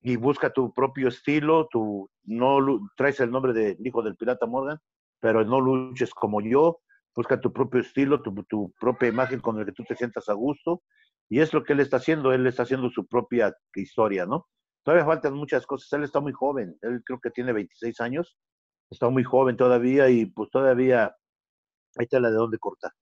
y 0.00 0.16
busca 0.16 0.50
tu 0.50 0.72
propio 0.72 1.08
estilo, 1.08 1.68
tu, 1.70 2.08
no 2.24 2.58
traes 2.96 3.20
el 3.20 3.32
nombre 3.32 3.52
de 3.52 3.76
hijo 3.84 4.02
del 4.02 4.16
pirata 4.16 4.46
Morgan, 4.46 4.78
pero 5.20 5.44
no 5.44 5.60
luches 5.60 6.14
como 6.14 6.40
yo, 6.40 6.78
busca 7.14 7.40
tu 7.40 7.52
propio 7.52 7.80
estilo, 7.80 8.22
tu, 8.22 8.32
tu, 8.44 8.72
propia 8.80 9.08
imagen 9.08 9.40
con 9.40 9.58
el 9.58 9.66
que 9.66 9.72
tú 9.72 9.84
te 9.84 9.96
sientas 9.96 10.28
a 10.28 10.34
gusto, 10.34 10.82
y 11.28 11.40
es 11.40 11.52
lo 11.52 11.64
que 11.64 11.72
él 11.72 11.80
está 11.80 11.96
haciendo, 11.96 12.32
él 12.32 12.46
está 12.46 12.62
haciendo 12.62 12.90
su 12.90 13.06
propia 13.06 13.52
historia, 13.74 14.24
¿no? 14.24 14.46
Todavía 14.84 15.04
faltan 15.04 15.34
muchas 15.34 15.66
cosas, 15.66 15.92
él 15.92 16.04
está 16.04 16.20
muy 16.20 16.32
joven, 16.32 16.76
él 16.82 17.02
creo 17.04 17.18
que 17.20 17.30
tiene 17.30 17.52
26 17.52 18.00
años, 18.00 18.36
está 18.90 19.08
muy 19.08 19.24
joven 19.24 19.56
todavía 19.56 20.08
y 20.10 20.26
pues 20.26 20.48
todavía 20.50 21.14
hay 21.96 22.06
tela 22.06 22.30
de 22.30 22.36
dónde 22.36 22.58
cortar. 22.58 22.92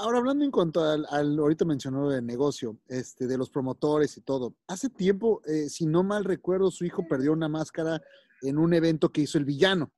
Ahora, 0.00 0.18
hablando 0.18 0.44
en 0.44 0.52
cuanto 0.52 0.80
al, 0.80 1.06
al 1.10 1.36
ahorita 1.36 1.64
mencionó 1.64 2.12
el 2.12 2.24
negocio, 2.24 2.78
este, 2.86 3.26
de 3.26 3.36
los 3.36 3.50
promotores 3.50 4.16
y 4.16 4.20
todo, 4.20 4.54
hace 4.68 4.88
tiempo, 4.90 5.42
eh, 5.44 5.68
si 5.68 5.86
no 5.86 6.04
mal 6.04 6.24
recuerdo, 6.24 6.70
su 6.70 6.84
hijo 6.84 7.06
perdió 7.08 7.32
una 7.32 7.48
máscara 7.48 8.00
en 8.42 8.58
un 8.58 8.72
evento 8.74 9.08
que 9.08 9.22
hizo 9.22 9.38
el 9.38 9.44
villano. 9.44 9.90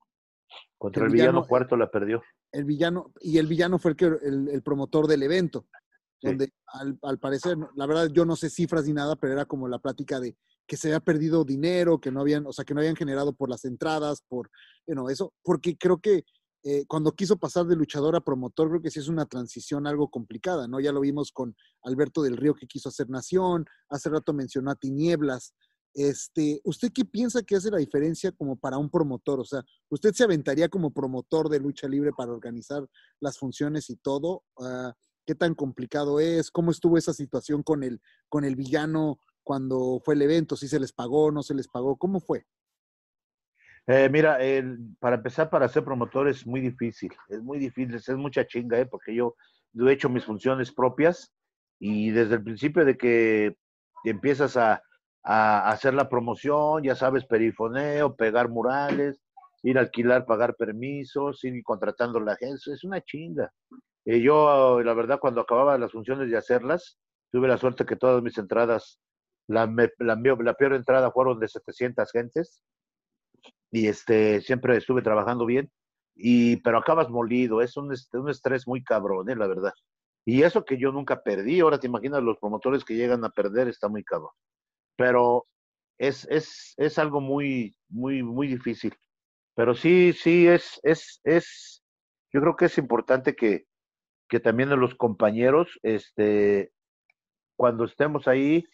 Contra 0.78 1.04
el, 1.04 1.08
el 1.08 1.12
villano, 1.12 1.32
villano, 1.32 1.48
cuarto 1.48 1.76
la 1.76 1.90
perdió. 1.90 2.22
El 2.50 2.64
villano, 2.64 3.12
y 3.20 3.36
el 3.36 3.46
villano 3.46 3.78
fue 3.78 3.90
el, 3.90 3.96
que, 3.98 4.06
el, 4.06 4.48
el 4.48 4.62
promotor 4.62 5.06
del 5.06 5.22
evento, 5.22 5.66
sí. 6.18 6.28
donde 6.28 6.54
al, 6.68 6.98
al, 7.02 7.18
parecer, 7.18 7.58
la 7.74 7.86
verdad 7.86 8.08
yo 8.10 8.24
no 8.24 8.36
sé 8.36 8.48
cifras 8.48 8.86
ni 8.86 8.94
nada, 8.94 9.16
pero 9.16 9.34
era 9.34 9.44
como 9.44 9.68
la 9.68 9.80
plática 9.80 10.18
de 10.18 10.34
que 10.66 10.78
se 10.78 10.88
había 10.88 11.00
perdido 11.00 11.44
dinero, 11.44 12.00
que 12.00 12.10
no 12.10 12.20
habían, 12.20 12.46
o 12.46 12.52
sea, 12.54 12.64
que 12.64 12.72
no 12.72 12.80
habían 12.80 12.96
generado 12.96 13.34
por 13.34 13.50
las 13.50 13.66
entradas, 13.66 14.22
por, 14.28 14.50
you 14.86 14.94
know, 14.94 15.10
eso, 15.10 15.34
porque 15.42 15.76
creo 15.76 15.98
que 15.98 16.24
eh, 16.62 16.84
cuando 16.86 17.12
quiso 17.12 17.38
pasar 17.38 17.66
de 17.66 17.76
luchador 17.76 18.16
a 18.16 18.20
promotor, 18.20 18.68
creo 18.68 18.82
que 18.82 18.90
sí 18.90 18.98
es 18.98 19.08
una 19.08 19.24
transición 19.26 19.86
algo 19.86 20.10
complicada, 20.10 20.68
¿no? 20.68 20.78
Ya 20.78 20.92
lo 20.92 21.00
vimos 21.00 21.32
con 21.32 21.56
Alberto 21.82 22.22
del 22.22 22.36
Río 22.36 22.54
que 22.54 22.66
quiso 22.66 22.90
hacer 22.90 23.08
Nación, 23.08 23.64
hace 23.88 24.10
rato 24.10 24.32
mencionó 24.34 24.70
a 24.70 24.74
Tinieblas, 24.76 25.54
Este, 25.94 26.60
¿Usted 26.64 26.92
qué 26.92 27.04
piensa 27.04 27.42
que 27.42 27.56
hace 27.56 27.70
la 27.70 27.78
diferencia 27.78 28.30
como 28.32 28.56
para 28.56 28.78
un 28.78 28.90
promotor? 28.90 29.40
O 29.40 29.44
sea, 29.44 29.64
¿usted 29.88 30.12
se 30.12 30.24
aventaría 30.24 30.68
como 30.68 30.92
promotor 30.92 31.48
de 31.48 31.58
lucha 31.60 31.88
libre 31.88 32.12
para 32.16 32.32
organizar 32.32 32.86
las 33.20 33.38
funciones 33.38 33.90
y 33.90 33.96
todo? 33.96 34.44
Ah, 34.60 34.94
¿Qué 35.26 35.34
tan 35.34 35.54
complicado 35.54 36.20
es? 36.20 36.50
¿Cómo 36.50 36.70
estuvo 36.70 36.98
esa 36.98 37.12
situación 37.12 37.62
con 37.62 37.82
el, 37.82 38.00
con 38.28 38.44
el 38.44 38.54
villano 38.56 39.18
cuando 39.42 40.00
fue 40.04 40.14
el 40.14 40.22
evento? 40.22 40.56
¿Si 40.56 40.68
se 40.68 40.78
les 40.78 40.92
pagó, 40.92 41.32
no 41.32 41.42
se 41.42 41.54
les 41.54 41.68
pagó? 41.68 41.96
¿Cómo 41.96 42.20
fue? 42.20 42.46
Eh, 43.92 44.08
mira, 44.08 44.38
el- 44.40 44.78
para 45.00 45.16
empezar, 45.16 45.50
para 45.50 45.68
ser 45.68 45.82
promotor 45.84 46.28
es 46.28 46.46
muy 46.46 46.60
difícil, 46.60 47.12
es 47.28 47.42
muy 47.42 47.58
difícil, 47.58 47.96
es 47.96 48.08
mucha 48.10 48.46
chinga, 48.46 48.78
¿eh? 48.78 48.86
porque 48.86 49.12
yo, 49.12 49.34
he 49.76 49.90
hecho 49.92 50.08
mis 50.08 50.24
funciones 50.24 50.70
propias 50.70 51.32
y 51.80 52.10
desde 52.10 52.36
el 52.36 52.44
principio 52.44 52.84
de 52.84 52.96
que 52.96 53.56
empiezas 54.04 54.56
a, 54.56 54.80
hacer 55.24 55.94
la 55.94 56.08
promoción, 56.08 56.84
ya 56.84 56.94
sabes, 56.94 57.24
perifoneo, 57.24 58.14
pegar 58.14 58.48
murales, 58.48 59.20
ir 59.64 59.76
a 59.76 59.80
alquilar, 59.80 60.24
pagar 60.24 60.54
permisos, 60.54 61.42
ir 61.42 61.60
contratando 61.64 62.20
la 62.20 62.36
gente, 62.36 62.72
es 62.72 62.84
una 62.84 63.00
chinga. 63.02 63.52
Eh, 64.04 64.20
yo, 64.20 64.80
la 64.84 64.94
verdad, 64.94 65.18
cuando 65.18 65.40
acababa 65.40 65.76
las 65.78 65.90
funciones 65.92 66.30
de 66.30 66.36
hacerlas, 66.36 66.96
tuve 67.32 67.48
la 67.48 67.58
suerte 67.58 67.84
que 67.84 67.96
todas 67.96 68.22
mis 68.22 68.38
entradas, 68.38 69.00
la, 69.48 69.66
me- 69.66 69.90
la 69.98 70.54
peor 70.54 70.74
entrada 70.74 71.10
fueron 71.10 71.40
de 71.40 71.48
700 71.48 72.10
gentes 72.12 72.62
y 73.70 73.86
este 73.88 74.40
siempre 74.40 74.76
estuve 74.76 75.02
trabajando 75.02 75.46
bien 75.46 75.70
y 76.14 76.56
pero 76.58 76.78
acabas 76.78 77.08
molido 77.08 77.62
es 77.62 77.76
un, 77.76 77.92
un 78.12 78.30
estrés 78.30 78.66
muy 78.66 78.82
cabrón 78.82 79.30
eh, 79.30 79.36
la 79.36 79.46
verdad. 79.46 79.72
Y 80.26 80.42
eso 80.42 80.64
que 80.64 80.78
yo 80.78 80.92
nunca 80.92 81.22
perdí 81.22 81.60
ahora 81.60 81.80
te 81.80 81.86
imaginas 81.86 82.22
los 82.22 82.38
promotores 82.38 82.84
que 82.84 82.94
llegan 82.94 83.24
a 83.24 83.30
perder 83.30 83.68
está 83.68 83.88
muy 83.88 84.04
cabrón. 84.04 84.30
Pero 84.96 85.46
es 85.98 86.26
es 86.30 86.74
es 86.76 86.98
algo 86.98 87.20
muy 87.20 87.76
muy 87.88 88.22
muy 88.22 88.48
difícil. 88.48 88.94
Pero 89.54 89.74
sí 89.74 90.12
sí 90.12 90.46
es 90.46 90.80
es 90.82 91.20
es 91.24 91.82
yo 92.32 92.40
creo 92.40 92.56
que 92.56 92.66
es 92.66 92.78
importante 92.78 93.34
que 93.34 93.64
que 94.28 94.40
también 94.40 94.70
los 94.78 94.94
compañeros 94.94 95.78
este 95.82 96.72
cuando 97.56 97.84
estemos 97.84 98.28
ahí 98.28 98.64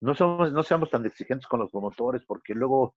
no 0.00 0.14
somos 0.14 0.52
no 0.52 0.62
seamos 0.62 0.90
tan 0.90 1.06
exigentes 1.06 1.46
con 1.46 1.60
los 1.60 1.70
promotores 1.70 2.22
porque 2.26 2.54
luego 2.54 2.94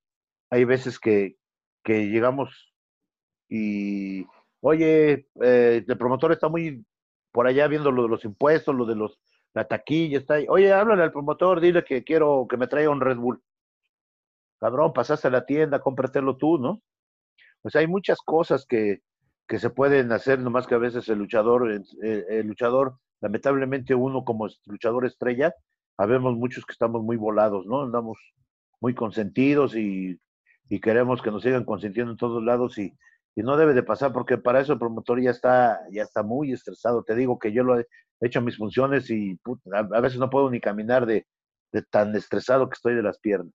hay 0.50 0.66
veces 0.66 1.00
que, 1.00 1.38
que 1.84 2.08
llegamos 2.08 2.74
y, 3.50 4.26
oye, 4.62 5.28
eh, 5.41 5.84
el 5.88 5.98
promotor 5.98 6.32
está 6.32 6.50
muy 6.50 6.86
por 7.32 7.48
allá 7.48 7.68
viendo 7.68 7.91
lo 7.91 8.04
de 8.04 8.10
los 8.10 8.26
impuestos, 8.26 8.74
lo 8.74 8.86
de 8.86 8.96
los, 8.96 9.20
la 9.54 9.68
taquilla, 9.68 10.18
está 10.18 10.36
ahí. 10.36 10.46
Oye, 10.50 10.72
háblale 10.74 11.04
al 11.04 11.12
promotor, 11.12 11.60
dile 11.60 11.84
que 11.84 12.04
quiero 12.04 12.48
que 12.50 12.58
me 12.58 12.68
traiga 12.68 12.89
un 12.89 13.02
Red 13.02 13.18
Bull. 13.18 13.41
Cabrón, 14.60 14.93
pasaste 14.93 15.28
a 15.28 15.32
la 15.32 15.46
tienda, 15.46 15.82
cómpratelo 15.82 16.38
tú, 16.38 16.58
¿no? 16.58 16.82
Sea, 17.70 17.82
hay 17.82 17.88
muchas 17.88 18.20
cosas 18.20 18.66
que, 18.66 19.02
que 19.48 19.60
se 19.60 19.70
pueden 19.70 20.12
hacer, 20.12 20.39
nomás 20.39 20.68
que 20.68 20.76
a 20.76 20.80
veces 20.80 21.10
el 21.10 21.20
luchador, 21.20 21.72
el, 21.72 21.84
el 22.02 22.48
luchador, 22.48 22.98
lamentablemente 23.22 23.96
uno 23.96 24.24
como 24.24 24.48
luchador 24.66 25.06
estrella, 25.06 25.54
habemos 25.98 26.36
muchos 26.36 26.66
que 26.66 26.74
estamos 26.74 27.04
muy 27.04 27.18
volados, 27.18 27.66
¿no? 27.66 27.82
Andamos 27.82 28.18
muy 28.80 28.93
consentidos 28.93 29.76
y, 29.76 30.20
y 30.70 30.80
queremos 30.80 31.22
que 31.22 31.32
nos 31.32 31.43
sigan 31.43 31.66
consintiendo 31.66 32.11
en 32.11 32.18
todos 32.18 32.43
lados 32.43 32.78
y, 32.78 32.93
y, 33.36 33.43
no 33.43 33.57
debe 33.57 33.74
de 33.74 33.84
pasar 33.84 34.11
porque 34.13 34.38
para 34.38 34.61
eso 34.61 34.74
el 34.74 34.80
promotor 34.80 35.22
ya 35.22 35.32
está, 35.32 35.80
ya 35.91 36.03
está 36.03 36.24
muy 36.24 36.51
estresado. 36.51 37.03
Te 37.03 37.16
digo 37.16 37.38
que 37.39 37.51
yo 37.51 37.63
lo 37.63 37.80
he 37.80 37.88
hecho 38.22 38.41
mis 38.41 38.57
funciones 38.57 39.09
y 39.09 39.36
puta, 39.36 39.70
a, 39.74 39.80
a, 39.80 40.01
veces 40.01 40.20
no 40.20 40.30
puedo 40.30 40.49
ni 40.49 40.59
caminar 40.59 41.05
de, 41.05 41.28
de, 41.72 41.82
tan 41.84 42.16
estresado 42.16 42.68
que 42.70 42.76
estoy 42.76 42.95
de 42.95 43.03
las 43.03 43.20
piernas. 43.20 43.53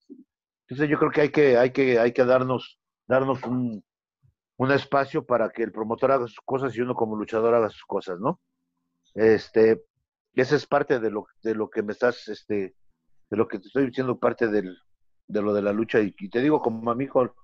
Entonces 0.69 0.89
yo 0.89 0.99
creo 0.99 1.11
que 1.11 1.21
hay 1.23 1.31
que, 1.31 1.57
hay 1.57 1.71
que, 1.73 1.99
hay 1.99 2.13
que 2.13 2.25
darnos, 2.25 2.79
darnos 3.09 3.43
un, 3.43 3.83
un 4.57 4.71
espacio 4.71 5.25
para 5.25 5.51
que 5.51 5.63
el 5.63 5.73
promotor 5.73 6.13
haga 6.13 6.27
sus 6.27 6.41
cosas 6.45 6.77
y 6.77 6.81
uno 6.81 6.95
como 6.95 7.17
luchador 7.17 7.55
haga 7.55 7.71
sus 7.71 7.85
cosas, 7.85 8.21
¿no? 8.21 8.41
Este, 9.15 9.83
esa 10.35 10.55
es 10.55 10.67
parte 10.67 11.01
de 11.01 11.11
lo, 11.11 11.27
de 11.43 11.55
lo 11.55 11.69
que 11.71 11.83
me 11.83 11.93
estás, 11.93 12.29
este, 12.29 12.77
de 13.31 13.37
lo 13.37 13.49
que 13.49 13.59
te 13.59 13.67
estoy 13.67 13.87
diciendo, 13.87 14.19
parte 14.19 14.47
del, 14.47 14.77
de 15.31 15.43
lo 15.43 15.53
de 15.55 15.63
la 15.63 15.73
lucha. 15.73 16.01
Y, 16.01 16.13
te 16.13 16.41
digo, 16.41 16.61
como 16.61 16.91
a 16.91 16.95
mi 16.95 17.05
hijo, 17.05 17.35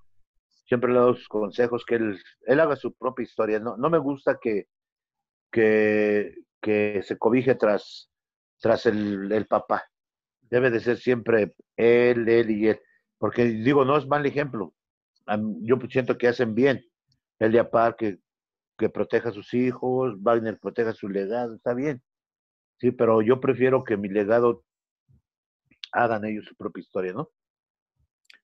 siempre 0.65 0.91
le 0.91 0.99
doy 0.99 1.15
sus 1.15 1.27
consejos, 1.27 1.85
que 1.85 1.95
él, 1.95 2.59
haga 2.59 2.75
su 2.75 2.93
propia 2.93 3.23
historia. 3.23 3.59
No, 3.59 3.77
no 3.77 3.89
me 3.89 3.97
gusta 3.97 4.37
que, 4.41 4.67
que, 5.51 6.35
que 6.61 7.01
se 7.03 7.17
cobije 7.17 7.55
tras, 7.55 8.09
tras 8.59 8.85
el, 8.85 9.45
papá. 9.47 9.83
Debe 10.41 10.71
de 10.71 10.79
ser 10.79 10.97
siempre 10.97 11.53
él, 11.75 12.27
él 12.27 12.51
y 12.51 12.67
él. 12.69 12.81
Porque 13.17 13.45
digo, 13.45 13.85
no 13.85 13.97
es 13.97 14.07
mal 14.07 14.25
ejemplo. 14.25 14.73
Yo 15.61 15.77
siento 15.89 16.17
que 16.17 16.27
hacen 16.27 16.55
bien. 16.55 16.83
El 17.39 17.51
de 17.51 17.59
Apar 17.59 17.95
que, 17.95 18.19
que 18.77 18.89
proteja 18.89 19.29
a 19.29 19.33
sus 19.33 19.53
hijos, 19.53 20.15
Wagner 20.21 20.59
proteja 20.59 20.93
su 20.93 21.09
legado, 21.09 21.55
está 21.55 21.73
bien. 21.73 22.01
Sí, 22.79 22.91
pero 22.91 23.21
yo 23.21 23.39
prefiero 23.39 23.83
que 23.83 23.97
mi 23.97 24.07
legado 24.09 24.63
hagan 25.91 26.25
ellos 26.25 26.45
su 26.45 26.55
propia 26.55 26.81
historia, 26.81 27.13
¿no? 27.13 27.29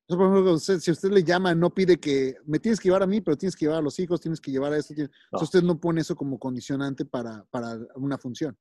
Por 0.07 0.19
ejemplo, 0.19 0.53
usted, 0.53 0.79
si 0.79 0.91
usted 0.91 1.09
le 1.11 1.23
llama, 1.23 1.55
no 1.55 1.69
pide 1.69 1.99
que 1.99 2.35
me 2.45 2.59
tienes 2.59 2.79
que 2.79 2.89
llevar 2.89 3.03
a 3.03 3.07
mí, 3.07 3.21
pero 3.21 3.37
tienes 3.37 3.55
que 3.55 3.65
llevar 3.65 3.79
a 3.79 3.83
los 3.83 3.97
hijos, 3.99 4.19
tienes 4.19 4.41
que 4.41 4.51
llevar 4.51 4.73
a 4.73 4.77
esto. 4.77 4.93
Tienes... 4.93 5.11
No. 5.31 5.39
usted 5.39 5.63
no 5.63 5.79
pone 5.79 6.01
eso 6.01 6.15
como 6.15 6.37
condicionante 6.37 7.05
para, 7.05 7.45
para 7.49 7.77
una 7.95 8.17
función. 8.17 8.57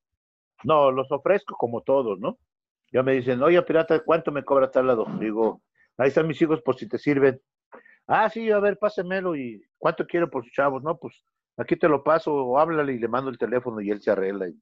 No, 0.64 0.90
los 0.92 1.10
ofrezco 1.10 1.56
como 1.56 1.82
todos, 1.82 2.20
¿no? 2.20 2.38
Ya 2.92 3.02
me 3.02 3.14
dicen, 3.14 3.42
oye, 3.42 3.60
pirata, 3.62 4.00
¿cuánto 4.04 4.30
me 4.30 4.44
cobra 4.44 4.70
tal 4.70 4.86
lado? 4.86 5.06
Digo, 5.18 5.62
ahí 5.96 6.08
están 6.08 6.28
mis 6.28 6.40
hijos 6.40 6.60
por 6.62 6.76
si 6.76 6.86
te 6.86 6.98
sirven. 6.98 7.40
Ah, 8.06 8.28
sí, 8.30 8.50
a 8.50 8.60
ver, 8.60 8.78
pásemelo 8.78 9.34
y 9.34 9.62
¿cuánto 9.78 10.06
quiero 10.06 10.30
por 10.30 10.44
sus 10.44 10.52
chavos? 10.52 10.82
No, 10.82 10.98
pues 10.98 11.14
aquí 11.56 11.76
te 11.76 11.88
lo 11.88 12.04
paso, 12.04 12.32
o 12.32 12.58
háblale 12.58 12.92
y 12.92 12.98
le 12.98 13.08
mando 13.08 13.30
el 13.30 13.38
teléfono 13.38 13.80
y 13.80 13.90
él 13.90 14.00
se 14.00 14.10
arregla. 14.10 14.48
Y, 14.48 14.60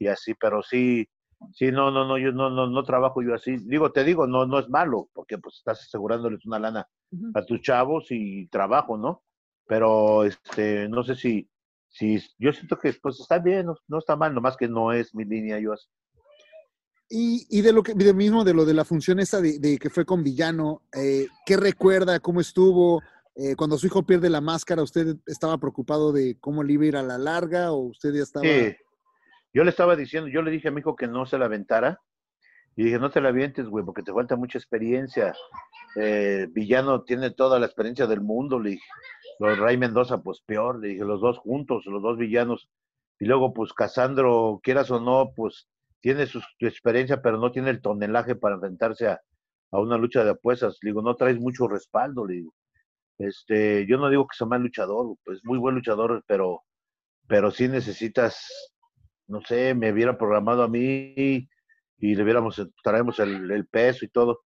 y 0.00 0.06
así, 0.08 0.34
pero 0.34 0.62
sí, 0.62 1.08
Sí, 1.52 1.70
no, 1.70 1.90
no, 1.90 2.06
no, 2.06 2.18
yo 2.18 2.32
no, 2.32 2.50
no, 2.50 2.66
no 2.66 2.82
trabajo 2.84 3.22
yo 3.22 3.34
así. 3.34 3.56
Digo, 3.58 3.92
te 3.92 4.04
digo, 4.04 4.26
no, 4.26 4.46
no 4.46 4.58
es 4.58 4.68
malo, 4.68 5.08
porque 5.12 5.38
pues 5.38 5.56
estás 5.56 5.80
asegurándoles 5.80 6.44
una 6.46 6.58
lana 6.58 6.88
uh 7.10 7.16
-huh. 7.16 7.30
a 7.34 7.44
tus 7.44 7.60
chavos 7.60 8.06
y 8.10 8.46
trabajo, 8.48 8.96
¿no? 8.96 9.22
Pero 9.66 10.24
este, 10.24 10.88
no 10.88 11.02
sé 11.02 11.14
si, 11.14 11.48
si, 11.88 12.22
yo 12.38 12.52
siento 12.52 12.78
que 12.78 12.92
pues 13.02 13.20
está 13.20 13.38
bien, 13.38 13.66
no, 13.66 13.76
no 13.88 13.98
está 13.98 14.16
mal, 14.16 14.34
nomás 14.34 14.56
que 14.56 14.68
no 14.68 14.92
es 14.92 15.14
mi 15.14 15.24
línea 15.24 15.58
yo 15.58 15.72
así. 15.72 15.88
Y, 17.08 17.46
y, 17.50 17.60
de 17.60 17.72
lo 17.72 17.82
que, 17.82 17.94
de 17.94 18.14
mismo, 18.14 18.44
de 18.44 18.54
lo 18.54 18.64
de 18.64 18.74
la 18.74 18.84
función 18.84 19.20
esa 19.20 19.40
de, 19.40 19.58
de 19.58 19.78
que 19.78 19.90
fue 19.90 20.04
con 20.04 20.24
Villano, 20.24 20.82
eh, 20.92 21.26
¿qué 21.44 21.56
recuerda? 21.56 22.18
¿Cómo 22.18 22.40
estuvo? 22.40 23.02
Eh, 23.36 23.56
cuando 23.56 23.76
su 23.76 23.86
hijo 23.86 24.04
pierde 24.04 24.30
la 24.30 24.40
máscara, 24.40 24.82
¿usted 24.82 25.16
estaba 25.26 25.58
preocupado 25.58 26.12
de 26.12 26.38
cómo 26.40 26.62
le 26.62 26.72
iba 26.72 26.84
a 26.84 26.86
ir 26.86 26.96
a 26.96 27.02
la 27.02 27.18
larga 27.18 27.72
o 27.72 27.78
usted 27.88 28.14
ya 28.14 28.22
estaba...? 28.22 28.44
Sí. 28.44 28.74
Yo 29.54 29.62
le 29.62 29.70
estaba 29.70 29.94
diciendo, 29.94 30.28
yo 30.28 30.42
le 30.42 30.50
dije 30.50 30.68
a 30.68 30.70
mi 30.72 30.80
hijo 30.80 30.96
que 30.96 31.06
no 31.06 31.26
se 31.26 31.38
la 31.38 31.44
aventara. 31.44 32.00
Y 32.76 32.84
dije, 32.84 32.98
no 32.98 33.10
te 33.10 33.20
la 33.20 33.28
avientes, 33.28 33.68
güey, 33.68 33.84
porque 33.84 34.02
te 34.02 34.12
falta 34.12 34.34
mucha 34.34 34.58
experiencia. 34.58 35.32
Eh, 35.94 36.48
Villano 36.50 37.04
tiene 37.04 37.30
toda 37.30 37.60
la 37.60 37.66
experiencia 37.66 38.08
del 38.08 38.20
mundo, 38.20 38.58
le 38.58 38.70
dije. 38.70 38.86
Los 39.38 39.56
Ray 39.58 39.76
Mendoza, 39.76 40.22
pues 40.22 40.40
peor, 40.40 40.80
le 40.80 40.88
dije, 40.88 41.04
los 41.04 41.20
dos 41.20 41.38
juntos, 41.38 41.86
los 41.86 42.02
dos 42.02 42.18
villanos. 42.18 42.68
Y 43.20 43.26
luego, 43.26 43.54
pues 43.54 43.72
Casandro, 43.72 44.58
quieras 44.60 44.90
o 44.90 44.98
no, 45.00 45.30
pues 45.36 45.68
tiene 46.00 46.26
su, 46.26 46.42
experiencia, 46.58 47.22
pero 47.22 47.38
no 47.38 47.52
tiene 47.52 47.70
el 47.70 47.80
tonelaje 47.80 48.34
para 48.34 48.56
enfrentarse 48.56 49.06
a, 49.08 49.20
una 49.70 49.96
lucha 49.96 50.24
de 50.24 50.32
apuestas. 50.32 50.78
Le 50.82 50.90
digo, 50.90 51.00
no 51.00 51.14
traes 51.14 51.38
mucho 51.38 51.68
respaldo, 51.68 52.26
le 52.26 52.34
digo. 52.34 52.54
Este, 53.18 53.86
yo 53.86 53.98
no 53.98 54.10
digo 54.10 54.26
que 54.26 54.36
sea 54.36 54.48
mal 54.48 54.62
luchador, 54.62 55.16
pues 55.24 55.40
muy 55.44 55.58
buen 55.58 55.76
luchador, 55.76 56.24
pero, 56.26 56.62
pero 57.28 57.52
sí 57.52 57.68
necesitas 57.68 58.73
no 59.26 59.40
sé, 59.42 59.74
me 59.74 59.92
hubiera 59.92 60.16
programado 60.16 60.62
a 60.62 60.68
mí 60.68 61.48
y 61.98 62.14
le 62.14 62.22
hubiéramos, 62.22 62.60
traemos 62.82 63.18
el, 63.20 63.66
peso 63.68 64.04
y 64.04 64.08
todo. 64.08 64.42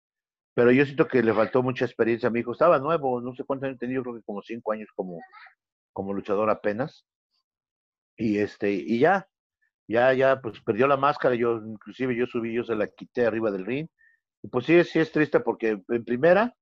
Pero 0.55 0.73
yo 0.73 0.85
siento 0.85 1.07
que 1.07 1.23
le 1.23 1.35
faltó 1.35 1.63
mucha 1.63 1.85
experiencia 1.85 2.29
a 2.29 2.33
mi 2.33 2.41
hijo. 2.41 2.53
Estaba 2.53 2.79
nuevo, 2.79 3.21
no 3.21 3.35
sé 3.35 3.45
cuántos 3.45 3.69
años 3.69 3.79
tenía, 3.79 3.97
yo 3.97 4.03
creo 4.03 4.17
que 4.17 4.23
como 4.23 4.43
cinco 4.43 4.73
años 4.73 4.89
como, 4.95 5.19
como 5.93 6.13
luchador 6.13 6.51
apenas. 6.51 7.07
Y 8.17 8.39
este, 8.39 8.73
y 8.73 8.99
ya, 8.99 9.29
ya, 9.89 10.13
ya, 10.15 10.41
pues 10.41 10.61
perdió 10.63 10.87
la 10.87 10.97
máscara. 10.97 11.35
Yo, 11.35 11.59
inclusive 11.59 12.17
yo 12.17 12.27
subí, 12.27 12.55
yo 12.55 12.65
se 12.65 12.75
la 12.75 12.89
quité 12.89 13.27
arriba 13.27 13.51
del 13.51 13.67
ring. 13.67 13.89
Y 14.43 14.49
pues 14.49 14.67
sí, 14.67 14.83
sí 14.85 14.99
es 14.99 15.13
triste 15.13 15.41
porque 15.41 15.83
en 15.89 16.05
primera, 16.05 16.55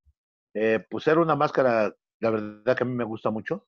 eh, 0.53 0.85
pues 0.89 1.07
era 1.07 1.21
una 1.21 1.35
máscara, 1.35 1.93
la 2.19 2.29
verdad 2.29 2.75
que 2.77 2.83
a 2.83 2.87
mí 2.87 2.93
me 2.93 3.03
gusta 3.03 3.31
mucho. 3.31 3.67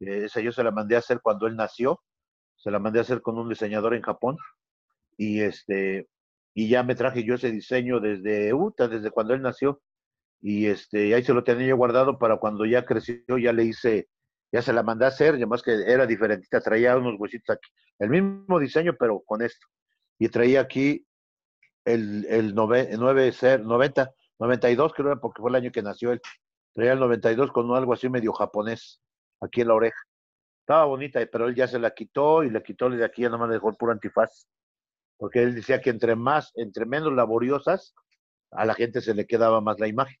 Eh, 0.00 0.24
esa 0.26 0.40
yo 0.40 0.52
se 0.52 0.64
la 0.64 0.70
mandé 0.70 0.96
a 0.96 1.00
hacer 1.00 1.20
cuando 1.22 1.46
él 1.46 1.56
nació 1.56 2.00
se 2.56 2.70
la 2.70 2.78
mandé 2.78 2.98
a 2.98 3.02
hacer 3.02 3.22
con 3.22 3.38
un 3.38 3.48
diseñador 3.48 3.94
en 3.94 4.02
Japón 4.02 4.36
y 5.16 5.40
este 5.40 6.08
y 6.54 6.68
ya 6.68 6.82
me 6.82 6.94
traje 6.94 7.24
yo 7.24 7.34
ese 7.34 7.50
diseño 7.50 8.00
desde 8.00 8.54
Utah, 8.54 8.88
desde 8.88 9.10
cuando 9.10 9.34
él 9.34 9.42
nació 9.42 9.82
y 10.40 10.66
este 10.66 11.14
ahí 11.14 11.24
se 11.24 11.34
lo 11.34 11.44
tenía 11.44 11.68
yo 11.68 11.76
guardado 11.76 12.18
para 12.18 12.36
cuando 12.38 12.64
ya 12.64 12.84
creció 12.84 13.38
ya 13.38 13.52
le 13.52 13.64
hice 13.64 14.08
ya 14.52 14.62
se 14.62 14.72
la 14.72 14.84
mandé 14.84 15.04
a 15.04 15.08
hacer, 15.08 15.34
además 15.34 15.62
que 15.62 15.72
era 15.72 16.06
diferentita, 16.06 16.60
traía 16.60 16.96
unos 16.96 17.18
huesitos 17.18 17.56
aquí, 17.56 17.68
el 17.98 18.10
mismo 18.10 18.60
diseño 18.60 18.94
pero 18.98 19.20
con 19.20 19.42
esto 19.42 19.66
y 20.18 20.28
traía 20.28 20.60
aquí 20.60 21.04
el, 21.84 22.26
el 22.28 22.54
9, 22.54 22.96
90, 22.96 24.14
92 24.38 24.92
creo 24.94 25.20
porque 25.20 25.40
fue 25.40 25.50
el 25.50 25.56
año 25.56 25.72
que 25.72 25.82
nació 25.82 26.12
él. 26.12 26.20
Traía 26.72 26.92
el 26.92 27.00
92 27.00 27.52
con 27.52 27.74
algo 27.74 27.92
así 27.92 28.08
medio 28.08 28.32
japonés 28.32 29.00
aquí 29.40 29.60
en 29.60 29.68
la 29.68 29.74
oreja. 29.74 29.98
Estaba 30.64 30.86
bonita, 30.86 31.20
pero 31.30 31.46
él 31.46 31.54
ya 31.54 31.68
se 31.68 31.78
la 31.78 31.90
quitó 31.90 32.42
y 32.42 32.48
le 32.48 32.62
quitó 32.62 32.88
de 32.88 33.04
aquí 33.04 33.20
ya 33.20 33.28
nomás 33.28 33.48
le 33.48 33.56
dejó 33.56 33.68
el 33.68 33.76
puro 33.76 33.92
antifaz. 33.92 34.48
Porque 35.18 35.42
él 35.42 35.54
decía 35.54 35.82
que 35.82 35.90
entre 35.90 36.16
más, 36.16 36.52
entre 36.54 36.86
menos 36.86 37.12
laboriosas, 37.12 37.94
a 38.50 38.64
la 38.64 38.74
gente 38.74 39.02
se 39.02 39.12
le 39.12 39.26
quedaba 39.26 39.60
más 39.60 39.78
la 39.78 39.88
imagen. 39.88 40.16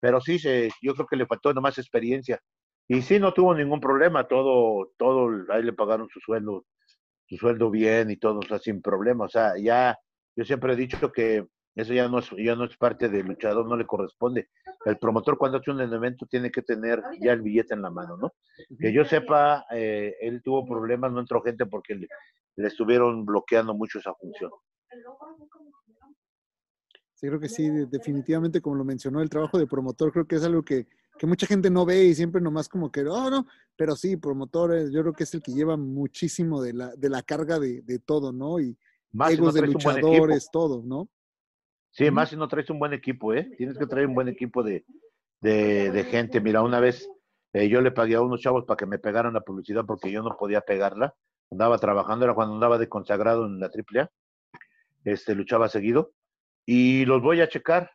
Pero 0.00 0.20
sí, 0.20 0.38
yo 0.82 0.94
creo 0.94 1.06
que 1.06 1.16
le 1.16 1.24
faltó 1.24 1.54
nomás 1.54 1.78
experiencia. 1.78 2.42
Y 2.88 3.00
sí, 3.00 3.18
no 3.18 3.32
tuvo 3.32 3.54
ningún 3.54 3.80
problema, 3.80 4.28
todo, 4.28 4.92
todo, 4.98 5.30
ahí 5.50 5.62
le 5.62 5.72
pagaron 5.72 6.10
su 6.10 6.20
sueldo, 6.20 6.66
su 7.26 7.38
sueldo 7.38 7.70
bien 7.70 8.10
y 8.10 8.18
todo, 8.18 8.40
o 8.40 8.42
sea, 8.42 8.58
sin 8.58 8.82
problema. 8.82 9.24
O 9.24 9.28
sea, 9.30 9.54
ya, 9.58 9.96
yo 10.36 10.44
siempre 10.44 10.74
he 10.74 10.76
dicho 10.76 11.10
que 11.10 11.46
eso 11.74 11.92
ya 11.92 12.08
no 12.08 12.20
es, 12.20 12.30
ya 12.38 12.54
no 12.54 12.64
es 12.64 12.76
parte 12.76 13.08
del 13.08 13.26
luchador, 13.26 13.66
no 13.66 13.76
le 13.76 13.86
corresponde. 13.86 14.48
El 14.84 14.98
promotor 14.98 15.36
cuando 15.36 15.58
hace 15.58 15.70
un 15.70 15.80
evento 15.80 16.26
tiene 16.26 16.50
que 16.50 16.62
tener 16.62 17.02
ya 17.20 17.32
el 17.32 17.42
billete 17.42 17.74
en 17.74 17.82
la 17.82 17.90
mano, 17.90 18.16
¿no? 18.16 18.32
Que 18.78 18.92
yo 18.92 19.04
sepa, 19.04 19.64
eh, 19.72 20.14
él 20.20 20.42
tuvo 20.42 20.64
problemas, 20.64 21.12
no 21.12 21.20
entró 21.20 21.42
gente 21.42 21.66
porque 21.66 21.94
le, 21.94 22.06
le 22.56 22.68
estuvieron 22.68 23.24
bloqueando 23.24 23.74
mucho 23.74 23.98
esa 23.98 24.14
función. 24.14 24.50
Sí, 27.14 27.26
creo 27.26 27.40
que 27.40 27.48
sí, 27.48 27.68
definitivamente, 27.88 28.60
como 28.60 28.76
lo 28.76 28.84
mencionó, 28.84 29.20
el 29.20 29.30
trabajo 29.30 29.58
de 29.58 29.66
promotor 29.66 30.12
creo 30.12 30.26
que 30.26 30.36
es 30.36 30.44
algo 30.44 30.62
que, 30.62 30.86
que 31.18 31.26
mucha 31.26 31.46
gente 31.46 31.70
no 31.70 31.84
ve 31.84 32.04
y 32.04 32.14
siempre 32.14 32.40
nomás 32.40 32.68
como 32.68 32.92
que, 32.92 33.02
oh, 33.02 33.30
no, 33.30 33.46
pero 33.76 33.96
sí, 33.96 34.16
promotores, 34.16 34.92
yo 34.92 35.00
creo 35.02 35.12
que 35.12 35.24
es 35.24 35.34
el 35.34 35.42
que 35.42 35.52
lleva 35.52 35.76
muchísimo 35.76 36.62
de 36.62 36.72
la, 36.72 36.94
de 36.94 37.08
la 37.08 37.22
carga 37.22 37.58
de, 37.58 37.82
de 37.82 37.98
todo, 37.98 38.32
¿no? 38.32 38.60
Y 38.60 38.76
Más 39.12 39.30
si 39.30 39.36
no 39.36 39.42
egos 39.44 39.54
de 39.54 39.62
luchadores, 39.62 40.48
todo, 40.52 40.82
¿no? 40.84 41.08
Sí, 41.94 42.10
más 42.10 42.30
si 42.30 42.36
no 42.36 42.48
traes 42.48 42.68
un 42.70 42.80
buen 42.80 42.92
equipo, 42.92 43.32
¿eh? 43.32 43.48
Tienes 43.56 43.78
que 43.78 43.86
traer 43.86 44.08
un 44.08 44.16
buen 44.16 44.26
equipo 44.26 44.64
de, 44.64 44.84
de, 45.40 45.92
de 45.92 46.04
gente. 46.04 46.40
Mira, 46.40 46.60
una 46.60 46.80
vez 46.80 47.08
eh, 47.52 47.68
yo 47.68 47.80
le 47.80 47.92
pagué 47.92 48.16
a 48.16 48.20
unos 48.20 48.40
chavos 48.40 48.64
para 48.64 48.76
que 48.76 48.84
me 48.84 48.98
pegaran 48.98 49.32
la 49.32 49.42
publicidad 49.42 49.84
porque 49.86 50.10
yo 50.10 50.20
no 50.20 50.36
podía 50.36 50.60
pegarla. 50.60 51.14
Andaba 51.52 51.78
trabajando, 51.78 52.24
era 52.24 52.34
cuando 52.34 52.54
andaba 52.54 52.78
de 52.78 52.88
consagrado 52.88 53.46
en 53.46 53.60
la 53.60 53.66
AAA. 53.68 54.10
Este, 55.04 55.36
luchaba 55.36 55.68
seguido. 55.68 56.10
Y 56.66 57.04
los 57.04 57.22
voy 57.22 57.40
a 57.40 57.48
checar. 57.48 57.92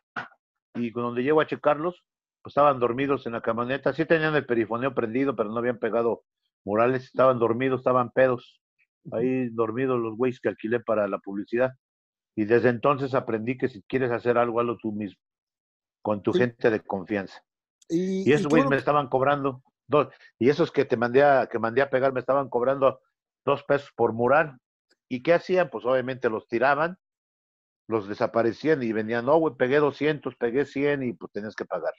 Y 0.74 0.92
donde 0.92 1.22
llego 1.22 1.42
a 1.42 1.46
checarlos, 1.46 2.02
pues 2.40 2.52
estaban 2.52 2.80
dormidos 2.80 3.26
en 3.26 3.32
la 3.32 3.42
camioneta. 3.42 3.92
Sí 3.92 4.06
tenían 4.06 4.34
el 4.34 4.46
perifoneo 4.46 4.94
prendido, 4.94 5.36
pero 5.36 5.50
no 5.50 5.58
habían 5.58 5.78
pegado 5.78 6.22
murales. 6.64 7.04
Estaban 7.04 7.38
dormidos, 7.38 7.80
estaban 7.80 8.12
pedos. 8.12 8.62
Ahí 9.12 9.50
dormidos 9.50 10.00
los 10.00 10.16
güeyes 10.16 10.40
que 10.40 10.48
alquilé 10.48 10.80
para 10.80 11.06
la 11.06 11.18
publicidad. 11.18 11.72
Y 12.36 12.44
desde 12.44 12.68
entonces 12.68 13.14
aprendí 13.14 13.58
que 13.58 13.68
si 13.68 13.82
quieres 13.82 14.10
hacer 14.10 14.38
algo, 14.38 14.60
hazlo 14.60 14.76
tú 14.78 14.92
mismo, 14.92 15.20
con 16.02 16.22
tu 16.22 16.32
Sí. 16.32 16.40
gente 16.40 16.70
de 16.70 16.80
confianza. 16.80 17.42
Y, 17.88 18.28
Y 18.28 18.32
esos 18.32 18.46
güeyes 18.48 18.68
me 18.68 18.76
estaban 18.76 19.08
cobrando, 19.08 19.62
dos, 19.88 20.08
y 20.38 20.48
esos 20.48 20.70
que 20.70 20.84
te 20.84 20.96
mandé 20.96 21.22
a, 21.24 21.48
que 21.48 21.58
mandé 21.58 21.82
a 21.82 21.90
pegar 21.90 22.12
me 22.12 22.20
estaban 22.20 22.48
cobrando 22.48 23.00
dos 23.44 23.64
pesos 23.64 23.90
por 23.96 24.12
mural. 24.12 24.58
¿Y 25.08 25.22
qué 25.22 25.34
hacían? 25.34 25.70
Pues 25.70 25.84
obviamente 25.84 26.30
los 26.30 26.46
tiraban, 26.46 26.98
los 27.88 28.06
desaparecían 28.08 28.82
y 28.84 28.92
venían, 28.92 29.26
no, 29.26 29.36
güey, 29.38 29.56
pegué 29.56 29.78
200, 29.78 30.36
pegué 30.36 30.64
100 30.64 31.02
y 31.02 31.12
pues 31.14 31.32
tenías 31.32 31.56
que 31.56 31.64
pagar. 31.64 31.92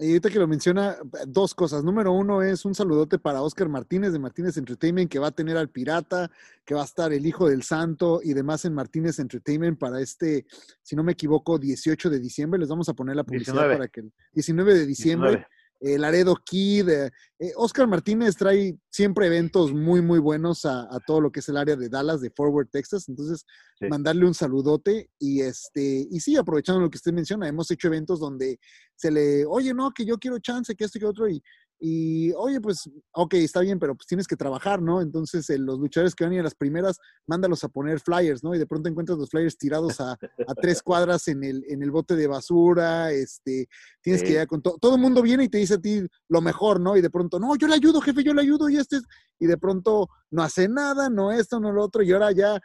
Y 0.00 0.10
ahorita 0.10 0.30
que 0.30 0.38
lo 0.38 0.46
menciona, 0.46 0.96
dos 1.26 1.54
cosas. 1.54 1.82
Número 1.82 2.12
uno 2.12 2.40
es 2.40 2.64
un 2.64 2.72
saludote 2.72 3.18
para 3.18 3.42
Oscar 3.42 3.68
Martínez 3.68 4.12
de 4.12 4.20
Martínez 4.20 4.56
Entertainment, 4.56 5.10
que 5.10 5.18
va 5.18 5.28
a 5.28 5.32
tener 5.32 5.56
al 5.56 5.70
Pirata, 5.70 6.30
que 6.64 6.74
va 6.74 6.82
a 6.82 6.84
estar 6.84 7.12
el 7.12 7.26
Hijo 7.26 7.48
del 7.48 7.64
Santo 7.64 8.20
y 8.22 8.32
demás 8.32 8.64
en 8.64 8.74
Martínez 8.74 9.18
Entertainment 9.18 9.76
para 9.76 10.00
este, 10.00 10.46
si 10.82 10.94
no 10.94 11.02
me 11.02 11.12
equivoco, 11.12 11.58
18 11.58 12.10
de 12.10 12.20
diciembre. 12.20 12.60
Les 12.60 12.68
vamos 12.68 12.88
a 12.88 12.94
poner 12.94 13.16
la 13.16 13.24
publicidad 13.24 13.54
19. 13.54 13.76
para 13.76 13.88
que 13.88 14.00
el 14.00 14.12
19 14.34 14.74
de 14.74 14.86
diciembre. 14.86 15.30
19. 15.30 15.57
Eh, 15.80 15.98
Laredo 15.98 16.36
Kid. 16.44 16.88
eh, 16.88 17.10
eh, 17.38 17.52
Oscar 17.56 17.86
Martínez 17.86 18.36
trae 18.36 18.76
siempre 18.90 19.26
eventos 19.26 19.72
muy, 19.72 20.02
muy 20.02 20.18
buenos 20.18 20.64
a, 20.64 20.82
a 20.82 20.98
todo 21.06 21.20
lo 21.20 21.30
que 21.30 21.40
es 21.40 21.48
el 21.48 21.56
área 21.56 21.76
de 21.76 21.88
Dallas, 21.88 22.20
de 22.20 22.30
Forward, 22.30 22.68
Texas. 22.70 23.08
Entonces, 23.08 23.44
Sí. 23.80 23.86
mandarle 23.88 24.26
un 24.26 24.34
saludote 24.34 25.08
y 25.20 25.40
este, 25.40 26.08
y 26.10 26.18
sí, 26.18 26.36
aprovechando 26.36 26.80
lo 26.80 26.90
que 26.90 26.96
usted 26.96 27.12
menciona, 27.12 27.46
hemos 27.46 27.70
hecho 27.70 27.86
eventos 27.86 28.18
donde 28.18 28.58
se 28.96 29.12
le, 29.12 29.46
oye, 29.46 29.72
no, 29.72 29.92
que 29.92 30.04
yo 30.04 30.18
quiero 30.18 30.40
chance, 30.40 30.74
que 30.74 30.82
esto 30.84 30.98
y 30.98 31.00
que 31.02 31.06
otro, 31.06 31.28
y, 31.28 31.40
y 31.80 32.32
oye, 32.32 32.60
pues, 32.60 32.90
ok, 33.12 33.34
está 33.34 33.60
bien, 33.60 33.78
pero 33.78 33.94
pues 33.94 34.06
tienes 34.06 34.26
que 34.26 34.34
trabajar, 34.34 34.82
¿no? 34.82 35.00
Entonces, 35.00 35.48
eh, 35.50 35.58
los 35.58 35.78
luchadores 35.78 36.14
que 36.14 36.24
van 36.24 36.32
a 36.32 36.34
ir 36.36 36.40
a 36.40 36.44
las 36.44 36.56
primeras, 36.56 36.98
mándalos 37.26 37.62
a 37.62 37.68
poner 37.68 38.00
flyers, 38.00 38.42
¿no? 38.42 38.52
Y 38.54 38.58
de 38.58 38.66
pronto 38.66 38.88
encuentras 38.88 39.16
los 39.16 39.30
flyers 39.30 39.56
tirados 39.56 40.00
a, 40.00 40.12
a 40.12 40.54
tres 40.60 40.82
cuadras 40.82 41.28
en 41.28 41.44
el, 41.44 41.64
en 41.68 41.82
el 41.82 41.92
bote 41.92 42.16
de 42.16 42.26
basura, 42.26 43.12
este, 43.12 43.68
tienes 44.00 44.22
que 44.22 44.30
llegar 44.30 44.48
con 44.48 44.60
todo, 44.60 44.76
todo 44.78 44.96
el 44.96 45.00
mundo 45.00 45.22
viene 45.22 45.44
y 45.44 45.48
te 45.48 45.58
dice 45.58 45.74
a 45.74 45.78
ti 45.78 46.02
lo 46.28 46.40
mejor, 46.40 46.80
¿no? 46.80 46.96
Y 46.96 47.00
de 47.00 47.10
pronto, 47.10 47.38
no, 47.38 47.54
yo 47.54 47.68
le 47.68 47.74
ayudo, 47.74 48.00
jefe, 48.00 48.24
yo 48.24 48.34
le 48.34 48.42
ayudo, 48.42 48.68
y 48.68 48.76
este, 48.76 48.96
es-". 48.96 49.04
y 49.38 49.46
de 49.46 49.56
pronto 49.56 50.08
no 50.30 50.42
hace 50.42 50.68
nada, 50.68 51.08
no 51.08 51.30
esto, 51.30 51.60
no 51.60 51.70
lo 51.70 51.84
otro, 51.84 52.02
y 52.02 52.10
ahora 52.10 52.32
ya, 52.32 52.60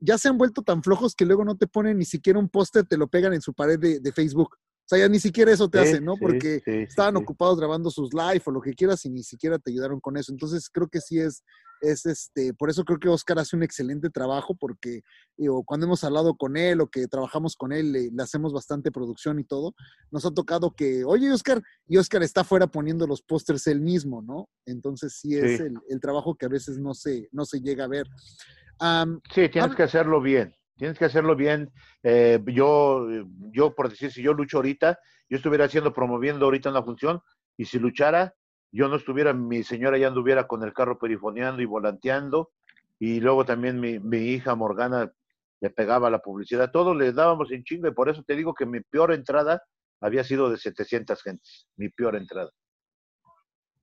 ya 0.00 0.18
se 0.18 0.28
han 0.28 0.36
vuelto 0.36 0.62
tan 0.62 0.82
flojos 0.82 1.14
que 1.14 1.24
luego 1.24 1.44
no 1.44 1.56
te 1.56 1.68
ponen 1.68 1.98
ni 1.98 2.04
siquiera 2.04 2.40
un 2.40 2.48
póster, 2.48 2.84
te 2.86 2.96
lo 2.96 3.06
pegan 3.06 3.34
en 3.34 3.40
su 3.40 3.54
pared 3.54 3.78
de, 3.78 4.00
de 4.00 4.12
Facebook. 4.12 4.56
O 4.88 4.94
sea, 4.96 5.00
ya 5.00 5.08
ni 5.10 5.20
siquiera 5.20 5.52
eso 5.52 5.68
te 5.68 5.78
Sí, 5.82 5.88
hacen, 5.90 6.04
¿no? 6.06 6.14
sí, 6.14 6.20
Porque 6.22 6.62
sí, 6.64 6.70
estaban 6.88 7.14
ocupados 7.18 7.58
grabando 7.58 7.90
sus 7.90 8.08
live 8.14 8.40
o 8.46 8.50
lo 8.50 8.62
que 8.62 8.72
quieras 8.72 9.04
y 9.04 9.10
ni 9.10 9.22
siquiera 9.22 9.58
te 9.58 9.70
ayudaron 9.70 10.00
con 10.00 10.16
eso. 10.16 10.32
Entonces 10.32 10.70
creo 10.72 10.88
que 10.88 11.02
sí 11.02 11.18
es, 11.20 11.44
es 11.82 12.06
este, 12.06 12.54
por 12.54 12.70
eso 12.70 12.84
creo 12.86 12.98
que 12.98 13.10
Oscar 13.10 13.38
hace 13.38 13.54
un 13.54 13.62
excelente 13.62 14.08
trabajo 14.08 14.56
porque 14.58 15.02
digo, 15.36 15.62
cuando 15.62 15.84
hemos 15.84 16.02
hablado 16.04 16.34
con 16.38 16.56
él 16.56 16.80
o 16.80 16.88
que 16.88 17.06
trabajamos 17.06 17.54
con 17.54 17.72
él, 17.72 17.92
le, 17.92 18.10
le 18.10 18.22
hacemos 18.22 18.54
bastante 18.54 18.90
producción 18.90 19.38
y 19.38 19.44
todo, 19.44 19.74
nos 20.10 20.24
ha 20.24 20.30
tocado 20.30 20.74
que, 20.74 21.04
oye 21.04 21.30
Oscar, 21.32 21.62
y 21.86 21.98
Oscar 21.98 22.22
está 22.22 22.40
afuera 22.40 22.66
poniendo 22.66 23.06
los 23.06 23.20
pósters 23.20 23.66
él 23.66 23.82
mismo, 23.82 24.22
¿no? 24.22 24.48
Entonces 24.64 25.18
sí 25.20 25.36
es 25.36 25.58
Sí. 25.58 25.64
El, 25.64 25.74
el 25.90 26.00
trabajo 26.00 26.34
que 26.34 26.46
a 26.46 26.48
veces 26.48 26.78
no 26.78 26.94
se, 26.94 27.28
no 27.30 27.44
se 27.44 27.60
llega 27.60 27.84
a 27.84 27.88
ver. 27.88 28.06
Am, 28.78 29.20
Sí, 29.34 29.50
tienes 29.50 29.74
que 29.74 29.82
hacerlo 29.82 30.22
bien. 30.22 30.54
Tienes 30.78 30.96
que 30.96 31.04
hacerlo 31.04 31.34
bien. 31.34 31.70
Eh, 32.04 32.40
yo, 32.46 33.06
yo, 33.52 33.74
por 33.74 33.90
decir, 33.90 34.12
si 34.12 34.22
yo 34.22 34.32
lucho 34.32 34.58
ahorita, 34.58 34.98
yo 35.28 35.36
estuviera 35.36 35.64
haciendo, 35.64 35.92
promoviendo 35.92 36.44
ahorita 36.44 36.70
una 36.70 36.84
función, 36.84 37.20
y 37.56 37.64
si 37.64 37.78
luchara, 37.78 38.34
yo 38.70 38.88
no 38.88 38.96
estuviera, 38.96 39.32
mi 39.34 39.64
señora 39.64 39.98
ya 39.98 40.08
anduviera 40.08 40.46
con 40.46 40.62
el 40.62 40.72
carro 40.72 40.98
perifoneando 40.98 41.60
y 41.60 41.66
volanteando, 41.66 42.52
y 42.98 43.20
luego 43.20 43.44
también 43.44 43.80
mi, 43.80 44.18
hija 44.18 44.54
Morgana 44.54 45.12
le 45.60 45.70
pegaba 45.70 46.10
la 46.10 46.20
publicidad, 46.20 46.70
todo 46.70 46.94
le 46.94 47.12
dábamos 47.12 47.50
en 47.50 47.64
chingo, 47.64 47.88
y 47.88 47.92
por 47.92 48.08
eso 48.08 48.22
te 48.22 48.36
digo 48.36 48.54
que 48.54 48.64
mi 48.64 48.80
peor 48.80 49.12
entrada 49.12 49.62
había 50.00 50.22
sido 50.22 50.48
de 50.48 50.58
700 50.58 51.20
gentes, 51.22 51.66
mi 51.76 51.88
peor 51.88 52.14
entrada. 52.14 52.50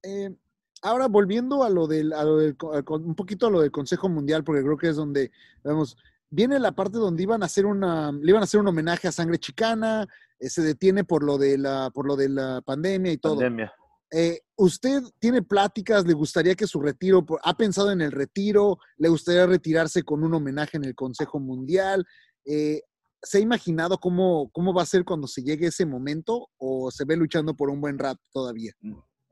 Eh, 0.02 0.34
ahora, 0.82 1.08
volviendo 1.08 1.64
a 1.64 1.70
lo 1.70 1.88
del, 1.88 2.14
a 2.14 2.24
lo 2.24 2.38
del 2.38 2.56
un 2.62 3.16
poquito 3.16 3.48
a 3.48 3.52
lo 3.52 3.60
del 3.60 3.72
Consejo 3.72 4.08
Mundial, 4.08 4.46
porque 4.46 4.64
creo 4.64 4.78
que 4.78 4.90
es 4.90 4.96
donde, 4.96 5.32
vemos, 5.62 5.98
viene 6.30 6.60
la 6.60 6.74
parte 6.74 6.98
donde 6.98 7.24
iban 7.24 7.44
a 7.44 7.46
hacer 7.46 7.66
una, 7.66 8.12
le 8.12 8.30
iban 8.30 8.42
a 8.42 8.46
hacer 8.46 8.60
un 8.60 8.68
homenaje 8.68 9.08
a 9.08 9.12
sangre 9.12 9.38
chicana, 9.38 10.08
eh, 10.40 10.50
se 10.50 10.62
detiene 10.62 11.04
por 11.04 11.24
lo 11.24 11.38
de 11.38 11.58
la, 11.58 11.90
por 11.94 12.08
lo 12.08 12.16
de 12.16 12.30
la 12.30 12.62
pandemia 12.66 13.12
y 13.12 13.18
todo. 13.18 13.36
Pandemia. 13.36 13.74
Eh, 14.12 14.40
¿Usted 14.56 15.02
tiene 15.20 15.42
pláticas? 15.42 16.06
¿Le 16.06 16.14
gustaría 16.14 16.56
que 16.56 16.68
su 16.68 16.80
retiro, 16.80 17.26
ha 17.44 17.54
pensado 17.56 17.92
en 17.92 18.02
el 18.02 18.12
retiro? 18.12 18.78
¿Le 18.98 19.10
gustaría 19.10 19.46
retirarse 19.46 20.04
con 20.04 20.24
un 20.24 20.34
homenaje 20.34 20.78
en 20.78 20.86
el 20.86 20.96
Consejo 20.96 21.40
Mundial? 21.40 22.06
Eh, 22.46 22.82
¿Se 23.22 23.40
ha 23.40 23.42
imaginado 23.42 23.98
cómo, 23.98 24.50
cómo 24.54 24.74
va 24.74 24.84
a 24.84 24.86
ser 24.86 25.04
cuando 25.04 25.28
se 25.28 25.42
llegue 25.42 25.68
ese 25.68 25.86
momento 25.86 26.50
o 26.58 26.92
se 26.92 27.06
ve 27.06 27.18
luchando 27.18 27.56
por 27.56 27.70
un 27.70 27.82
buen 27.82 27.98
rato 27.98 28.22
todavía? 28.32 28.72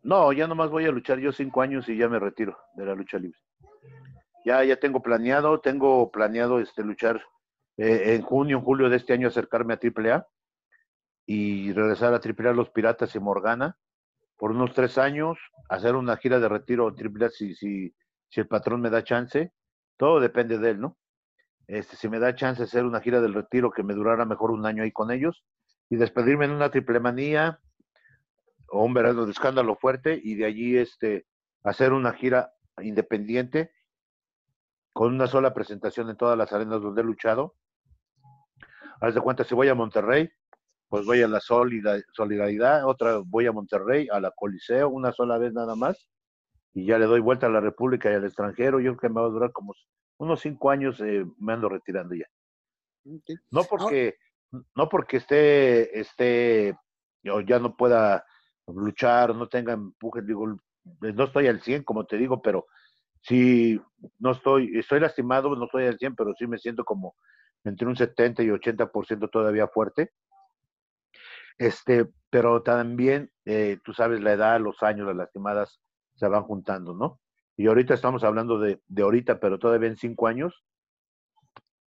No, 0.02 0.34
ya 0.34 0.48
nomás 0.48 0.70
voy 0.70 0.86
a 0.86 0.92
luchar 0.92 1.20
yo 1.20 1.32
cinco 1.32 1.62
años 1.62 1.88
y 1.88 1.98
ya 1.98 2.10
me 2.10 2.20
retiro 2.20 2.58
de 2.76 2.86
la 2.86 2.96
lucha 2.96 3.18
libre. 3.18 3.38
Ya, 4.46 4.64
ya 4.64 4.76
tengo 4.78 5.02
planeado, 5.02 5.60
tengo 5.62 6.12
planeado 6.12 6.60
este 6.60 6.84
luchar 6.84 7.22
eh, 7.78 8.16
en 8.16 8.22
junio, 8.22 8.58
en 8.58 8.64
julio 8.64 8.90
de 8.90 8.98
este 8.98 9.14
año 9.14 9.30
acercarme 9.30 9.74
a 9.74 9.80
AAA 9.82 10.28
y 11.26 11.72
regresar 11.72 12.14
a 12.14 12.18
AAA 12.18 12.54
Los 12.54 12.70
Piratas 12.70 13.16
y 13.16 13.20
Morgana 13.20 13.78
por 14.38 14.52
unos 14.52 14.74
tres 14.74 14.98
años, 14.98 15.38
hacer 15.70 15.96
una 15.96 16.18
gira 16.18 16.40
de 16.40 16.50
retiro 16.50 16.88
AAA 16.88 17.30
si, 17.30 17.56
si, 17.56 17.96
si 18.30 18.40
el 18.42 18.48
patrón 18.48 18.82
me 18.82 18.90
da 18.90 19.04
chance. 19.04 19.54
Todo 19.96 20.20
depende 20.20 20.58
de 20.58 20.72
él, 20.72 20.82
¿no? 20.82 20.98
Este, 21.68 21.96
si 21.96 22.10
me 22.10 22.20
da 22.20 22.36
chance 22.36 22.64
hacer 22.64 22.84
una 22.84 23.00
gira 23.00 23.22
del 23.22 23.34
retiro 23.34 23.72
que 23.72 23.84
me 23.84 23.94
durara 23.94 24.26
mejor 24.26 24.52
un 24.52 24.66
año 24.66 24.84
ahí 24.84 24.92
con 24.92 25.12
ellos 25.12 25.46
y 25.90 25.96
despedirme 25.96 26.46
en 26.46 26.52
una 26.52 26.70
triple 26.70 27.00
manía 27.00 27.60
o 28.68 28.84
un 28.84 28.94
verano 28.94 29.26
de 29.26 29.32
escándalo 29.32 29.76
fuerte 29.76 30.20
y 30.22 30.36
de 30.36 30.46
allí 30.46 30.78
este 30.78 31.26
hacer 31.64 31.94
una 31.94 32.12
gira 32.12 32.52
independiente 32.82 33.72
con 34.94 35.14
una 35.14 35.28
sola 35.28 35.54
presentación 35.54 36.10
en 36.10 36.18
todas 36.18 36.38
las 36.38 36.54
arenas 36.54 36.82
donde 36.82 37.02
he 37.02 37.04
luchado. 37.04 37.56
Haz 39.02 39.16
de 39.16 39.22
cuenta, 39.22 39.44
si 39.44 39.56
voy 39.56 39.68
a 39.68 39.76
Monterrey, 39.76 40.30
pues 40.88 41.06
voy 41.06 41.22
a 41.24 41.28
la 41.28 41.40
Solida- 41.40 42.02
Solidaridad, 42.14 42.86
otra 42.86 43.18
voy 43.26 43.48
a 43.48 43.52
Monterrey, 43.52 44.08
a 44.12 44.20
la 44.20 44.32
Coliseo, 44.32 44.90
una 44.90 45.12
sola 45.12 45.38
vez 45.40 45.52
nada 45.52 45.76
más, 45.76 46.08
y 46.74 46.86
ya 46.86 47.00
le 47.00 47.06
doy 47.06 47.20
vuelta 47.20 47.48
a 47.48 47.50
la 47.50 47.60
República 47.60 48.12
y 48.12 48.14
al 48.16 48.26
extranjero. 48.26 48.80
Yo 48.80 48.96
creo 48.96 49.10
que 49.10 49.10
me 49.10 49.22
va 49.22 49.28
a 49.28 49.32
durar 49.32 49.52
como 49.52 49.74
unos 50.18 50.40
cinco 50.42 50.70
años, 50.70 51.02
eh, 51.02 51.26
me 51.40 51.54
ando 51.54 51.68
retirando 51.68 52.14
ya. 52.14 52.26
No 53.52 53.64
porque, 53.64 54.16
no 54.76 54.88
porque 54.88 55.18
esté, 55.18 56.00
esté, 56.00 56.78
yo 57.24 57.42
ya 57.42 57.60
no 57.60 57.76
pueda 57.76 58.24
luchar, 58.68 59.36
no 59.36 59.50
tenga 59.50 59.74
empuje, 59.74 60.22
digo, 60.22 60.48
no 61.02 61.24
estoy 61.24 61.48
al 61.48 61.62
100, 61.62 61.84
como 61.84 62.06
te 62.06 62.18
digo, 62.18 62.42
pero 62.42 62.68
sí, 63.24 63.82
no 64.20 64.32
estoy, 64.32 64.78
estoy 64.78 65.00
lastimado, 65.00 65.56
no 65.56 65.66
estoy 65.66 65.86
al 65.86 65.98
100, 65.98 66.16
pero 66.16 66.34
sí 66.38 66.48
me 66.48 66.58
siento 66.58 66.86
como 66.86 67.16
entre 67.64 67.88
un 67.88 67.96
70 67.96 68.44
y 68.44 68.48
80% 68.48 69.30
todavía 69.32 69.68
fuerte. 69.68 70.12
Este, 71.58 72.08
pero 72.30 72.62
también, 72.62 73.32
eh, 73.46 73.80
tú 73.84 73.94
sabes, 73.94 74.22
la 74.22 74.34
edad, 74.34 74.60
los 74.60 74.84
años, 74.84 75.08
las 75.08 75.16
lastimadas 75.16 75.80
se 76.16 76.28
van 76.28 76.44
juntando, 76.44 76.94
¿no? 76.94 77.20
Y 77.56 77.68
ahorita 77.68 77.94
estamos 77.94 78.24
hablando 78.24 78.60
de, 78.60 78.82
de 78.88 79.04
ahorita, 79.04 79.40
pero 79.40 79.60
todavía 79.60 79.90
en 79.90 79.98
cinco 79.98 80.28
años 80.28 80.64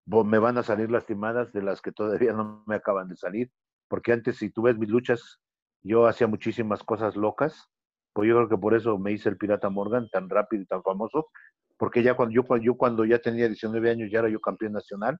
me 0.06 0.38
van 0.38 0.56
a 0.56 0.62
salir 0.62 0.90
lastimadas 0.90 1.52
de 1.52 1.62
las 1.62 1.82
que 1.82 1.92
todavía 1.92 2.32
no 2.32 2.62
me 2.66 2.76
acaban 2.76 3.08
de 3.08 3.16
salir. 3.16 3.50
Porque 3.88 4.12
antes, 4.12 4.36
si 4.36 4.50
tú 4.50 4.62
ves 4.62 4.78
mis 4.78 4.88
luchas, 4.88 5.40
yo 5.82 6.06
hacía 6.06 6.26
muchísimas 6.26 6.82
cosas 6.82 7.16
locas. 7.16 7.68
Pues 8.16 8.30
yo 8.30 8.36
creo 8.36 8.48
que 8.48 8.56
por 8.56 8.74
eso 8.74 8.96
me 8.96 9.12
hice 9.12 9.28
el 9.28 9.36
Pirata 9.36 9.68
Morgan 9.68 10.08
tan 10.08 10.30
rápido 10.30 10.62
y 10.62 10.66
tan 10.66 10.82
famoso. 10.82 11.28
Porque 11.76 12.02
ya 12.02 12.14
cuando 12.14 12.34
yo, 12.34 12.56
yo 12.56 12.74
cuando 12.74 13.04
ya 13.04 13.18
tenía 13.18 13.46
19 13.46 13.90
años 13.90 14.10
ya 14.10 14.20
era 14.20 14.30
yo 14.30 14.40
campeón 14.40 14.72
nacional. 14.72 15.18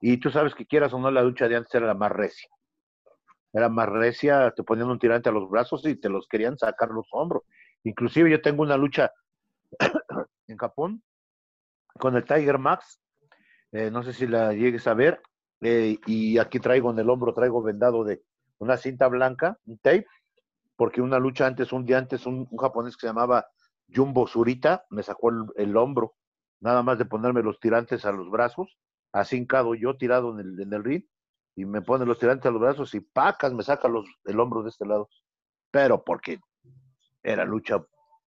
Y 0.00 0.18
tú 0.18 0.30
sabes 0.30 0.54
que 0.54 0.64
quieras 0.64 0.92
o 0.92 1.00
no, 1.00 1.10
la 1.10 1.24
lucha 1.24 1.48
de 1.48 1.56
antes 1.56 1.74
era 1.74 1.88
la 1.88 1.94
más 1.94 2.12
recia. 2.12 2.48
Era 3.52 3.68
más 3.68 3.88
recia, 3.88 4.52
te 4.52 4.62
ponían 4.62 4.90
un 4.90 5.00
tirante 5.00 5.28
a 5.28 5.32
los 5.32 5.50
brazos 5.50 5.84
y 5.84 5.96
te 5.96 6.08
los 6.08 6.28
querían 6.28 6.56
sacar 6.56 6.90
los 6.90 7.08
hombros. 7.10 7.42
Inclusive 7.82 8.30
yo 8.30 8.40
tengo 8.40 8.62
una 8.62 8.76
lucha 8.76 9.10
en 10.46 10.56
Japón 10.58 11.02
con 11.98 12.14
el 12.14 12.24
Tiger 12.24 12.58
Max. 12.58 13.00
Eh, 13.72 13.90
no 13.90 14.04
sé 14.04 14.12
si 14.12 14.28
la 14.28 14.52
llegues 14.52 14.86
a 14.86 14.94
ver. 14.94 15.20
Eh, 15.60 15.98
y 16.06 16.38
aquí 16.38 16.60
traigo 16.60 16.92
en 16.92 17.00
el 17.00 17.10
hombro, 17.10 17.34
traigo 17.34 17.60
vendado 17.60 18.04
de 18.04 18.22
una 18.58 18.76
cinta 18.76 19.08
blanca, 19.08 19.58
un 19.66 19.78
tape, 19.78 20.06
porque 20.82 21.00
una 21.00 21.20
lucha 21.20 21.46
antes, 21.46 21.72
un 21.72 21.84
día 21.84 21.98
antes, 21.98 22.26
un, 22.26 22.44
japonés 22.58 22.96
que 22.96 23.02
se 23.02 23.06
llamaba 23.06 23.46
Jumbo 23.86 24.26
Surita 24.26 24.84
me 24.90 25.04
sacó 25.04 25.30
el, 25.54 25.76
hombro, 25.76 26.16
nada 26.58 26.82
más 26.82 26.98
de 26.98 27.04
ponerme 27.04 27.40
los 27.40 27.60
tirantes 27.60 28.04
a 28.04 28.10
los 28.10 28.28
brazos, 28.28 28.76
así 29.12 29.36
hincado 29.36 29.76
yo 29.76 29.96
tirado 29.96 30.32
en 30.32 30.40
el, 30.40 30.60
en 30.60 30.72
el 30.72 30.82
ring, 30.82 31.04
y 31.54 31.66
me 31.66 31.82
pone 31.82 32.04
los 32.04 32.18
tirantes 32.18 32.46
a 32.46 32.50
los 32.50 32.60
brazos 32.60 32.96
y 32.96 33.00
pacas, 33.00 33.52
me 33.52 33.62
saca 33.62 33.86
los, 33.86 34.06
el 34.24 34.40
hombro 34.40 34.64
de 34.64 34.70
este 34.70 34.84
lado. 34.84 35.08
Pero 35.70 36.02
porque 36.02 36.40
era 37.22 37.44
lucha 37.44 37.80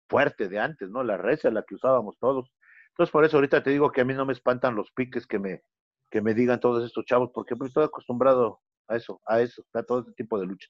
fuerte 0.07 0.48
de 0.48 0.57
antes, 0.57 0.90
¿no? 0.90 1.03
La 1.03 1.18
recia, 1.18 1.52
la 1.52 1.64
que 1.64 1.76
usábamos 1.76 2.18
todos. 2.19 2.53
Entonces, 2.91 3.11
por 3.11 3.26
eso 3.26 3.36
ahorita 3.36 3.64
te 3.64 3.72
digo 3.72 3.91
que 3.91 3.99
a 3.99 4.06
mí 4.06 4.14
no 4.14 4.26
me 4.26 4.32
espantan 4.32 4.77
los 4.77 4.90
piques 4.94 5.27
que 5.27 5.40
me, 5.40 5.61
que 6.10 6.22
me 6.22 6.34
digan 6.34 6.61
todos 6.61 6.86
estos 6.86 7.03
chavos, 7.03 7.32
porque 7.34 7.57
pues, 7.57 7.72
estoy 7.72 7.84
acostumbrado 7.84 8.61
a 8.88 8.95
eso, 8.95 9.19
a 9.26 9.41
eso, 9.41 9.61
a 9.73 9.84
todo 9.84 9.99
este 9.99 10.14
tipo 10.14 10.40
de 10.40 10.45
lucha. 10.45 10.69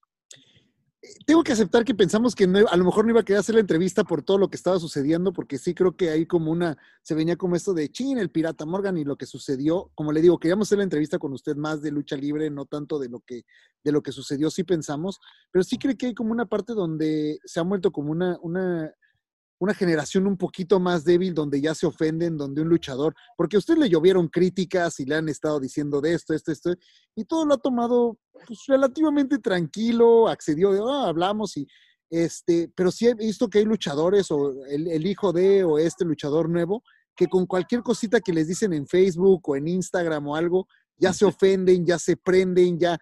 Tengo 1.25 1.43
que 1.43 1.51
aceptar 1.51 1.83
que 1.83 1.95
pensamos 1.95 2.35
que 2.35 2.43
a 2.43 2.77
lo 2.77 2.85
mejor 2.85 3.05
no 3.05 3.11
iba 3.11 3.21
a 3.21 3.23
querer 3.23 3.39
hacer 3.39 3.55
la 3.55 3.61
entrevista 3.61 4.03
por 4.03 4.21
todo 4.21 4.37
lo 4.37 4.49
que 4.49 4.57
estaba 4.57 4.79
sucediendo, 4.79 5.33
porque 5.33 5.57
sí 5.57 5.73
creo 5.73 5.95
que 5.95 6.09
hay 6.09 6.25
como 6.25 6.51
una, 6.51 6.77
se 7.01 7.15
venía 7.15 7.35
como 7.35 7.55
esto 7.55 7.73
de 7.73 7.89
chin, 7.89 8.17
el 8.17 8.29
pirata 8.29 8.65
Morgan 8.65 8.97
y 8.97 9.03
lo 9.03 9.17
que 9.17 9.25
sucedió. 9.25 9.91
Como 9.95 10.11
le 10.11 10.21
digo, 10.21 10.39
queríamos 10.39 10.67
hacer 10.67 10.77
la 10.79 10.83
entrevista 10.83 11.17
con 11.19 11.33
usted 11.33 11.55
más 11.55 11.81
de 11.81 11.91
lucha 11.91 12.15
libre, 12.15 12.49
no 12.49 12.65
tanto 12.65 12.99
de 12.99 13.09
lo 13.09 13.19
que, 13.21 13.43
de 13.83 13.91
lo 13.91 14.01
que 14.01 14.11
sucedió, 14.11 14.49
sí 14.49 14.63
pensamos, 14.63 15.19
pero 15.51 15.63
sí 15.63 15.77
creo 15.77 15.95
que 15.97 16.07
hay 16.07 16.13
como 16.13 16.31
una 16.31 16.45
parte 16.45 16.73
donde 16.73 17.39
se 17.45 17.59
ha 17.59 17.63
vuelto 17.63 17.91
como 17.91 18.11
una, 18.11 18.37
una, 18.41 18.91
una 19.59 19.73
generación 19.73 20.27
un 20.27 20.37
poquito 20.37 20.79
más 20.79 21.03
débil 21.03 21.33
donde 21.33 21.61
ya 21.61 21.73
se 21.73 21.85
ofenden, 21.85 22.37
donde 22.37 22.61
un 22.61 22.69
luchador, 22.69 23.15
porque 23.37 23.55
a 23.55 23.59
usted 23.59 23.77
le 23.77 23.89
llovieron 23.89 24.27
críticas 24.27 24.99
y 24.99 25.05
le 25.05 25.15
han 25.15 25.29
estado 25.29 25.59
diciendo 25.59 26.01
de 26.01 26.13
esto, 26.13 26.33
esto, 26.33 26.51
esto, 26.51 26.73
y 27.15 27.25
todo 27.25 27.45
lo 27.45 27.53
ha 27.55 27.57
tomado 27.57 28.17
pues, 28.47 28.59
relativamente 28.67 29.39
tranquilo, 29.39 30.27
accedió 30.27 30.71
de, 30.71 30.79
ah, 30.81 31.07
hablamos 31.07 31.55
y 31.57 31.67
este, 32.09 32.71
pero 32.75 32.91
sí 32.91 33.07
he 33.07 33.15
visto 33.15 33.49
que 33.49 33.59
hay 33.59 33.65
luchadores 33.65 34.29
o 34.29 34.63
el, 34.65 34.87
el, 34.87 35.07
hijo 35.07 35.33
de 35.33 35.63
o 35.63 35.79
este 35.79 36.05
luchador 36.05 36.49
nuevo 36.49 36.83
que 37.15 37.27
con 37.27 37.45
cualquier 37.45 37.81
cosita 37.81 38.19
que 38.19 38.33
les 38.33 38.47
dicen 38.47 38.73
en 38.73 38.87
Facebook 38.87 39.41
o 39.49 39.55
en 39.55 39.67
Instagram 39.67 40.27
o 40.27 40.35
algo, 40.35 40.67
ya 40.97 41.13
se 41.13 41.25
ofenden, 41.25 41.85
ya 41.85 41.97
se 41.97 42.17
prenden, 42.17 42.77
ya... 42.77 42.97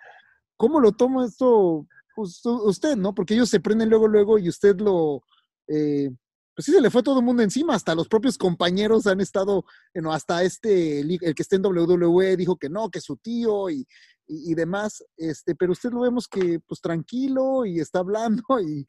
¿Cómo 0.55 0.79
lo 0.79 0.91
toma 0.91 1.25
esto 1.25 1.87
pues, 2.15 2.41
usted, 2.45 2.95
no? 2.95 3.13
Porque 3.13 3.33
ellos 3.33 3.49
se 3.49 3.59
prenden 3.59 3.89
luego, 3.89 4.07
luego 4.07 4.39
y 4.39 4.49
usted 4.49 4.79
lo... 4.79 5.23
Eh, 5.67 6.09
pues 6.55 6.65
sí 6.65 6.71
se 6.71 6.81
le 6.81 6.89
fue 6.89 7.03
todo 7.03 7.19
el 7.19 7.25
mundo 7.25 7.43
encima, 7.43 7.75
hasta 7.75 7.95
los 7.95 8.07
propios 8.07 8.37
compañeros 8.37 9.07
han 9.07 9.21
estado, 9.21 9.65
hasta 10.11 10.43
este, 10.43 10.99
el, 10.99 11.19
que 11.19 11.41
está 11.41 11.55
en 11.55 11.65
WWE 11.65 12.37
dijo 12.37 12.57
que 12.57 12.69
no, 12.69 12.89
que 12.89 13.01
su 13.01 13.17
tío 13.17 13.69
y, 13.69 13.87
y, 14.27 14.53
demás, 14.53 15.03
este, 15.17 15.55
pero 15.55 15.71
usted 15.71 15.91
lo 15.91 16.01
vemos 16.01 16.27
que 16.27 16.59
pues 16.67 16.79
tranquilo 16.81 17.65
y 17.65 17.79
está 17.79 17.99
hablando 17.99 18.43
y... 18.61 18.85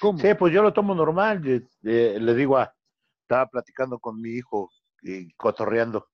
¿Cómo? 0.00 0.18
Sí, 0.18 0.28
pues 0.38 0.52
yo 0.52 0.62
lo 0.62 0.74
tomo 0.74 0.94
normal, 0.94 1.42
le 1.80 2.34
digo, 2.34 2.58
a, 2.58 2.74
estaba 3.22 3.48
platicando 3.48 3.98
con 3.98 4.20
mi 4.20 4.30
hijo 4.30 4.70
y 5.02 5.32
cotorreando. 5.34 6.08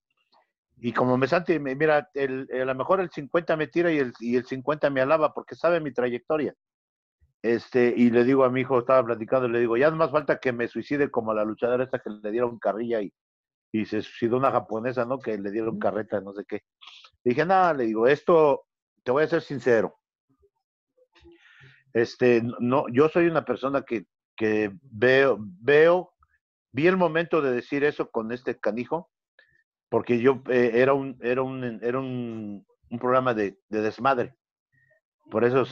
Y 0.77 0.93
como 0.93 1.16
me 1.16 1.28
sante, 1.28 1.59
mira, 1.61 2.11
el, 2.15 2.49
a 2.53 2.65
lo 2.65 2.74
mejor 2.74 3.01
el 3.01 3.11
50 3.11 3.57
me 3.57 3.66
tira 3.66 3.93
y 3.93 3.99
el, 3.99 4.12
y 4.20 4.36
el 4.36 4.47
50 4.47 4.89
me 4.90 5.01
alaba 5.01 5.35
porque 5.35 5.55
sabe 5.55 5.81
mi 5.81 5.93
trayectoria. 5.93 6.55
Este, 7.43 7.93
y 7.97 8.10
le 8.10 8.23
digo 8.23 8.44
a 8.44 8.51
mi 8.51 8.60
hijo, 8.60 8.78
estaba 8.78 9.05
platicando, 9.05 9.48
le 9.48 9.59
digo, 9.59 9.77
ya 9.77 9.90
no 9.90 9.97
más 9.97 10.12
falta 10.12 10.39
que 10.39 10.52
me 10.52 10.69
suicide 10.69 11.10
como 11.10 11.35
la 11.35 11.44
luchadora 11.44 11.82
esta 11.82 11.98
que 11.98 12.10
le 12.10 12.31
dieron 12.31 12.59
carrilla 12.60 13.02
y, 13.02 13.12
y 13.73 13.85
se 13.85 14.01
suicidó 14.02 14.36
una 14.36 14.52
japonesa, 14.52 15.05
¿no? 15.05 15.19
Que 15.19 15.36
le 15.39 15.51
dieron 15.51 15.81
carreta, 15.81 16.20
no 16.20 16.32
sé 16.35 16.44
qué. 16.47 16.62
Le 17.24 17.31
dije, 17.31 17.44
nada, 17.44 17.74
le 17.74 17.86
digo, 17.86 18.06
esto, 18.06 18.66
te 19.02 19.10
voy 19.10 19.24
a 19.24 19.28
ser 19.28 19.43
sincero. 19.43 19.98
Este, 21.93 22.43
no, 22.60 22.85
yo 22.93 23.09
soy 23.09 23.27
una 23.27 23.44
persona 23.44 23.82
que, 23.82 24.06
que 24.36 24.70
veo, 24.82 25.36
veo, 25.40 26.14
vi 26.70 26.86
el 26.86 26.97
momento 26.97 27.43
de 27.43 27.52
decir 27.52 27.82
eso 27.82 28.09
con 28.10 28.31
este 28.31 28.59
canijo, 28.60 29.10
porque 29.89 30.20
yo 30.20 30.43
eh, 30.48 30.70
era 30.74 30.94
un, 30.94 31.19
era 31.20 31.43
un, 31.43 31.81
era 31.82 31.98
un, 31.98 32.64
un 32.89 32.98
programa 32.98 33.35
de, 33.35 33.59
de 33.69 33.81
desmadre. 33.82 34.36
Por 35.31 35.44
eso 35.44 35.66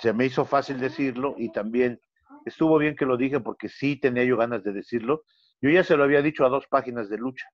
se 0.00 0.12
me 0.12 0.26
hizo 0.26 0.44
fácil 0.44 0.78
decirlo 0.78 1.34
y 1.38 1.50
también 1.50 2.00
estuvo 2.44 2.78
bien 2.78 2.96
que 2.96 3.06
lo 3.06 3.16
dije 3.16 3.40
porque 3.40 3.68
sí 3.68 3.98
tenía 3.98 4.24
yo 4.24 4.36
ganas 4.36 4.62
de 4.62 4.72
decirlo. 4.72 5.24
Yo 5.60 5.70
ya 5.70 5.82
se 5.82 5.96
lo 5.96 6.04
había 6.04 6.22
dicho 6.22 6.44
a 6.44 6.48
dos 6.48 6.66
páginas 6.68 7.08
de 7.08 7.18
lucha, 7.18 7.46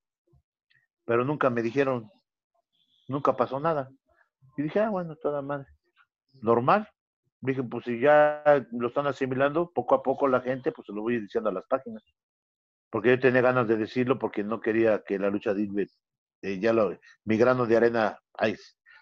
pero 1.04 1.24
nunca 1.24 1.48
me 1.48 1.62
dijeron, 1.62 2.10
nunca 3.08 3.34
pasó 3.34 3.60
nada. 3.60 3.90
Y 4.56 4.62
dije, 4.62 4.80
ah, 4.80 4.90
bueno, 4.90 5.16
toda 5.16 5.40
madre. 5.40 5.66
Normal. 6.42 6.88
Dije, 7.40 7.62
pues 7.62 7.84
si 7.84 7.98
ya 8.00 8.42
lo 8.72 8.88
están 8.88 9.06
asimilando, 9.06 9.70
poco 9.70 9.94
a 9.94 10.02
poco 10.02 10.28
la 10.28 10.40
gente, 10.40 10.72
pues 10.72 10.86
se 10.86 10.92
lo 10.92 11.02
voy 11.02 11.20
diciendo 11.20 11.50
a 11.50 11.52
las 11.52 11.66
páginas. 11.66 12.02
Porque 12.90 13.10
yo 13.10 13.20
tenía 13.20 13.40
ganas 13.40 13.66
de 13.68 13.76
decirlo 13.76 14.18
porque 14.18 14.44
no 14.44 14.60
quería 14.60 15.02
que 15.02 15.18
la 15.18 15.30
lucha 15.30 15.52
de 15.52 15.88
eh, 16.42 16.58
ya 16.60 16.72
lo, 16.72 16.98
mi 17.24 17.38
grano 17.38 17.66
de 17.66 17.76
arena 17.76 18.18
ahí, 18.34 18.54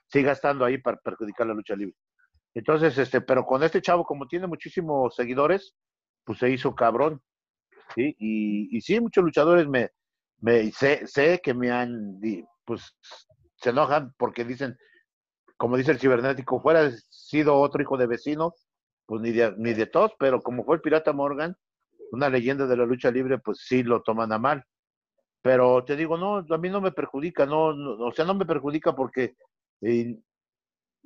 siga 0.06 0.32
estando 0.32 0.64
ahí 0.64 0.78
para 0.78 0.96
perjudicar 0.98 1.46
la 1.46 1.54
lucha 1.54 1.74
libre. 1.74 1.96
Entonces, 2.54 2.96
este, 2.98 3.20
pero 3.20 3.44
con 3.44 3.62
este 3.62 3.80
chavo, 3.80 4.04
como 4.04 4.26
tiene 4.26 4.46
muchísimos 4.46 5.14
seguidores, 5.14 5.74
pues 6.24 6.38
se 6.38 6.50
hizo 6.50 6.74
cabrón. 6.74 7.20
¿sí? 7.94 8.14
Y, 8.18 8.76
y 8.76 8.80
sí, 8.80 9.00
muchos 9.00 9.24
luchadores 9.24 9.66
me, 9.66 9.90
me 10.40 10.70
sé, 10.72 11.06
sé 11.06 11.40
que 11.42 11.54
me 11.54 11.70
han, 11.70 12.20
pues 12.64 12.94
se 13.56 13.70
enojan 13.70 14.12
porque 14.18 14.44
dicen, 14.44 14.76
como 15.56 15.76
dice 15.76 15.92
el 15.92 16.00
cibernético, 16.00 16.60
fuera 16.60 16.90
sido 17.08 17.58
otro 17.58 17.80
hijo 17.80 17.96
de 17.96 18.08
vecino, 18.08 18.54
pues 19.06 19.22
ni 19.22 19.30
de, 19.30 19.54
ni 19.56 19.72
de 19.72 19.86
todos, 19.86 20.12
pero 20.18 20.42
como 20.42 20.64
fue 20.64 20.76
el 20.76 20.82
Pirata 20.82 21.12
Morgan, 21.12 21.56
una 22.10 22.28
leyenda 22.28 22.66
de 22.66 22.76
la 22.76 22.84
lucha 22.84 23.10
libre, 23.10 23.38
pues 23.38 23.60
sí 23.66 23.82
lo 23.82 24.02
toman 24.02 24.32
a 24.32 24.38
mal. 24.38 24.64
Pero 25.40 25.84
te 25.84 25.96
digo, 25.96 26.16
no, 26.18 26.44
a 26.48 26.58
mí 26.58 26.68
no 26.68 26.80
me 26.80 26.92
perjudica, 26.92 27.46
no, 27.46 27.68
o 27.68 28.12
sea, 28.12 28.24
no 28.24 28.34
me 28.34 28.46
perjudica 28.46 28.94
porque 28.94 29.36
eh, 29.80 30.18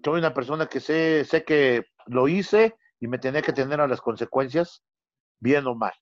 soy 0.07 0.21
una 0.21 0.33
persona 0.33 0.67
que 0.67 0.79
sé, 0.79 1.25
sé 1.25 1.43
que 1.43 1.87
lo 2.07 2.29
hice 2.29 2.77
y 3.01 3.09
me 3.09 3.19
tenía 3.19 3.43
que 3.43 3.53
tener 3.53 3.81
a 3.81 3.89
las 3.89 4.01
consecuencias, 4.01 4.85
bien 5.41 5.67
o 5.67 5.75
mal. 5.75 5.95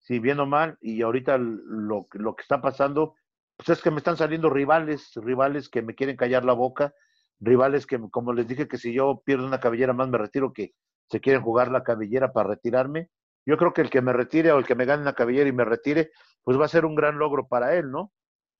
Sí, 0.00 0.18
bien 0.18 0.38
o 0.40 0.44
mal, 0.44 0.76
y 0.82 1.00
ahorita 1.00 1.38
lo, 1.38 2.06
lo 2.12 2.36
que 2.36 2.42
está 2.42 2.60
pasando, 2.60 3.14
pues 3.56 3.70
es 3.70 3.82
que 3.82 3.90
me 3.90 3.96
están 3.96 4.18
saliendo 4.18 4.50
rivales, 4.50 5.12
rivales 5.14 5.70
que 5.70 5.80
me 5.80 5.94
quieren 5.94 6.18
callar 6.18 6.44
la 6.44 6.52
boca, 6.52 6.92
rivales 7.40 7.86
que, 7.86 7.98
como 8.10 8.34
les 8.34 8.46
dije, 8.46 8.68
que 8.68 8.76
si 8.76 8.92
yo 8.92 9.22
pierdo 9.24 9.46
una 9.46 9.60
cabellera 9.60 9.94
más 9.94 10.10
me 10.10 10.18
retiro, 10.18 10.52
que 10.52 10.74
se 11.08 11.20
quieren 11.20 11.40
jugar 11.40 11.70
la 11.70 11.84
cabellera 11.84 12.34
para 12.34 12.50
retirarme. 12.50 13.08
Yo 13.46 13.56
creo 13.56 13.72
que 13.72 13.80
el 13.80 13.88
que 13.88 14.02
me 14.02 14.12
retire 14.12 14.52
o 14.52 14.58
el 14.58 14.66
que 14.66 14.74
me 14.74 14.84
gane 14.84 15.00
una 15.00 15.14
cabellera 15.14 15.48
y 15.48 15.52
me 15.52 15.64
retire, 15.64 16.10
pues 16.42 16.60
va 16.60 16.66
a 16.66 16.68
ser 16.68 16.84
un 16.84 16.94
gran 16.94 17.16
logro 17.16 17.48
para 17.48 17.74
él, 17.76 17.90
¿no? 17.90 18.12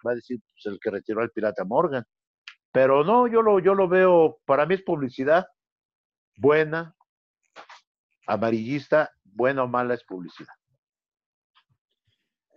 Va 0.07 0.13
a 0.13 0.15
decir, 0.15 0.41
pues 0.55 0.73
el 0.73 0.81
que 0.81 0.91
retiró 0.91 1.21
al 1.21 1.31
pirata 1.31 1.63
Morgan. 1.67 2.07
Pero 2.73 3.05
no, 3.05 3.27
yo 3.27 3.43
lo, 3.43 3.59
yo 3.61 3.75
lo 3.75 3.87
veo, 3.89 4.39
para 4.47 4.67
mí 4.67 4.75
es 4.75 4.83
publicidad 4.83 5.47
buena, 6.37 6.97
amarillista, 8.27 9.11
buena 9.25 9.65
o 9.65 9.69
mala 9.69 9.95
es 9.95 10.05
publicidad. 10.05 10.55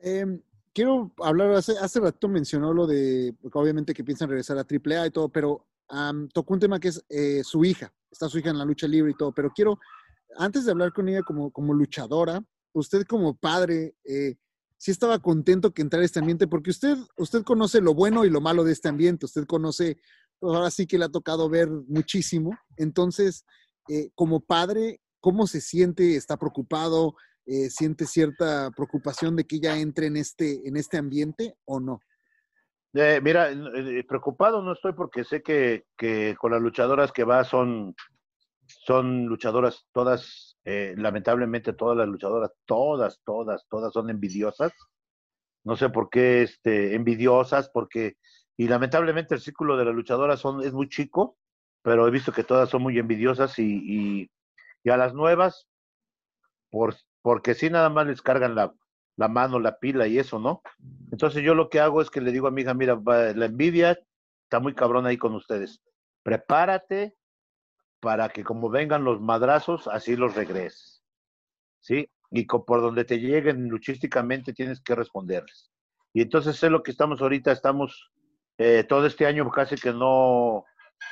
Em, 0.01 0.41
quiero 0.73 1.11
hablar, 1.21 1.51
hace, 1.51 1.77
hace 1.77 1.99
rato 1.99 2.27
mencionó 2.27 2.73
lo 2.73 2.87
de, 2.87 3.35
obviamente 3.53 3.93
que 3.93 4.03
piensan 4.03 4.29
regresar 4.29 4.57
a 4.57 4.61
AAA 4.61 5.07
y 5.07 5.11
todo, 5.11 5.29
pero 5.29 5.67
am, 5.89 6.29
tocó 6.29 6.53
un 6.53 6.59
tema 6.59 6.79
que 6.79 6.89
es 6.89 7.03
eh, 7.09 7.43
su 7.43 7.65
hija. 7.65 7.93
Está 8.09 8.29
su 8.29 8.39
hija 8.39 8.49
en 8.49 8.57
la 8.57 8.65
lucha 8.65 8.87
libre 8.87 9.11
y 9.11 9.15
todo, 9.15 9.33
pero 9.33 9.51
quiero, 9.51 9.77
antes 10.37 10.65
de 10.65 10.71
hablar 10.71 10.93
con 10.93 11.09
ella 11.09 11.21
como, 11.23 11.51
como 11.51 11.73
luchadora, 11.73 12.41
usted 12.71 13.05
como 13.05 13.35
padre, 13.35 13.95
eh, 14.05 14.35
sí 14.85 14.91
estaba 14.91 15.17
contento 15.17 15.73
que 15.73 15.81
entrara 15.81 16.03
a 16.03 16.05
este 16.05 16.19
ambiente, 16.19 16.45
porque 16.45 16.69
usted, 16.69 16.95
usted 17.17 17.41
conoce 17.41 17.81
lo 17.81 17.95
bueno 17.95 18.23
y 18.23 18.29
lo 18.29 18.39
malo 18.39 18.63
de 18.63 18.71
este 18.71 18.87
ambiente, 18.87 19.25
usted 19.25 19.47
conoce, 19.47 19.97
ahora 20.39 20.69
sí 20.69 20.85
que 20.85 20.99
le 20.99 21.05
ha 21.05 21.09
tocado 21.09 21.49
ver 21.49 21.67
muchísimo. 21.87 22.55
Entonces, 22.77 23.47
eh, 23.89 24.11
como 24.13 24.41
padre, 24.41 25.01
¿cómo 25.19 25.47
se 25.47 25.59
siente? 25.59 26.15
¿Está 26.15 26.37
preocupado? 26.37 27.15
Eh, 27.47 27.71
¿Siente 27.71 28.05
cierta 28.05 28.69
preocupación 28.75 29.35
de 29.35 29.45
que 29.45 29.55
ella 29.55 29.75
entre 29.79 30.05
en 30.05 30.17
este, 30.17 30.67
en 30.67 30.77
este 30.77 30.99
ambiente 30.99 31.55
o 31.65 31.79
no? 31.79 31.99
Eh, 32.93 33.19
mira, 33.23 33.49
preocupado 34.07 34.61
no 34.61 34.73
estoy 34.73 34.93
porque 34.93 35.23
sé 35.23 35.41
que, 35.41 35.85
que 35.97 36.35
con 36.39 36.51
las 36.51 36.61
luchadoras 36.61 37.11
que 37.11 37.23
va 37.23 37.43
son, 37.43 37.95
son 38.67 39.25
luchadoras 39.25 39.87
todas, 39.91 40.44
eh, 40.65 40.95
lamentablemente 40.97 41.73
todas 41.73 41.95
las 41.95 42.07
luchadoras, 42.07 42.51
todas, 42.65 43.21
todas, 43.23 43.67
todas 43.69 43.93
son 43.93 44.09
envidiosas. 44.09 44.73
No 45.63 45.75
sé 45.75 45.89
por 45.89 46.09
qué 46.09 46.41
este, 46.41 46.95
envidiosas, 46.95 47.69
porque, 47.69 48.17
y 48.57 48.67
lamentablemente 48.67 49.35
el 49.35 49.41
círculo 49.41 49.77
de 49.77 49.85
las 49.85 49.93
luchadoras 49.93 50.39
son, 50.39 50.63
es 50.63 50.73
muy 50.73 50.89
chico, 50.89 51.37
pero 51.83 52.07
he 52.07 52.11
visto 52.11 52.31
que 52.31 52.43
todas 52.43 52.69
son 52.69 52.81
muy 52.81 52.97
envidiosas 52.97 53.59
y, 53.59 54.29
y, 54.83 54.89
a 54.89 54.97
las 54.97 55.13
nuevas, 55.13 55.67
por, 56.71 56.95
porque 57.21 57.53
sí 57.53 57.69
nada 57.69 57.89
más 57.89 58.07
les 58.07 58.21
cargan 58.21 58.55
la, 58.55 58.73
la 59.17 59.27
mano, 59.27 59.59
la 59.59 59.77
pila 59.77 60.07
y 60.07 60.19
eso, 60.19 60.39
¿no? 60.39 60.61
Entonces 61.11 61.43
yo 61.43 61.55
lo 61.55 61.69
que 61.69 61.79
hago 61.79 62.01
es 62.01 62.09
que 62.09 62.21
le 62.21 62.31
digo 62.31 62.47
a 62.47 62.51
mi 62.51 62.61
hija, 62.61 62.73
mira, 62.73 62.99
la 63.05 63.45
envidia 63.45 63.99
está 64.43 64.59
muy 64.59 64.73
cabrón 64.73 65.05
ahí 65.05 65.17
con 65.17 65.33
ustedes. 65.35 65.81
Prepárate 66.23 67.15
para 68.05 68.29
que 68.29 68.43
como 68.43 68.69
vengan 68.69 69.03
los 69.03 69.19
madrazos, 69.19 69.87
así 69.87 70.15
los 70.15 70.35
regreses. 70.35 71.03
¿Sí? 71.79 72.07
Y 72.29 72.45
por 72.45 72.79
donde 72.79 73.03
te 73.03 73.19
lleguen 73.19 73.67
luchísticamente 73.67 74.53
tienes 74.53 74.79
que 74.79 74.93
responderles. 74.93 75.71
Y 76.13 76.21
entonces 76.21 76.61
es 76.61 76.69
lo 76.69 76.83
que 76.83 76.91
estamos 76.91 77.19
ahorita, 77.19 77.51
estamos 77.51 78.11
eh, 78.59 78.83
todo 78.87 79.07
este 79.07 79.25
año 79.25 79.49
casi 79.49 79.75
que 79.75 79.91
no, 79.91 80.65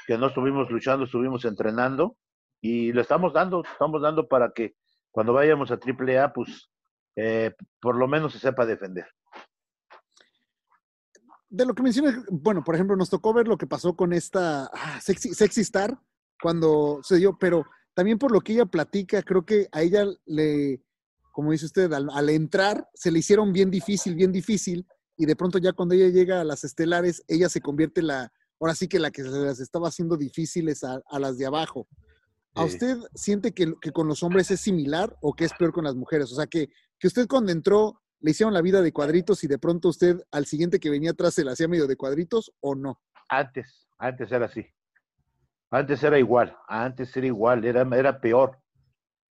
que 0.05 0.19
no 0.19 0.27
estuvimos 0.27 0.69
luchando, 0.69 1.05
estuvimos 1.05 1.45
entrenando 1.45 2.15
y 2.61 2.91
lo 2.91 3.01
estamos 3.01 3.33
dando, 3.33 3.63
estamos 3.63 3.99
dando 3.99 4.27
para 4.27 4.51
que 4.51 4.75
cuando 5.09 5.33
vayamos 5.33 5.71
a 5.71 5.79
AAA, 5.83 6.31
pues 6.31 6.69
eh, 7.15 7.55
por 7.81 7.95
lo 7.95 8.07
menos 8.07 8.33
se 8.33 8.39
sepa 8.39 8.67
defender. 8.67 9.07
de 11.49 11.65
lo 11.65 11.73
que 11.73 11.81
mencionas, 11.81 12.23
bueno, 12.29 12.63
por 12.63 12.75
ejemplo, 12.75 12.95
nos 12.95 13.09
tocó 13.09 13.33
ver 13.33 13.47
lo 13.47 13.57
que 13.57 13.65
pasó 13.65 13.95
con 13.95 14.13
esta 14.13 14.65
ah, 14.71 15.01
sexy, 15.01 15.33
sexy 15.33 15.61
Star 15.61 15.97
cuando 16.43 16.99
se 17.03 17.15
dio, 17.15 17.37
pero 17.39 17.65
también 17.93 18.19
por 18.19 18.31
lo 18.33 18.41
que 18.41 18.51
ella 18.53 18.65
platica, 18.65 19.23
creo 19.23 19.45
que 19.45 19.69
a 19.71 19.81
ella 19.81 20.05
le, 20.25 20.83
como 21.31 21.51
dice 21.53 21.65
usted, 21.67 21.91
al, 21.93 22.09
al 22.11 22.29
entrar 22.29 22.85
se 22.93 23.11
le 23.11 23.19
hicieron 23.19 23.53
bien 23.53 23.71
difícil, 23.71 24.13
bien 24.15 24.33
difícil, 24.33 24.85
y 25.15 25.25
de 25.25 25.37
pronto 25.37 25.57
ya 25.57 25.71
cuando 25.71 25.95
ella 25.95 26.09
llega 26.09 26.41
a 26.41 26.43
las 26.43 26.65
estelares, 26.65 27.23
ella 27.29 27.47
se 27.47 27.61
convierte 27.61 28.01
en 28.01 28.07
la, 28.07 28.33
ahora 28.59 28.75
sí 28.75 28.89
que 28.89 28.99
la 28.99 29.09
que 29.09 29.23
se 29.23 29.29
las 29.29 29.61
estaba 29.61 29.87
haciendo 29.87 30.17
difíciles 30.17 30.83
a, 30.83 31.01
a 31.09 31.19
las 31.19 31.37
de 31.37 31.45
abajo. 31.45 31.87
¿A 32.55 32.67
Sí. 32.67 32.73
usted 32.73 32.97
siente 33.15 33.51
que, 33.53 33.73
que 33.81 33.91
con 33.91 34.07
los 34.07 34.21
hombres 34.21 34.51
es 34.51 34.59
similar 34.59 35.15
o 35.21 35.33
que 35.33 35.45
es 35.45 35.53
peor 35.53 35.71
con 35.71 35.85
las 35.85 35.95
mujeres? 35.95 36.29
O 36.31 36.35
sea, 36.35 36.45
que, 36.45 36.67
que 36.99 37.07
usted 37.07 37.25
cuando 37.27 37.51
entró 37.53 38.01
le 38.19 38.31
hicieron 38.31 38.53
la 38.53 38.61
vida 38.61 38.81
de 38.81 38.91
cuadritos 38.91 39.43
y 39.43 39.47
de 39.47 39.57
pronto 39.57 39.89
usted 39.89 40.17
al 40.31 40.45
siguiente 40.45 40.79
que 40.79 40.89
venía 40.89 41.11
atrás 41.11 41.33
se 41.35 41.43
la 41.43 41.53
hacía 41.53 41.67
medio 41.67 41.87
de 41.87 41.95
cuadritos 41.95 42.51
o 42.59 42.75
no. 42.75 42.99
Antes, 43.29 43.87
antes 43.97 44.31
era 44.31 44.45
así. 44.45 44.65
Antes 45.73 46.03
era 46.03 46.19
igual, 46.19 46.55
antes 46.67 47.17
era 47.17 47.25
igual, 47.25 47.65
era, 47.65 47.81
era 47.97 48.21
peor. 48.21 48.59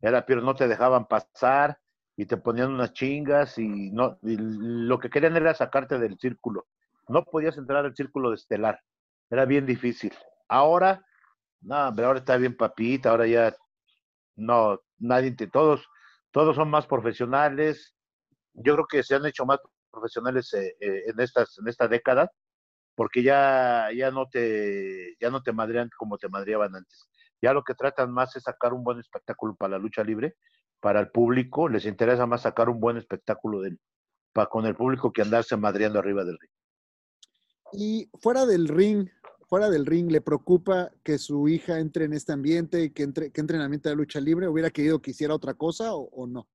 Era 0.01 0.24
peor, 0.24 0.44
no 0.44 0.55
te 0.55 0.69
dejaban 0.69 1.09
pasar 1.09 1.81
y 2.16 2.27
te 2.27 2.36
ponían 2.36 2.70
unas 2.70 2.93
chingas 2.93 3.59
y 3.59 3.90
no 3.90 4.20
y 4.23 4.36
lo 4.39 5.01
que 5.01 5.10
querían 5.10 5.36
era 5.36 5.52
sacarte 5.52 5.98
del 5.98 6.16
círculo. 6.16 6.69
No 7.09 7.24
podías 7.24 7.59
entrar 7.59 7.85
al 7.85 7.97
círculo 7.97 8.31
de 8.31 8.36
estelar. 8.36 8.81
Era 9.28 9.47
bien 9.47 9.66
difícil. 9.66 10.12
Ahora, 10.47 11.05
no, 11.60 11.89
hombre, 11.89 12.05
ahora 12.05 12.20
está 12.20 12.36
bien 12.36 12.56
papita, 12.56 13.10
ahora 13.10 13.27
ya 13.27 13.52
no, 14.36 14.81
nadie 14.98 15.32
te, 15.32 15.48
todos, 15.48 15.89
todos 16.31 16.55
son 16.55 16.70
más 16.70 16.86
profesionales. 16.86 17.97
Yo 18.52 18.74
creo 18.74 18.86
que 18.86 19.02
se 19.02 19.16
han 19.16 19.27
hecho 19.27 19.44
más 19.44 19.59
profesionales 19.90 20.55
eh, 20.55 20.77
eh, 20.81 21.02
en 21.09 21.19
estas, 21.19 21.59
en 21.59 21.66
esta 21.66 21.89
década 21.89 22.31
porque 22.98 23.22
ya, 23.22 23.90
ya 23.94 24.10
no 24.10 24.28
te, 24.28 25.14
ya 25.20 25.30
no 25.30 25.40
te 25.40 25.52
madrean 25.52 25.88
como 25.96 26.18
te 26.18 26.28
madreaban 26.28 26.74
antes. 26.74 27.08
Ya 27.40 27.52
lo 27.52 27.62
que 27.62 27.74
tratan 27.74 28.10
más 28.12 28.34
es 28.34 28.42
sacar 28.42 28.72
un 28.72 28.82
buen 28.82 28.98
espectáculo 28.98 29.54
para 29.54 29.74
la 29.74 29.78
lucha 29.78 30.02
libre, 30.02 30.34
para 30.80 30.98
el 30.98 31.08
público, 31.08 31.68
les 31.68 31.86
interesa 31.86 32.26
más 32.26 32.42
sacar 32.42 32.68
un 32.68 32.80
buen 32.80 32.96
espectáculo 32.96 33.60
del, 33.60 33.78
pa, 34.32 34.48
con 34.48 34.66
el 34.66 34.74
público 34.74 35.12
que 35.12 35.22
andarse 35.22 35.56
madreando 35.56 36.00
arriba 36.00 36.24
del 36.24 36.40
ring. 36.40 36.50
Y 37.72 38.10
fuera 38.20 38.46
del 38.46 38.66
ring, 38.66 39.08
fuera 39.46 39.70
del 39.70 39.86
ring, 39.86 40.10
¿le 40.10 40.20
preocupa 40.20 40.90
que 41.04 41.18
su 41.18 41.46
hija 41.48 41.78
entre 41.78 42.06
en 42.06 42.14
este 42.14 42.32
ambiente, 42.32 42.92
que 42.92 43.04
entre, 43.04 43.30
que 43.30 43.40
entre 43.40 43.58
en 43.58 43.60
el 43.60 43.66
ambiente 43.66 43.90
de 43.90 43.94
lucha 43.94 44.18
libre? 44.18 44.48
¿Hubiera 44.48 44.70
querido 44.70 45.00
que 45.00 45.12
hiciera 45.12 45.36
otra 45.36 45.54
cosa 45.54 45.94
o, 45.94 46.08
o 46.10 46.26
no? 46.26 46.48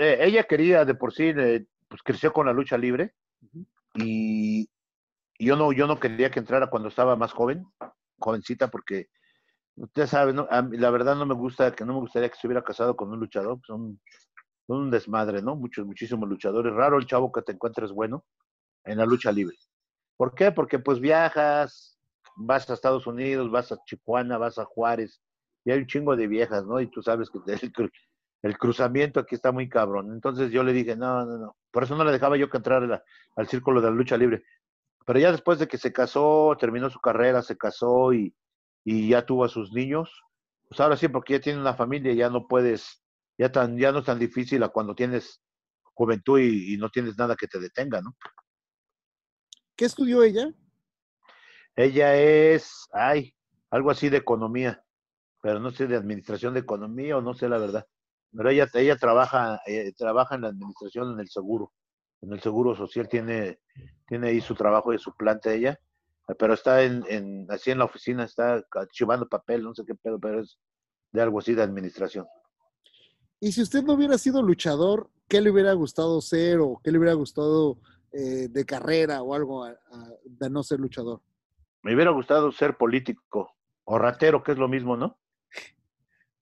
Eh, 0.00 0.18
ella 0.22 0.42
quería 0.42 0.84
de 0.84 0.96
por 0.96 1.14
sí, 1.14 1.26
eh, 1.26 1.64
pues 1.86 2.02
creció 2.02 2.32
con 2.32 2.46
la 2.46 2.52
lucha 2.52 2.76
libre 2.76 3.14
y, 3.94 4.68
y 4.68 4.68
yo 5.38 5.56
no, 5.56 5.72
yo 5.72 5.86
no 5.86 5.98
quería 6.00 6.30
que 6.30 6.38
entrara 6.38 6.68
cuando 6.68 6.88
estaba 6.88 7.16
más 7.16 7.32
joven, 7.32 7.66
jovencita, 8.18 8.68
porque 8.68 9.08
usted 9.76 10.06
sabe, 10.06 10.32
¿no? 10.32 10.46
A 10.50 10.62
la 10.62 10.90
verdad 10.90 11.16
no 11.16 11.26
me 11.26 11.34
gusta, 11.34 11.74
que 11.74 11.84
no 11.84 11.94
me 11.94 12.00
gustaría 12.00 12.28
que 12.28 12.36
se 12.36 12.46
hubiera 12.46 12.64
casado 12.64 12.96
con 12.96 13.10
un 13.10 13.20
luchador, 13.20 13.58
pues, 13.58 13.66
son, 13.66 14.00
son 14.66 14.78
un 14.78 14.90
desmadre, 14.90 15.42
¿no? 15.42 15.56
Muchos, 15.56 15.86
muchísimos 15.86 16.28
luchadores. 16.28 16.72
Raro 16.72 16.98
el 16.98 17.06
chavo 17.06 17.32
que 17.32 17.42
te 17.42 17.52
encuentres 17.52 17.92
bueno 17.92 18.24
en 18.84 18.98
la 18.98 19.06
lucha 19.06 19.32
libre. 19.32 19.56
¿Por 20.16 20.34
qué? 20.34 20.52
Porque 20.52 20.78
pues 20.78 21.00
viajas, 21.00 21.98
vas 22.36 22.68
a 22.70 22.74
Estados 22.74 23.06
Unidos, 23.06 23.50
vas 23.50 23.72
a 23.72 23.78
Chihuahua, 23.84 24.38
vas 24.38 24.58
a 24.58 24.64
Juárez, 24.64 25.20
y 25.64 25.72
hay 25.72 25.80
un 25.80 25.86
chingo 25.86 26.16
de 26.16 26.26
viejas, 26.26 26.64
¿no? 26.64 26.80
Y 26.80 26.86
tú 26.86 27.02
sabes 27.02 27.28
que 27.28 27.38
el, 27.52 27.92
el 28.42 28.58
cruzamiento 28.58 29.20
aquí 29.20 29.34
está 29.34 29.52
muy 29.52 29.68
cabrón. 29.68 30.12
Entonces 30.12 30.50
yo 30.50 30.62
le 30.62 30.72
dije, 30.72 30.96
no, 30.96 31.26
no, 31.26 31.38
no. 31.38 31.56
Por 31.70 31.82
eso 31.82 31.96
no 31.96 32.04
le 32.04 32.12
dejaba 32.12 32.36
yo 32.36 32.48
que 32.48 32.56
entrara 32.56 33.02
al 33.34 33.48
círculo 33.48 33.80
de 33.80 33.90
la 33.90 33.94
lucha 33.94 34.16
libre. 34.16 34.44
Pero 35.06 35.20
ya 35.20 35.32
después 35.32 35.58
de 35.58 35.68
que 35.68 35.78
se 35.78 35.92
casó, 35.92 36.56
terminó 36.58 36.90
su 36.90 36.98
carrera, 37.00 37.40
se 37.42 37.56
casó 37.56 38.12
y, 38.12 38.34
y 38.84 39.08
ya 39.08 39.24
tuvo 39.24 39.44
a 39.44 39.48
sus 39.48 39.72
niños, 39.72 40.10
pues 40.68 40.80
ahora 40.80 40.96
sí, 40.96 41.08
porque 41.08 41.34
ya 41.34 41.40
tiene 41.40 41.60
una 41.60 41.74
familia, 41.74 42.12
ya 42.12 42.28
no 42.28 42.48
puedes, 42.48 43.02
ya, 43.38 43.50
tan, 43.50 43.78
ya 43.78 43.92
no 43.92 44.00
es 44.00 44.04
tan 44.04 44.18
difícil 44.18 44.62
a 44.64 44.68
cuando 44.68 44.96
tienes 44.96 45.40
juventud 45.94 46.40
y, 46.40 46.74
y 46.74 46.76
no 46.76 46.90
tienes 46.90 47.16
nada 47.16 47.36
que 47.36 47.46
te 47.46 47.60
detenga, 47.60 48.02
¿no? 48.02 48.16
¿Qué 49.76 49.84
estudió 49.84 50.22
ella? 50.24 50.52
Ella 51.76 52.16
es, 52.16 52.88
ay, 52.92 53.32
algo 53.70 53.90
así 53.90 54.08
de 54.08 54.16
economía, 54.16 54.82
pero 55.40 55.60
no 55.60 55.70
sé 55.70 55.86
de 55.86 55.96
administración 55.96 56.54
de 56.54 56.60
economía 56.60 57.16
o 57.16 57.20
no 57.20 57.34
sé 57.34 57.48
la 57.48 57.58
verdad. 57.58 57.86
Pero 58.32 58.50
ella, 58.50 58.66
ella 58.74 58.96
trabaja, 58.96 59.60
eh, 59.66 59.92
trabaja 59.96 60.34
en 60.34 60.40
la 60.42 60.48
administración 60.48 61.12
en 61.12 61.20
el 61.20 61.28
seguro, 61.28 61.72
en 62.22 62.32
el 62.32 62.40
seguro 62.40 62.74
social 62.74 63.08
tiene, 63.08 63.60
tiene 64.06 64.28
ahí 64.28 64.40
su 64.40 64.54
trabajo 64.54 64.92
y 64.92 64.98
su 64.98 65.14
planta 65.14 65.52
ella, 65.52 65.78
pero 66.38 66.54
está 66.54 66.82
en, 66.82 67.04
en 67.08 67.46
así 67.50 67.70
en 67.70 67.78
la 67.78 67.84
oficina, 67.84 68.24
está 68.24 68.62
archivando 68.72 69.28
papel, 69.28 69.62
no 69.62 69.74
sé 69.74 69.84
qué 69.86 69.94
pedo, 69.94 70.18
pero 70.18 70.40
es 70.40 70.58
de 71.12 71.22
algo 71.22 71.38
así 71.38 71.54
de 71.54 71.62
administración. 71.62 72.26
Y 73.38 73.52
si 73.52 73.62
usted 73.62 73.82
no 73.84 73.92
hubiera 73.94 74.18
sido 74.18 74.42
luchador, 74.42 75.10
¿qué 75.28 75.40
le 75.40 75.50
hubiera 75.50 75.72
gustado 75.74 76.20
ser 76.20 76.58
o 76.60 76.80
qué 76.82 76.90
le 76.90 76.98
hubiera 76.98 77.14
gustado 77.14 77.78
eh, 78.12 78.48
de 78.48 78.64
carrera 78.64 79.22
o 79.22 79.34
algo 79.34 79.62
a- 79.64 79.70
a- 79.70 80.10
de 80.24 80.50
no 80.50 80.62
ser 80.62 80.80
luchador? 80.80 81.20
Me 81.82 81.94
hubiera 81.94 82.10
gustado 82.10 82.50
ser 82.50 82.76
político 82.76 83.54
o 83.84 83.98
ratero, 83.98 84.42
que 84.42 84.52
es 84.52 84.58
lo 84.58 84.68
mismo, 84.68 84.96
¿no? 84.96 85.18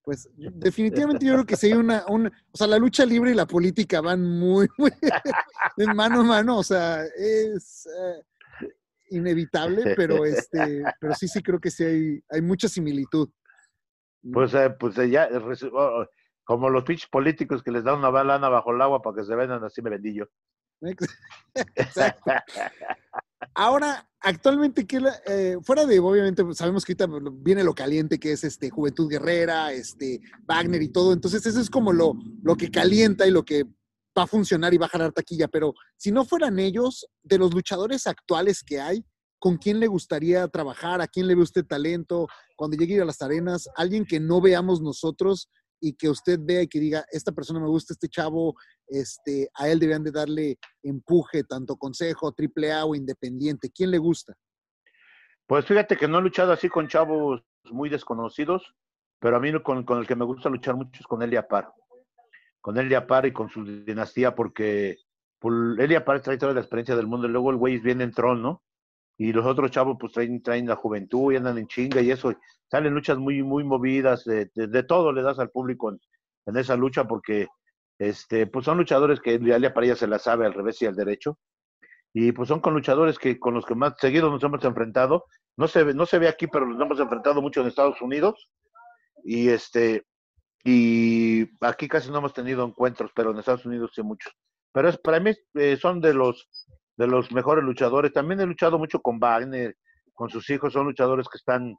Pues 0.04 0.28
definitivamente 0.36 1.24
yo 1.24 1.32
creo 1.32 1.46
que 1.46 1.56
sería 1.56 1.78
una, 1.78 2.04
una, 2.08 2.30
o 2.52 2.56
sea, 2.56 2.66
la 2.66 2.76
lucha 2.76 3.06
libre 3.06 3.30
y 3.30 3.34
la 3.34 3.46
política 3.46 4.02
van 4.02 4.22
muy, 4.22 4.68
muy 4.76 4.90
en 5.78 5.96
mano 5.96 6.20
a 6.20 6.24
mano, 6.24 6.58
o 6.58 6.62
sea, 6.62 7.02
es 7.06 7.86
eh, 7.86 8.68
inevitable, 9.08 9.94
pero 9.96 10.26
este, 10.26 10.84
pero 11.00 11.14
sí, 11.14 11.26
sí 11.26 11.42
creo 11.42 11.58
que 11.58 11.70
sí 11.70 11.84
hay, 11.84 12.24
hay 12.28 12.42
mucha 12.42 12.68
similitud. 12.68 13.30
Pues, 14.30 14.52
eh, 14.52 14.70
pues 14.78 14.98
eh, 14.98 15.08
ya, 15.08 15.28
oh, 15.32 15.78
oh, 15.78 16.06
como 16.44 16.68
los 16.68 16.84
pinches 16.84 17.08
políticos 17.08 17.62
que 17.62 17.70
les 17.70 17.82
dan 17.82 17.98
una 17.98 18.10
balana 18.10 18.50
bajo 18.50 18.72
el 18.72 18.82
agua 18.82 19.00
para 19.00 19.16
que 19.16 19.24
se 19.24 19.34
vendan, 19.34 19.64
así 19.64 19.80
me 19.80 19.88
vendí 19.88 20.14
yo. 20.14 20.26
Exacto. 21.76 22.30
Ahora, 23.54 24.08
actualmente, 24.20 24.86
¿qué 24.86 25.00
eh, 25.26 25.56
fuera 25.62 25.86
de, 25.86 25.98
obviamente, 25.98 26.44
pues, 26.44 26.58
sabemos 26.58 26.84
que 26.84 26.92
ahorita 26.92 27.30
viene 27.42 27.64
lo 27.64 27.74
caliente, 27.74 28.18
que 28.18 28.32
es 28.32 28.44
este 28.44 28.70
Juventud 28.70 29.10
Guerrera, 29.10 29.72
este 29.72 30.20
Wagner 30.46 30.82
y 30.82 30.88
todo, 30.88 31.12
entonces 31.12 31.44
eso 31.44 31.60
es 31.60 31.68
como 31.68 31.92
lo, 31.92 32.14
lo 32.42 32.56
que 32.56 32.70
calienta 32.70 33.26
y 33.26 33.30
lo 33.30 33.44
que 33.44 33.64
va 34.16 34.22
a 34.22 34.26
funcionar 34.26 34.72
y 34.72 34.78
va 34.78 34.86
a 34.86 34.90
jalar 34.90 35.12
taquilla, 35.12 35.48
pero 35.48 35.74
si 35.96 36.12
no 36.12 36.24
fueran 36.24 36.58
ellos, 36.58 37.06
de 37.22 37.38
los 37.38 37.52
luchadores 37.52 38.06
actuales 38.06 38.62
que 38.62 38.80
hay, 38.80 39.04
¿con 39.38 39.56
quién 39.58 39.80
le 39.80 39.88
gustaría 39.88 40.48
trabajar? 40.48 41.00
¿A 41.00 41.08
quién 41.08 41.26
le 41.26 41.34
ve 41.34 41.42
usted 41.42 41.66
talento? 41.66 42.28
Cuando 42.56 42.76
llegue 42.76 42.94
a 42.94 42.96
ir 42.96 43.02
a 43.02 43.06
las 43.06 43.20
arenas, 43.20 43.68
alguien 43.76 44.06
que 44.06 44.20
no 44.20 44.40
veamos 44.40 44.80
nosotros 44.80 45.48
y 45.84 45.92
que 45.94 46.08
usted 46.08 46.38
vea 46.40 46.62
y 46.62 46.68
que 46.68 46.80
diga, 46.80 47.04
esta 47.12 47.32
persona 47.32 47.60
me 47.60 47.68
gusta, 47.68 47.92
este 47.92 48.08
chavo, 48.08 48.54
este, 48.86 49.50
a 49.54 49.68
él 49.68 49.78
deberían 49.78 50.02
de 50.02 50.12
darle 50.12 50.58
empuje, 50.82 51.44
tanto 51.44 51.76
consejo, 51.76 52.32
triple 52.32 52.72
A 52.72 52.86
o 52.86 52.94
independiente. 52.94 53.70
¿Quién 53.70 53.90
le 53.90 53.98
gusta? 53.98 54.34
Pues 55.46 55.66
fíjate 55.66 55.98
que 55.98 56.08
no 56.08 56.18
he 56.18 56.22
luchado 56.22 56.52
así 56.52 56.70
con 56.70 56.88
chavos 56.88 57.42
muy 57.70 57.90
desconocidos, 57.90 58.74
pero 59.18 59.36
a 59.36 59.40
mí 59.40 59.52
con, 59.62 59.84
con 59.84 59.98
el 59.98 60.06
que 60.06 60.16
me 60.16 60.24
gusta 60.24 60.48
luchar 60.48 60.74
mucho 60.74 61.00
es 61.00 61.06
con 61.06 61.22
Elia 61.22 61.46
Par. 61.46 61.70
Con 62.62 62.78
Elia 62.78 63.06
Par 63.06 63.26
y 63.26 63.32
con 63.32 63.50
su 63.50 63.62
dinastía, 63.84 64.34
porque 64.34 64.96
pues, 65.38 65.54
Elia 65.78 66.02
Par 66.02 66.22
trae 66.22 66.38
toda 66.38 66.54
la 66.54 66.60
experiencia 66.60 66.96
del 66.96 67.06
mundo, 67.06 67.26
y 67.26 67.30
luego 67.30 67.50
el 67.50 67.56
güey 67.56 67.78
viene 67.78 68.04
en 68.04 68.12
¿no? 68.16 68.62
Y 69.16 69.32
los 69.32 69.46
otros 69.46 69.70
chavos 69.70 69.96
pues 69.98 70.12
traen, 70.12 70.42
traen 70.42 70.66
la 70.66 70.76
juventud 70.76 71.32
y 71.32 71.36
andan 71.36 71.58
en 71.58 71.66
chinga 71.66 72.00
y 72.00 72.10
eso. 72.10 72.34
Salen 72.70 72.94
luchas 72.94 73.18
muy, 73.18 73.42
muy 73.42 73.64
movidas, 73.64 74.24
de, 74.24 74.50
de, 74.54 74.66
de 74.66 74.82
todo 74.82 75.12
le 75.12 75.22
das 75.22 75.38
al 75.38 75.50
público 75.50 75.90
en, 75.90 76.00
en, 76.46 76.56
esa 76.56 76.76
lucha 76.76 77.04
porque 77.04 77.46
este, 77.98 78.46
pues 78.46 78.64
son 78.64 78.78
luchadores 78.78 79.20
que 79.20 79.34
Elia 79.34 79.72
Par 79.72 79.84
ya 79.84 79.94
se 79.96 80.08
la 80.08 80.18
sabe 80.18 80.46
al 80.46 80.54
revés 80.54 80.82
y 80.82 80.86
al 80.86 80.96
derecho 80.96 81.38
y 82.16 82.30
pues 82.30 82.48
son 82.48 82.60
con 82.60 82.74
luchadores 82.74 83.18
que 83.18 83.40
con 83.40 83.54
los 83.54 83.66
que 83.66 83.74
más 83.74 83.94
seguidos 83.98 84.30
nos 84.30 84.42
hemos 84.44 84.64
enfrentado. 84.64 85.26
No 85.56 85.66
se 85.66 85.82
ve, 85.82 85.94
no 85.94 86.06
se 86.06 86.20
ve 86.20 86.28
aquí, 86.28 86.46
pero 86.46 86.64
nos 86.64 86.80
hemos 86.80 87.00
enfrentado 87.00 87.42
mucho 87.42 87.60
en 87.60 87.66
Estados 87.66 88.00
Unidos. 88.00 88.48
Y 89.24 89.48
este 89.48 90.06
y 90.64 91.50
aquí 91.60 91.88
casi 91.88 92.10
no 92.10 92.18
hemos 92.18 92.32
tenido 92.32 92.64
encuentros, 92.64 93.10
pero 93.14 93.32
en 93.32 93.38
Estados 93.38 93.66
Unidos 93.66 93.90
sí 93.94 94.02
muchos. 94.02 94.32
Pero 94.72 94.88
es 94.88 94.96
para 94.96 95.18
mí 95.18 95.32
eh, 95.54 95.76
son 95.76 96.00
de 96.00 96.14
los 96.14 96.48
de 96.96 97.06
los 97.06 97.32
mejores 97.32 97.64
luchadores. 97.64 98.12
También 98.12 98.40
he 98.40 98.46
luchado 98.46 98.78
mucho 98.78 99.00
con 99.00 99.18
Wagner, 99.18 99.76
con 100.12 100.30
sus 100.30 100.48
hijos, 100.50 100.72
son 100.72 100.86
luchadores 100.86 101.28
que 101.28 101.38
están 101.38 101.76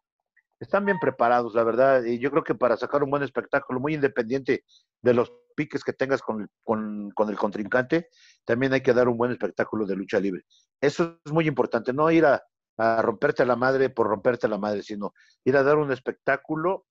están 0.59 0.85
bien 0.85 0.99
preparados, 0.99 1.53
la 1.53 1.63
verdad. 1.63 2.03
Y 2.03 2.19
yo 2.19 2.31
creo 2.31 2.43
que 2.43 2.55
para 2.55 2.77
sacar 2.77 3.03
un 3.03 3.09
buen 3.09 3.23
espectáculo, 3.23 3.79
muy 3.79 3.93
independiente 3.93 4.63
de 5.01 5.13
los 5.13 5.33
piques 5.55 5.83
que 5.83 5.93
tengas 5.93 6.21
con, 6.21 6.49
con, 6.63 7.11
con, 7.11 7.29
el 7.29 7.37
contrincante, 7.37 8.09
también 8.45 8.73
hay 8.73 8.81
que 8.81 8.93
dar 8.93 9.07
un 9.07 9.17
buen 9.17 9.31
espectáculo 9.31 9.85
de 9.85 9.95
lucha 9.95 10.19
libre. 10.19 10.43
Eso 10.79 11.19
es 11.23 11.31
muy 11.31 11.47
importante, 11.47 11.93
no 11.93 12.09
ir 12.11 12.25
a, 12.25 12.43
a 12.77 13.01
romperte 13.01 13.45
la 13.45 13.55
madre 13.55 13.89
por 13.89 14.07
romperte 14.07 14.47
la 14.47 14.57
madre, 14.57 14.83
sino 14.83 15.13
ir 15.43 15.55
a 15.57 15.63
dar 15.63 15.77
un 15.77 15.91
espectáculo 15.91 16.85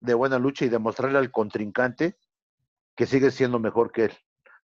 de 0.00 0.14
buena 0.14 0.38
lucha 0.38 0.64
y 0.64 0.68
demostrarle 0.68 1.18
al 1.18 1.30
contrincante 1.30 2.18
que 2.96 3.06
sigue 3.06 3.30
siendo 3.30 3.58
mejor 3.58 3.92
que 3.92 4.06
él. 4.06 4.12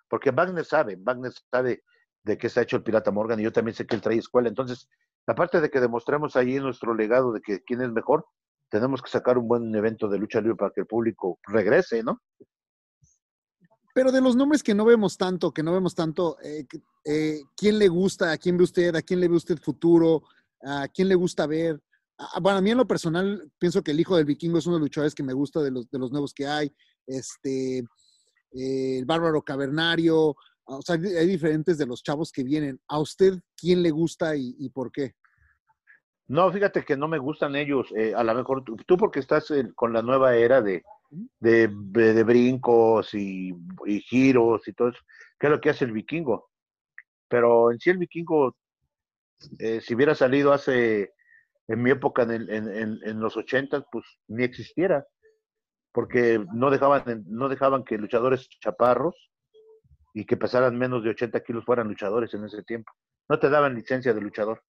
Porque 0.09 0.31
Wagner 0.31 0.65
sabe, 0.65 0.97
Wagner 0.99 1.31
sabe 1.51 1.83
de 2.27 2.37
qué 2.37 2.49
se 2.49 2.59
ha 2.59 2.63
hecho 2.63 2.77
el 2.77 2.83
Pirata 2.83 3.11
Morgan 3.11 3.39
y 3.39 3.43
yo 3.43 3.51
también 3.51 3.73
sé 3.73 3.87
que 3.87 3.95
él 3.95 4.01
trae 4.01 4.17
escuela. 4.17 4.49
Entonces, 4.49 4.87
aparte 5.25 5.59
de 5.61 5.69
que 5.69 5.79
demostremos 5.79 6.35
ahí 6.35 6.59
nuestro 6.59 6.93
legado 6.93 7.31
de 7.31 7.41
que 7.41 7.63
quién 7.63 7.81
es 7.81 7.91
mejor, 7.91 8.25
tenemos 8.69 9.01
que 9.01 9.09
sacar 9.09 9.37
un 9.37 9.47
buen 9.47 9.73
evento 9.73 10.07
de 10.07 10.19
lucha 10.19 10.41
libre 10.41 10.55
para 10.55 10.71
que 10.71 10.81
el 10.81 10.87
público 10.87 11.39
regrese, 11.47 12.03
¿no? 12.03 12.21
Pero 13.93 14.11
de 14.11 14.21
los 14.21 14.35
nombres 14.35 14.61
que 14.61 14.75
no 14.75 14.85
vemos 14.85 15.17
tanto, 15.17 15.51
que 15.51 15.63
no 15.63 15.73
vemos 15.73 15.95
tanto, 15.95 16.37
eh, 16.43 16.67
eh, 17.03 17.41
¿quién 17.55 17.79
le 17.79 17.87
gusta? 17.87 18.31
¿A 18.31 18.37
quién 18.37 18.57
ve 18.57 18.63
usted? 18.63 18.95
¿A 18.95 19.01
quién 19.01 19.19
le 19.19 19.27
ve 19.27 19.35
usted 19.35 19.57
futuro? 19.57 20.21
¿A 20.61 20.87
quién 20.89 21.07
le 21.07 21.15
gusta 21.15 21.47
ver? 21.47 21.81
Ah, 22.19 22.39
bueno, 22.39 22.59
a 22.59 22.61
mí 22.61 22.69
en 22.69 22.77
lo 22.77 22.87
personal 22.87 23.51
pienso 23.57 23.81
que 23.81 23.91
el 23.91 23.99
hijo 23.99 24.15
del 24.15 24.25
vikingo 24.25 24.59
es 24.59 24.67
uno 24.67 24.75
de 24.75 24.81
los 24.81 24.85
luchadores 24.87 25.15
que 25.15 25.23
me 25.23 25.33
gusta 25.33 25.61
de 25.61 25.71
los, 25.71 25.89
de 25.89 25.97
los 25.97 26.11
nuevos 26.11 26.33
que 26.33 26.45
hay. 26.45 26.71
Este, 27.07 27.79
eh, 27.79 28.99
el 28.99 29.05
bárbaro 29.05 29.41
cavernario, 29.41 30.35
o 30.67 30.81
sea, 30.81 30.95
hay 30.95 31.27
diferentes 31.27 31.77
de 31.77 31.85
los 31.85 32.03
chavos 32.03 32.31
que 32.31 32.43
vienen. 32.43 32.79
¿A 32.87 32.99
usted 32.99 33.39
quién 33.55 33.81
le 33.81 33.91
gusta 33.91 34.35
y, 34.35 34.55
y 34.59 34.69
por 34.69 34.91
qué? 34.91 35.13
No, 36.27 36.51
fíjate 36.51 36.83
que 36.83 36.97
no 36.97 37.07
me 37.07 37.17
gustan 37.17 37.55
ellos. 37.55 37.87
Eh, 37.95 38.13
a 38.13 38.23
lo 38.23 38.35
mejor 38.35 38.63
tú, 38.63 38.75
tú 38.85 38.97
porque 38.97 39.19
estás 39.19 39.49
eh, 39.51 39.71
con 39.75 39.93
la 39.93 40.01
nueva 40.01 40.35
era 40.35 40.61
de, 40.61 40.83
de, 41.39 42.23
brincos 42.23 43.13
y, 43.13 43.53
y, 43.85 44.01
giros 44.01 44.67
y 44.67 44.73
todo 44.73 44.89
eso, 44.89 44.99
que 45.39 45.47
es 45.47 45.51
lo 45.51 45.61
que 45.61 45.69
hace 45.69 45.85
el 45.85 45.93
vikingo. 45.93 46.49
Pero 47.29 47.71
en 47.71 47.79
sí 47.79 47.91
el 47.91 47.97
vikingo, 47.97 48.57
eh, 49.59 49.79
si 49.79 49.95
hubiera 49.95 50.15
salido 50.15 50.51
hace, 50.51 51.13
en 51.67 51.81
mi 51.81 51.91
época, 51.91 52.23
en, 52.23 52.31
el, 52.31 52.49
en, 52.49 52.69
en, 52.75 52.99
en 53.03 53.19
los 53.21 53.37
ochentas, 53.37 53.85
pues 53.89 54.05
ni 54.27 54.43
existiera. 54.43 55.05
Porque 55.93 56.43
no 56.53 56.69
dejaban, 56.69 57.23
no 57.27 57.47
dejaban 57.47 57.85
que 57.85 57.97
luchadores 57.97 58.49
chaparros 58.59 59.15
y 60.17 60.25
que 60.25 60.35
pesaran 60.35 60.75
menos 60.75 61.03
de 61.03 61.11
80 61.11 61.43
kilos 61.43 61.63
fueran 61.63 61.89
luchadores 61.89 62.33
en 62.33 62.43
ese 62.43 62.63
tiempo. 62.63 62.91
No 63.29 63.37
te 63.37 63.51
daban 63.51 63.75
licencia 63.75 64.15
de 64.15 64.19
luchador. 64.19 64.63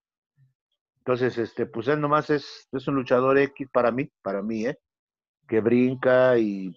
Entonces, 0.99 1.39
este, 1.39 1.65
pues 1.65 1.89
él 1.89 2.03
nomás 2.03 2.29
es, 2.29 2.69
es 2.71 2.87
un 2.87 2.97
luchador 2.97 3.39
X 3.39 3.67
para 3.73 3.91
mí, 3.91 4.13
para 4.21 4.43
mí, 4.43 4.67
¿eh? 4.67 4.79
Que 5.49 5.63
brinca 5.63 6.37
y 6.37 6.77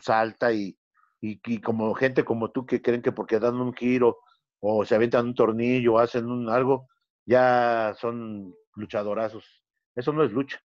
salta 0.00 0.50
y, 0.54 0.74
y, 1.20 1.38
y, 1.44 1.60
como 1.60 1.92
gente 1.92 2.24
como 2.24 2.50
tú 2.50 2.64
que 2.64 2.80
creen 2.80 3.02
que 3.02 3.12
porque 3.12 3.38
dan 3.38 3.60
un 3.60 3.74
giro 3.74 4.16
o 4.58 4.86
se 4.86 4.94
avientan 4.94 5.26
un 5.26 5.34
tornillo 5.34 5.92
o 5.92 5.98
hacen 5.98 6.30
un 6.30 6.48
algo, 6.48 6.88
ya 7.26 7.94
son 8.00 8.54
luchadorazos. 8.74 9.44
Eso 9.94 10.14
no 10.14 10.24
es 10.24 10.32
lucha, 10.32 10.58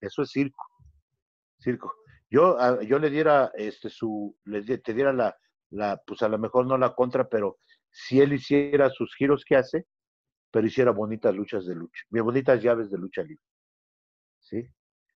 eso 0.00 0.22
es 0.22 0.30
circo. 0.30 0.64
Circo. 1.60 1.94
Yo, 2.30 2.80
yo 2.80 2.98
le 2.98 3.10
diera 3.10 3.52
este 3.54 3.90
su, 3.90 4.34
te 4.82 4.94
diera 4.94 5.12
la, 5.12 5.36
la, 5.70 6.00
pues 6.06 6.22
a 6.22 6.28
lo 6.28 6.38
mejor 6.38 6.66
no 6.66 6.78
la 6.78 6.94
contra, 6.94 7.28
pero 7.28 7.58
si 7.90 8.20
él 8.20 8.32
hiciera 8.32 8.90
sus 8.90 9.14
giros 9.14 9.44
que 9.44 9.56
hace, 9.56 9.86
pero 10.50 10.66
hiciera 10.66 10.90
bonitas 10.90 11.34
luchas 11.34 11.66
de 11.66 11.74
lucha, 11.74 12.02
bien 12.10 12.24
bonitas 12.24 12.62
llaves 12.62 12.90
de 12.90 12.98
lucha 12.98 13.22
libre. 13.22 13.44
¿Sí? 14.40 14.66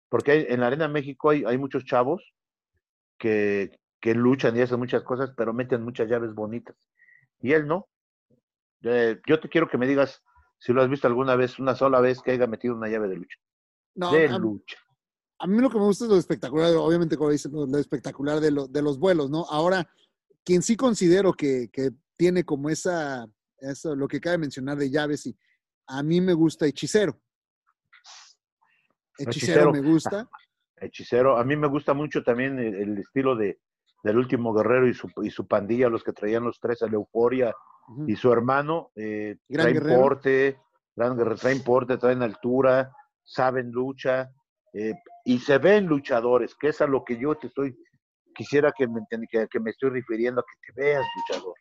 Porque 0.08 0.32
hay, 0.32 0.46
en 0.48 0.60
la 0.60 0.66
Arena 0.66 0.88
México 0.88 1.30
hay, 1.30 1.44
hay 1.44 1.56
muchos 1.56 1.84
chavos 1.84 2.34
que, 3.18 3.78
que, 4.00 4.14
luchan 4.14 4.56
y 4.56 4.60
hacen 4.60 4.78
muchas 4.78 5.02
cosas, 5.04 5.32
pero 5.36 5.54
meten 5.54 5.82
muchas 5.82 6.08
llaves 6.08 6.34
bonitas. 6.34 6.76
Y 7.40 7.52
él 7.52 7.66
no. 7.66 7.88
Eh, 8.82 9.20
yo 9.26 9.40
te 9.40 9.48
quiero 9.48 9.68
que 9.68 9.78
me 9.78 9.86
digas 9.86 10.22
si 10.58 10.72
lo 10.72 10.82
has 10.82 10.88
visto 10.88 11.06
alguna 11.06 11.34
vez, 11.34 11.58
una 11.58 11.74
sola 11.74 12.00
vez 12.00 12.20
que 12.20 12.32
haya 12.32 12.46
metido 12.46 12.76
una 12.76 12.88
llave 12.88 13.08
de 13.08 13.16
lucha. 13.16 13.38
No, 13.94 14.12
de 14.12 14.28
a, 14.28 14.38
lucha. 14.38 14.76
A 15.38 15.46
mí 15.46 15.58
lo 15.60 15.68
que 15.70 15.78
me 15.78 15.84
gusta 15.84 16.04
es 16.04 16.10
lo 16.10 16.16
espectacular, 16.16 16.72
obviamente, 16.76 17.16
como 17.16 17.30
dicen, 17.30 17.52
lo 17.52 17.78
espectacular 17.78 18.38
de, 18.38 18.52
lo, 18.52 18.68
de 18.68 18.80
los 18.80 18.98
vuelos, 18.98 19.28
¿no? 19.28 19.44
Ahora, 19.50 19.88
quien 20.44 20.62
sí 20.62 20.76
considero 20.76 21.32
que, 21.32 21.68
que 21.72 21.90
tiene 22.16 22.44
como 22.44 22.68
esa 22.68 23.26
eso 23.58 23.94
lo 23.94 24.08
que 24.08 24.20
cabe 24.20 24.38
mencionar 24.38 24.76
de 24.76 24.90
llaves 24.90 25.26
y 25.26 25.36
a 25.86 26.02
mí 26.02 26.20
me 26.20 26.32
gusta 26.32 26.66
hechicero. 26.66 27.20
Hechicero, 29.18 29.30
hechicero 29.30 29.72
me 29.72 29.80
gusta. 29.80 30.28
Hechicero, 30.76 31.38
a 31.38 31.44
mí 31.44 31.54
me 31.54 31.68
gusta 31.68 31.94
mucho 31.94 32.24
también 32.24 32.58
el, 32.58 32.74
el 32.74 32.98
estilo 32.98 33.36
de 33.36 33.60
del 34.02 34.18
último 34.18 34.52
guerrero 34.52 34.88
y 34.88 34.94
su, 34.94 35.08
y 35.22 35.30
su 35.30 35.46
pandilla, 35.46 35.88
los 35.88 36.02
que 36.02 36.12
traían 36.12 36.44
los 36.44 36.58
tres 36.58 36.82
a 36.82 36.86
la 36.86 36.94
euforia 36.94 37.54
uh 37.88 37.92
-huh. 37.92 38.10
y 38.10 38.16
su 38.16 38.32
hermano, 38.32 38.90
eh, 38.96 39.36
gran 39.48 39.66
traen 39.66 39.74
guerrero. 39.74 40.00
porte, 40.00 40.58
gran 40.96 41.16
guerrero, 41.16 41.36
traen 41.36 41.62
porte, 41.62 41.96
traen 41.98 42.22
altura, 42.22 42.92
saben 43.22 43.70
lucha, 43.70 44.30
eh, 44.72 44.94
y 45.24 45.38
se 45.38 45.58
ven 45.58 45.86
luchadores, 45.86 46.54
que 46.56 46.68
es 46.68 46.80
a 46.80 46.86
lo 46.86 47.04
que 47.04 47.16
yo 47.16 47.36
te 47.36 47.46
estoy, 47.46 47.76
quisiera 48.32 48.72
que 48.76 48.86
me, 48.88 49.00
que, 49.30 49.46
que 49.48 49.60
me 49.60 49.70
estoy 49.70 49.90
refiriendo 49.90 50.40
a 50.40 50.44
que 50.44 50.72
te 50.72 50.80
veas 50.80 51.06
luchador 51.16 51.54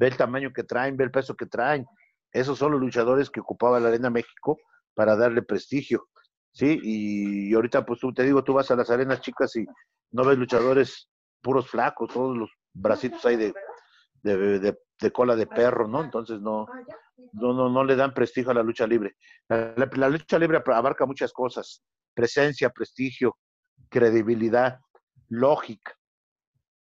ve 0.00 0.08
el 0.08 0.16
tamaño 0.16 0.50
que 0.52 0.64
traen, 0.64 0.96
ve 0.96 1.04
el 1.04 1.10
peso 1.10 1.36
que 1.36 1.46
traen. 1.46 1.86
Esos 2.32 2.58
son 2.58 2.72
los 2.72 2.80
luchadores 2.80 3.28
que 3.28 3.40
ocupaba 3.40 3.78
la 3.78 3.88
Arena 3.88 4.08
México 4.08 4.58
para 4.94 5.14
darle 5.14 5.42
prestigio, 5.42 6.08
¿sí? 6.52 6.78
Y, 6.82 7.54
ahorita, 7.54 7.84
pues 7.84 8.00
tú 8.00 8.12
te 8.12 8.22
digo, 8.22 8.42
tú 8.42 8.54
vas 8.54 8.70
a 8.70 8.76
las 8.76 8.90
arenas 8.90 9.20
chicas 9.20 9.54
y 9.56 9.66
no 10.12 10.24
ves 10.24 10.38
luchadores 10.38 11.08
puros 11.42 11.68
flacos, 11.68 12.12
todos 12.12 12.36
los 12.36 12.50
bracitos 12.72 13.24
ahí 13.26 13.36
de, 13.36 13.52
de, 14.22 15.12
cola 15.12 15.36
de 15.36 15.46
perro, 15.46 15.86
¿no? 15.86 16.02
Entonces 16.02 16.40
no, 16.40 16.66
no, 17.32 17.52
no, 17.52 17.68
no 17.68 17.84
le 17.84 17.96
dan 17.96 18.14
prestigio 18.14 18.52
a 18.52 18.54
la 18.54 18.62
lucha 18.62 18.86
libre. 18.86 19.16
La 19.48 20.08
lucha 20.08 20.38
libre 20.38 20.62
abarca 20.64 21.04
muchas 21.04 21.32
cosas, 21.32 21.82
presencia, 22.14 22.70
prestigio, 22.70 23.36
credibilidad, 23.90 24.78
lógica, 25.30 25.96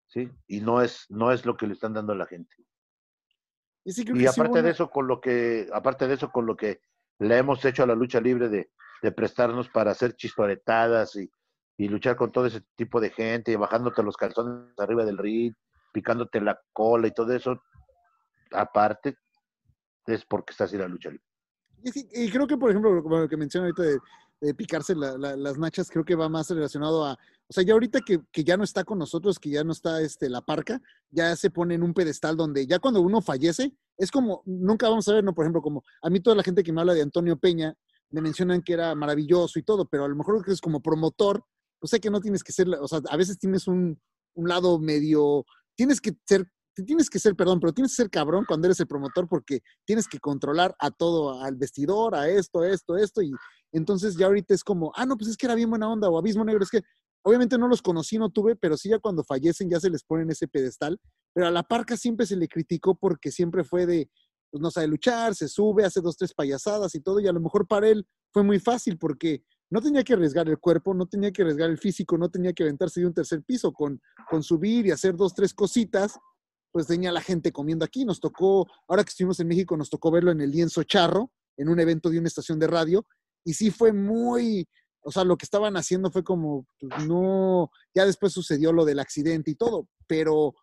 ¿sí? 0.07 0.31
Y 0.47 0.61
no 0.61 0.81
es, 0.81 1.07
no 1.11 1.33
es 1.33 1.45
lo 1.45 1.57
que 1.57 1.67
le 1.67 1.75
están 1.75 1.93
dando 1.93 2.15
a 2.15 2.17
la 2.17 2.27
gente. 2.27 2.55
Y, 3.85 3.93
sí, 3.93 4.05
y 4.07 4.27
aparte 4.27 4.61
sí, 4.61 4.65
de 4.65 4.71
eso, 4.71 4.91
con 4.91 5.07
lo 5.07 5.21
que, 5.21 5.69
aparte 5.73 6.09
de 6.09 6.15
eso, 6.15 6.31
con 6.31 6.47
lo 6.47 6.57
que 6.57 6.81
le 7.19 7.37
hemos 7.37 7.65
hecho 7.65 7.83
a 7.83 7.87
la 7.87 7.95
lucha 7.95 8.21
libre 8.21 8.49
de, 8.49 8.71
de 9.03 9.13
prestarnos 9.13 9.69
para 9.69 9.91
hacer 9.91 10.15
chistoretadas 10.15 11.17
y, 11.17 11.31
y, 11.77 11.89
luchar 11.89 12.17
con 12.17 12.31
todo 12.33 12.47
ese 12.47 12.63
tipo 12.77 13.01
de 13.01 13.11
gente, 13.11 13.53
y 13.53 13.57
bajándote 13.57 14.03
los 14.03 14.17
calzones 14.17 14.79
arriba 14.79 15.05
del 15.05 15.19
ring, 15.19 15.55
picándote 15.93 16.41
la 16.41 16.61
cola 16.73 17.09
y 17.09 17.13
todo 17.13 17.33
eso, 17.33 17.61
aparte, 18.53 19.17
es 20.07 20.25
porque 20.25 20.53
está 20.53 20.65
así 20.65 20.77
la 20.77 20.89
lucha 20.89 21.11
libre. 21.11 21.25
Y, 21.83 22.25
y 22.25 22.31
creo 22.31 22.47
que, 22.47 22.57
por 22.57 22.71
ejemplo, 22.71 23.03
como 23.03 23.19
lo 23.19 23.29
que 23.29 23.37
menciona 23.37 23.67
ahorita 23.67 23.83
de, 23.83 23.99
de 24.41 24.55
picarse 24.55 24.95
la, 24.95 25.17
la, 25.17 25.37
las 25.37 25.59
nachas, 25.59 25.91
creo 25.91 26.05
que 26.05 26.15
va 26.15 26.29
más 26.29 26.51
relacionado 26.51 27.05
a, 27.05 27.19
o 27.51 27.53
sea, 27.53 27.65
ya 27.65 27.73
ahorita 27.73 28.01
que, 28.01 28.21
que, 28.31 28.45
ya 28.45 28.59
no 28.59 28.65
está 28.65 28.85
con 28.85 28.99
nosotros, 28.99 29.39
que 29.39 29.49
ya 29.49 29.65
no 29.65 29.73
está 29.73 30.03
este, 30.03 30.29
la 30.29 30.43
parca, 30.43 30.83
ya 31.11 31.35
se 31.35 31.51
pone 31.51 31.75
en 31.75 31.83
un 31.83 31.95
pedestal 31.95 32.37
donde 32.37 32.67
ya 32.67 32.79
cuando 32.79 33.01
uno 33.01 33.23
fallece, 33.23 33.75
es 33.97 34.11
como, 34.11 34.43
nunca 34.45 34.89
vamos 34.89 35.09
a 35.09 35.15
ver, 35.15 35.25
¿no? 35.25 35.35
Por 35.35 35.45
ejemplo, 35.45 35.63
como 35.63 35.83
a 36.03 36.11
mí 36.11 36.21
toda 36.21 36.37
la 36.37 36.43
gente 36.43 36.63
que 36.63 36.73
me 36.73 36.83
habla 36.83 36.93
de 36.93 37.01
Antonio 37.01 37.39
Peña, 37.39 37.75
me 38.11 38.21
mencionan 38.21 38.63
que 38.63 38.75
era 38.75 38.95
maravilloso 38.95 39.59
y 39.59 39.63
todo, 39.63 39.89
pero 39.89 40.05
a 40.05 40.09
lo 40.09 40.17
mejor 40.17 40.45
que 40.45 40.53
es 40.53 40.61
como 40.61 40.83
promotor, 40.83 41.43
pues 41.81 41.91
sé 41.91 42.01
que 42.01 42.11
no 42.11 42.21
tienes 42.21 42.43
que 42.43 42.53
ser, 42.53 42.69
o 42.69 42.87
sea, 42.87 43.01
a 43.09 43.17
veces 43.17 43.39
tienes 43.39 43.67
un, 43.67 43.99
un 44.35 44.49
lado 44.49 44.79
medio, 44.79 45.47
tienes 45.75 46.03
que 46.03 46.13
ser, 46.27 46.47
tienes 46.75 47.09
que 47.09 47.19
ser, 47.19 47.35
perdón, 47.35 47.61
pero 47.61 47.73
tienes 47.73 47.93
que 47.93 48.03
ser 48.03 48.11
cabrón 48.11 48.45
cuando 48.47 48.67
eres 48.67 48.81
el 48.81 48.87
promotor 48.87 49.27
porque 49.27 49.61
tienes 49.87 50.07
que 50.07 50.21
controlar 50.21 50.77
a 50.79 50.91
todo, 50.91 51.43
al 51.43 51.57
vestidor, 51.57 52.15
a 52.15 52.29
esto, 52.29 52.63
esto, 52.63 52.97
esto, 52.97 53.23
y 53.23 53.33
entonces 53.73 54.17
ya 54.17 54.27
ahorita 54.27 54.53
es 54.53 54.63
como, 54.63 54.93
ah, 54.95 55.07
no, 55.07 55.17
pues 55.17 55.31
es 55.31 55.37
que 55.37 55.47
era 55.47 55.55
bien 55.55 55.71
buena 55.71 55.91
onda, 55.91 56.09
o 56.09 56.19
Abismo 56.19 56.45
Negro, 56.45 56.63
es 56.63 56.71
que 56.71 56.83
obviamente 57.23 57.59
no 57.59 57.69
los 57.69 57.83
conocí, 57.83 58.19
no 58.19 58.31
tuve, 58.31 58.57
pero 58.57 58.77
sí 58.77 58.89
ya 58.89 58.99
cuando 58.99 59.25
fallecen 59.25 59.71
ya 59.71 59.81
se 59.81 59.91
les 59.91 60.05
pone 60.05 60.23
en 60.23 60.31
ese 60.31 60.49
pedestal, 60.49 60.99
pero 61.33 61.47
a 61.47 61.51
la 61.51 61.63
parca 61.63 61.97
siempre 61.97 62.27
se 62.27 62.37
le 62.37 62.49
criticó 62.49 62.97
porque 62.97 63.31
siempre 63.31 63.65
fue 63.65 63.87
de, 63.87 64.11
pues 64.51 64.61
no 64.61 64.71
sabe 64.71 64.89
luchar, 64.89 65.35
se 65.35 65.49
sube, 65.49 65.85
hace 65.85 66.01
dos, 66.01 66.17
tres 66.17 66.35
payasadas 66.35 66.95
y 66.95 67.01
todo, 67.01 67.21
y 67.21 67.29
a 67.29 67.33
lo 67.33 67.41
mejor 67.41 67.67
para 67.67 67.89
él 67.89 68.07
fue 68.33 68.43
muy 68.43 68.59
fácil 68.59 68.99
porque 68.99 69.43
no 69.71 69.83
tenía 69.83 70.03
que 70.03 70.15
arriesgar 70.15 70.49
el 70.49 70.59
cuerpo, 70.59 70.95
no 70.95 71.07
tenía 71.07 71.31
que 71.31 71.43
arriesgar 71.43 71.69
el 71.69 71.79
físico, 71.79 72.17
no 72.17 72.31
tenía 72.31 72.53
que 72.53 72.63
aventarse 72.63 73.01
de 73.01 73.07
un 73.07 73.15
tercer 73.15 73.43
piso 73.43 73.73
con, 73.73 74.01
con 74.31 74.43
subir 74.43 74.87
y 74.87 74.91
hacer 74.91 75.15
dos, 75.15 75.35
tres 75.35 75.53
cositas, 75.53 76.19
pues 76.73 76.87
tenía 76.87 77.13
la 77.13 77.21
gente 77.21 77.53
comiendo 77.53 77.85
aquí. 77.85 78.05
Nos 78.05 78.21
tocó, 78.21 78.67
ahora 78.89 79.05
que 79.05 79.11
estuvimos 79.11 79.41
en 79.41 79.49
México, 79.49 79.77
nos 79.77 79.91
tocó 79.91 80.11
verlo 80.11 80.31
en 80.31 80.41
el 80.41 80.51
lienzo 80.51 80.83
charro, 80.85 81.31
en 81.57 81.69
un 81.69 81.81
evento 81.81 82.09
de 82.09 82.19
una 82.19 82.29
estación 82.29 82.59
de 82.59 82.67
radio, 82.67 83.07
y 83.45 83.55
sí 83.55 83.71
fue 83.71 83.93
muy, 83.93 84.67
o 85.09 85.11
sea, 85.11 85.25
lo 85.25 85.39
que 85.39 85.47
estaban 85.47 85.75
haciendo 85.79 86.11
fue 86.11 86.23
como, 86.23 86.67
pues, 86.79 87.07
no, 87.07 87.71
ya 87.95 88.05
después 88.05 88.31
sucedió 88.31 88.75
lo 88.75 88.85
del 88.85 88.99
accidente 88.99 89.51
y 89.51 89.55
todo, 89.55 89.89
pero 90.07 90.55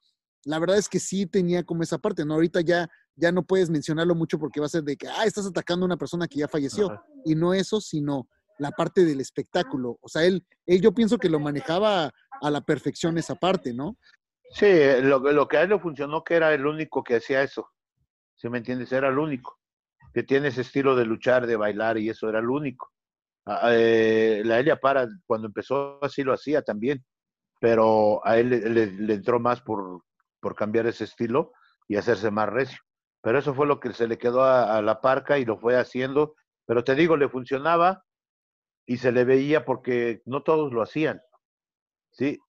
la 0.44 0.60
verdad 0.60 0.78
es 0.78 0.88
que 0.88 1.00
sí 1.00 1.26
tenía 1.26 1.64
como 1.64 1.82
esa 1.82 1.98
parte, 1.98 2.24
¿no? 2.24 2.36
Ahorita 2.36 2.62
ya, 2.62 2.88
ya 3.16 3.32
no 3.32 3.42
puedes 3.42 3.72
mencionarlo 3.72 4.14
mucho 4.14 4.38
porque 4.38 4.60
va 4.60 4.68
a 4.68 4.70
ser 4.70 4.84
de 4.84 4.98
que, 4.98 5.08
ah, 5.08 5.26
estás 5.26 5.48
atacando 5.48 5.84
a 5.84 5.88
una 5.88 5.98
persona 5.98 6.28
que 6.28 6.38
ya 6.38 6.48
falleció. 6.48 6.92
Ajá. 6.92 7.04
Y 7.26 7.34
no 7.34 7.56
eso, 7.56 7.82
sino 7.82 8.30
la 8.60 8.70
parte 8.70 9.04
del 9.04 9.20
espectáculo. 9.20 9.98
O 10.00 10.08
sea, 10.08 10.24
él, 10.26 10.46
él 10.68 10.80
yo 10.80 10.94
pienso 10.94 11.18
que 11.18 11.28
lo 11.28 11.40
manejaba 11.40 12.12
a 12.40 12.52
la 12.52 12.62
perfección 12.62 13.18
esa 13.18 13.34
parte, 13.34 13.74
¿no? 13.74 13.98
Sí, 14.52 14.68
lo, 15.02 15.18
lo 15.18 15.48
que 15.48 15.58
a 15.58 15.64
él 15.64 15.70
le 15.70 15.80
funcionó 15.80 16.24
que 16.24 16.36
era 16.36 16.54
el 16.54 16.68
único 16.68 17.04
que 17.04 17.16
hacía 17.16 17.42
eso. 17.42 17.68
¿Sí 18.36 18.48
me 18.48 18.60
entiendes? 18.60 18.92
Era 18.92 19.08
el 19.08 19.18
único. 19.18 19.58
Que 20.14 20.22
tiene 20.22 20.50
ese 20.50 20.62
estilo 20.62 20.96
de 20.96 21.06
luchar, 21.06 21.48
de 21.48 21.56
bailar 21.56 21.98
y 21.98 22.10
eso 22.10 22.30
era 22.30 22.38
el 22.38 22.50
único. 22.52 22.92
Ah, 23.46 23.70
eh, 23.74 24.42
la 24.44 24.60
Elia 24.60 24.80
Para, 24.80 25.08
cuando 25.28 25.48
empezó 25.48 26.04
así 26.04 26.24
lo 26.24 26.34
hacía 26.34 26.64
también, 26.64 27.06
pero 27.60 28.26
a 28.26 28.38
él 28.38 28.50
le, 28.50 29.14
entró 29.14 29.40
más 29.40 29.62
por, 29.62 30.04
por 30.40 30.56
cambiar 30.56 30.88
ese 30.88 31.04
estilo 31.06 31.52
y 31.88 31.98
hacerse 31.98 32.32
más 32.32 32.50
recio. 32.50 32.80
Pero 33.22 33.40
eso 33.40 33.54
fue 33.54 33.68
lo 33.68 33.80
que 33.80 33.94
se 33.94 34.08
le 34.08 34.18
quedó 34.18 34.44
a, 34.44 34.82
la 34.82 35.02
parca 35.02 35.38
y 35.40 35.46
lo 35.46 35.58
fue 35.58 35.78
haciendo. 35.78 36.36
Pero 36.66 36.84
te 36.84 36.96
digo, 36.96 37.18
le 37.18 37.30
funcionaba 37.30 38.04
y 38.88 38.98
se 38.98 39.12
le 39.12 39.26
veía 39.26 39.66
porque 39.66 40.22
no 40.26 40.44
todos 40.44 40.74
lo 40.74 40.82
hacían. 40.82 41.22
¿sí? 42.12 42.40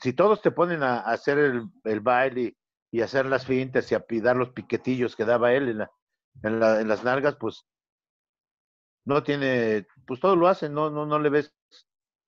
Si 0.00 0.12
todos 0.12 0.42
te 0.42 0.50
ponen 0.50 0.82
a, 0.82 1.00
hacer 1.00 1.38
el, 1.84 2.00
baile 2.00 2.56
y 2.92 3.00
hacer 3.02 3.26
las 3.26 3.46
fintas 3.46 3.90
y 3.90 3.94
a 3.94 4.04
dar 4.22 4.36
los 4.36 4.50
piquetillos 4.50 5.16
que 5.16 5.24
daba 5.24 5.52
él 5.52 5.68
en, 5.70 6.58
la- 6.58 6.80
en 6.80 6.88
las 6.88 7.04
nalgas, 7.04 7.36
pues 7.38 7.64
no 9.04 9.22
tiene, 9.22 9.86
pues 10.06 10.20
todo 10.20 10.36
lo 10.36 10.48
hacen, 10.48 10.72
no, 10.74 10.90
no, 10.90 11.06
no 11.06 11.18
le 11.18 11.28
ves, 11.28 11.54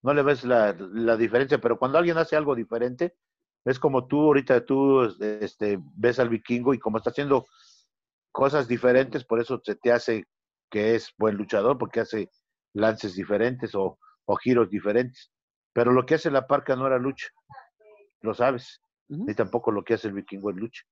no 0.02 0.14
le 0.14 0.22
ves 0.22 0.44
la, 0.44 0.74
la 0.78 1.16
diferencia, 1.16 1.58
pero 1.58 1.78
cuando 1.78 1.98
alguien 1.98 2.18
hace 2.18 2.36
algo 2.36 2.54
diferente, 2.54 3.16
es 3.64 3.78
como 3.78 4.06
tú 4.06 4.20
ahorita 4.20 4.64
tú 4.64 5.02
este, 5.20 5.78
ves 5.96 6.18
al 6.18 6.28
vikingo 6.28 6.74
y 6.74 6.78
como 6.78 6.98
está 6.98 7.10
haciendo 7.10 7.46
cosas 8.30 8.68
diferentes, 8.68 9.24
por 9.24 9.40
eso 9.40 9.60
se 9.64 9.76
te 9.76 9.92
hace 9.92 10.24
que 10.70 10.94
es 10.96 11.12
buen 11.18 11.36
luchador, 11.36 11.78
porque 11.78 12.00
hace 12.00 12.30
lances 12.74 13.14
diferentes 13.14 13.74
o, 13.74 13.98
o 14.26 14.36
giros 14.36 14.68
diferentes. 14.68 15.30
Pero 15.72 15.92
lo 15.92 16.04
que 16.04 16.16
hace 16.16 16.30
la 16.30 16.46
parca 16.46 16.76
no 16.76 16.86
era 16.86 16.98
lucha, 16.98 17.28
lo 18.20 18.34
sabes, 18.34 18.80
ni 19.08 19.34
tampoco 19.34 19.70
lo 19.70 19.84
que 19.84 19.94
hace 19.94 20.08
el 20.08 20.14
vikingo 20.14 20.50
es 20.50 20.56
lucha. 20.56 20.82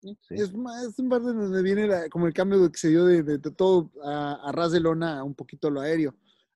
Sí. 0.00 0.16
Es, 0.30 0.54
más, 0.54 0.82
es 0.84 0.98
un 0.98 1.08
parte 1.08 1.26
donde 1.26 1.62
viene 1.62 1.86
la- 1.86 2.08
como 2.08 2.26
el 2.26 2.32
cambio 2.32 2.70
que 2.72 2.78
se 2.78 2.88
dio 2.88 3.04
de, 3.04 3.22
de- 3.22 3.38
de 3.38 3.50
todo 3.50 3.90
a, 4.04 4.48
a 4.48 4.52
ras 4.52 4.72
de 4.72 4.80
lona 4.80 5.18
a 5.18 5.24
un 5.24 5.34
poquito 5.34 5.68
lo 5.70 5.80
aéreo. 5.80 6.14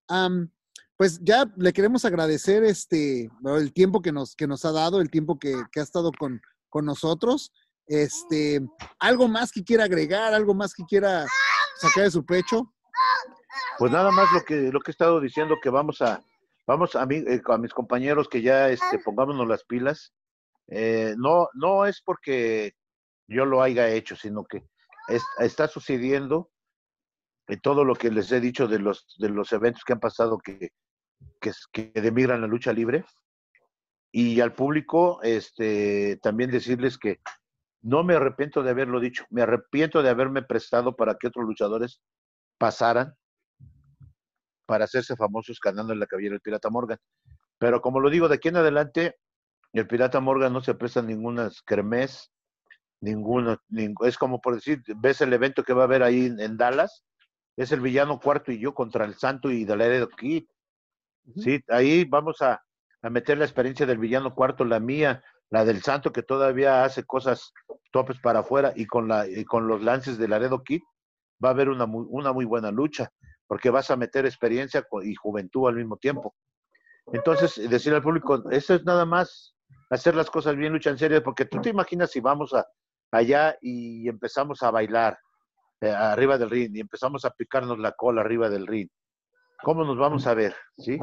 Am, 0.09 0.51
pues 0.97 1.21
ya 1.23 1.45
le 1.57 1.73
queremos 1.73 2.05
agradecer 2.05 2.63
este 2.65 3.29
el 3.45 3.73
tiempo 3.73 4.01
que 4.01 4.13
nos, 4.13 4.35
que 4.37 4.47
nos 4.47 4.65
ha 4.65 4.73
dado, 4.73 5.01
el 5.01 5.11
tiempo 5.11 5.39
que, 5.39 5.55
que 5.73 5.81
ha 5.81 5.83
estado 5.83 6.11
con, 6.19 6.41
con 6.71 6.85
nosotros. 6.87 7.53
Este, 7.87 8.63
algo 8.99 9.29
más 9.29 9.51
que 9.53 9.63
quiera 9.63 9.85
agregar, 9.85 10.33
algo 10.33 10.55
más 10.55 10.73
que 10.73 10.85
quiera 10.85 11.27
sacar 11.81 12.05
de 12.05 12.11
su 12.13 12.25
pecho. 12.25 12.73
Pues 13.79 13.93
nada 13.93 14.11
más 14.11 14.33
lo 14.33 14.43
que 14.43 14.73
lo 14.73 14.81
que 14.81 14.91
he 14.91 14.93
estado 14.93 15.21
diciendo 15.21 15.57
que 15.63 15.69
vamos 15.69 16.01
a 16.01 16.23
vamos 16.67 16.95
a 16.97 17.05
mí 17.05 17.17
eh, 17.17 17.43
a 17.47 17.59
mis 17.59 17.75
compañeros 17.75 18.29
que 18.29 18.41
ya 18.41 18.71
este 18.71 18.99
pongámonos 19.01 19.47
las 19.47 19.65
pilas. 19.65 20.15
Eh, 20.69 21.15
no 21.19 21.49
no 21.55 21.85
es 21.85 22.01
porque 22.01 22.75
yo 23.29 23.45
lo 23.45 23.63
haya 23.63 23.89
hecho, 23.89 24.17
sino 24.17 24.45
que 24.45 24.65
es- 25.09 25.25
está 25.39 25.69
sucediendo 25.69 26.51
en 27.47 27.61
todo 27.61 27.85
lo 27.85 27.95
que 27.95 28.11
les 28.11 28.33
he 28.33 28.41
dicho 28.41 28.67
de 28.69 28.79
los 28.79 29.07
de 29.19 29.29
los 29.29 29.53
eventos 29.53 29.85
que 29.85 29.93
han 29.93 30.01
pasado 30.01 30.39
que 30.39 30.71
que 31.41 31.93
demigran 31.95 32.41
la 32.41 32.47
lucha 32.47 32.73
libre 32.73 33.05
y 34.13 34.41
al 34.41 34.55
público 34.55 35.21
este 35.23 36.19
también 36.23 36.51
decirles 36.51 36.99
que 36.99 37.21
no 37.83 38.03
me 38.03 38.15
arrepiento 38.15 38.63
de 38.63 38.71
haberlo 38.71 38.99
dicho, 38.99 39.27
me 39.29 39.43
arrepiento 39.43 40.03
de 40.03 40.09
haberme 40.09 40.43
prestado 40.43 40.97
para 40.97 41.17
que 41.17 41.27
otros 41.27 41.45
luchadores 41.45 42.01
pasaran 42.59 43.15
para 44.67 44.85
hacerse 44.87 45.17
famosos 45.17 45.59
ganando 45.63 45.93
en 45.93 46.01
la 46.01 46.07
cabellera 46.07 46.35
el 46.35 46.41
Pirata 46.41 46.71
Morgan. 46.71 46.99
Pero 47.59 47.83
como 47.83 48.01
lo 48.01 48.09
digo, 48.09 48.29
de 48.29 48.37
aquí 48.37 48.49
en 48.49 48.57
adelante, 48.57 49.17
el 49.75 49.87
Pirata 49.87 50.21
Morgan 50.21 50.53
no 50.55 50.63
se 50.63 50.75
presta 50.75 51.03
ninguna 51.03 51.51
kermés, 51.67 52.33
ninguno, 53.05 53.59
ning- 53.71 53.95
es 54.07 54.17
como 54.19 54.41
por 54.41 54.55
decir, 54.55 54.83
ves 54.97 55.21
el 55.21 55.33
evento 55.33 55.63
que 55.63 55.73
va 55.75 55.83
a 55.83 55.85
haber 55.85 56.03
ahí 56.03 56.27
en, 56.27 56.41
en 56.41 56.57
Dallas, 56.57 57.05
es 57.57 57.71
el 57.73 57.81
villano 57.81 58.19
cuarto 58.19 58.51
y 58.51 58.59
yo 58.59 58.75
contra 58.75 59.05
el 59.05 59.15
Santo 59.15 59.51
y 59.51 59.65
Laredo 59.65 60.09
Kid. 60.09 60.45
Sí, 61.37 61.63
ahí 61.69 62.05
vamos 62.05 62.43
a, 62.43 62.61
a 63.03 63.11
meter 63.11 63.39
la 63.39 63.45
experiencia 63.45 63.87
del 63.87 63.99
villano 63.99 64.35
cuarto, 64.35 64.65
la 64.65 64.81
mía, 64.81 65.23
la 65.51 65.65
del 65.65 65.83
Santo 65.83 66.13
que 66.13 66.23
todavía 66.23 66.85
hace 66.85 67.05
cosas 67.05 67.53
topes 67.93 68.19
para 68.21 68.41
afuera 68.41 68.73
y 68.75 68.87
con 68.87 69.09
la 69.09 69.27
y 69.27 69.45
con 69.45 69.67
los 69.69 69.83
lances 69.83 70.19
de 70.19 70.29
Laredo 70.29 70.63
Kid 70.63 70.83
va 71.43 71.49
a 71.49 71.53
haber 71.53 71.69
una 71.69 71.87
muy, 71.87 72.05
una 72.11 72.33
muy 72.33 72.45
buena 72.45 72.71
lucha 72.71 73.11
porque 73.47 73.71
vas 73.71 73.91
a 73.91 73.97
meter 73.97 74.27
experiencia 74.27 74.85
y 75.03 75.15
juventud 75.15 75.69
al 75.69 75.77
mismo 75.77 75.97
tiempo. 75.97 76.35
Entonces, 77.13 77.71
decir 77.71 77.93
al 77.95 78.03
público, 78.03 78.51
eso 78.51 78.75
es 78.75 78.85
nada 78.85 79.05
más 79.05 79.55
hacer 79.91 80.15
las 80.15 80.31
cosas 80.31 80.57
bien, 80.57 80.73
lucha 80.73 80.91
en 80.91 80.99
serio, 80.99 81.23
porque 81.23 81.45
tú 81.45 81.61
te 81.61 81.69
imaginas 81.71 82.11
si 82.11 82.21
vamos 82.21 82.53
a, 82.55 82.67
allá 83.11 83.57
y 83.61 84.09
empezamos 84.09 84.63
a 84.63 84.71
bailar 84.71 85.19
eh, 85.81 85.91
arriba 85.91 86.39
del 86.39 86.51
ring 86.51 86.75
y 86.75 86.81
empezamos 86.81 87.25
a 87.25 87.31
picarnos 87.31 87.79
la 87.79 87.93
cola 87.93 88.21
arriba 88.23 88.49
del 88.49 88.67
ring, 88.67 88.89
¿cómo 89.63 89.85
nos 89.85 89.97
vamos 89.99 90.27
a 90.27 90.35
ver? 90.35 90.55
¿Sí? 90.77 90.99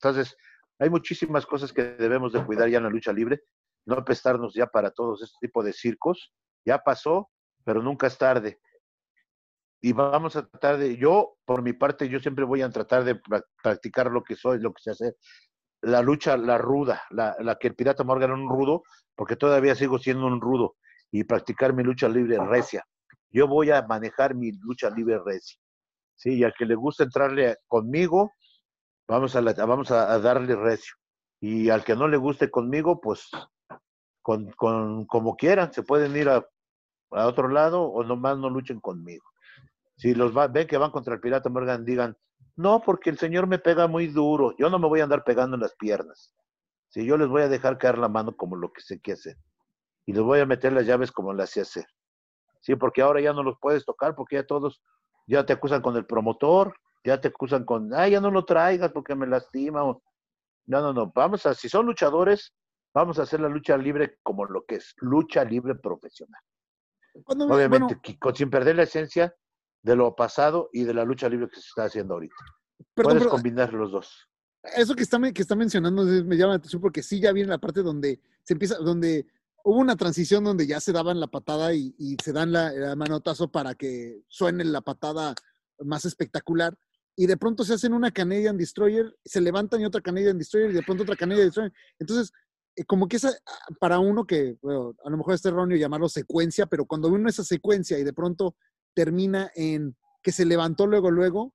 Entonces, 0.00 0.36
hay 0.78 0.90
muchísimas 0.90 1.46
cosas 1.46 1.72
que 1.72 1.82
debemos 1.82 2.32
de 2.32 2.44
cuidar 2.44 2.68
ya 2.68 2.78
en 2.78 2.84
la 2.84 2.90
lucha 2.90 3.12
libre, 3.12 3.42
no 3.86 4.04
prestarnos 4.04 4.54
ya 4.54 4.66
para 4.66 4.90
todos 4.90 5.22
este 5.22 5.36
tipo 5.40 5.62
de 5.62 5.72
circos, 5.72 6.32
ya 6.64 6.78
pasó, 6.78 7.30
pero 7.64 7.82
nunca 7.82 8.06
es 8.06 8.18
tarde. 8.18 8.60
Y 9.80 9.92
vamos 9.92 10.36
a 10.36 10.46
tratar 10.46 10.78
de, 10.78 10.96
yo 10.96 11.34
por 11.44 11.62
mi 11.62 11.72
parte, 11.72 12.08
yo 12.08 12.20
siempre 12.20 12.44
voy 12.44 12.62
a 12.62 12.70
tratar 12.70 13.04
de 13.04 13.20
pra- 13.20 13.44
practicar 13.62 14.10
lo 14.10 14.22
que 14.22 14.36
soy, 14.36 14.60
lo 14.60 14.72
que 14.72 14.82
sé 14.82 14.90
hacer, 14.92 15.16
la 15.82 16.02
lucha, 16.02 16.36
la 16.36 16.58
ruda, 16.58 17.02
la, 17.10 17.36
la 17.40 17.56
que 17.56 17.68
el 17.68 17.74
pirata 17.74 18.04
Morgan 18.04 18.30
era 18.30 18.40
un 18.40 18.48
rudo, 18.48 18.84
porque 19.16 19.34
todavía 19.34 19.74
sigo 19.74 19.98
siendo 19.98 20.26
un 20.26 20.40
rudo, 20.40 20.76
y 21.12 21.22
practicar 21.24 21.72
mi 21.74 21.84
lucha 21.84 22.08
libre 22.08 22.38
recia. 22.44 22.84
Yo 23.30 23.46
voy 23.46 23.70
a 23.70 23.82
manejar 23.82 24.34
mi 24.34 24.50
lucha 24.52 24.90
libre 24.90 25.20
recia. 25.24 25.58
Sí, 26.16 26.34
y 26.38 26.44
al 26.44 26.54
que 26.54 26.66
le 26.66 26.74
gusta 26.74 27.04
entrarle 27.04 27.56
conmigo, 27.68 28.32
vamos 29.06 29.36
a, 29.36 29.40
la- 29.42 29.52
vamos 29.66 29.90
a, 29.90 30.12
a 30.12 30.18
darle 30.18 30.56
recio. 30.56 30.94
Y 31.40 31.70
al 31.70 31.84
que 31.84 31.94
no 31.96 32.08
le 32.08 32.16
guste 32.16 32.50
conmigo, 32.50 33.00
pues 33.00 33.28
con, 34.22 34.50
con 34.52 35.04
como 35.06 35.36
quieran, 35.36 35.72
se 35.72 35.82
pueden 35.82 36.16
ir 36.16 36.28
a, 36.28 36.46
a 37.10 37.26
otro 37.26 37.48
lado 37.48 37.82
o 37.82 38.04
nomás 38.04 38.38
no 38.38 38.48
luchen 38.50 38.80
conmigo. 38.80 39.24
Si 39.96 40.14
los 40.14 40.36
va- 40.36 40.48
ven 40.48 40.66
que 40.66 40.78
van 40.78 40.90
contra 40.90 41.14
el 41.14 41.20
pirata 41.20 41.50
Morgan, 41.50 41.84
digan, 41.84 42.16
no, 42.56 42.80
porque 42.82 43.10
el 43.10 43.18
señor 43.18 43.46
me 43.46 43.58
pega 43.58 43.86
muy 43.86 44.06
duro. 44.08 44.54
Yo 44.58 44.70
no 44.70 44.78
me 44.78 44.88
voy 44.88 45.00
a 45.00 45.04
andar 45.04 45.24
pegando 45.24 45.56
en 45.56 45.62
las 45.62 45.74
piernas. 45.76 46.34
Si 46.88 47.04
yo 47.04 47.16
les 47.16 47.28
voy 47.28 47.42
a 47.42 47.48
dejar 47.48 47.78
caer 47.78 47.98
la 47.98 48.08
mano 48.08 48.36
como 48.36 48.56
lo 48.56 48.72
que 48.72 48.82
sé 48.82 49.00
que 49.00 49.12
hacer. 49.12 49.36
Y 50.06 50.12
les 50.12 50.22
voy 50.22 50.40
a 50.40 50.46
meter 50.46 50.72
las 50.72 50.86
llaves 50.86 51.12
como 51.12 51.32
las 51.32 51.50
sé 51.50 51.60
hacer. 51.60 51.86
Sí, 52.60 52.74
porque 52.76 53.02
ahora 53.02 53.20
ya 53.20 53.32
no 53.32 53.42
los 53.42 53.56
puedes 53.60 53.84
tocar 53.84 54.14
porque 54.14 54.36
ya 54.36 54.46
todos, 54.46 54.82
ya 55.26 55.44
te 55.44 55.52
acusan 55.52 55.82
con 55.82 55.96
el 55.96 56.06
promotor, 56.06 56.74
ya 57.04 57.20
te 57.20 57.28
acusan 57.28 57.64
con, 57.64 57.92
ah, 57.94 58.08
ya 58.08 58.20
no 58.20 58.30
lo 58.30 58.44
traigas 58.44 58.92
porque 58.92 59.14
me 59.14 59.26
lastima. 59.26 59.84
o- 59.84 60.02
No, 60.66 60.80
no, 60.80 60.92
no. 60.92 61.12
Vamos 61.14 61.44
a, 61.46 61.54
si 61.54 61.68
son 61.68 61.86
luchadores, 61.86 62.52
vamos 62.94 63.18
a 63.18 63.22
hacer 63.22 63.40
la 63.40 63.48
lucha 63.48 63.76
libre 63.76 64.18
como 64.22 64.44
lo 64.44 64.64
que 64.64 64.76
es, 64.76 64.94
lucha 64.98 65.44
libre 65.44 65.74
profesional. 65.74 66.40
Cuando- 67.24 67.46
Obviamente, 67.46 67.98
bueno, 68.20 68.36
sin 68.36 68.48
perder 68.50 68.76
la 68.76 68.84
esencia 68.84 69.34
de 69.82 69.96
lo 69.96 70.14
pasado 70.14 70.70
y 70.72 70.84
de 70.84 70.94
la 70.94 71.04
lucha 71.04 71.28
libre 71.28 71.48
que 71.48 71.56
se 71.56 71.66
está 71.68 71.84
haciendo 71.84 72.14
ahorita. 72.14 72.34
perdón, 72.94 73.16
Puedes 73.18 73.28
combinar 73.30 73.72
los 73.72 73.90
dos. 73.92 74.28
eso 74.76 74.94
que 74.94 75.02
está, 75.02 75.18
que 75.32 75.42
está 75.42 75.56
mencionando 75.56 76.04
me 76.04 76.36
llama 76.36 76.52
la 76.52 76.56
atención 76.58 76.80
porque 76.80 77.02
sí 77.02 77.20
ya 77.20 77.32
viene 77.32 77.48
la 77.50 77.58
parte 77.58 77.82
donde 77.82 78.20
se 78.44 78.52
empieza, 78.54 78.76
donde 78.78 79.26
hubo 79.64 79.78
una 79.78 79.96
transición 79.96 80.44
donde 80.44 80.66
ya 80.66 80.80
se 80.80 80.92
daban 80.92 81.20
la 81.20 81.26
patada 81.26 81.74
y, 81.74 82.16
se 82.22 82.32
dan 82.32 82.52
la, 82.52 82.94
manotazo 82.96 83.50
para 83.50 83.74
que 83.74 84.22
suene 84.28 84.64
la 84.64 84.80
patada 84.80 85.34
más 85.78 86.04
espectacular. 86.04 86.76
Y 87.14 87.26
de 87.26 87.36
pronto 87.36 87.64
se 87.64 87.74
hacen 87.74 87.92
una 87.92 88.10
Canadian 88.10 88.56
Destroyer, 88.56 89.14
se 89.24 89.40
levantan 89.40 89.80
y 89.80 89.84
otra 89.84 90.00
Canadian 90.00 90.38
Destroyer 90.38 90.70
y 90.70 90.74
de 90.74 90.82
pronto 90.82 91.02
otra 91.02 91.16
Canadian 91.16 91.46
Destroyer. 91.46 91.72
Entonces, 91.98 92.32
eh, 92.76 92.84
como 92.84 93.06
que 93.06 93.16
esa, 93.16 93.28
ah, 93.28 93.74
para 93.78 93.98
uno 93.98 94.26
que, 94.26 94.56
a 94.62 95.10
lo 95.10 95.16
mejor 95.16 95.34
es 95.34 95.44
erróneo 95.44 95.76
llamarlo 95.76 96.08
secuencia, 96.08 96.66
pero 96.66 96.86
cuando 96.86 97.08
uno 97.08 97.28
esa 97.28 97.44
secuencia 97.44 97.98
y 97.98 98.04
de 98.04 98.14
pronto 98.14 98.56
termina 98.94 99.50
en 99.54 99.96
que 100.22 100.32
se 100.32 100.46
levantó 100.46 100.86
luego, 100.86 101.10
luego, 101.10 101.54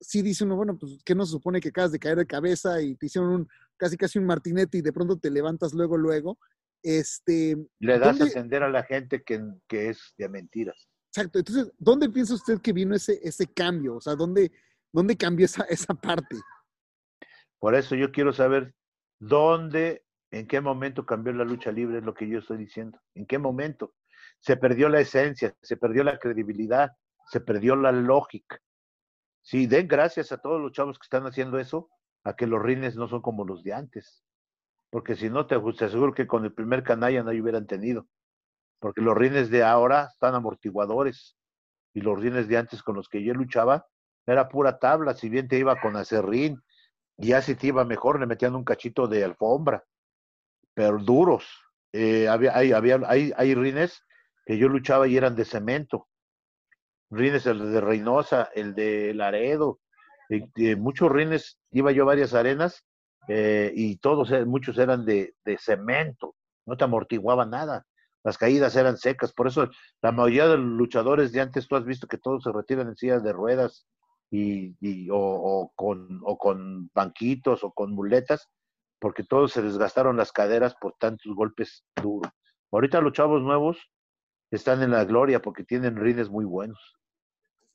sí 0.00 0.22
dice 0.22 0.44
uno, 0.44 0.56
bueno, 0.56 0.76
pues 0.78 0.98
que 1.04 1.14
no 1.14 1.24
se 1.24 1.32
supone 1.32 1.60
que 1.60 1.70
acabas 1.70 1.92
de 1.92 1.98
caer 1.98 2.18
de 2.18 2.26
cabeza 2.26 2.80
y 2.80 2.94
te 2.96 3.06
hicieron 3.06 3.30
un, 3.30 3.48
casi 3.76 3.96
casi 3.96 4.18
un 4.18 4.26
martinete 4.26 4.78
y 4.78 4.82
de 4.82 4.92
pronto 4.92 5.18
te 5.18 5.30
levantas 5.30 5.72
luego, 5.72 5.96
luego. 5.96 6.38
Este, 6.82 7.56
Le 7.80 7.98
das 7.98 8.08
a 8.08 8.10
¿Dónde- 8.12 8.24
entender 8.26 8.62
a 8.62 8.68
la 8.70 8.82
gente 8.84 9.22
que, 9.22 9.40
que 9.68 9.90
es 9.90 10.14
de 10.18 10.28
mentiras. 10.28 10.88
exacto. 11.08 11.38
Entonces, 11.38 11.72
¿dónde 11.78 12.08
piensa 12.10 12.34
usted 12.34 12.60
que 12.60 12.72
vino 12.72 12.94
ese, 12.94 13.20
ese 13.22 13.46
cambio? 13.46 13.96
O 13.96 14.00
sea, 14.00 14.14
¿dónde, 14.16 14.50
dónde 14.92 15.16
cambió 15.16 15.46
esa, 15.46 15.64
esa 15.64 15.94
parte? 15.94 16.36
Por 17.58 17.74
eso 17.74 17.94
yo 17.94 18.10
quiero 18.10 18.32
saber 18.32 18.74
dónde, 19.20 20.04
en 20.32 20.46
qué 20.48 20.60
momento 20.60 21.06
cambió 21.06 21.32
la 21.32 21.44
lucha 21.44 21.70
libre, 21.70 21.98
es 21.98 22.04
lo 22.04 22.14
que 22.14 22.28
yo 22.28 22.40
estoy 22.40 22.56
diciendo. 22.58 22.98
¿En 23.14 23.26
qué 23.26 23.38
momento? 23.38 23.94
Se 24.40 24.56
perdió 24.56 24.88
la 24.88 25.00
esencia, 25.00 25.54
se 25.62 25.76
perdió 25.76 26.02
la 26.02 26.18
credibilidad, 26.18 26.90
se 27.30 27.40
perdió 27.40 27.76
la 27.76 27.92
lógica. 27.92 28.58
Sí, 29.42 29.66
den 29.66 29.86
gracias 29.86 30.32
a 30.32 30.38
todos 30.38 30.60
los 30.60 30.72
chavos 30.72 30.98
que 30.98 31.04
están 31.04 31.24
haciendo 31.26 31.58
eso, 31.58 31.88
a 32.24 32.34
que 32.34 32.46
los 32.46 32.60
rines 32.62 32.96
no 32.96 33.08
son 33.08 33.22
como 33.22 33.44
los 33.44 33.62
de 33.62 33.72
antes. 33.72 34.24
Porque 34.92 35.16
si 35.16 35.30
no, 35.30 35.46
te, 35.46 35.54
aseguro 35.54 36.12
que 36.12 36.26
con 36.26 36.44
el 36.44 36.52
primer 36.52 36.82
canalla 36.82 37.22
no 37.22 37.30
hubieran 37.30 37.66
tenido. 37.66 38.06
Porque 38.78 39.00
los 39.00 39.16
rines 39.16 39.48
de 39.48 39.64
ahora 39.64 40.10
están 40.12 40.34
amortiguadores. 40.34 41.34
Y 41.94 42.02
los 42.02 42.20
rines 42.20 42.46
de 42.46 42.58
antes 42.58 42.82
con 42.82 42.96
los 42.96 43.08
que 43.08 43.24
yo 43.24 43.32
luchaba, 43.32 43.86
era 44.26 44.50
pura 44.50 44.78
tabla. 44.78 45.14
Si 45.14 45.30
bien 45.30 45.48
te 45.48 45.58
iba 45.58 45.80
con 45.80 45.96
acerrín, 45.96 46.62
ya 47.16 47.40
si 47.40 47.54
te 47.54 47.68
iba 47.68 47.86
mejor, 47.86 48.20
le 48.20 48.26
metían 48.26 48.54
un 48.54 48.64
cachito 48.64 49.08
de 49.08 49.24
alfombra, 49.24 49.82
pero 50.74 50.98
duros. 50.98 51.48
Eh, 51.94 52.28
había, 52.28 52.54
hay, 52.54 52.72
había, 52.72 53.00
hay, 53.06 53.32
hay 53.34 53.54
rines 53.54 54.04
que 54.44 54.58
yo 54.58 54.68
luchaba 54.68 55.08
y 55.08 55.16
eran 55.16 55.36
de 55.36 55.46
cemento. 55.46 56.06
Rines, 57.10 57.46
el 57.46 57.72
de 57.72 57.80
Reynosa, 57.80 58.50
el 58.54 58.74
de 58.74 59.14
Laredo, 59.14 59.80
y 60.28 60.76
muchos 60.76 61.10
rines, 61.10 61.58
iba 61.70 61.92
yo 61.92 62.04
varias 62.04 62.34
arenas 62.34 62.84
eh, 63.28 63.72
y 63.74 63.96
todos, 63.96 64.30
muchos 64.46 64.78
eran 64.78 65.04
de, 65.04 65.34
cemento, 65.58 66.34
no 66.66 66.76
te 66.76 66.84
amortiguaba 66.84 67.46
nada. 67.46 67.86
Las 68.24 68.38
caídas 68.38 68.76
eran 68.76 68.96
secas, 68.96 69.32
por 69.32 69.48
eso 69.48 69.68
la 70.00 70.12
mayoría 70.12 70.46
de 70.46 70.56
los 70.56 70.66
luchadores 70.66 71.32
de 71.32 71.40
antes, 71.40 71.66
tú 71.66 71.76
has 71.76 71.84
visto 71.84 72.06
que 72.06 72.18
todos 72.18 72.44
se 72.44 72.52
retiran 72.52 72.88
en 72.88 72.96
sillas 72.96 73.22
de 73.22 73.32
ruedas, 73.32 73.86
y, 74.32 74.74
y 74.80 75.10
o, 75.10 75.18
o, 75.18 75.72
con, 75.76 76.20
o 76.24 76.38
con 76.38 76.90
banquitos 76.94 77.62
o 77.64 77.72
con 77.72 77.92
muletas, 77.92 78.48
porque 78.98 79.24
todos 79.24 79.52
se 79.52 79.60
desgastaron 79.60 80.16
las 80.16 80.32
caderas 80.32 80.74
por 80.80 80.94
tantos 80.98 81.34
golpes 81.34 81.84
duros. 82.00 82.32
Ahorita 82.70 83.02
los 83.02 83.12
chavos 83.12 83.42
nuevos 83.42 83.76
están 84.50 84.82
en 84.82 84.92
la 84.92 85.04
gloria 85.04 85.42
porque 85.42 85.64
tienen 85.64 85.96
rines 85.96 86.30
muy 86.30 86.46
buenos. 86.46 86.96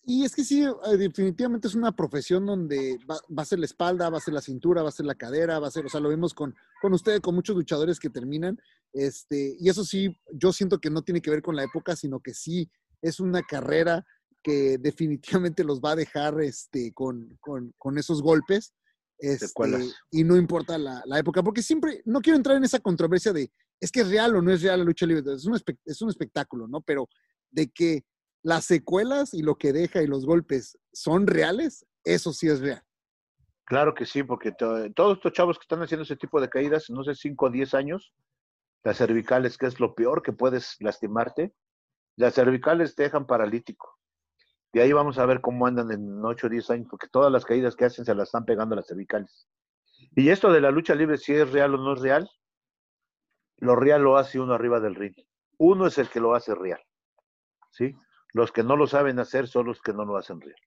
Y 0.10 0.24
es 0.24 0.34
que 0.34 0.46
sí, 0.46 0.64
eh, 0.64 0.98
definitivamente 0.98 1.68
es 1.68 1.76
una 1.76 1.94
profesión 1.94 2.46
donde 2.46 2.98
va, 3.10 3.20
va, 3.38 3.44
a 3.44 3.46
ser 3.46 3.60
la 3.60 3.66
espalda, 3.66 4.10
va 4.10 4.20
a 4.20 4.22
ser 4.22 4.34
la 4.34 4.40
cintura, 4.40 4.82
va 4.82 4.88
a 4.88 4.94
ser 4.94 5.06
la 5.06 5.16
cadera, 5.16 5.60
va 5.60 5.68
a 5.68 5.72
ser, 5.72 5.86
o 5.86 5.90
sea, 5.90 6.00
lo 6.00 6.08
vemos 6.08 6.34
con, 6.34 6.56
con 6.82 6.94
ustedes, 6.94 7.20
con 7.20 7.36
muchos 7.36 7.58
luchadores 7.58 8.00
que 8.00 8.10
terminan, 8.10 8.58
este, 8.94 9.58
y 9.60 9.68
eso 9.68 9.84
sí, 9.84 10.18
yo 10.32 10.54
siento 10.54 10.80
que 10.80 10.90
no 10.90 11.02
tiene 11.02 11.22
que 11.22 11.30
ver 11.30 11.42
con 11.42 11.58
la 11.58 11.66
época, 11.66 11.98
sino 11.98 12.22
que 12.22 12.34
sí 12.34 12.72
es 13.02 13.20
una 13.20 13.42
carrera 13.42 14.06
que 14.42 14.78
definitivamente 14.78 15.66
los 15.66 15.82
va 15.82 15.92
a 15.92 15.98
dejar 15.98 16.40
este, 16.40 16.94
con, 16.94 17.38
con, 17.42 17.74
con 17.78 17.98
esos 17.98 18.22
golpes. 18.22 18.74
Este, 19.20 19.52
y 20.12 20.24
no 20.24 20.38
importa 20.38 20.78
la, 20.78 21.04
la, 21.06 21.20
época, 21.20 21.44
porque 21.44 21.62
siempre, 21.62 22.02
no 22.06 22.22
quiero 22.22 22.38
entrar 22.38 22.56
en 22.56 22.64
esa 22.64 22.80
controversia 22.80 23.34
de, 23.34 23.52
es 23.82 23.92
que 23.92 24.02
es 24.02 24.10
real 24.10 24.38
o 24.38 24.42
no 24.42 24.54
es 24.54 24.62
real 24.62 24.80
la 24.80 24.86
lucha 24.86 25.06
libre, 25.06 25.34
es 25.34 25.44
un, 25.44 25.60
es 25.84 26.02
un 26.02 26.10
espectáculo, 26.10 26.66
¿no? 26.66 26.80
Pero 26.80 27.10
de 27.52 27.68
que 27.68 28.06
las 28.48 28.64
secuelas 28.64 29.34
y 29.34 29.42
lo 29.42 29.56
que 29.56 29.74
deja 29.74 30.02
y 30.02 30.08
los 30.08 30.26
golpes 30.26 30.80
son 30.94 31.28
reales, 31.28 31.86
eso 32.06 32.32
sí 32.32 32.48
es 32.48 32.62
real. 32.62 32.82
Claro 33.66 33.94
que 33.94 34.06
sí, 34.06 34.24
porque 34.24 34.54
to, 34.54 34.90
todos 34.94 35.18
estos 35.18 35.34
chavos 35.34 35.58
que 35.60 35.64
están 35.64 35.82
haciendo 35.82 36.04
ese 36.04 36.16
tipo 36.16 36.40
de 36.40 36.48
caídas, 36.48 36.90
no 36.90 37.04
sé, 37.04 37.14
5 37.14 37.46
o 37.46 37.50
10 37.50 37.74
años, 37.74 38.14
las 38.86 38.96
cervicales, 38.96 39.58
que 39.58 39.66
es 39.66 39.82
lo 39.82 39.96
peor 39.96 40.24
que 40.24 40.32
puedes 40.32 40.78
lastimarte, 40.80 41.54
las 42.16 42.36
cervicales 42.36 42.96
te 42.96 43.04
dejan 43.04 43.28
paralítico. 43.28 43.98
Y 44.72 44.80
ahí 44.80 44.94
vamos 44.94 45.18
a 45.18 45.26
ver 45.26 45.42
cómo 45.42 45.68
andan 45.68 45.92
en 45.92 46.24
8 46.24 46.48
o 46.48 46.50
10 46.50 46.70
años, 46.70 46.88
porque 46.90 47.10
todas 47.10 47.30
las 47.30 47.44
caídas 47.44 47.76
que 47.76 47.84
hacen 47.84 48.06
se 48.06 48.16
las 48.16 48.30
están 48.30 48.46
pegando 48.46 48.78
las 48.78 48.88
cervicales. 48.88 49.46
Y 50.16 50.30
esto 50.30 50.54
de 50.54 50.62
la 50.62 50.72
lucha 50.72 50.96
libre, 50.96 51.18
si 51.18 51.34
es 51.34 51.52
real 51.52 51.76
o 51.76 51.78
no 51.80 51.96
es 51.96 52.00
real, 52.00 52.30
lo 53.58 53.76
real 53.76 54.04
lo 54.04 54.16
hace 54.16 54.40
uno 54.40 54.54
arriba 54.54 54.80
del 54.80 54.96
ring. 54.96 55.16
Uno 55.58 55.86
es 55.86 55.98
el 55.98 56.08
que 56.08 56.22
lo 56.22 56.34
hace 56.34 56.56
real. 56.56 56.80
¿Sí? 57.72 57.94
Los 58.34 58.52
que 58.52 58.64
no 58.64 58.76
lo 58.76 58.88
saben 58.88 59.20
hacer 59.20 59.48
son 59.48 59.68
los 59.68 59.82
que 59.82 59.94
no 59.94 60.06
lo 60.06 60.18
hacen 60.18 60.42
real. 60.42 60.60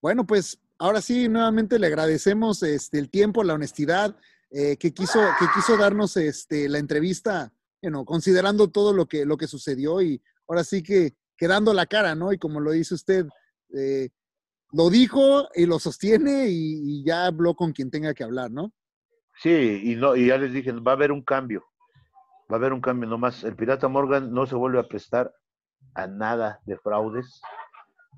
Bueno, 0.00 0.26
pues 0.26 0.60
ahora 0.78 1.00
sí, 1.00 1.28
nuevamente 1.28 1.78
le 1.78 1.86
agradecemos 1.86 2.62
este, 2.62 2.98
el 2.98 3.10
tiempo, 3.10 3.42
la 3.42 3.54
honestidad 3.54 4.16
eh, 4.50 4.76
que, 4.76 4.92
quiso, 4.92 5.20
que 5.38 5.46
quiso 5.54 5.76
darnos 5.76 6.16
este, 6.16 6.68
la 6.68 6.78
entrevista, 6.78 7.52
bueno, 7.82 8.04
considerando 8.04 8.68
todo 8.68 8.92
lo 8.92 9.06
que, 9.06 9.24
lo 9.24 9.36
que 9.36 9.46
sucedió 9.46 10.00
y 10.02 10.22
ahora 10.46 10.62
sí 10.62 10.82
que 10.82 11.16
quedando 11.36 11.72
la 11.74 11.86
cara, 11.86 12.14
¿no? 12.14 12.32
Y 12.32 12.38
como 12.38 12.60
lo 12.60 12.70
dice 12.72 12.94
usted, 12.94 13.26
eh, 13.76 14.10
lo 14.72 14.90
dijo 14.90 15.48
y 15.54 15.66
lo 15.66 15.78
sostiene 15.78 16.48
y, 16.48 17.00
y, 17.00 17.04
ya 17.04 17.26
habló 17.26 17.54
con 17.54 17.72
quien 17.72 17.90
tenga 17.90 18.14
que 18.14 18.24
hablar, 18.24 18.50
¿no? 18.50 18.72
Sí, 19.42 19.80
y, 19.84 19.96
no, 19.96 20.14
y 20.14 20.28
ya 20.28 20.38
les 20.38 20.52
dije, 20.52 20.72
va 20.72 20.92
a 20.92 20.94
haber 20.94 21.12
un 21.12 21.22
cambio, 21.22 21.64
va 22.50 22.56
a 22.56 22.58
haber 22.58 22.72
un 22.72 22.80
cambio 22.80 23.08
nomás. 23.08 23.42
El 23.44 23.56
Pirata 23.56 23.88
Morgan 23.88 24.32
no 24.32 24.46
se 24.46 24.54
vuelve 24.54 24.78
a 24.78 24.88
prestar 24.88 25.34
a 25.94 26.06
nada 26.06 26.60
de 26.66 26.76
fraudes. 26.78 27.40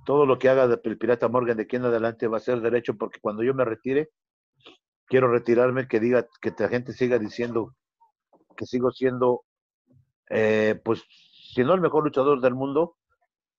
Todo 0.05 0.27
lo 0.27 0.39
que 0.39 0.49
haga 0.49 0.65
el 0.83 0.99
Pirata 0.99 1.29
Morgan 1.29 1.57
de 1.57 1.65
aquí 1.65 1.77
en 1.77 1.85
adelante 1.85 2.29
va 2.29 2.37
a 2.37 2.41
ser 2.41 2.61
derecho 2.61 2.97
porque 2.97 3.21
cuando 3.21 3.43
yo 3.43 3.55
me 3.55 3.65
retire, 3.65 4.11
quiero 5.07 5.31
retirarme, 5.31 5.89
que 5.89 6.01
diga, 6.01 6.27
que 6.41 6.55
la 6.59 6.69
gente 6.69 6.93
siga 6.93 7.19
diciendo 7.19 7.75
que 8.57 8.67
sigo 8.67 8.91
siendo, 8.91 9.45
eh, 10.31 10.81
pues, 10.85 11.05
si 11.53 11.63
no 11.63 11.75
el 11.75 11.81
mejor 11.81 12.05
luchador 12.05 12.41
del 12.41 12.55
mundo, 12.55 12.97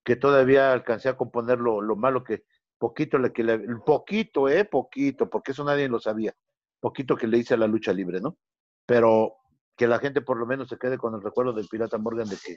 que 0.04 0.16
todavía 0.16 0.74
alcancé 0.74 1.10
a 1.10 1.18
componer 1.18 1.60
lo, 1.60 1.82
lo 1.82 1.96
malo 1.96 2.24
que, 2.24 2.44
poquito, 2.78 3.18
que 3.34 3.60
poquito, 3.86 4.50
eh, 4.50 4.66
poquito, 4.66 5.30
porque 5.30 5.52
eso 5.52 5.64
nadie 5.64 5.88
lo 5.88 6.00
sabía, 6.00 6.34
poquito 6.80 7.16
que 7.16 7.28
le 7.28 7.38
hice 7.38 7.54
a 7.54 7.58
la 7.58 7.68
lucha 7.68 7.94
libre, 7.94 8.20
¿no? 8.20 8.38
Pero 8.86 9.36
que 9.76 9.88
la 9.88 10.00
gente 10.00 10.22
por 10.22 10.38
lo 10.38 10.46
menos 10.46 10.70
se 10.70 10.78
quede 10.78 10.98
con 10.98 11.14
el 11.14 11.22
recuerdo 11.22 11.54
del 11.54 11.68
Pirata 11.68 11.98
Morgan 11.98 12.28
de 12.28 12.38
que 12.38 12.56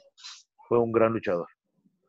fue 0.71 0.79
un 0.79 0.93
gran 0.93 1.13
luchador. 1.13 1.49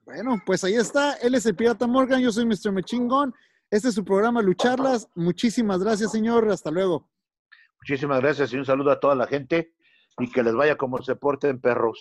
Bueno, 0.05 0.39
pues 0.45 0.63
ahí 0.63 0.75
está. 0.75 1.13
Él 1.13 1.33
es 1.33 1.47
el 1.47 1.55
Pirata 1.55 1.87
Morgan, 1.87 2.21
yo 2.21 2.31
soy 2.31 2.45
Mr. 2.45 2.71
Mechingón. 2.71 3.33
Este 3.71 3.87
es 3.87 3.95
su 3.95 4.05
programa 4.05 4.39
Lucharlas. 4.43 5.09
Muchísimas 5.15 5.83
gracias, 5.83 6.11
señor. 6.11 6.47
Hasta 6.47 6.69
luego. 6.69 7.09
Muchísimas 7.81 8.21
gracias 8.21 8.53
y 8.53 8.57
un 8.57 8.65
saludo 8.65 8.91
a 8.91 8.99
toda 8.99 9.15
la 9.15 9.25
gente 9.25 9.73
y 10.19 10.31
que 10.31 10.43
les 10.43 10.53
vaya 10.53 10.75
como 10.77 11.01
se 11.01 11.15
porten 11.15 11.59
perros. 11.59 11.99